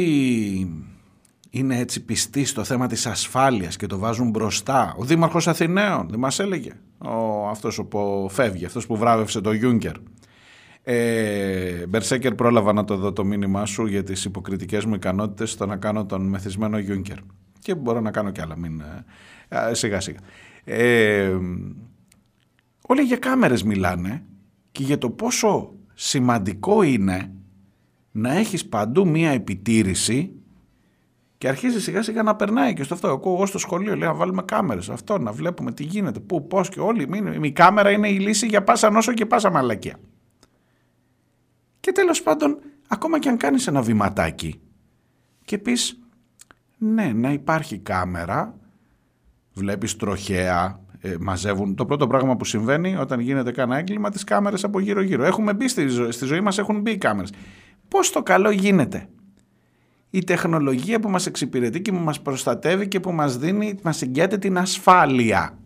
είναι 1.51 1.79
έτσι 1.79 2.05
πιστοί 2.05 2.45
στο 2.45 2.65
θέμα 2.65 2.87
της 2.87 3.07
ασφάλειας 3.07 3.77
και 3.77 3.87
το 3.87 3.99
βάζουν 3.99 4.31
μπροστά. 4.31 4.95
Ο 4.99 5.05
Δήμαρχος 5.05 5.49
Αθηναίων, 5.49 6.09
δεν 6.11 6.19
μας 6.19 6.39
έλεγε; 6.39 6.73
Ο, 6.99 7.49
αυτός 7.49 7.83
που 7.89 8.29
φεύγει, 8.31 8.65
αυτός 8.65 8.87
που 8.87 8.97
βράβευσε 8.97 9.41
το 9.41 9.53
Γιούγκερ. 9.53 9.95
Ε, 10.83 11.87
Μπερσέκερ 11.87 12.35
πρόλαβα 12.35 12.73
να 12.73 12.85
το 12.85 12.97
δω 12.97 13.13
το 13.13 13.25
μήνυμά 13.25 13.67
σου 13.67 13.87
για 13.87 14.03
τις 14.03 14.25
υποκριτικές 14.25 14.85
μου 14.85 14.95
ικανότητες 14.95 15.51
στο 15.51 15.67
να 15.67 15.77
κάνω 15.77 16.07
τον 16.07 16.29
μεθυσμένο 16.29 16.79
Γιούνκερ. 16.79 17.19
Και 17.59 17.75
μπορώ 17.75 18.01
να 18.01 18.11
κάνω 18.11 18.31
κι 18.31 18.41
άλλα, 18.41 18.57
μην, 18.57 18.83
ε, 19.49 19.75
σιγά 19.75 20.01
σιγά. 20.01 20.19
Ε, 20.65 21.39
όλοι 22.87 23.03
για 23.03 23.17
κάμερες 23.17 23.63
μιλάνε 23.63 24.25
και 24.73 24.83
για 24.83 24.99
το 24.99 25.11
πόσο 25.11 25.75
σημαντικό 25.95 26.83
είναι 26.83 27.33
να 28.13 28.33
έχεις 28.33 28.67
παντού 28.67 29.09
μία 29.09 29.31
επιτήρηση 29.31 30.33
και 31.39 31.49
αρχίζει 31.49 31.81
σιγά 31.81 32.03
σιγά 32.03 32.23
να 32.23 32.37
περνάει 32.37 32.75
και 32.75 32.83
στο 32.83 32.95
αυτό. 32.95 33.09
Ακούω 33.09 33.35
εγώ 33.35 33.47
στο 33.47 33.59
σχολείο, 33.59 33.97
λέω 33.97 34.09
να 34.09 34.15
βάλουμε 34.15 34.43
κάμερες, 34.43 34.89
αυτό 34.91 35.19
να 35.19 35.33
βλέπουμε 35.33 35.73
τι 35.73 35.85
γίνεται, 35.85 36.21
πού, 36.21 36.47
πώς 36.47 36.69
και 36.69 36.81
όλοι. 36.81 37.09
Μην, 37.09 37.43
η 37.45 37.53
κάμερα 37.53 37.91
είναι 37.91 38.09
η 38.09 38.19
λύση 38.19 38.47
για 38.47 38.65
πάσα 38.65 38.91
νόσο 38.91 39.13
και 39.13 39.27
πάσα 39.27 39.51
μαλακία. 39.51 39.97
Και 41.81 41.93
τέλος 41.93 42.23
πάντων, 42.23 42.59
ακόμα 42.89 43.19
και 43.19 43.29
αν 43.29 43.37
κάνεις 43.37 43.67
ένα 43.67 43.83
βηματάκι 43.83 44.61
και 45.45 45.59
πεις, 45.59 45.99
ναι, 46.79 47.13
να 47.13 47.33
υπάρχει 47.33 47.79
κάμερα, 47.79 48.59
βλέπεις 49.55 49.97
τροχέα, 49.97 50.81
ε, 51.01 51.15
μαζεύουν. 51.21 51.75
Το 51.75 51.85
πρώτο 51.85 52.07
πράγμα 52.07 52.37
που 52.37 52.45
συμβαίνει 52.45 52.97
όταν 52.97 53.21
γίνεται 53.21 53.53
κανένα 53.53 53.79
έγκλημα, 53.79 54.11
τις 54.11 54.25
κάμερες 54.25 54.65
από 54.65 54.81
γύρω-γύρω. 54.81 55.25
Έχουμε 55.25 55.55
μπει 55.55 55.69
στη, 55.69 55.87
ζω- 55.87 56.11
στη 56.13 56.25
ζωή 56.25 56.41
μας, 56.41 56.59
έχουν 56.59 56.81
μπει 56.81 56.91
οι 56.91 56.99
κάμερες. 56.99 57.33
Πώς 57.89 58.11
το 58.11 58.23
καλό 58.23 58.51
γίνεται; 58.51 59.09
Η 60.11 60.25
τεχνολογία 60.25 61.01
που 61.01 61.09
μας 61.09 61.27
εξυπηρετεί 61.27 61.83
και 61.83 61.93
που 61.93 61.99
μας 61.99 62.21
προστατεύει 62.23 62.89
και 62.89 63.01
που 63.01 63.13
μας 63.13 63.39
δίνει, 63.39 63.75
μας 63.83 64.03
εγγυάται 64.03 64.39
την 64.39 64.59
ασφάλεια. 64.59 65.59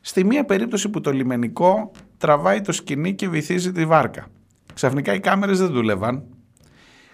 Στη 0.00 0.24
μία 0.24 0.44
περίπτωση 0.44 0.88
που 0.88 1.00
το 1.00 1.12
λιμενικό 1.12 1.90
τραβάει 2.18 2.60
το 2.60 2.72
σκηνή 2.72 3.14
και 3.14 3.28
βυθίζει 3.28 3.72
τη 3.72 3.86
βάρκα. 3.86 4.26
Ξαφνικά 4.74 5.14
οι 5.14 5.20
κάμερες 5.20 5.58
δεν 5.58 5.68
δούλευαν. 5.68 6.24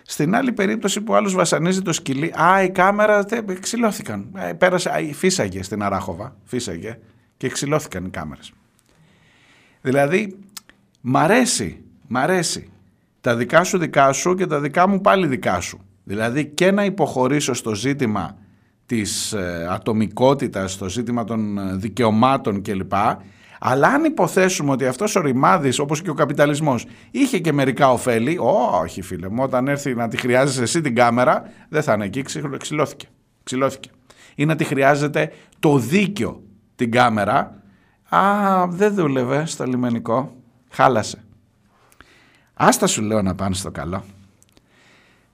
Στην 0.02 0.34
άλλη 0.34 0.52
περίπτωση 0.52 1.00
που 1.00 1.14
άλλος 1.14 1.34
βασανίζει 1.34 1.82
το 1.82 1.92
σκυλί, 1.92 2.32
α, 2.42 2.62
η 2.62 2.70
κάμερα 2.70 3.24
τε, 3.24 3.42
ξυλώθηκαν. 3.60 4.28
Ε, 4.36 4.52
πέρασε, 4.52 4.90
α, 4.90 5.14
φύσαγε 5.14 5.62
στην 5.62 5.82
Αράχοβα, 5.82 6.36
φύσαγε 6.44 6.98
και 7.36 7.48
ξυλώθηκαν 7.48 8.04
οι 8.04 8.10
κάμερες. 8.10 8.52
Δηλαδή, 9.80 10.38
μ' 11.00 11.16
αρέσει, 11.16 11.84
μ' 12.06 12.16
αρέσει. 12.16 12.70
Τα 13.20 13.36
δικά 13.36 13.64
σου 13.64 13.78
δικά 13.78 14.12
σου 14.12 14.34
και 14.34 14.46
τα 14.46 14.60
δικά 14.60 14.88
μου 14.88 15.00
πάλι 15.00 15.26
δικά 15.26 15.60
σου. 15.60 15.80
Δηλαδή 16.04 16.46
και 16.46 16.70
να 16.70 16.84
υποχωρήσω 16.84 17.54
στο 17.54 17.74
ζήτημα 17.74 18.36
της 18.86 19.32
ε, 19.32 19.66
ατομικότητας, 19.70 20.72
στο 20.72 20.88
ζήτημα 20.88 21.24
των 21.24 21.58
ε, 21.58 21.74
δικαιωμάτων 21.74 22.62
κλπ. 22.62 22.92
Αλλά 23.62 23.88
αν 23.88 24.04
υποθέσουμε 24.04 24.70
ότι 24.70 24.86
αυτός 24.86 25.16
ο 25.16 25.20
ρημάδης, 25.20 25.78
όπως 25.78 26.02
και 26.02 26.10
ο 26.10 26.14
καπιταλισμός, 26.14 26.86
είχε 27.10 27.38
και 27.38 27.52
μερικά 27.52 27.92
ωφέλη, 27.92 28.38
όχι 28.82 29.02
φίλε 29.02 29.28
μου, 29.28 29.42
όταν 29.42 29.68
έρθει 29.68 29.94
να 29.94 30.08
τη 30.08 30.16
χρειάζεσαι 30.16 30.62
εσύ 30.62 30.80
την 30.80 30.94
κάμερα, 30.94 31.42
δεν 31.68 31.82
θα 31.82 31.92
είναι 31.92 32.04
εκεί, 32.04 32.22
ξυλ- 32.22 32.56
ξυλώθηκε. 32.56 33.06
ξυλώθηκε. 33.42 33.90
Ή 34.34 34.44
να 34.44 34.56
τη 34.56 34.64
χρειάζεται 34.64 35.32
το 35.58 35.78
δίκιο 35.78 36.42
την 36.76 36.90
κάμερα, 36.90 37.62
α, 38.08 38.66
δεν 38.68 38.94
δούλευε 38.94 39.46
στο 39.46 39.64
λιμενικό, 39.64 40.36
χάλασε. 40.70 41.24
Άστα 42.54 42.86
σου 42.86 43.02
λέω 43.02 43.22
να 43.22 43.34
πάνε 43.34 43.54
στο 43.54 43.70
καλό. 43.70 44.04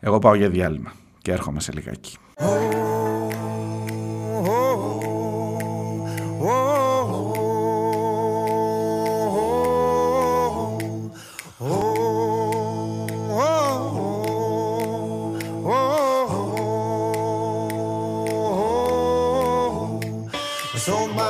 Εγώ 0.01 0.19
πάω 0.19 0.35
για 0.35 0.49
διάλειμμα 0.51 0.93
και 1.23 1.33
έρχομαι 1.33 1.61
σε 1.61 1.73
λιγάκι. 1.73 2.17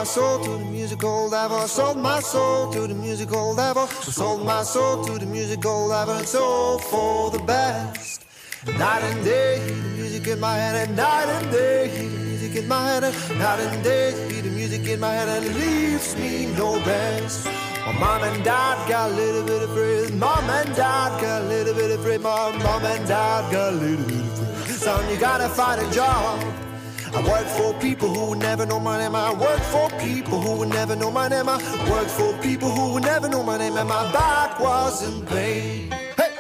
Soul 0.06 0.38
to 0.44 0.50
the 0.50 0.64
musical 0.64 1.28
devil. 1.28 1.58
I 1.58 1.66
sold 1.66 1.98
my 1.98 2.20
soul 2.20 2.72
to 2.72 2.86
the 2.86 2.94
musical 2.94 3.56
devil. 3.56 3.82
I 3.82 4.10
sold 4.20 4.46
my 4.46 4.62
soul 4.62 5.04
to 5.04 5.18
the 5.18 5.26
musical 5.26 5.88
devil. 5.88 6.16
It's 6.18 6.34
all 6.34 6.78
for 6.78 7.30
the 7.30 7.40
best. 7.40 8.24
Night 8.78 9.02
and 9.02 9.24
day, 9.24 9.58
the 9.58 9.74
music 9.98 10.26
in 10.28 10.40
my 10.40 10.54
head, 10.54 10.88
and 10.88 10.96
night 10.96 11.28
and 11.28 11.50
day, 11.50 11.88
the 11.88 12.24
music 12.24 12.56
in 12.56 12.68
my 12.68 12.82
head, 12.88 13.04
and 13.04 13.38
night 13.38 13.60
and 13.60 13.82
day, 13.84 14.12
the 14.40 14.50
music 14.50 14.86
in 14.88 15.00
my 15.00 15.12
head, 15.12 15.28
and 15.28 15.54
leaves 15.54 16.16
me 16.16 16.46
no 16.56 16.78
rest. 16.84 17.46
My 17.86 17.92
mom 17.98 18.22
and 18.22 18.44
dad 18.44 18.88
got 18.88 19.10
a 19.10 19.14
little 19.14 19.44
bit 19.44 19.62
afraid. 19.62 20.14
Mom 20.14 20.50
and 20.50 20.74
dad 20.74 21.20
got 21.20 21.42
a 21.42 21.44
little 21.46 21.74
bit 21.74 21.90
afraid. 21.98 22.20
My 22.20 22.50
mom 22.58 22.84
and 22.84 23.06
dad 23.06 23.52
got 23.52 23.72
a 23.72 23.76
little 23.76 24.06
bit 24.06 24.24
afraid. 24.24 24.78
Son, 24.78 25.10
you 25.10 25.18
gotta 25.18 25.48
find 25.48 25.80
a 25.80 25.90
job. 25.90 26.65
I 27.14 27.20
work 27.32 27.46
for 27.46 27.72
people 27.80 28.08
who 28.14 28.30
would 28.30 28.38
never 28.38 28.66
know 28.66 28.80
my 28.80 28.98
name. 28.98 29.14
I 29.14 29.32
work 29.32 29.60
for 29.74 29.88
people 30.06 30.40
who 30.40 30.52
would 30.58 30.68
never 30.68 30.96
know 30.96 31.10
my 31.10 31.28
name. 31.28 31.48
I 31.48 31.56
work 31.90 32.08
for 32.08 32.32
people 32.38 32.70
who 32.70 32.94
would 32.94 33.04
never 33.04 33.28
know 33.28 33.42
my 33.42 33.56
name. 33.58 33.76
And 33.76 33.88
my 33.88 34.10
back 34.12 34.58
wasn't 34.60 35.26
paid. 35.28 35.92
Hey! 36.18 36.32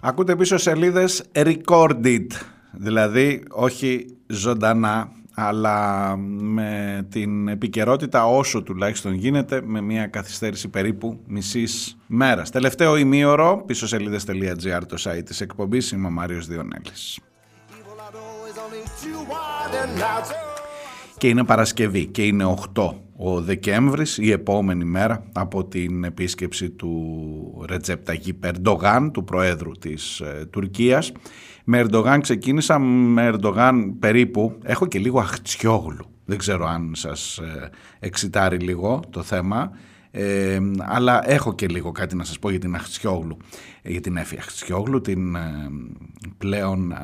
Ακούτε 0.00 0.36
πίσω 0.36 0.56
σελίδες 0.56 1.22
recorded, 1.32 2.26
δηλαδή 2.72 3.44
όχι 3.50 4.16
ζωντανά, 4.26 5.10
αλλά 5.34 6.16
με 6.16 7.06
την 7.10 7.48
επικαιρότητα 7.48 8.26
όσο 8.26 8.62
τουλάχιστον 8.62 9.14
γίνεται, 9.14 9.62
με 9.64 9.80
μια 9.80 10.06
καθυστέρηση 10.06 10.68
περίπου 10.68 11.20
μισής 11.26 11.96
μέρας. 12.06 12.50
Τελευταίο 12.50 12.96
ημίωρο, 12.96 13.62
πίσω 13.66 13.86
σελίδες.gr 13.86 14.82
το 14.88 14.96
site 14.98 15.24
της 15.24 15.40
εκπομπής, 15.40 15.90
είμαι 15.90 16.06
ο 16.06 16.10
Μάριος 16.10 16.46
Διονέλης. 16.46 17.20
Και 21.24 21.30
είναι 21.30 21.44
Παρασκευή 21.44 22.06
και 22.06 22.26
είναι 22.26 22.56
8 22.74 22.90
ο 23.16 23.40
Δεκέμβρης, 23.40 24.18
η 24.18 24.30
επόμενη 24.30 24.84
μέρα 24.84 25.24
από 25.32 25.64
την 25.64 26.04
επίσκεψη 26.04 26.70
του 26.70 27.64
Ρετζέπ 27.68 28.04
Ταγί 28.04 28.32
Περντογάν, 28.32 29.12
του 29.12 29.24
Προέδρου 29.24 29.70
της 29.70 30.20
ε, 30.20 30.46
Τουρκίας. 30.50 31.12
Με 31.64 31.78
Ερντογάν 31.78 32.20
ξεκίνησα, 32.20 32.78
με 32.78 33.26
Ερντογάν 33.26 33.98
περίπου, 33.98 34.58
έχω 34.62 34.86
και 34.86 34.98
λίγο 34.98 35.20
αχτσιόγλου. 35.20 36.06
Δεν 36.24 36.38
ξέρω 36.38 36.66
αν 36.66 36.92
σας 36.94 37.38
ε, 37.38 37.70
εξητάρει 37.98 38.56
λίγο 38.56 39.02
το 39.10 39.22
θέμα. 39.22 39.70
Ε, 40.16 40.60
αλλά 40.78 41.30
έχω 41.30 41.54
και 41.54 41.68
λίγο 41.68 41.92
κάτι 41.92 42.16
να 42.16 42.24
σας 42.24 42.38
πω 42.38 42.50
για 42.50 42.58
την 42.58 42.74
Αχτσιόγλου, 42.74 43.36
ε, 43.82 43.90
για 43.90 44.00
την 44.00 44.16
Έφη 44.16 44.36
Αχτσιόγλου, 44.38 45.00
την 45.00 45.34
ε, 45.34 45.70
πλέον 46.38 46.92
ε, 46.92 46.96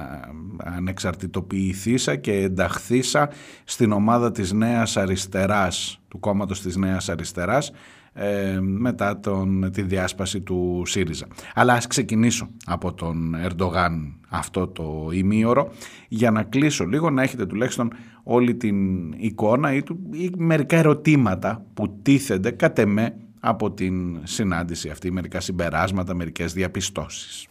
ανεξαρτητοποιηθήσα 0.58 2.16
και 2.16 2.32
ενταχθήσα 2.32 3.30
στην 3.64 3.92
ομάδα 3.92 4.32
της 4.32 4.52
Νέας 4.52 4.96
Αριστεράς, 4.96 6.00
του 6.08 6.18
κόμματος 6.18 6.60
της 6.60 6.76
Νέας 6.76 7.08
Αριστεράς, 7.08 7.72
ε, 8.12 8.60
μετά 8.60 9.20
τον, 9.20 9.70
τη 9.72 9.82
διάσπαση 9.82 10.40
του 10.40 10.82
ΣΥΡΙΖΑ. 10.86 11.26
Αλλά 11.54 11.72
ας 11.72 11.86
ξεκινήσω 11.86 12.48
από 12.64 12.92
τον 12.92 13.34
Ερντογάν 13.34 14.14
αυτό 14.28 14.66
το 14.66 15.08
ημίωρο 15.12 15.72
για 16.08 16.30
να 16.30 16.42
κλείσω 16.42 16.84
λίγο, 16.84 17.10
να 17.10 17.22
έχετε 17.22 17.46
τουλάχιστον 17.46 17.92
όλη 18.32 18.54
την 18.54 19.12
εικόνα 19.12 19.74
ή, 19.74 19.82
του, 19.82 19.98
ή 20.12 20.30
μερικά 20.36 20.76
ερωτήματα 20.76 21.64
που 21.74 21.98
τίθενται 22.02 22.50
κατ' 22.50 22.78
εμέ 22.78 23.14
από 23.40 23.70
την 23.72 24.20
συνάντηση 24.22 24.88
αυτή, 24.88 25.10
μερικά 25.10 25.40
συμπεράσματα, 25.40 26.14
μερικές 26.14 26.52
διαπιστώσεις. 26.52 27.46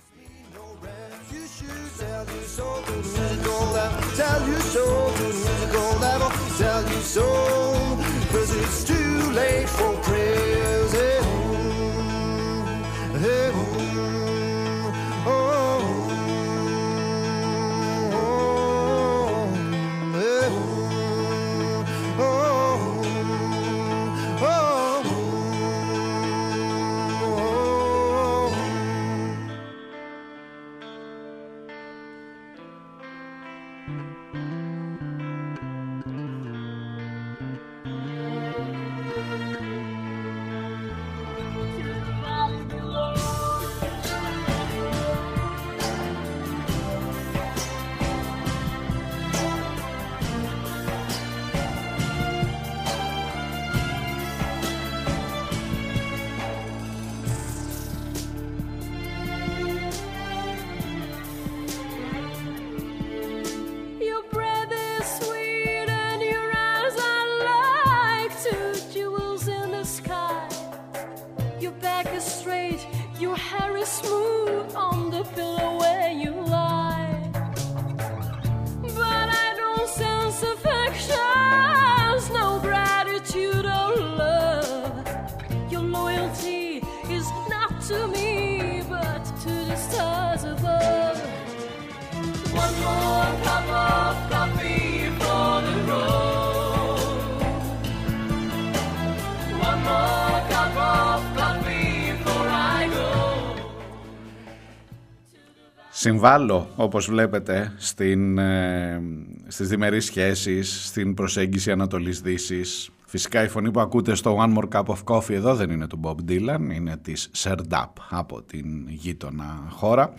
Συμβάλλω, 106.19 106.69
όπως 106.75 107.09
βλέπετε, 107.09 107.73
στην, 107.77 108.37
ε, 108.37 109.01
στις 109.47 109.67
διμερείς 109.67 110.05
σχέσεις, 110.05 110.87
στην 110.87 111.13
προσέγγιση 111.13 111.71
Ανατολής 111.71 112.21
Δύσης. 112.21 112.89
Φυσικά 113.05 113.43
η 113.43 113.47
φωνή 113.47 113.71
που 113.71 113.79
ακούτε 113.79 114.15
στο 114.15 114.37
One 114.39 114.57
More 114.57 114.79
Cup 114.79 114.85
of 114.85 115.03
Coffee 115.03 115.33
εδώ 115.33 115.55
δεν 115.55 115.69
είναι 115.69 115.87
του 115.87 115.99
Bob 116.03 116.31
Dylan, 116.31 116.73
είναι 116.73 116.97
της 116.97 117.31
Serdap 117.37 117.87
από 118.09 118.41
την 118.41 118.87
γείτονα 118.87 119.67
χώρα. 119.69 120.13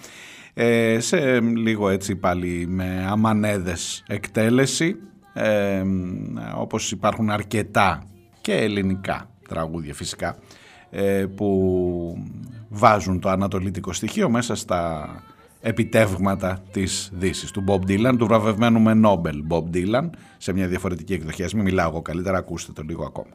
Ε, 0.54 1.00
σε 1.00 1.40
λίγο 1.40 1.88
έτσι 1.88 2.16
πάλι 2.16 2.66
με 2.68 3.06
αμανέδες 3.08 4.02
εκτέλεση, 4.06 4.96
ε, 5.32 5.82
όπως 6.56 6.92
υπάρχουν 6.92 7.30
αρκετά 7.30 8.02
και 8.40 8.54
ελληνικά 8.54 9.30
τραγούδια 9.48 9.94
φυσικά, 9.94 10.36
ε, 10.90 11.26
που 11.34 12.24
βάζουν 12.68 13.20
το 13.20 13.28
ανατολίτικο 13.28 13.92
στοιχείο 13.92 14.30
μέσα 14.30 14.54
στα 14.54 15.08
επιτεύγματα 15.60 16.62
της 16.72 17.10
δύσης 17.14 17.50
του 17.50 17.64
Bob 17.68 17.90
Dylan, 17.90 18.14
του 18.18 18.26
βραβευμένου 18.26 18.80
με 18.80 18.94
Νόμπελ 18.94 19.44
Bob 19.48 19.64
Dylan, 19.74 20.10
σε 20.38 20.52
μια 20.52 20.68
διαφορετική 20.68 21.12
εκδοχή. 21.12 21.44
Ας 21.44 21.54
μην 21.54 21.64
μιλάω 21.64 21.88
εγώ 21.88 22.02
καλύτερα, 22.02 22.38
ακούστε 22.38 22.72
το 22.72 22.82
λίγο 22.82 23.04
ακόμα. 23.04 23.34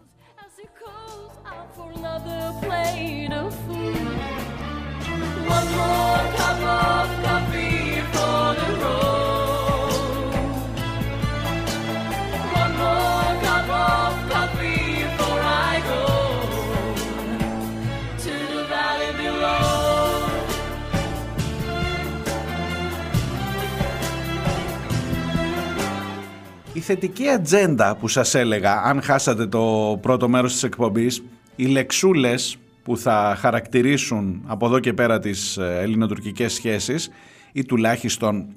Θετική 26.86 27.30
ατζέντα 27.30 27.96
που 27.96 28.08
σας 28.08 28.36
έλεγα, 28.36 28.82
αν 28.82 29.02
χάσατε 29.02 29.48
το 29.48 29.98
πρώτο 30.02 30.30
μέρος 30.30 30.54
της 30.54 30.64
εκπομπής, 30.64 31.24
οι 31.56 31.66
λεξούλες 31.66 32.58
που 32.84 32.98
θα 32.98 33.36
χαρακτηρίσουν 33.40 34.44
από 34.46 34.66
εδώ 34.66 34.80
και 34.80 34.94
πέρα 34.94 35.20
τις 35.20 35.58
ε, 35.58 35.80
ελληνοτουρκικές 35.82 36.54
σχέσεις 36.54 37.10
ή 37.52 37.66
τουλάχιστον 37.66 38.48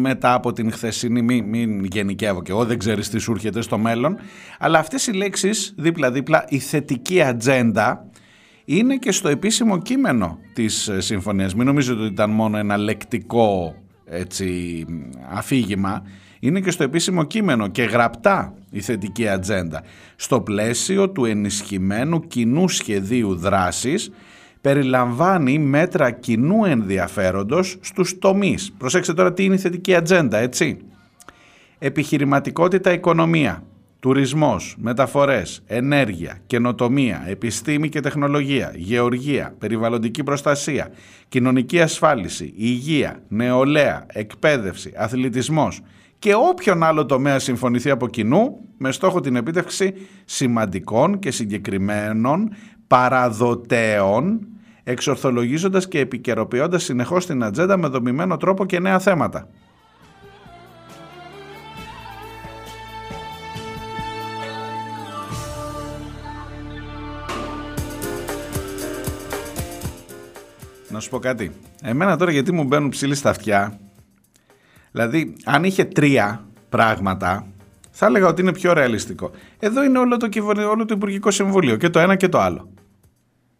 μετά 0.00 0.34
από 0.34 0.52
την 0.52 0.72
χθεσινή, 0.72 1.22
μην, 1.22 1.44
μην 1.44 1.84
γενικεύω 1.84 2.42
και 2.42 2.50
εγώ, 2.50 2.64
δεν 2.64 2.78
ξέρεις 2.78 3.08
τι 3.08 3.18
σου 3.18 3.32
έρχεται 3.32 3.62
στο 3.62 3.78
μέλλον, 3.78 4.16
αλλά 4.58 4.78
αυτές 4.78 5.06
οι 5.06 5.12
λέξεις 5.12 5.74
δίπλα-δίπλα, 5.76 6.44
η 6.48 6.58
θετική 6.58 7.22
ατζέντα, 7.22 8.10
είναι 8.64 8.96
και 8.96 9.12
στο 9.12 9.28
επίσημο 9.28 9.78
κείμενο 9.78 10.38
της 10.52 10.88
ε, 10.88 11.00
συμφωνίας. 11.00 11.54
Μην 11.54 11.66
νομίζετε 11.66 12.00
ότι 12.00 12.12
ήταν 12.12 12.30
μόνο 12.30 12.56
ένα 12.56 12.76
λεκτικό 12.76 13.74
έτσι, 14.04 14.84
αφήγημα, 15.30 16.02
είναι 16.46 16.60
και 16.60 16.70
στο 16.70 16.82
επίσημο 16.82 17.24
κείμενο 17.24 17.68
και 17.68 17.82
γραπτά 17.82 18.54
η 18.70 18.80
θετική 18.80 19.28
ατζέντα. 19.28 19.82
Στο 20.16 20.40
πλαίσιο 20.40 21.10
του 21.10 21.24
ενισχυμένου 21.24 22.20
κοινού 22.26 22.68
σχεδίου 22.68 23.34
δράσης 23.34 24.10
περιλαμβάνει 24.60 25.58
μέτρα 25.58 26.10
κοινού 26.10 26.64
ενδιαφέροντος 26.64 27.76
στους 27.80 28.18
τομείς. 28.18 28.72
Προσέξτε 28.78 29.14
τώρα 29.14 29.32
τι 29.32 29.44
είναι 29.44 29.54
η 29.54 29.58
θετική 29.58 29.94
ατζέντα, 29.94 30.38
έτσι. 30.38 30.78
Επιχειρηματικότητα 31.78 32.92
οικονομία, 32.92 33.64
τουρισμός, 34.00 34.74
μεταφορές, 34.78 35.62
ενέργεια, 35.66 36.38
καινοτομία, 36.46 37.24
επιστήμη 37.26 37.88
και 37.88 38.00
τεχνολογία, 38.00 38.72
γεωργία, 38.74 39.54
περιβαλλοντική 39.58 40.22
προστασία, 40.22 40.90
κοινωνική 41.28 41.80
ασφάλιση, 41.80 42.52
υγεία, 42.56 43.22
νεολαία, 43.28 44.06
εκπαίδευση, 44.12 44.92
αθλητισμός 44.96 45.80
και 46.24 46.34
όποιον 46.34 46.82
άλλο 46.82 47.06
τομέα 47.06 47.38
συμφωνηθεί 47.38 47.90
από 47.90 48.08
κοινού 48.08 48.60
με 48.78 48.92
στόχο 48.92 49.20
την 49.20 49.36
επίτευξη 49.36 49.94
σημαντικών 50.24 51.18
και 51.18 51.30
συγκεκριμένων 51.30 52.50
παραδοτέων 52.86 54.46
εξορθολογίζοντας 54.84 55.88
και 55.88 55.98
επικαιροποιώντας 55.98 56.84
συνεχώς 56.84 57.26
την 57.26 57.42
ατζέντα 57.42 57.76
με 57.76 57.88
δομημένο 57.88 58.36
τρόπο 58.36 58.66
και 58.66 58.78
νέα 58.80 58.98
θέματα. 58.98 59.48
Να 70.88 71.00
σου 71.00 71.10
πω 71.10 71.18
κάτι. 71.18 71.52
Εμένα 71.82 72.16
τώρα 72.16 72.30
γιατί 72.30 72.52
μου 72.52 72.64
μπαίνουν 72.64 72.88
ψήλοι 72.88 73.14
στα 73.14 73.30
αυτιά. 73.30 73.78
Δηλαδή, 74.94 75.34
αν 75.44 75.64
είχε 75.64 75.84
τρία 75.84 76.44
πράγματα, 76.68 77.46
θα 77.90 78.06
έλεγα 78.06 78.26
ότι 78.26 78.42
είναι 78.42 78.52
πιο 78.52 78.72
ρεαλιστικό. 78.72 79.30
Εδώ 79.58 79.84
είναι 79.84 79.98
όλο 79.98 80.16
το, 80.16 80.28
κυβερνη- 80.28 80.66
όλο 80.66 80.84
το 80.84 80.94
Υπουργικό 80.96 81.30
Συμβούλιο. 81.30 81.76
Και 81.76 81.88
το 81.90 81.98
ένα 81.98 82.16
και 82.16 82.28
το 82.28 82.40
άλλο. 82.40 82.68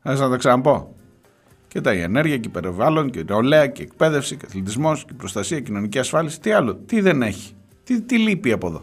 Θα 0.02 0.12
να 0.14 0.28
το 0.28 0.36
ξαναπώ; 0.36 0.94
Και 1.68 1.80
τα 1.80 1.94
η 1.94 2.00
ενέργεια 2.00 2.36
και 2.38 2.48
η 2.48 2.50
περιβάλλον 2.50 3.10
και 3.10 3.18
η 3.18 3.24
νεολαία 3.28 3.66
και 3.66 3.82
η 3.82 3.84
εκπαίδευση 3.90 4.36
και 4.36 4.44
αθλητισμός 4.48 5.04
και 5.04 5.10
η 5.12 5.16
προστασία, 5.16 5.60
κοινωνική 5.60 5.98
ασφάλιση. 5.98 6.40
Τι 6.40 6.52
άλλο, 6.52 6.74
τι 6.74 7.00
δεν 7.00 7.22
έχει. 7.22 7.52
Τι, 7.84 8.00
τι 8.00 8.18
λείπει 8.18 8.52
από 8.52 8.66
εδώ; 8.66 8.82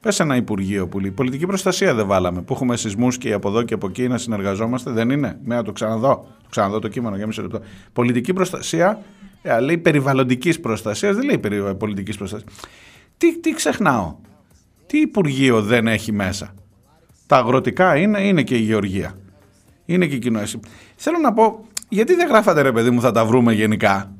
Πες 0.00 0.20
ένα 0.20 0.36
Υπουργείο 0.36 0.88
που 0.88 1.00
λέει. 1.00 1.10
Πολιτική 1.10 1.46
προστασία 1.46 1.94
δεν 1.94 2.06
βάλαμε. 2.06 2.42
Που 2.42 2.52
έχουμε 2.52 2.76
σεισμούς 2.76 3.18
και 3.18 3.32
από 3.32 3.48
εδώ 3.48 3.62
και 3.62 3.74
από 3.74 3.86
εκεί 3.86 4.08
να 4.08 4.18
συνεργαζόμαστε. 4.18 4.90
Δεν 4.90 5.10
είναι; 5.10 5.38
Ναι, 5.44 5.54
να 5.54 5.62
το 5.62 5.72
ξαναδώ. 5.72 6.26
Το 6.42 6.48
ξαναδώ 6.50 6.78
το 6.78 6.88
κείμενο 6.88 7.16
για 7.16 7.26
μισό 7.26 7.42
λεπτό. 7.42 7.60
Πολιτική 7.92 8.32
προστασία. 8.32 9.02
Ε, 9.48 9.60
λέει 9.60 9.78
περιβαλλοντικής 9.78 10.60
προστασίας. 10.60 11.16
Δεν 11.16 11.24
λέει 11.24 11.38
περι... 11.38 11.74
πολιτικής 11.74 12.16
προστασίας. 12.16 12.52
Τι, 13.16 13.40
τι 13.40 13.50
ξεχνάω; 13.50 14.16
Τι 14.86 14.98
Υπουργείο 15.00 15.62
δεν 15.62 15.86
έχει 15.86 16.12
μέσα; 16.12 16.54
Τα 17.26 17.36
αγροτικά 17.36 17.96
είναι, 17.96 18.20
είναι 18.20 18.42
και 18.42 18.54
η 18.54 18.60
γεωργία. 18.60 19.18
Είναι 19.84 20.06
και 20.06 20.14
η 20.14 20.18
κοινωνία. 20.18 20.48
Θέλω 20.96 21.18
να 21.18 21.32
πω, 21.32 21.64
γιατί 21.88 22.14
δεν 22.14 22.28
γράφατε 22.28 22.62
ρε 22.62 22.72
παιδί 22.72 22.90
μου, 22.90 23.00
θα 23.00 23.12
τα 23.12 23.24
βρούμε 23.24 23.52
γενικά. 23.52 24.12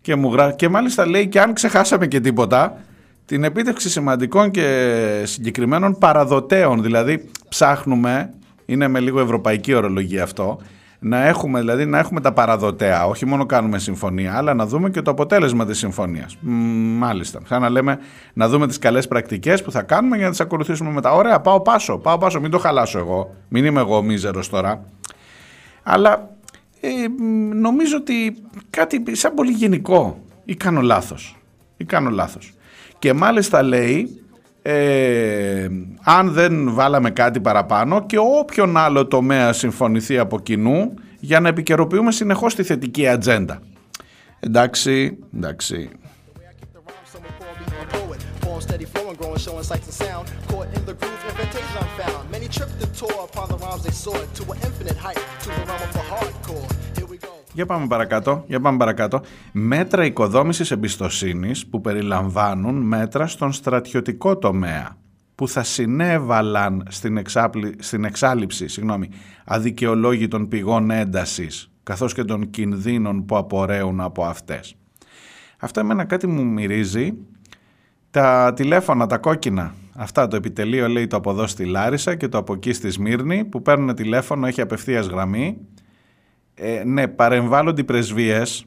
Και, 0.00 0.14
μου 0.14 0.32
γρά... 0.32 0.52
και 0.52 0.68
μάλιστα 0.68 1.06
λέει 1.06 1.28
και 1.28 1.40
αν 1.40 1.52
ξεχάσαμε 1.52 2.06
και 2.06 2.20
τίποτα, 2.20 2.80
την 3.24 3.44
επίτευξη 3.44 3.90
σημαντικών 3.90 4.50
και 4.50 5.22
συγκεκριμένων 5.24 5.98
παραδοτέων. 5.98 6.82
Δηλαδή 6.82 7.30
ψάχνουμε, 7.48 8.30
είναι 8.66 8.88
με 8.88 9.00
λίγο 9.00 9.20
ευρωπαϊκή 9.20 9.74
ορολογία 9.74 10.22
αυτό, 10.22 10.58
να 10.98 11.26
έχουμε, 11.26 11.58
δηλαδή, 11.58 11.86
να 11.86 11.98
έχουμε 11.98 12.20
τα 12.20 12.32
παραδοτέα. 12.32 13.06
Όχι 13.06 13.26
μόνο 13.26 13.46
κάνουμε 13.46 13.78
συμφωνία, 13.78 14.36
αλλά 14.36 14.54
να 14.54 14.66
δούμε 14.66 14.90
και 14.90 15.02
το 15.02 15.10
αποτέλεσμα 15.10 15.66
της 15.66 15.78
συμφωνίας. 15.78 16.36
Μ, 16.40 16.50
μάλιστα. 16.98 17.40
Σαν 17.46 17.60
να 17.60 17.68
λέμε 17.68 17.98
να 18.32 18.48
δούμε 18.48 18.66
τις 18.66 18.78
καλές 18.78 19.08
πρακτικές 19.08 19.62
που 19.62 19.70
θα 19.70 19.82
κάνουμε 19.82 20.16
για 20.16 20.24
να 20.24 20.30
τις 20.30 20.40
ακολουθήσουμε 20.40 20.90
μετά. 20.90 21.12
Ωραία, 21.12 21.40
πάω 21.40 21.60
πάσο, 21.60 21.98
πάω 21.98 22.18
πάσο, 22.18 22.40
μην 22.40 22.50
το 22.50 22.58
χαλάσω 22.58 22.98
εγώ. 22.98 23.34
Μην 23.48 23.64
είμαι 23.64 23.80
εγώ 23.80 24.02
μίζερος 24.02 24.48
τώρα. 24.48 24.84
Αλλά 25.82 26.30
ε, 26.80 26.88
μ, 27.18 27.58
νομίζω 27.60 27.96
ότι 27.96 28.36
κάτι 28.70 29.16
σαν 29.16 29.34
πολύ 29.34 29.52
γενικό 29.52 30.20
ή 30.44 30.54
κάνω 30.54 30.80
λάθος. 30.80 31.36
Ή 31.76 31.84
κάνω 31.84 32.10
λάθος. 32.10 32.52
Και 32.98 33.12
μάλιστα 33.12 33.62
λέει 33.62 34.20
ε, 34.68 35.68
αν 36.02 36.32
δεν 36.32 36.74
βάλαμε 36.74 37.10
κάτι 37.10 37.40
παραπάνω 37.40 38.06
και 38.06 38.18
όποιον 38.18 38.76
άλλο 38.76 39.06
τομέα 39.06 39.52
συμφωνηθεί 39.52 40.18
από 40.18 40.40
κοινού 40.40 40.94
για 41.20 41.40
να 41.40 41.48
επικαιροποιούμε 41.48 42.12
συνεχώς 42.12 42.54
τη 42.54 42.62
θετική 42.62 43.08
ατζέντα. 43.08 43.60
Εντάξει, 44.40 45.18
εντάξει. 45.34 45.90
Here 57.56 57.62
we 57.62 57.62
go. 57.62 57.66
Για 57.66 57.66
πάμε 57.66 57.86
παρακάτω, 57.86 58.44
για 58.46 58.60
πάμε 58.60 58.78
παρακάτω. 58.78 59.20
Μέτρα 59.52 60.04
οικοδόμησης 60.04 60.70
εμπιστοσύνης 60.70 61.66
που 61.66 61.80
περιλαμβάνουν 61.80 62.74
μέτρα 62.74 63.26
στον 63.26 63.52
στρατιωτικό 63.52 64.38
τομέα 64.38 64.96
που 65.34 65.48
θα 65.48 65.62
συνέβαλαν 65.62 66.86
στην, 66.88 67.16
εξάπλη, 67.16 67.74
στην 67.78 68.04
εξάλληψη 68.04 68.68
συγγνώμη, 68.68 69.08
αδικαιολόγητων 69.44 70.48
πηγών 70.48 70.90
έντασης 70.90 71.70
καθώς 71.82 72.14
και 72.14 72.24
των 72.24 72.50
κινδύνων 72.50 73.26
που 73.26 73.36
απορρέουν 73.36 74.00
από 74.00 74.24
αυτές. 74.24 74.76
Αυτό 75.58 75.80
εμένα 75.80 76.04
κάτι 76.04 76.26
μου 76.26 76.44
μυρίζει 76.44 77.14
τα 78.10 78.52
τηλέφωνα, 78.56 79.06
τα 79.06 79.18
κόκκινα. 79.18 79.74
Αυτά 79.94 80.28
το 80.28 80.36
επιτελείο 80.36 80.88
λέει 80.88 81.06
το 81.06 81.16
από 81.16 81.30
εδώ 81.30 81.46
στη 81.46 81.64
Λάρισα 81.64 82.14
και 82.14 82.28
το 82.28 82.38
από 82.38 82.52
εκεί 82.52 82.72
στη 82.72 82.90
Σμύρνη 82.90 83.44
που 83.44 83.62
παίρνουν 83.62 83.94
τηλέφωνο, 83.94 84.46
έχει 84.46 84.60
απευθείας 84.60 85.06
γραμμή. 85.06 85.58
Ε, 86.58 86.82
ναι, 86.84 87.08
παρεμβάλλονται 87.08 87.80
οι 87.80 87.84
πρεσβείες 87.84 88.66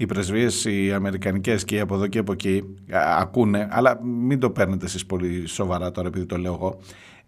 οι 0.00 0.06
πρεσβείες 0.06 0.64
οι 0.64 0.92
αμερικανικές 0.92 1.64
και 1.64 1.74
οι 1.76 1.80
από 1.80 1.94
εδώ 1.94 2.06
και 2.06 2.18
από 2.18 2.32
εκεί 2.32 2.64
α, 2.92 3.16
ακούνε, 3.18 3.68
αλλά 3.70 4.04
μην 4.04 4.40
το 4.40 4.50
παίρνετε 4.50 4.84
εσείς 4.84 5.06
πολύ 5.06 5.46
σοβαρά 5.46 5.90
τώρα 5.90 6.08
επειδή 6.08 6.26
το 6.26 6.38
λέω 6.38 6.52
εγώ. 6.52 6.78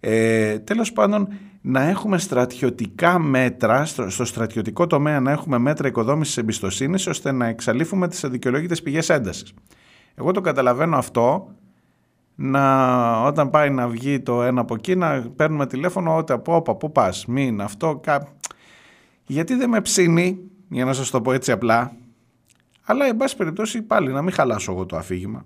Ε, 0.01 0.59
τέλος 0.59 0.93
πάντων 0.93 1.29
να 1.61 1.83
έχουμε 1.83 2.19
στρατιωτικά 2.19 3.19
μέτρα, 3.19 3.85
στο, 3.85 4.11
στο 4.11 4.25
στρατιωτικό 4.25 4.87
τομέα 4.87 5.21
να 5.21 5.31
έχουμε 5.31 5.59
μέτρα 5.59 5.89
οικοδόμησης 5.89 6.37
εμπιστοσύνης 6.37 7.07
ώστε 7.07 7.33
να 7.33 7.47
εξαλείφουμε 7.47 8.09
τις 8.09 8.25
αδικαιολόγητες 8.25 8.83
πηγές 8.83 9.09
έντασης. 9.09 9.53
Εγώ 10.15 10.31
το 10.31 10.41
καταλαβαίνω 10.41 10.97
αυτό 10.97 11.55
να, 12.35 13.23
όταν 13.23 13.51
πάει 13.51 13.71
να 13.71 13.89
βγει 13.89 14.21
το 14.21 14.43
ένα 14.43 14.61
από 14.61 14.75
εκεί 14.75 14.97
να 14.97 15.31
παίρνουμε 15.37 15.67
τηλέφωνο 15.67 16.17
ότι 16.17 16.33
από 16.33 16.55
όπα, 16.55 16.75
πού 16.75 16.93
πας, 16.93 17.27
μην 17.27 17.61
αυτό, 17.61 18.01
κα... 18.03 18.29
γιατί 19.31 19.55
δεν 19.55 19.69
με 19.69 19.81
ψήνει, 19.81 20.39
για 20.69 20.85
να 20.85 20.93
σας 20.93 21.11
το 21.11 21.21
πω 21.21 21.33
έτσι 21.33 21.53
απλά, 21.53 21.97
αλλά 22.83 23.07
εν 23.07 23.17
πάση 23.17 23.37
περιπτώσει 23.37 23.83
πάλι 23.83 24.13
να 24.13 24.23
μην 24.23 24.33
χαλάσω 24.33 24.73
εγώ 24.73 24.87
το 24.87 24.97
αφήγημα. 24.97 25.45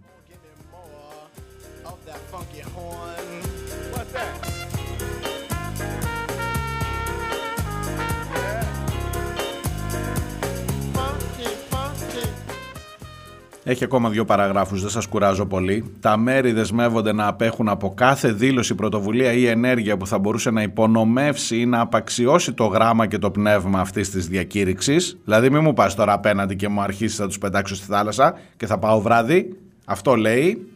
Έχει 13.66 13.84
ακόμα 13.84 14.08
δύο 14.08 14.24
παραγράφους, 14.24 14.80
δεν 14.80 14.90
σας 14.90 15.06
κουράζω 15.06 15.46
πολύ. 15.46 15.84
Τα 16.00 16.16
μέρη 16.16 16.52
δεσμεύονται 16.52 17.12
να 17.12 17.26
απέχουν 17.26 17.68
από 17.68 17.94
κάθε 17.94 18.32
δήλωση, 18.32 18.74
πρωτοβουλία 18.74 19.32
ή 19.32 19.46
ενέργεια 19.46 19.96
που 19.96 20.06
θα 20.06 20.18
μπορούσε 20.18 20.50
να 20.50 20.62
υπονομεύσει 20.62 21.58
ή 21.60 21.66
να 21.66 21.80
απαξιώσει 21.80 22.52
το 22.52 22.64
γράμμα 22.64 23.06
και 23.06 23.18
το 23.18 23.30
πνεύμα 23.30 23.80
αυτής 23.80 24.10
της 24.10 24.28
διακήρυξης. 24.28 25.18
Δηλαδή 25.24 25.50
μην 25.50 25.62
μου 25.62 25.72
πας 25.72 25.94
τώρα 25.94 26.12
απέναντι 26.12 26.56
και 26.56 26.68
μου 26.68 26.80
αρχίσεις 26.80 27.18
να 27.18 27.26
τους 27.26 27.38
πετάξω 27.38 27.74
στη 27.74 27.86
θάλασσα 27.86 28.38
και 28.56 28.66
θα 28.66 28.78
πάω 28.78 29.00
βράδυ. 29.00 29.56
Αυτό 29.84 30.14
λέει. 30.14 30.68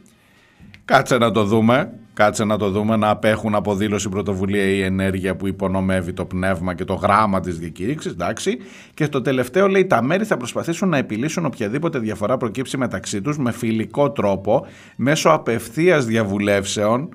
Κάτσε 0.84 1.18
να 1.18 1.30
το 1.30 1.44
δούμε. 1.44 1.90
Κάτσε 2.18 2.44
να 2.44 2.56
το 2.56 2.70
δούμε 2.70 2.96
να 2.96 3.08
απέχουν 3.08 3.54
από 3.54 3.74
δήλωση 3.74 4.08
πρωτοβουλία 4.08 4.64
ή 4.64 4.82
ενέργεια 4.82 5.36
που 5.36 5.46
υπονομεύει 5.46 6.12
το 6.12 6.24
πνεύμα 6.24 6.74
και 6.74 6.84
το 6.84 6.94
γράμμα 6.94 7.40
της 7.40 7.58
διακήρυξης, 7.58 8.12
εντάξει. 8.12 8.58
Και 8.94 9.04
στο 9.04 9.20
τελευταίο 9.20 9.68
λέει 9.68 9.86
τα 9.86 10.02
μέρη 10.02 10.24
θα 10.24 10.36
προσπαθήσουν 10.36 10.88
να 10.88 10.96
επιλύσουν 10.96 11.44
οποιαδήποτε 11.44 11.98
διαφορά 11.98 12.36
προκύψει 12.36 12.76
μεταξύ 12.76 13.20
τους 13.20 13.38
με 13.38 13.52
φιλικό 13.52 14.10
τρόπο, 14.10 14.66
μέσω 14.96 15.30
απευθείας 15.30 16.04
διαβουλεύσεων, 16.04 17.08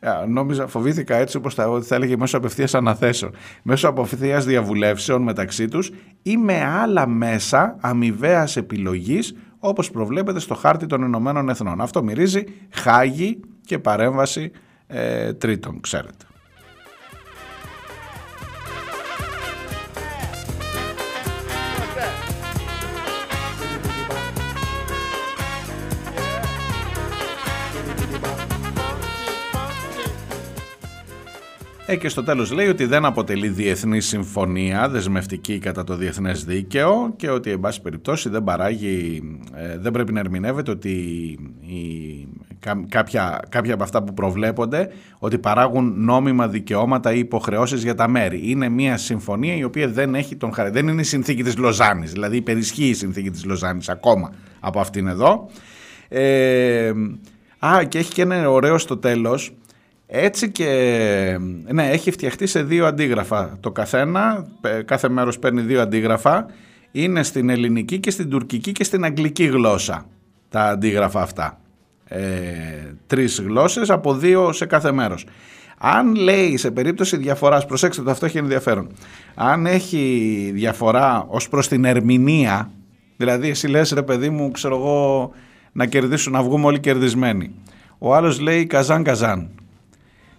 Α, 0.00 0.26
Νόμιζα, 0.28 0.66
φοβήθηκα 0.66 1.16
έτσι 1.16 1.36
όπως 1.36 1.54
θα, 1.54 1.68
ότι 1.68 1.86
θα 1.86 1.94
έλεγε 1.94 2.16
μέσω 2.16 2.36
απευθείας 2.36 2.74
αναθέσεων. 2.74 3.32
Μέσω 3.62 3.88
απευθείας 3.88 4.44
διαβουλεύσεων 4.44 5.22
μεταξύ 5.22 5.68
τους 5.68 5.90
ή 6.22 6.36
με 6.36 6.64
άλλα 6.64 7.06
μέσα 7.06 7.76
αμοιβαίας 7.80 8.56
επιλογής 8.56 9.34
όπως 9.58 9.90
προβλέπεται 9.90 10.40
στο 10.40 10.54
χάρτη 10.54 10.86
των 10.86 11.02
Ηνωμένων 11.02 11.48
Εθνών. 11.48 11.80
Αυτό 11.80 12.02
μυρίζει 12.02 12.44
χάγη 12.70 13.40
και 13.66 13.78
παρέμβαση 13.78 14.50
ε, 14.86 15.32
τρίτων, 15.32 15.80
ξέρετε. 15.80 16.24
Ε, 31.86 31.96
και 31.96 32.08
στο 32.08 32.22
τέλος 32.22 32.52
λέει 32.52 32.68
ότι 32.68 32.84
δεν 32.84 33.04
αποτελεί 33.04 33.48
διεθνή 33.48 34.00
συμφωνία 34.00 34.88
δεσμευτική 34.88 35.58
κατά 35.58 35.84
το 35.84 35.96
διεθνές 35.96 36.44
δίκαιο 36.44 37.12
και 37.16 37.30
ότι 37.30 37.50
εν 37.50 37.60
πάση 37.60 37.80
περιπτώσει 37.80 38.28
δεν 38.28 38.44
παράγει, 38.44 39.22
ε, 39.54 39.78
δεν 39.78 39.92
πρέπει 39.92 40.12
να 40.12 40.20
ερμηνεύεται 40.20 40.70
ότι 40.70 40.90
η, 41.60 42.28
κα- 42.60 42.84
κάποια, 42.88 43.40
κάποια 43.48 43.74
από 43.74 43.82
αυτά 43.82 44.02
που 44.02 44.14
προβλέπονται 44.14 44.88
ότι 45.18 45.38
παράγουν 45.38 45.94
νόμιμα 45.96 46.48
δικαιώματα 46.48 47.12
ή 47.12 47.18
υποχρεώσεις 47.18 47.82
για 47.82 47.94
τα 47.94 48.08
μέρη. 48.08 48.40
Είναι 48.44 48.68
μια 48.68 48.96
συμφωνία 48.96 49.56
η 49.56 49.64
οποία 49.64 49.88
δεν 49.88 50.14
έχει 50.14 50.36
τον 50.36 50.52
χαρακτήρα, 50.52 50.82
δεν 50.84 50.92
είναι 50.92 51.02
η 51.02 51.04
συνθήκη 51.04 51.42
της 51.42 51.56
Λοζάνης, 51.56 52.12
δηλαδή 52.12 52.36
υπερισχύει 52.36 52.88
η 52.88 52.94
συνθήκη 52.94 53.30
της 53.30 53.44
Λοζάνης 53.44 53.88
ακόμα 53.88 54.30
από 54.60 54.80
αυτήν 54.80 55.06
εδώ. 55.06 55.50
Ε, 56.08 56.92
α, 57.58 57.84
και 57.88 57.98
έχει 57.98 58.12
και 58.12 58.22
ένα 58.22 58.50
ωραίο 58.50 58.78
στο 58.78 58.96
τέλος, 58.96 59.54
έτσι 60.06 60.50
και 60.50 61.38
ναι, 61.68 61.90
έχει 61.90 62.10
φτιαχτεί 62.10 62.46
σε 62.46 62.62
δύο 62.62 62.86
αντίγραφα. 62.86 63.56
Το 63.60 63.70
καθένα, 63.70 64.46
πε- 64.60 64.84
κάθε 64.84 65.08
μέρος 65.08 65.38
παίρνει 65.38 65.60
δύο 65.60 65.80
αντίγραφα. 65.80 66.46
Είναι 66.92 67.22
στην 67.22 67.48
ελληνική 67.48 67.98
και 67.98 68.10
στην 68.10 68.28
τουρκική 68.30 68.72
και 68.72 68.84
στην 68.84 69.04
αγγλική 69.04 69.44
γλώσσα 69.44 70.06
τα 70.48 70.68
αντίγραφα 70.68 71.20
αυτά. 71.22 71.58
Ε, 72.04 72.20
τρεις 73.06 73.40
γλώσσες 73.40 73.90
από 73.90 74.14
δύο 74.14 74.52
σε 74.52 74.66
κάθε 74.66 74.92
μέρος. 74.92 75.26
Αν 75.78 76.14
λέει 76.14 76.56
σε 76.56 76.70
περίπτωση 76.70 77.16
διαφοράς, 77.16 77.66
προσέξτε 77.66 78.02
το 78.02 78.10
αυτό 78.10 78.26
έχει 78.26 78.38
ενδιαφέρον, 78.38 78.88
αν 79.34 79.66
έχει 79.66 80.50
διαφορά 80.54 81.24
ως 81.28 81.48
προς 81.48 81.68
την 81.68 81.84
ερμηνεία, 81.84 82.70
δηλαδή 83.16 83.48
εσύ 83.48 83.66
λες 83.66 83.90
ρε 83.92 84.02
παιδί 84.02 84.30
μου, 84.30 84.50
ξέρω 84.50 84.76
εγώ, 84.76 85.30
να 85.72 85.86
κερδίσουν, 85.86 86.32
να 86.32 86.42
βγούμε 86.42 86.66
όλοι 86.66 86.80
κερδισμένοι. 86.80 87.54
Ο 87.98 88.14
άλλος 88.14 88.40
λέει 88.40 88.66
καζάν 88.66 89.02
καζάν. 89.02 89.48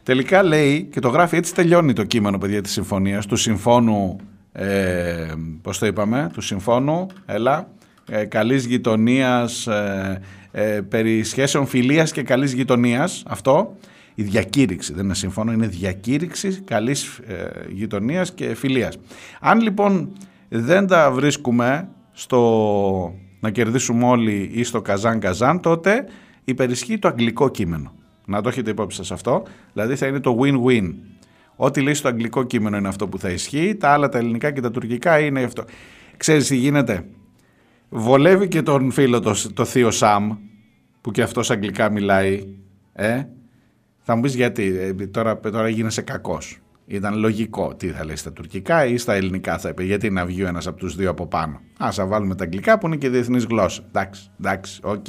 Τελικά 0.06 0.44
λέει, 0.44 0.88
και 0.92 1.00
το 1.00 1.10
γράφει 1.10 1.36
έτσι 1.36 1.54
τελειώνει 1.54 1.94
το 1.94 2.04
κείμενο 2.04 2.38
παιδιά 2.38 2.62
της 2.62 2.72
συμφωνίας, 2.72 3.26
του 3.26 3.36
συμφώνου, 3.36 4.16
ε, 4.52 5.34
πώς 5.62 5.78
το 5.78 5.86
είπαμε, 5.86 6.30
του 6.34 6.42
συμφώνου, 6.42 7.08
έλα, 7.26 7.68
ε, 8.10 8.26
καλής 8.26 8.66
γειτονίας, 8.66 9.68
ε, 9.68 10.22
ε, 10.52 10.82
περί 10.90 11.24
σχέσεων 11.24 11.66
φιλίας 11.66 12.12
και 12.12 12.24
καλής 12.24 12.54
γειτονίας, 12.54 13.24
αυτό, 13.28 13.78
η 14.16 14.24
διακήρυξη, 14.24 14.94
δεν 14.94 15.04
είναι 15.04 15.16
συμφώνο, 15.16 15.52
είναι 15.52 15.68
διακήρυξη 15.68 16.62
καλής 16.66 17.20
ε, 17.28 17.50
γειτονίας 17.70 18.34
και 18.34 18.56
φιλίας. 18.56 18.98
Αν 19.40 19.62
λοιπόν 19.62 20.14
δεν 20.50 20.88
τα 20.88 21.12
βρίσκουμε 21.12 21.88
στο 22.12 23.14
να 23.40 23.50
κερδίσουμε 23.50 24.06
όλοι 24.06 24.50
ή 24.54 24.64
στο 24.64 24.82
καζάν 24.82 25.20
καζάν, 25.20 25.60
τότε 25.60 26.06
υπερισχύει 26.44 27.00
το 27.00 27.08
αγγλικό 27.08 27.50
κείμενο. 27.50 27.94
Να 28.28 28.42
το 28.42 28.50
έχετε 28.50 28.70
υπόψη 28.70 28.98
σας 28.98 29.12
αυτό. 29.12 29.44
Δηλαδή 29.74 29.96
θα 29.96 30.08
είναι 30.08 30.20
το 30.20 30.38
win-win. 30.42 30.94
Ό,τι 31.56 31.82
λέει 31.82 31.94
στο 31.94 32.08
αγγλικό 32.08 32.44
κείμενο 32.44 32.78
είναι 32.78 32.88
αυτό 32.88 33.08
που 33.08 33.20
θα 33.20 33.30
ισχύει, 33.30 33.76
τα 33.76 33.90
άλλα 33.90 34.10
τα 34.10 34.18
ελληνικά 34.18 34.52
και 34.52 34.62
τα 34.62 34.72
τουρκικά 34.72 35.20
είναι 35.20 35.44
αυτό. 35.44 35.64
Ξέρεις 36.18 36.48
τι 36.48 36.56
γίνεται; 36.56 37.06
Βολεύει 37.90 38.48
και 38.48 38.62
τον 38.62 38.92
φίλο 38.92 39.20
το, 39.20 39.54
το 39.54 39.66
θείο 39.66 39.92
Σαμ, 39.92 40.38
που 41.02 41.12
και 41.12 41.22
αυτός 41.22 41.52
αγγλικά 41.52 41.90
μιλάει, 41.90 42.48
ε. 42.94 43.24
Θα 44.02 44.16
μου 44.16 44.22
πεις 44.22 44.36
γιατί, 44.36 44.78
ε, 44.78 45.08
τώρα, 45.08 45.40
τώρα 45.40 45.70
γίνεσαι 45.70 46.02
κακός. 46.02 46.60
Ήταν 46.88 47.18
λογικό. 47.18 47.76
Τι 47.76 47.88
θα 47.88 48.06
λέει 48.06 48.16
στα 48.16 48.32
τουρκικά 48.34 48.86
ή 48.86 48.98
στα 48.98 49.14
ελληνικά 49.14 49.58
θα 49.58 49.70
είπε. 49.70 49.84
Γιατί 49.84 50.10
να 50.10 50.26
βγει 50.26 50.44
ο 50.44 50.48
ένας 50.48 50.68
από 50.68 50.78
τους 50.78 50.96
δύο 50.96 51.10
από 51.10 51.28
πάνω. 51.28 51.62
Α 51.78 51.92
θα 51.92 52.06
βάλουμε 52.06 52.36
τα 52.36 52.44
αγγλικά 52.44 52.78
που 52.78 52.88
είναι 52.88 52.96
και 52.96 53.10
διεθνής 53.10 53.46
γλώσσα. 53.46 53.84
Εντάξει, 53.88 54.30
εντάξει, 54.40 54.80
οκ. 54.84 55.06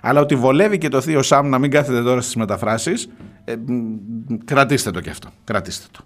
Αλλά 0.00 0.20
ότι 0.20 0.34
βολεύει 0.36 0.78
και 0.78 0.88
το 0.88 1.00
θείο 1.00 1.22
Σάμ 1.22 1.48
να 1.48 1.58
μην 1.58 1.70
κάθεται 1.70 2.02
τώρα 2.02 2.20
στις 2.20 2.34
μεταφράσεις. 2.36 3.08
Ε, 3.44 3.56
μ, 3.56 3.96
κρατήστε 4.44 4.90
το 4.90 5.00
κι 5.00 5.10
αυτό. 5.10 5.28
Κρατήστε 5.44 5.86
το. 5.90 6.04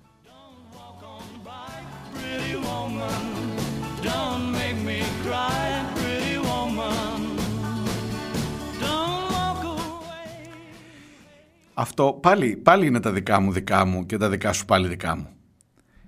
Αυτό 11.80 12.18
πάλι, 12.22 12.56
πάλι 12.56 12.86
είναι 12.86 13.00
τα 13.00 13.12
δικά 13.12 13.40
μου 13.40 13.52
δικά 13.52 13.84
μου 13.84 14.06
και 14.06 14.16
τα 14.16 14.28
δικά 14.28 14.52
σου 14.52 14.64
πάλι 14.64 14.88
δικά 14.88 15.16
μου. 15.16 15.28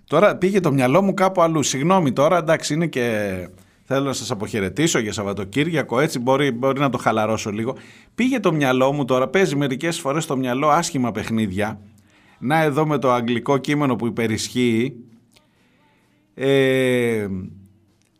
Τώρα 0.07 0.37
πήγε 0.37 0.61
το 0.61 0.73
μυαλό 0.73 1.03
μου 1.03 1.15
κάπου 1.15 1.43
αλλού. 1.43 1.63
Συγγνώμη 1.63 2.13
τώρα, 2.13 2.39
εντάξει 2.39 2.75
είναι 2.75 2.87
και 2.87 3.49
θέλω 3.85 4.05
να 4.05 4.13
σας 4.13 4.31
αποχαιρετήσω 4.31 4.99
για 4.99 5.13
Σαββατοκύριακο, 5.13 6.01
έτσι 6.01 6.19
μπορεί, 6.19 6.51
μπορεί 6.51 6.81
να 6.81 6.91
το 6.91 6.99
χαλαρώσω 6.99 7.51
λίγο. 7.51 7.77
Πήγε 8.15 8.41
το 8.41 8.53
μυαλό 8.53 8.93
μου 8.93 9.05
τώρα, 9.05 9.29
παίζει 9.29 9.57
μερικές 9.57 10.01
φορές 10.01 10.27
το 10.27 10.37
μυαλό 10.37 10.69
άσχημα 10.69 11.13
παιχνίδια. 11.13 11.81
Να 12.39 12.63
εδώ 12.63 12.87
με 12.87 12.99
το 12.99 13.13
αγγλικό 13.13 13.59
κείμενο 13.59 13.97
που 13.97 14.07
υπερισχύει. 14.07 14.97
Ε, 16.35 17.27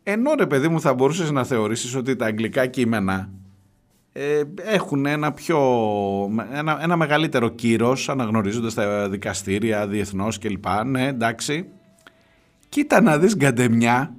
ενώ 0.03 0.33
ρε 0.37 0.47
παιδί 0.47 0.67
μου 0.67 0.81
θα 0.81 0.93
μπορούσες 0.93 1.31
να 1.31 1.43
θεωρήσεις 1.43 1.95
ότι 1.95 2.15
τα 2.15 2.25
αγγλικά 2.25 2.65
κείμενα 2.65 3.29
ε, 4.13 4.41
έχουν 4.55 5.05
ένα 5.05 5.31
πιο 5.31 5.59
ένα, 6.53 6.83
ένα 6.83 6.95
μεγαλύτερο 6.95 7.49
κύρος 7.49 8.09
αναγνωρίζοντας 8.09 8.73
τα 8.73 9.09
δικαστήρια 9.09 9.87
διεθνώς 9.87 10.37
κλπ. 10.37 10.65
Ναι, 10.85 11.07
εντάξει. 11.07 11.65
Κοίτα 12.69 13.01
να 13.01 13.17
δεις 13.17 13.35
γκαντεμιά 13.35 14.15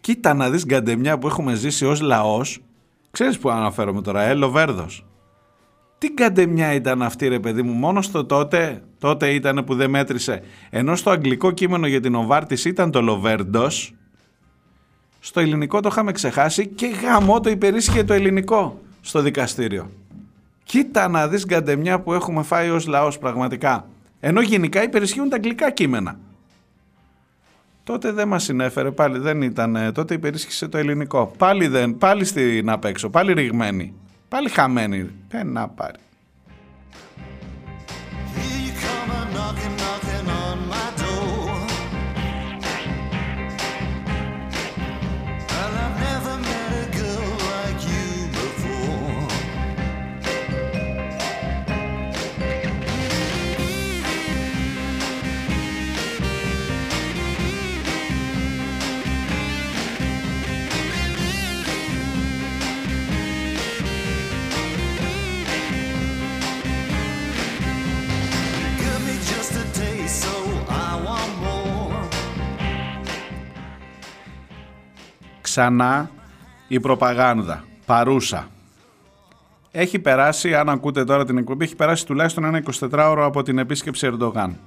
κοίτα 0.00 0.34
να 0.34 0.50
δεις 0.50 0.64
γκαντεμιά 0.64 1.18
που 1.18 1.26
έχουμε 1.26 1.54
ζήσει 1.54 1.84
ως 1.84 2.00
λαός 2.00 2.60
ξέρεις 3.10 3.38
που 3.38 3.50
αναφέρομαι 3.50 4.02
τώρα, 4.02 4.22
ε, 4.22 4.34
Λοβέρδος. 4.34 5.04
Τι 5.98 6.08
γκαντεμιά 6.12 6.74
ήταν 6.74 7.02
αυτή 7.02 7.28
ρε 7.28 7.40
παιδί 7.40 7.62
μου, 7.62 7.72
μόνος 7.72 8.04
στο 8.04 8.24
τότε, 8.24 8.82
τότε 8.98 9.30
ήταν 9.30 9.64
που 9.64 9.74
δεν 9.74 9.90
μέτρησε. 9.90 10.42
Ενώ 10.70 10.96
στο 10.96 11.10
αγγλικό 11.10 11.50
κείμενο 11.50 11.86
για 11.86 12.00
την 12.00 12.14
Οβάρτης 12.14 12.64
ήταν 12.64 12.90
το 12.90 13.02
Λοβέρντος, 13.02 13.94
Στο 15.20 15.40
ελληνικό 15.40 15.80
το 15.80 15.88
είχαμε 15.92 16.12
ξεχάσει 16.12 16.66
και 16.66 16.86
γαμό 16.86 17.40
το 17.40 17.50
υπερίσχυε 17.50 18.04
το 18.04 18.12
ελληνικό 18.12 18.80
στο 19.00 19.20
δικαστήριο. 19.20 19.90
Κοίτα 20.64 21.08
να 21.08 21.28
δεις 21.28 21.46
γκαντεμιά 21.46 22.00
που 22.00 22.12
έχουμε 22.12 22.42
φάει 22.42 22.70
ως 22.70 22.86
λαός 22.86 23.18
πραγματικά. 23.18 23.86
Ενώ 24.20 24.40
γενικά 24.40 24.82
υπερισχύουν 24.82 25.28
τα 25.28 25.36
αγγλικά 25.36 25.70
κείμενα. 25.70 26.18
Τότε 27.84 28.12
δεν 28.12 28.28
μας 28.28 28.42
συνέφερε 28.42 28.90
πάλι, 28.90 29.18
δεν 29.18 29.42
ήταν, 29.42 29.76
ε, 29.76 29.92
τότε 29.92 30.14
υπερίσχυσε 30.14 30.68
το 30.68 30.78
ελληνικό. 30.78 31.32
Πάλι 31.38 31.66
δεν, 31.66 31.98
πάλι 31.98 32.24
στην 32.24 32.70
απ' 32.70 32.84
έξω, 32.84 33.10
πάλι 33.10 33.32
ρηγμένη. 33.32 33.94
Πάλι 34.28 34.48
χαμένη. 34.48 35.10
Δεν 35.28 35.46
να 35.46 35.68
πάρει. 35.68 35.98
Ξανά 75.50 76.10
η 76.68 76.80
προπαγάνδα, 76.80 77.64
παρούσα. 77.86 78.48
Έχει 79.70 79.98
περάσει, 79.98 80.54
αν 80.54 80.68
ακούτε 80.68 81.04
τώρα 81.04 81.24
την 81.24 81.38
εκπομπή, 81.38 81.64
έχει 81.64 81.76
περάσει 81.76 82.06
τουλάχιστον 82.06 82.44
ένα 82.44 82.62
24ωρο 82.80 83.22
από 83.22 83.42
την 83.42 83.58
επίσκεψη 83.58 84.06
Ερντογάν. 84.06 84.58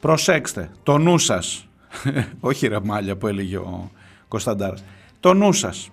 Προσέξτε, 0.00 0.70
το 0.82 0.98
νου 0.98 1.18
σας, 1.18 1.68
όχι 2.40 2.66
ρε 2.66 2.80
μάλια 2.80 3.16
που 3.16 3.26
έλεγε 3.26 3.56
ο 3.56 3.90
Κωνσταντάρας, 4.28 4.84
το 5.20 5.34
νου 5.34 5.52
σας. 5.52 5.90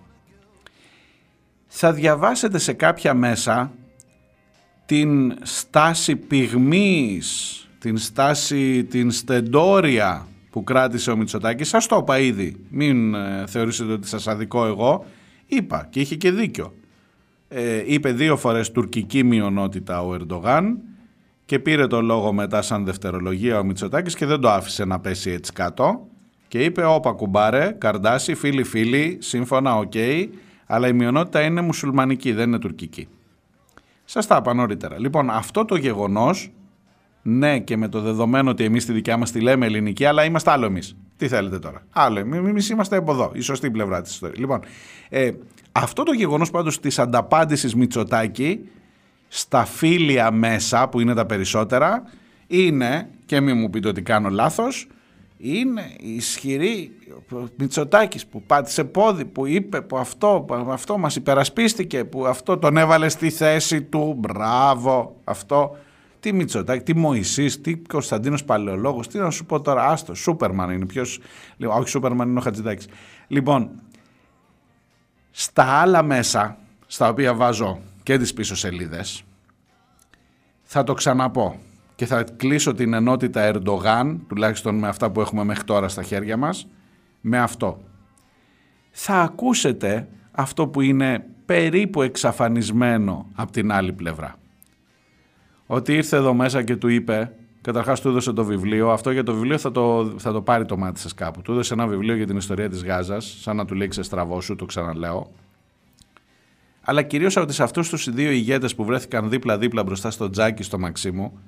Θα 1.67 1.93
διαβάσετε 1.93 2.57
σε 2.57 2.73
κάποια 2.73 3.13
μέσα 3.13 3.71
την 4.85 5.37
στάση 5.41 6.15
πυγμής, 6.15 7.67
την 7.79 7.97
στάση, 7.97 8.83
την 8.83 9.11
στεντόρια 9.11 10.27
που 10.49 10.63
κράτησε 10.63 11.11
ο 11.11 11.15
Μητσοτάκης. 11.15 11.67
Σας 11.67 11.85
το 11.85 11.97
είπα 12.01 12.19
ήδη, 12.19 12.55
μην 12.69 13.13
ε, 13.15 13.43
θεωρήσετε 13.47 13.93
ότι 13.93 14.07
σας 14.07 14.27
αδικό 14.27 14.65
εγώ. 14.65 15.05
Είπα 15.45 15.87
και 15.89 15.99
είχε 15.99 16.15
και 16.15 16.31
δίκιο. 16.31 16.73
Ε, 17.47 17.83
είπε 17.85 18.11
δύο 18.11 18.37
φορές 18.37 18.71
τουρκική 18.71 19.23
μειονότητα 19.23 20.01
ο 20.01 20.13
Ερντογάν 20.13 20.77
και 21.45 21.59
πήρε 21.59 21.87
το 21.87 22.01
λόγο 22.01 22.33
μετά 22.33 22.61
σαν 22.61 22.85
δευτερολογία 22.85 23.59
ο 23.59 23.63
Μητσοτάκης 23.63 24.15
και 24.15 24.25
δεν 24.25 24.39
το 24.39 24.49
άφησε 24.49 24.85
να 24.85 24.99
πέσει 24.99 25.31
έτσι 25.31 25.53
κάτω 25.53 26.07
και 26.49 26.63
είπε 26.63 26.83
όπα 26.83 27.11
κουμπάρε, 27.11 27.75
καρδάσι, 27.77 28.35
φίλοι 28.35 28.63
φίλοι, 28.63 29.17
σύμφωνα, 29.21 29.75
οκ, 29.75 29.93
αλλά 30.65 30.87
η 30.87 30.93
μειονότητα 30.93 31.41
είναι 31.41 31.61
μουσουλμανική, 31.61 32.33
δεν 32.33 32.47
είναι 32.47 32.59
τουρκική. 32.59 33.07
Σας 34.05 34.27
τα 34.27 34.35
είπα 34.39 34.53
νωρίτερα. 34.53 34.99
Λοιπόν, 34.99 35.29
αυτό 35.29 35.65
το 35.65 35.75
γεγονός, 35.75 36.51
ναι 37.21 37.59
και 37.59 37.77
με 37.77 37.87
το 37.87 38.01
δεδομένο 38.01 38.49
ότι 38.49 38.63
εμείς 38.63 38.85
τη 38.85 38.91
δικιά 38.91 39.17
μας 39.17 39.31
τη 39.31 39.39
λέμε 39.39 39.65
ελληνική, 39.65 40.05
αλλά 40.05 40.23
είμαστε 40.23 40.51
άλλο 40.51 40.65
εμείς. 40.65 40.95
Τι 41.17 41.27
θέλετε 41.27 41.59
τώρα; 41.59 41.81
Άλλο, 41.91 42.19
εμείς 42.19 42.69
είμαστε 42.69 42.95
από 42.97 43.11
εδώ, 43.11 43.31
η 43.33 43.39
σωστή 43.39 43.71
πλευρά 43.71 44.01
της 44.01 44.11
ιστορίας. 44.11 44.39
Λοιπόν, 44.39 44.59
ε, 45.09 45.31
αυτό 45.71 46.03
το 46.03 46.11
γεγονός 46.11 46.51
πάντως 46.51 46.79
της 46.79 46.99
ανταπάντησης 46.99 47.75
Μητσοτάκη 47.75 48.59
στα 49.27 49.65
φίλια 49.65 50.31
μέσα, 50.31 50.89
που 50.89 50.99
είναι 50.99 51.13
τα 51.13 51.25
περισσότερα, 51.25 52.03
είναι, 52.47 53.09
και 53.25 53.39
μην 53.39 53.57
μου 53.57 53.69
πείτε 53.69 53.87
ότι 53.87 54.01
κάνω 54.01 54.29
λάθος, 54.29 54.87
είναι 55.37 55.91
ισχυρή 55.99 56.91
ο 57.31 57.47
Μητσοτάκης 57.55 58.25
που 58.25 58.41
πάτησε 58.41 58.83
πόδι, 58.83 59.25
που 59.25 59.45
είπε 59.45 59.81
που 59.81 59.97
αυτό, 59.97 60.43
που 60.47 60.53
αυτό 60.53 60.97
μας 60.97 61.15
υπερασπίστηκε, 61.15 62.05
που 62.05 62.25
αυτό 62.25 62.57
τον 62.57 62.77
έβαλε 62.77 63.09
στη 63.09 63.29
θέση 63.29 63.81
του, 63.81 64.15
μπράβο, 64.17 65.15
αυτό. 65.23 65.77
Τι 66.19 66.33
Μητσοτάκη, 66.33 66.83
τι 66.83 66.95
Μωυσής, 66.95 67.61
τι 67.61 67.75
Κωνσταντίνος 67.77 68.43
Παλαιολόγος, 68.43 69.07
τι 69.07 69.17
να 69.17 69.29
σου 69.29 69.45
πω 69.45 69.61
τώρα, 69.61 69.87
άστο, 69.87 70.15
Σούπερμαν 70.15 70.71
είναι 70.71 70.85
ποιος, 70.85 71.19
λοιπόν, 71.57 71.77
όχι 71.77 71.89
Σούπερμαν 71.89 72.29
είναι 72.29 72.39
ο 72.39 72.41
Χατζηδάκης. 72.41 72.87
Λοιπόν, 73.27 73.69
στα 75.31 75.63
άλλα 75.63 76.03
μέσα, 76.03 76.57
στα 76.87 77.09
οποία 77.09 77.33
βάζω 77.33 77.79
και 78.03 78.17
τις 78.17 78.33
πίσω 78.33 78.55
σελίδες, 78.55 79.23
θα 80.63 80.83
το 80.83 80.93
ξαναπώ 80.93 81.59
και 81.95 82.05
θα 82.05 82.23
κλείσω 82.23 82.73
την 82.73 82.93
ενότητα 82.93 83.41
Ερντογάν, 83.41 84.25
τουλάχιστον 84.27 84.75
με 84.75 84.87
αυτά 84.87 85.11
που 85.11 85.21
έχουμε 85.21 85.43
μέχρι 85.43 85.63
τώρα 85.63 85.87
στα 85.87 86.03
χέρια 86.03 86.37
μας, 86.37 86.67
με 87.21 87.39
αυτό. 87.39 87.81
Θα 88.91 89.21
ακούσετε 89.21 90.07
αυτό 90.31 90.67
που 90.67 90.81
είναι 90.81 91.25
περίπου 91.45 92.01
εξαφανισμένο 92.01 93.25
από 93.35 93.51
την 93.51 93.71
άλλη 93.71 93.93
πλευρά. 93.93 94.35
Ότι 95.71 95.93
ήρθε 95.93 96.17
εδώ 96.17 96.33
μέσα 96.33 96.63
και 96.63 96.75
του 96.75 96.87
είπε, 96.87 97.33
καταρχάς 97.61 98.01
του 98.01 98.07
έδωσε 98.09 98.33
το 98.33 98.45
βιβλίο, 98.45 98.91
αυτό 98.91 99.11
για 99.11 99.23
το 99.23 99.33
βιβλίο 99.33 99.57
θα 99.57 99.71
το, 99.71 100.13
θα 100.17 100.31
το 100.31 100.41
πάρει 100.41 100.65
το 100.65 100.77
μάτι 100.77 100.99
σας 100.99 101.13
κάπου. 101.13 101.41
Του 101.41 101.51
έδωσε 101.51 101.73
ένα 101.73 101.87
βιβλίο 101.87 102.15
για 102.15 102.25
την 102.27 102.37
ιστορία 102.37 102.69
της 102.69 102.83
Γάζας, 102.83 103.37
σαν 103.41 103.55
να 103.55 103.65
του 103.65 103.75
λέει 103.75 103.87
ξεστραβό 103.87 104.41
σου, 104.41 104.55
το 104.55 104.65
ξαναλέω. 104.65 105.31
Αλλά 106.81 107.01
κυρίως 107.01 107.35
ότι 107.35 107.53
σε 107.53 107.63
αυτούς 107.63 107.89
τους 107.89 108.09
δύο 108.09 108.31
ηγέτες 108.31 108.75
που 108.75 108.83
βρέθηκαν 108.83 109.29
δίπλα-δίπλα 109.29 109.83
μπροστά 109.83 110.11
στο 110.11 110.29
τζάκι 110.29 110.63
στο 110.63 110.79
Μαξίμου, 110.79 111.39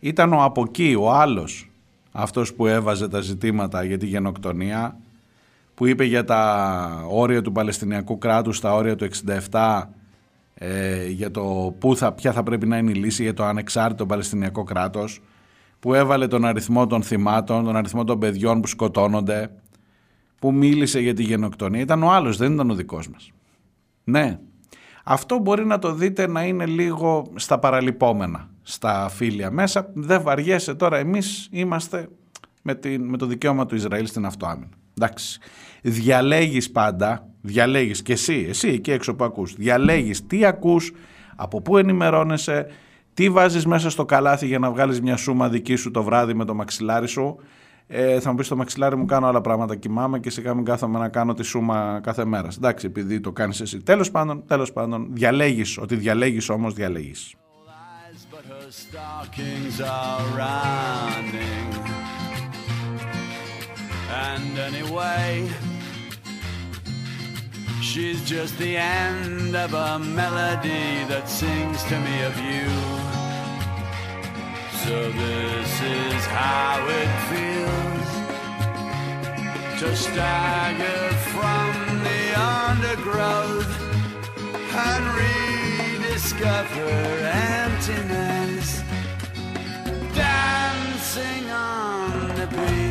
ήταν 0.00 0.32
ο 0.32 0.42
από 0.42 0.62
εκεί, 0.68 0.96
ο 0.98 1.12
άλλος, 1.12 1.70
αυτός 2.12 2.54
που 2.54 2.66
έβαζε 2.66 3.08
τα 3.08 3.20
ζητήματα 3.20 3.84
για 3.84 3.98
τη 3.98 4.06
γενοκτονία, 4.06 4.98
που 5.74 5.86
είπε 5.86 6.04
για 6.04 6.24
τα 6.24 7.04
όρια 7.08 7.42
του 7.42 7.52
Παλαιστινιακού 7.52 8.18
κράτους, 8.18 8.60
τα 8.60 8.74
όρια 8.74 8.96
του 8.96 9.04
67, 9.50 9.82
ε, 10.58 11.06
για 11.08 11.30
το 11.30 11.74
πού 11.78 11.96
θα, 11.96 12.12
ποια 12.12 12.32
θα 12.32 12.42
πρέπει 12.42 12.66
να 12.66 12.78
είναι 12.78 12.90
η 12.90 12.94
λύση 12.94 13.22
για 13.22 13.34
το 13.34 13.44
ανεξάρτητο 13.44 14.06
Παλαιστινιακό 14.06 14.64
κράτος, 14.64 15.20
που 15.78 15.94
έβαλε 15.94 16.26
τον 16.26 16.44
αριθμό 16.44 16.86
των 16.86 17.02
θυμάτων, 17.02 17.64
τον 17.64 17.76
αριθμό 17.76 18.04
των 18.04 18.18
παιδιών 18.18 18.60
που 18.60 18.66
σκοτώνονται, 18.66 19.50
που 20.38 20.52
μίλησε 20.52 21.00
για 21.00 21.14
τη 21.14 21.22
γενοκτονία. 21.22 21.80
Ήταν 21.80 22.02
ο 22.02 22.10
άλλος, 22.10 22.36
δεν 22.36 22.52
ήταν 22.52 22.70
ο 22.70 22.74
δικός 22.74 23.08
μας. 23.08 23.30
Ναι, 24.04 24.38
αυτό 25.04 25.38
μπορεί 25.38 25.66
να 25.66 25.78
το 25.78 25.92
δείτε 25.92 26.26
να 26.26 26.44
είναι 26.44 26.66
λίγο 26.66 27.26
στα 27.34 27.58
παραλυπόμενα, 27.58 28.50
στα 28.62 29.08
φίλια 29.08 29.50
μέσα. 29.50 29.90
Δεν 29.94 30.22
βαριέσαι 30.22 30.74
τώρα, 30.74 30.96
εμείς 30.96 31.48
είμαστε 31.50 32.08
με, 32.62 32.74
την, 32.74 33.04
με 33.04 33.16
το 33.16 33.26
δικαίωμα 33.26 33.66
του 33.66 33.74
Ισραήλ 33.74 34.06
στην 34.06 34.24
αυτοάμυνα. 34.24 34.68
Εντάξει. 35.00 35.38
Διαλέγεις 35.82 36.70
πάντα, 36.70 37.28
διαλέγεις 37.40 38.02
και 38.02 38.12
εσύ, 38.12 38.46
εσύ 38.48 38.68
εκεί 38.68 38.90
έξω 38.90 39.14
που 39.14 39.24
ακούς, 39.24 39.54
διαλέγεις 39.54 40.26
τι 40.26 40.44
ακούς, 40.44 40.92
από 41.36 41.60
πού 41.60 41.76
ενημερώνεσαι, 41.76 42.66
τι 43.14 43.30
βάζεις 43.30 43.66
μέσα 43.66 43.90
στο 43.90 44.04
καλάθι 44.04 44.46
για 44.46 44.58
να 44.58 44.70
βγάλεις 44.70 45.00
μια 45.00 45.16
σούμα 45.16 45.48
δική 45.48 45.74
σου 45.76 45.90
το 45.90 46.02
βράδυ 46.02 46.34
με 46.34 46.44
το 46.44 46.54
μαξιλάρι 46.54 47.08
σου. 47.08 47.36
Ε, 47.86 48.20
θα 48.20 48.30
μου 48.30 48.36
πεις 48.36 48.46
στο 48.46 48.56
μαξιλάρι 48.56 48.96
μου 48.96 49.04
κάνω 49.04 49.26
άλλα 49.26 49.40
πράγματα, 49.40 49.76
κοιμάμαι 49.76 50.18
και 50.18 50.30
σιγά 50.30 50.54
μην 50.54 50.64
κάθομαι 50.64 50.98
να 50.98 51.08
κάνω 51.08 51.34
τη 51.34 51.42
σούμα 51.42 52.00
κάθε 52.02 52.24
μέρα. 52.24 52.48
Εντάξει, 52.56 52.86
επειδή 52.86 53.20
το 53.20 53.32
κάνεις 53.32 53.60
εσύ. 53.60 53.82
Τέλος 53.82 54.10
πάντων, 54.10 54.44
τέλος 54.46 54.72
πάντων, 54.72 55.08
διαλέγεις, 55.12 55.78
ότι 55.78 55.96
διαλέγεις 55.96 56.48
όμως 56.48 56.74
διαλέγεις. 56.74 57.34
But 58.32 58.44
her 58.50 58.68
stockings 58.82 59.76
are 59.80 60.24
running. 60.40 61.95
And 64.24 64.58
anyway, 64.58 65.46
she's 67.82 68.20
just 68.24 68.56
the 68.58 68.76
end 68.76 69.54
of 69.54 69.74
a 69.74 69.98
melody 69.98 71.04
that 71.12 71.28
sings 71.28 71.82
to 71.90 71.96
me 72.06 72.16
of 72.30 72.34
you. 72.48 72.66
So 74.84 74.96
this 75.22 75.70
is 75.82 76.20
how 76.40 76.76
it 77.02 77.10
feels 77.30 78.10
to 79.80 79.88
stagger 79.94 81.04
from 81.34 81.72
the 82.08 82.22
undergrowth 82.56 83.74
and 84.88 85.04
rediscover 85.20 86.90
emptiness 87.60 88.82
dancing 90.14 91.50
on 91.50 92.28
the 92.38 92.46
beach. 92.56 92.85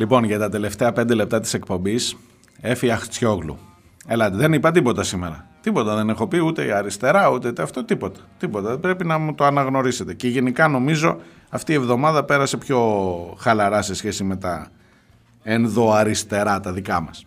Λοιπόν, 0.00 0.24
για 0.24 0.38
τα 0.38 0.48
τελευταία 0.48 0.92
πέντε 0.92 1.14
λεπτά 1.14 1.40
της 1.40 1.54
εκπομπής, 1.54 2.16
Έφη 2.60 2.90
Αχτσιόγλου. 2.90 3.58
Ελάτε, 4.06 4.36
δεν 4.36 4.52
είπα 4.52 4.70
τίποτα 4.70 5.02
σήμερα. 5.02 5.46
Τίποτα 5.60 5.96
δεν 5.96 6.08
έχω 6.08 6.26
πει, 6.26 6.38
ούτε 6.38 6.64
η 6.64 6.70
αριστερά, 6.70 7.30
ούτε 7.30 7.62
αυτό, 7.62 7.84
τίποτα. 7.84 8.20
Τίποτα. 8.38 8.78
Πρέπει 8.78 9.04
να 9.04 9.18
μου 9.18 9.34
το 9.34 9.44
αναγνωρίσετε. 9.44 10.14
Και 10.14 10.28
γενικά 10.28 10.68
νομίζω 10.68 11.18
Αυτή 11.48 11.72
η 11.72 11.74
εβδομάδα 11.74 12.24
πέρασε 12.24 12.56
πιο 12.56 12.80
χαλαρά 13.38 13.82
σε 13.82 13.94
σχέση 13.94 14.24
με 14.24 14.36
τα 14.36 14.68
ενδοαριστερά 15.42 16.60
τα 16.60 16.72
δικά 16.72 17.00
μας. 17.00 17.26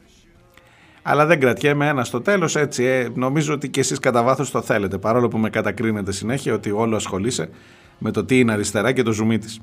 Αλλά 1.02 1.26
δεν 1.26 1.40
κρατιέμαι 1.40 1.88
ένα 1.88 2.04
στο 2.04 2.22
τέλος 2.22 2.56
έτσι 2.56 2.84
ε, 2.84 3.08
νομίζω 3.16 3.54
ότι 3.54 3.70
και 3.70 3.80
εσείς 3.80 4.00
κατά 4.00 4.24
βάθος 4.24 4.52
το 4.52 4.62
θέλετε 4.62 4.98
παρόλο 4.98 5.28
που 5.28 5.38
με 5.38 5.50
κατακρίνετε 5.50 6.12
συνέχεια 6.12 6.54
ότι 6.54 6.72
όλο 6.72 6.96
ασχολείσαι 6.96 7.50
με 7.98 8.12
το 8.12 8.26
τι 8.26 8.40
είναι 8.40 8.52
αριστερά 8.52 8.92
και 8.92 9.04
το 9.04 9.12
ζουμί 9.12 9.38
της. 9.38 9.60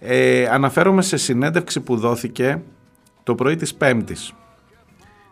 Ε, 0.00 0.46
αναφέρομαι 0.46 1.02
σε 1.02 1.16
συνέντευξη 1.16 1.80
που 1.80 1.96
δόθηκε 1.96 2.62
το 3.22 3.34
πρωί 3.34 3.56
της 3.56 3.74
Πέμπτης. 3.74 4.32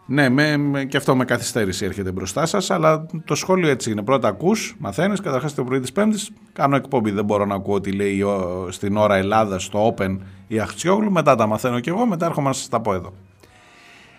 Ναι, 0.09 0.29
με, 0.29 0.57
με, 0.57 0.85
και 0.85 0.97
αυτό 0.97 1.17
με 1.17 1.25
καθυστέρηση 1.25 1.85
έρχεται 1.85 2.13
μπροστά 2.13 2.47
σας, 2.47 2.71
αλλά 2.71 3.07
το 3.25 3.35
σχόλιο 3.35 3.69
έτσι 3.69 3.91
είναι. 3.91 4.03
Πρώτα 4.03 4.29
ακούς, 4.29 4.77
μαθαίνεις, 4.79 5.21
καταρχάς 5.21 5.55
το 5.55 5.65
πρωί 5.65 5.81
της 5.81 5.93
Πέμπτης. 5.93 6.31
Κάνω 6.53 6.77
εκπομπή, 6.77 7.11
δεν 7.11 7.25
μπορώ 7.25 7.45
να 7.45 7.55
ακούω 7.55 7.75
ότι 7.75 7.93
λέει 7.93 8.23
ο, 8.23 8.69
στην 8.71 8.97
ώρα 8.97 9.17
Ελλάδας 9.17 9.65
στο 9.65 9.95
Open 9.99 10.19
η 10.47 10.59
Αχτσιόγλου. 10.59 11.11
Μετά 11.11 11.35
τα 11.35 11.47
μαθαίνω 11.47 11.81
κι 11.81 11.89
εγώ, 11.89 12.07
μετά 12.07 12.27
έρχομαι 12.27 12.49
να 12.49 12.55
σας 12.55 12.69
τα 12.69 12.81
πω 12.81 12.95
εδώ. 12.95 13.13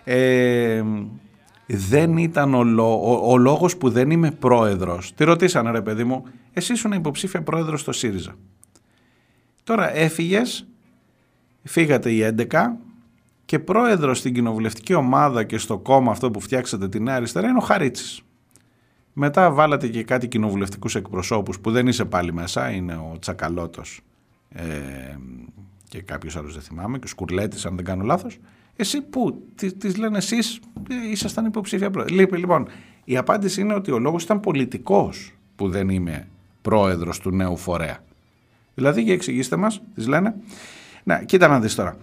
Ε, 0.04 0.82
δεν 1.66 2.16
ήταν 2.16 2.54
ο, 2.54 2.64
λό, 2.64 3.00
ο, 3.04 3.32
ο 3.32 3.36
λόγος 3.36 3.76
που 3.76 3.90
δεν 3.90 4.10
είμαι 4.10 4.30
πρόεδρος. 4.30 5.14
Τη 5.14 5.24
ρωτήσανε 5.24 5.70
ρε 5.70 5.82
παιδί 5.82 6.04
μου, 6.04 6.24
εσύ 6.52 6.72
ήσουν 6.72 6.92
υποψήφια 6.92 7.42
πρόεδρος 7.42 7.80
στο 7.80 7.92
ΣΥΡΙΖΑ. 7.92 8.34
Τώρα 9.68 9.96
έφυγες, 9.96 10.66
φύγατε 11.62 12.10
οι 12.12 12.34
11 12.50 12.76
και 13.44 13.58
πρόεδρος 13.58 14.18
στην 14.18 14.34
κοινοβουλευτική 14.34 14.94
ομάδα 14.94 15.44
και 15.44 15.58
στο 15.58 15.78
κόμμα 15.78 16.10
αυτό 16.10 16.30
που 16.30 16.40
φτιάξατε 16.40 16.88
τη 16.88 17.00
Νέα 17.00 17.14
Αριστερά 17.14 17.48
είναι 17.48 17.58
ο 17.58 17.60
Χαρίτσης. 17.60 18.22
Μετά 19.12 19.50
βάλατε 19.50 19.88
και 19.88 20.04
κάτι 20.04 20.28
κοινοβουλευτικούς 20.28 20.94
εκπροσώπους 20.94 21.60
που 21.60 21.70
δεν 21.70 21.86
είσαι 21.86 22.04
πάλι 22.04 22.32
μέσα, 22.32 22.70
είναι 22.70 22.94
ο 22.94 23.16
Τσακαλώτος 23.18 24.00
ε, 24.48 24.62
και 25.88 26.02
κάποιος 26.02 26.36
άλλος 26.36 26.52
δεν 26.52 26.62
θυμάμαι 26.62 26.98
και 26.98 27.04
ο 27.04 27.08
Σκουρλέτης 27.08 27.66
αν 27.66 27.76
δεν 27.76 27.84
κάνω 27.84 28.04
λάθος. 28.04 28.38
Εσύ 28.76 29.00
πού, 29.00 29.42
τις 29.78 29.96
λένε 29.96 30.18
εσείς, 30.18 30.60
ε, 30.90 31.10
ήσασταν 31.10 31.44
υποψήφια 31.44 31.90
πρόεδρος. 31.90 32.30
Λοιπόν, 32.30 32.68
η 33.04 33.16
απάντηση 33.16 33.60
είναι 33.60 33.74
ότι 33.74 33.90
ο 33.90 33.98
λόγος 33.98 34.22
ήταν 34.22 34.40
πολιτικός 34.40 35.34
που 35.56 35.68
δεν 35.68 35.88
είμαι 35.88 36.28
πρόεδρος 36.62 37.18
του 37.18 37.30
νέου 37.30 37.56
φορέα. 37.56 38.06
Δηλαδή, 38.78 39.02
για 39.02 39.12
εξηγήστε 39.12 39.56
μας, 39.56 39.82
τις 39.94 40.06
λένε. 40.06 40.34
Να, 41.04 41.22
κοίτα 41.22 41.48
να 41.48 41.60
δεις 41.60 41.74
τώρα. 41.74 41.96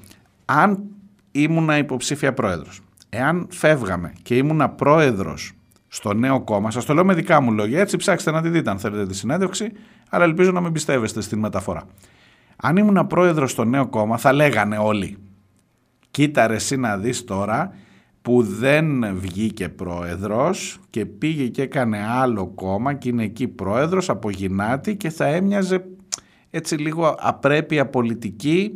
Αν 0.45 0.84
ήμουνα 1.31 1.77
υποψήφια 1.77 2.34
πρόεδρος, 2.34 2.81
εάν 3.10 3.47
φεύγαμε 3.49 4.14
και 4.22 4.35
ήμουνα 4.35 4.69
πρόεδρος 4.69 5.53
στο 5.88 6.14
νέο 6.14 6.41
κόμμα, 6.41 6.72
σας 6.72 6.85
το 6.85 6.93
λέω 6.93 7.06
με 7.06 7.14
δικά 7.14 7.41
μου 7.41 7.52
λόγια, 7.52 7.80
έτσι 7.80 7.97
ψάξτε 7.97 8.31
να 8.31 8.41
τη 8.41 8.49
δείτε 8.49 8.69
αν 8.69 8.80
θέλετε 8.80 9.06
τη 9.06 9.15
συνέντευξη, 9.15 9.72
αλλά 10.10 10.23
ελπίζω 10.23 10.52
να 10.52 10.61
με 10.61 10.72
πιστεύεστε 10.72 11.22
στην 11.22 11.39
μεταφορά. 11.39 11.84
Αν 12.56 12.77
ήμουν 12.77 13.07
πρόεδρος 13.07 13.52
στο 13.52 13.64
νέο 13.64 13.88
κόμμα 13.88 14.18
θα 14.18 14.34
λέγανε 14.34 14.77
όλοι 14.77 15.18
κοίτα 16.15 16.47
ρε 16.47 16.56
εσύ 16.56 16.77
να 16.77 16.97
δεις 16.97 17.23
τώρα 17.23 17.73
που 18.22 18.43
δεν 18.43 19.15
βγήκε 19.15 19.69
πρόεδρος 19.69 20.80
και 20.89 21.06
πήγε 21.06 21.47
και 21.47 21.61
έκανε 21.61 21.97
άλλο 22.07 22.47
κόμμα 22.47 22.93
και 22.93 23.10
είναι 23.10 23.23
εκεί 23.23 23.47
πρόεδρος 23.47 24.10
από 24.10 24.30
γυνάτη 24.30 24.95
και 24.95 25.10
θα 25.10 25.26
έμοιαζε 25.26 25.85
έτσι 26.56 26.76
λίγο 26.76 27.15
απρέπεια 27.19 27.86
πολιτική 27.86 28.72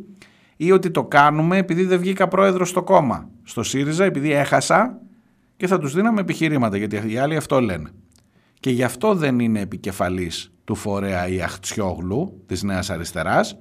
ή 0.55 0.71
ότι 0.71 0.91
το 0.91 1.03
κάνουμε 1.03 1.57
επειδή 1.57 1.83
δεν 1.83 1.99
βγήκα 1.99 2.27
πρόεδρος 2.27 2.69
στο 2.69 2.83
κόμμα. 2.83 3.29
Στο 3.43 3.63
ΣΥΡΙΖΑ 3.63 4.03
επειδή 4.05 4.31
έχασα 4.31 4.99
και 5.57 5.67
θα 5.67 5.79
τους 5.79 5.93
δίναμε 5.93 6.21
επιχειρήματα 6.21 6.77
γιατί 6.77 7.11
οι 7.11 7.17
άλλοι 7.17 7.35
αυτό 7.35 7.61
λένε. 7.61 7.89
Και 8.59 8.69
γι' 8.69 8.83
αυτό 8.83 9.15
δεν 9.15 9.39
είναι 9.39 9.59
επικεφαλής 9.59 10.51
του 10.63 10.75
φορέα 10.75 11.27
η 11.27 11.41
Αχτσιόγλου 11.41 12.43
της 12.45 12.63
Νέας 12.63 12.89
Αριστεράς 12.89 13.57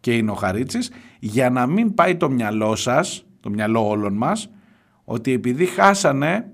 και 0.00 0.16
είναι 0.16 0.30
ο 0.30 0.34
Χαρίτσης 0.34 0.90
για 1.18 1.50
να 1.50 1.66
μην 1.66 1.94
πάει 1.94 2.16
το 2.16 2.30
μυαλό 2.30 2.76
σας, 2.76 3.24
το 3.40 3.50
μυαλό 3.50 3.88
όλων 3.88 4.12
μας, 4.12 4.50
ότι 5.04 5.32
επειδή 5.32 5.66
χάσανε 5.66 6.50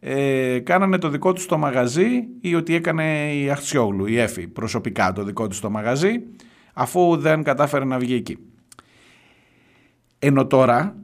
ε, 0.00 0.58
κάνανε 0.58 0.98
το 0.98 1.08
δικό 1.08 1.32
τους 1.32 1.46
το 1.46 1.58
μαγαζί 1.58 2.28
ή 2.40 2.54
ότι 2.54 2.74
έκανε 2.74 3.34
η 3.34 3.50
Αχτσιόγλου, 3.50 4.06
η 4.06 4.18
Έφη 4.18 4.48
προσωπικά 4.48 5.12
το 5.12 5.24
δικό 5.24 5.46
του 5.46 5.60
το 5.60 5.70
μαγαζί 5.70 6.22
αφού 6.80 7.16
δεν 7.16 7.42
κατάφερε 7.42 7.84
να 7.84 7.98
βγει 7.98 8.14
εκεί. 8.14 8.38
Ενώ 10.18 10.46
τώρα 10.46 10.96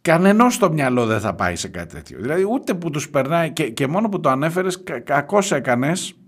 κανενός 0.00 0.54
στο 0.54 0.72
μυαλό 0.72 1.06
δεν 1.06 1.20
θα 1.20 1.34
πάει 1.34 1.56
σε 1.56 1.68
κάτι 1.68 1.94
τέτοιο. 1.94 2.18
Δηλαδή 2.20 2.44
ούτε 2.50 2.74
που 2.74 2.90
τους 2.90 3.10
περνάει 3.10 3.50
και, 3.52 3.70
και 3.70 3.86
μόνο 3.86 4.08
που 4.08 4.20
το 4.20 4.28
ανέφερες 4.28 4.82
κα, 4.82 5.00
κακώς 5.00 5.52
έκανες 5.52 6.18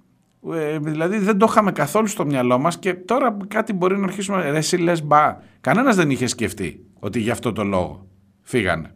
ε, 0.53 0.79
δηλαδή 0.79 1.19
δεν 1.19 1.39
το 1.39 1.47
είχαμε 1.49 1.73
καθόλου 1.73 2.07
στο 2.07 2.27
μυαλό 2.27 2.59
μας 2.59 2.79
και 2.79 2.95
τώρα 2.95 3.37
κάτι 3.49 3.73
μπορεί 3.73 3.99
να 3.99 4.05
αρχίσουμε 4.05 4.51
ρε 4.51 4.57
εσύ 4.57 4.77
λες 4.77 5.03
μπα 5.03 5.37
κανένας 5.61 5.97
δεν 5.97 6.11
είχε 6.11 6.27
σκεφτεί 6.27 6.87
ότι 6.99 7.21
γι' 7.21 7.31
αυτό 7.31 7.53
το 7.53 7.65
λόγο 7.65 8.07
φύγανε 8.43 8.95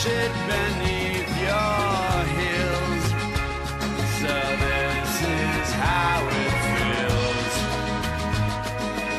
smash 0.00 0.12
it 0.24 0.32
beneath 0.48 1.30
your 1.46 2.24
heels. 2.36 3.04
So 4.20 4.34
this 4.64 5.12
is 5.42 5.68
how 5.84 6.18
it 6.42 6.54
feels 6.72 7.54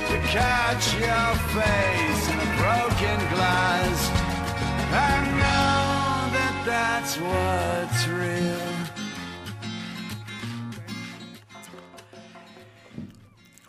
to 0.10 0.18
catch 0.36 0.86
your 1.06 1.32
face 1.56 2.24
in 2.32 2.38
a 2.48 2.50
broken 2.62 3.20
glass 3.34 4.00
and 5.06 5.26
know 5.42 5.82
that 6.36 6.56
that's 6.66 7.14
what's 7.28 8.02
real. 8.08 8.70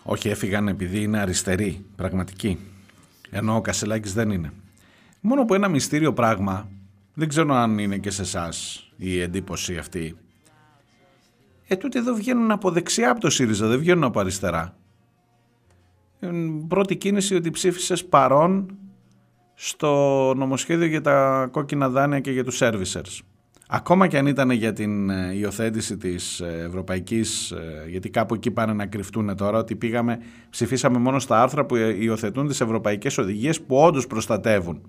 Όχι, 0.04 0.28
έφυγαν 0.28 0.68
επειδή 0.68 1.02
είναι 1.02 1.18
αριστεροί, 1.18 1.84
πραγματικοί. 1.96 2.58
Ενώ 3.30 3.56
ο 3.56 3.60
Κασελάκης 3.60 4.12
δεν 4.12 4.30
είναι. 4.30 4.52
Μόνο 5.20 5.44
που 5.44 5.54
ένα 5.54 5.68
μυστήριο 5.68 6.12
πράγμα, 6.12 6.68
δεν 7.14 7.28
ξέρω 7.28 7.54
αν 7.54 7.78
είναι 7.78 7.98
και 7.98 8.10
σε 8.10 8.22
εσάς 8.22 8.88
η 8.96 9.20
εντύπωση 9.20 9.76
αυτή. 9.76 10.16
Ε, 11.66 11.76
τούτοι 11.76 11.98
εδώ 11.98 12.14
βγαίνουν 12.14 12.50
από 12.50 12.70
δεξιά 12.70 13.10
από 13.10 13.20
το 13.20 13.30
ΣΥΡΙΖΑ, 13.30 13.66
δεν 13.66 13.78
βγαίνουν 13.78 14.04
από 14.04 14.20
αριστερά. 14.20 14.76
Ε, 16.20 16.30
πρώτη 16.68 16.96
κίνηση 16.96 17.34
ότι 17.34 17.50
ψήφισες 17.50 18.04
παρόν 18.04 18.76
στο 19.54 20.32
νομοσχέδιο 20.36 20.86
για 20.86 21.00
τα 21.00 21.48
κόκκινα 21.50 21.88
δάνεια 21.88 22.20
και 22.20 22.30
για 22.30 22.44
τους 22.44 22.58
servicers. 22.62 23.20
Ακόμα 23.74 24.06
και 24.06 24.18
αν 24.18 24.26
ήταν 24.26 24.50
για 24.50 24.72
την 24.72 25.10
ε, 25.10 25.34
υιοθέτηση 25.34 25.96
της 25.96 26.40
ε, 26.40 26.64
Ευρωπαϊκής, 26.66 27.50
ε, 27.50 27.84
γιατί 27.88 28.10
κάπου 28.10 28.34
εκεί 28.34 28.50
πάνε 28.50 28.72
να 28.72 28.86
κρυφτούν 28.86 29.36
τώρα, 29.36 29.58
ότι 29.58 29.76
πήγαμε, 29.76 30.18
ψηφίσαμε 30.50 30.98
μόνο 30.98 31.18
στα 31.18 31.42
άρθρα 31.42 31.64
που 31.64 31.76
υιοθετούν 31.76 32.48
τις 32.48 32.60
ευρωπαϊκές 32.60 33.18
οδηγίες 33.18 33.60
που 33.60 33.76
όντως 33.76 34.06
προστατεύουν. 34.06 34.80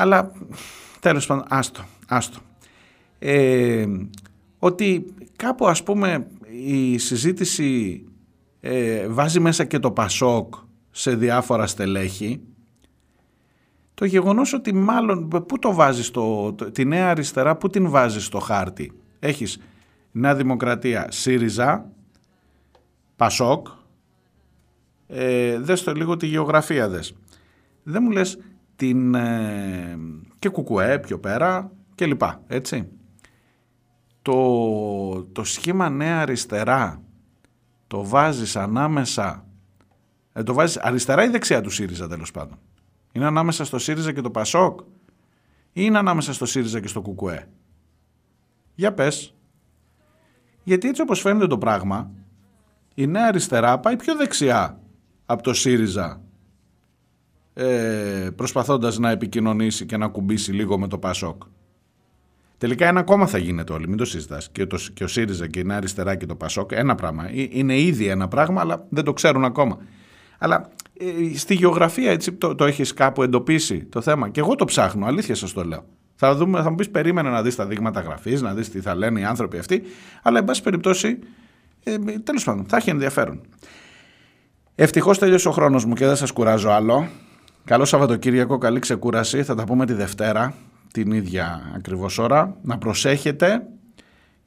Αλλά 0.00 0.32
τέλος 1.00 1.26
πάντων, 1.26 1.44
άστο, 1.48 1.84
άστο. 2.08 2.38
Ε, 3.18 3.86
ότι 4.58 5.14
κάπου 5.36 5.66
ας 5.66 5.82
πούμε 5.82 6.26
η 6.64 6.98
συζήτηση 6.98 8.02
ε, 8.60 9.08
βάζει 9.08 9.40
μέσα 9.40 9.64
και 9.64 9.78
το 9.78 9.90
Πασόκ 9.90 10.54
σε 10.90 11.14
διάφορα 11.14 11.66
στελέχη. 11.66 12.40
Το 13.94 14.04
γεγονός 14.04 14.52
ότι 14.52 14.74
μάλλον 14.74 15.28
πού 15.28 15.58
το 15.58 15.74
βάζεις 15.74 16.10
το, 16.10 16.52
το- 16.52 16.70
τη 16.70 16.84
νέα 16.84 17.10
αριστερά 17.10 17.56
πού 17.56 17.68
την 17.68 17.88
βάζεις 17.90 18.24
στο 18.24 18.38
χάρτη; 18.38 18.92
Έχεις 19.18 19.58
Νέα 20.12 20.34
Δημοκρατία 20.34 21.06
ΣΥΡΙΖΑ 21.10 21.90
Πασόκ. 23.16 23.66
Ε, 25.06 25.58
δες 25.58 25.82
το 25.82 25.92
λίγο 25.92 26.16
τη 26.16 26.26
γεωγραφία 26.26 26.88
δες. 26.88 27.14
Δεν 27.82 28.02
μου 28.04 28.10
λες 28.10 28.38
την 28.80 29.14
ε, 29.14 29.98
και 30.38 30.48
Κουκουέ 30.48 30.98
πιο 30.98 31.18
πέρα 31.18 31.72
και 31.94 32.06
λοιπά 32.06 32.42
έτσι 32.46 32.88
το, 34.22 35.24
το 35.24 35.44
σχήμα 35.44 35.88
νέα 35.88 36.20
αριστερά 36.20 37.02
το 37.86 38.06
βάζεις 38.06 38.56
ανάμεσα 38.56 39.46
ε, 40.32 40.42
το 40.42 40.54
βάζεις 40.54 40.76
αριστερά 40.76 41.24
ή 41.24 41.28
δεξιά 41.28 41.60
του 41.60 41.70
ΣΥΡΙΖΑ 41.70 42.08
τέλος 42.08 42.30
πάντων 42.30 42.58
είναι 43.12 43.26
ανάμεσα 43.26 43.64
στο 43.64 43.78
ΣΥΡΙΖΑ 43.78 44.12
και 44.12 44.20
το 44.20 44.30
ΠΑΣΟΚ 44.30 44.80
ή 44.80 44.86
είναι 45.72 45.98
ανάμεσα 45.98 46.32
στο 46.32 46.46
ΣΥΡΙΖΑ 46.46 46.80
και 46.80 46.88
στο 46.88 47.02
ΚΟΚΟΕ. 47.02 47.48
Για 48.74 48.92
πες. 48.92 49.34
Γιατί 50.62 50.88
έτσι 50.88 51.02
όπως 51.02 51.20
φαίνεται 51.20 51.46
το 51.46 51.58
πράγμα, 51.58 52.10
η 52.94 53.06
νέα 53.06 53.26
αριστερά 53.26 53.78
πάει 53.78 53.96
πιο 53.96 54.16
δεξιά 54.16 54.80
από 55.26 55.42
το 55.42 55.54
ΣΥΡΙΖΑ 55.54 56.22
ε, 57.64 58.30
προσπαθώντας 58.36 58.98
να 58.98 59.10
επικοινωνήσει 59.10 59.86
και 59.86 59.96
να 59.96 60.08
κουμπίσει 60.08 60.52
λίγο 60.52 60.78
με 60.78 60.88
το 60.88 60.98
ΠΑΣΟΚ. 60.98 61.42
Τελικά 62.58 62.86
ένα 62.86 63.02
κόμμα 63.02 63.26
θα 63.26 63.38
γίνεται 63.38 63.72
όλοι, 63.72 63.88
μην 63.88 63.96
το 63.96 64.04
συζητάς. 64.04 64.48
Και, 64.52 64.66
το, 64.66 64.78
και 64.94 65.04
ο 65.04 65.06
ΣΥΡΙΖΑ 65.06 65.46
και 65.46 65.58
η 65.58 65.64
Νέα 65.64 65.76
Αριστερά 65.76 66.14
και 66.14 66.26
το 66.26 66.34
ΠΑΣΟΚ, 66.34 66.72
ένα 66.72 66.94
πράγμα. 66.94 67.28
Ε, 67.28 67.48
Είναι 67.50 67.78
ήδη 67.78 68.06
ένα 68.06 68.28
πράγμα, 68.28 68.60
αλλά 68.60 68.86
δεν 68.88 69.04
το 69.04 69.12
ξέρουν 69.12 69.44
ακόμα. 69.44 69.78
Αλλά 70.38 70.68
Ε, 71.02 71.36
στη 71.38 71.54
γεωγραφία 71.54 72.10
έτσι 72.10 72.32
το, 72.32 72.54
το 72.54 72.64
έχεις 72.64 72.94
κάπου 72.94 73.22
εντοπίσει 73.22 73.84
το 73.84 74.00
θέμα; 74.00 74.28
Και 74.28 74.40
εγώ 74.40 74.54
το 74.54 74.64
ψάχνω, 74.64 75.06
αλήθεια 75.06 75.34
σας 75.34 75.52
το 75.52 75.64
λέω. 75.64 75.84
Θα, 76.14 76.34
δούμε, 76.34 76.62
θα 76.62 76.70
μου 76.70 76.76
πεις 76.76 76.90
περίμενε 76.90 77.30
να 77.30 77.42
δεις 77.42 77.56
τα 77.56 77.66
δείγματα 77.66 78.00
γραφής, 78.00 78.42
να 78.42 78.54
δεις 78.54 78.70
τι 78.70 78.80
θα 78.80 78.94
λένε 78.94 79.20
οι 79.20 79.24
άνθρωποι 79.24 79.58
αυτοί, 79.58 79.82
αλλά 80.22 80.38
εν 80.38 80.44
πάση 80.44 80.62
περιπτώσει, 80.62 81.18
ε, 81.82 81.96
τέλος 82.24 82.44
πάντων, 82.44 82.64
θα 82.68 82.76
έχει 82.76 82.90
ενδιαφέρον. 82.90 83.40
Ευτυχώς 84.74 85.18
τέλειωσε 85.18 85.48
ο 85.48 85.50
χρόνος 85.50 85.84
μου 85.84 85.94
και 85.94 86.06
δεν 86.06 86.16
σας 86.16 86.30
κουράζω 86.30 86.68
άλλο. 86.68 87.08
Καλό 87.64 87.84
Σαββατοκύριακο, 87.84 88.58
καλή 88.58 88.78
ξεκούραση. 88.78 89.42
Θα 89.42 89.54
τα 89.54 89.64
πούμε 89.64 89.86
τη 89.86 89.92
Δευτέρα, 89.92 90.54
την 90.92 91.12
ίδια 91.12 91.72
ακριβώς 91.76 92.18
ώρα. 92.18 92.56
Να 92.62 92.78
προσέχετε 92.78 93.62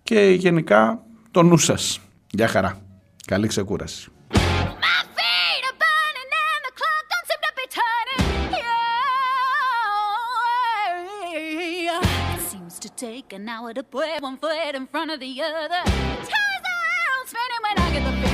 και 0.04 0.20
γενικά 0.20 1.02
το 1.32 1.44
νου 1.44 1.58
σας. 1.58 2.00
Γεια 2.30 2.48
χαρά. 2.48 2.78
Καλή 3.26 3.48
ξεκούραση. 3.48 4.08
It 12.36 12.42
seems 12.52 12.76
to 12.86 12.90
take 13.08 13.28
an 13.38 13.46
hour 13.54 13.70
to 13.80 13.84
put 13.96 14.08
one 14.28 14.38
foot 14.42 14.76
in 14.80 14.86
front 14.94 15.10
of 15.14 15.20
the 15.26 15.34
other. 15.48 15.82
Turns 16.32 16.60
the 16.68 16.74
world 16.82 17.26
spinning 17.32 17.62
when 17.66 17.76
I 17.86 17.88
get 17.94 18.04
the 18.08 18.14
feeling 18.22 18.33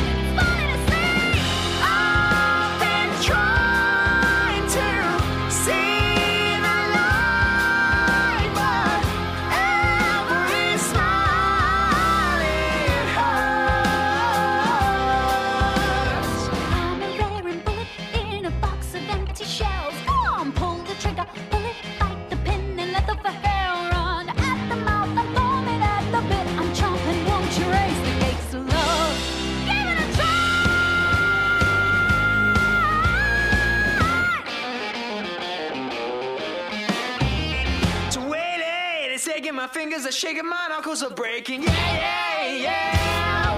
my 39.59 39.67
fingers 39.67 40.05
are 40.05 40.11
shaking, 40.11 40.47
my 40.47 40.67
knuckles 40.69 41.03
are 41.03 41.09
breaking. 41.09 41.63
Yeah, 41.63 42.45
yeah, 42.45 42.55
yeah. 42.67 43.57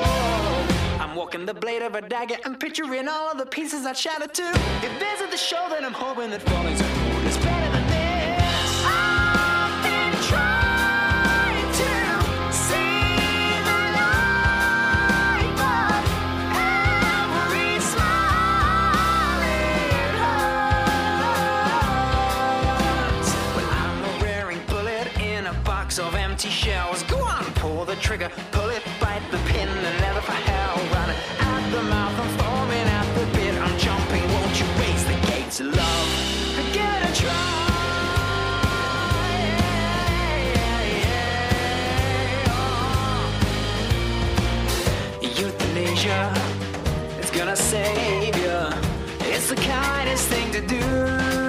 Whoa. 0.00 1.02
I'm 1.02 1.16
walking 1.16 1.44
the 1.44 1.52
blade 1.52 1.82
of 1.82 1.96
a 1.96 2.00
dagger 2.00 2.36
and 2.44 2.60
picturing 2.60 3.08
all 3.08 3.32
of 3.32 3.38
the 3.38 3.46
pieces 3.46 3.86
I 3.86 3.92
shattered 3.92 4.32
too. 4.32 4.52
If 4.84 5.00
this 5.00 5.20
is 5.20 5.30
the 5.32 5.36
show, 5.36 5.66
then 5.68 5.84
I'm 5.84 5.92
hoping 5.92 6.30
that 6.30 6.42
falling's 6.42 6.80
good 6.80 7.57
empty 26.38 26.50
shells. 26.50 27.02
Go 27.04 27.18
on, 27.24 27.44
pull 27.54 27.84
the 27.84 27.96
trigger, 27.96 28.30
pull 28.52 28.70
it, 28.70 28.80
bite 29.00 29.28
the 29.32 29.38
pin, 29.50 29.68
and 29.68 30.00
never 30.00 30.20
for 30.20 30.30
hell 30.30 30.76
run 30.94 31.10
at 31.10 31.70
the 31.72 31.82
mouth. 31.82 32.20
I'm 32.20 32.28
foaming 32.38 32.86
at 33.00 33.06
the 33.16 33.26
bit. 33.36 33.54
I'm 33.60 33.76
jumping, 33.76 34.22
won't 34.34 34.60
you 34.60 34.66
raise 34.78 35.04
the 35.04 35.18
gates 35.26 35.58
of 35.58 35.66
love? 35.74 36.08
Give 36.72 36.84
it 36.96 37.10
a 37.10 37.20
try. 37.20 37.58
Euthanasia, 45.22 46.32
it's 47.18 47.32
gonna 47.32 47.56
save 47.56 48.36
you. 48.36 48.58
It's 49.32 49.48
the 49.48 49.56
kindest 49.56 50.28
thing 50.28 50.52
to 50.52 50.60
do. 50.60 51.47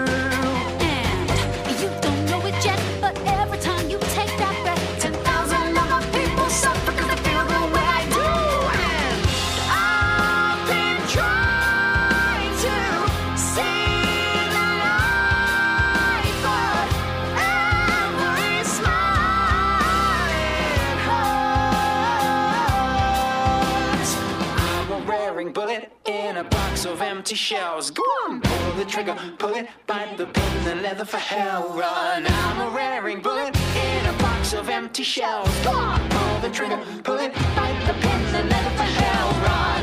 Of 26.90 27.02
empty 27.02 27.36
shells. 27.36 27.92
Go 27.92 28.04
on, 28.26 28.42
pull 28.42 28.74
the 28.74 28.86
trigger, 28.86 29.16
pull 29.38 29.54
it, 29.56 29.68
bite 29.86 30.18
the 30.18 30.26
pin, 30.26 30.68
and 30.68 30.82
leather 30.82 31.06
for 31.06 31.18
hell 31.18 31.70
run. 31.70 32.26
I'm 32.28 32.60
a 32.68 32.76
raring 32.76 33.22
bullet 33.22 33.56
in 33.76 34.06
a 34.06 34.14
box 34.18 34.54
of 34.54 34.70
empty 34.70 35.04
shells. 35.04 35.50
Go 35.64 35.72
on, 35.72 36.00
pull 36.10 36.40
the 36.40 36.50
trigger, 36.50 36.80
pull 37.04 37.20
it, 37.20 37.34
bite 37.56 37.82
the 37.86 37.94
pin, 37.94 38.36
and 38.36 38.50
leather 38.50 38.72
for 38.72 38.90
hell 39.02 39.30
run. 39.44 39.79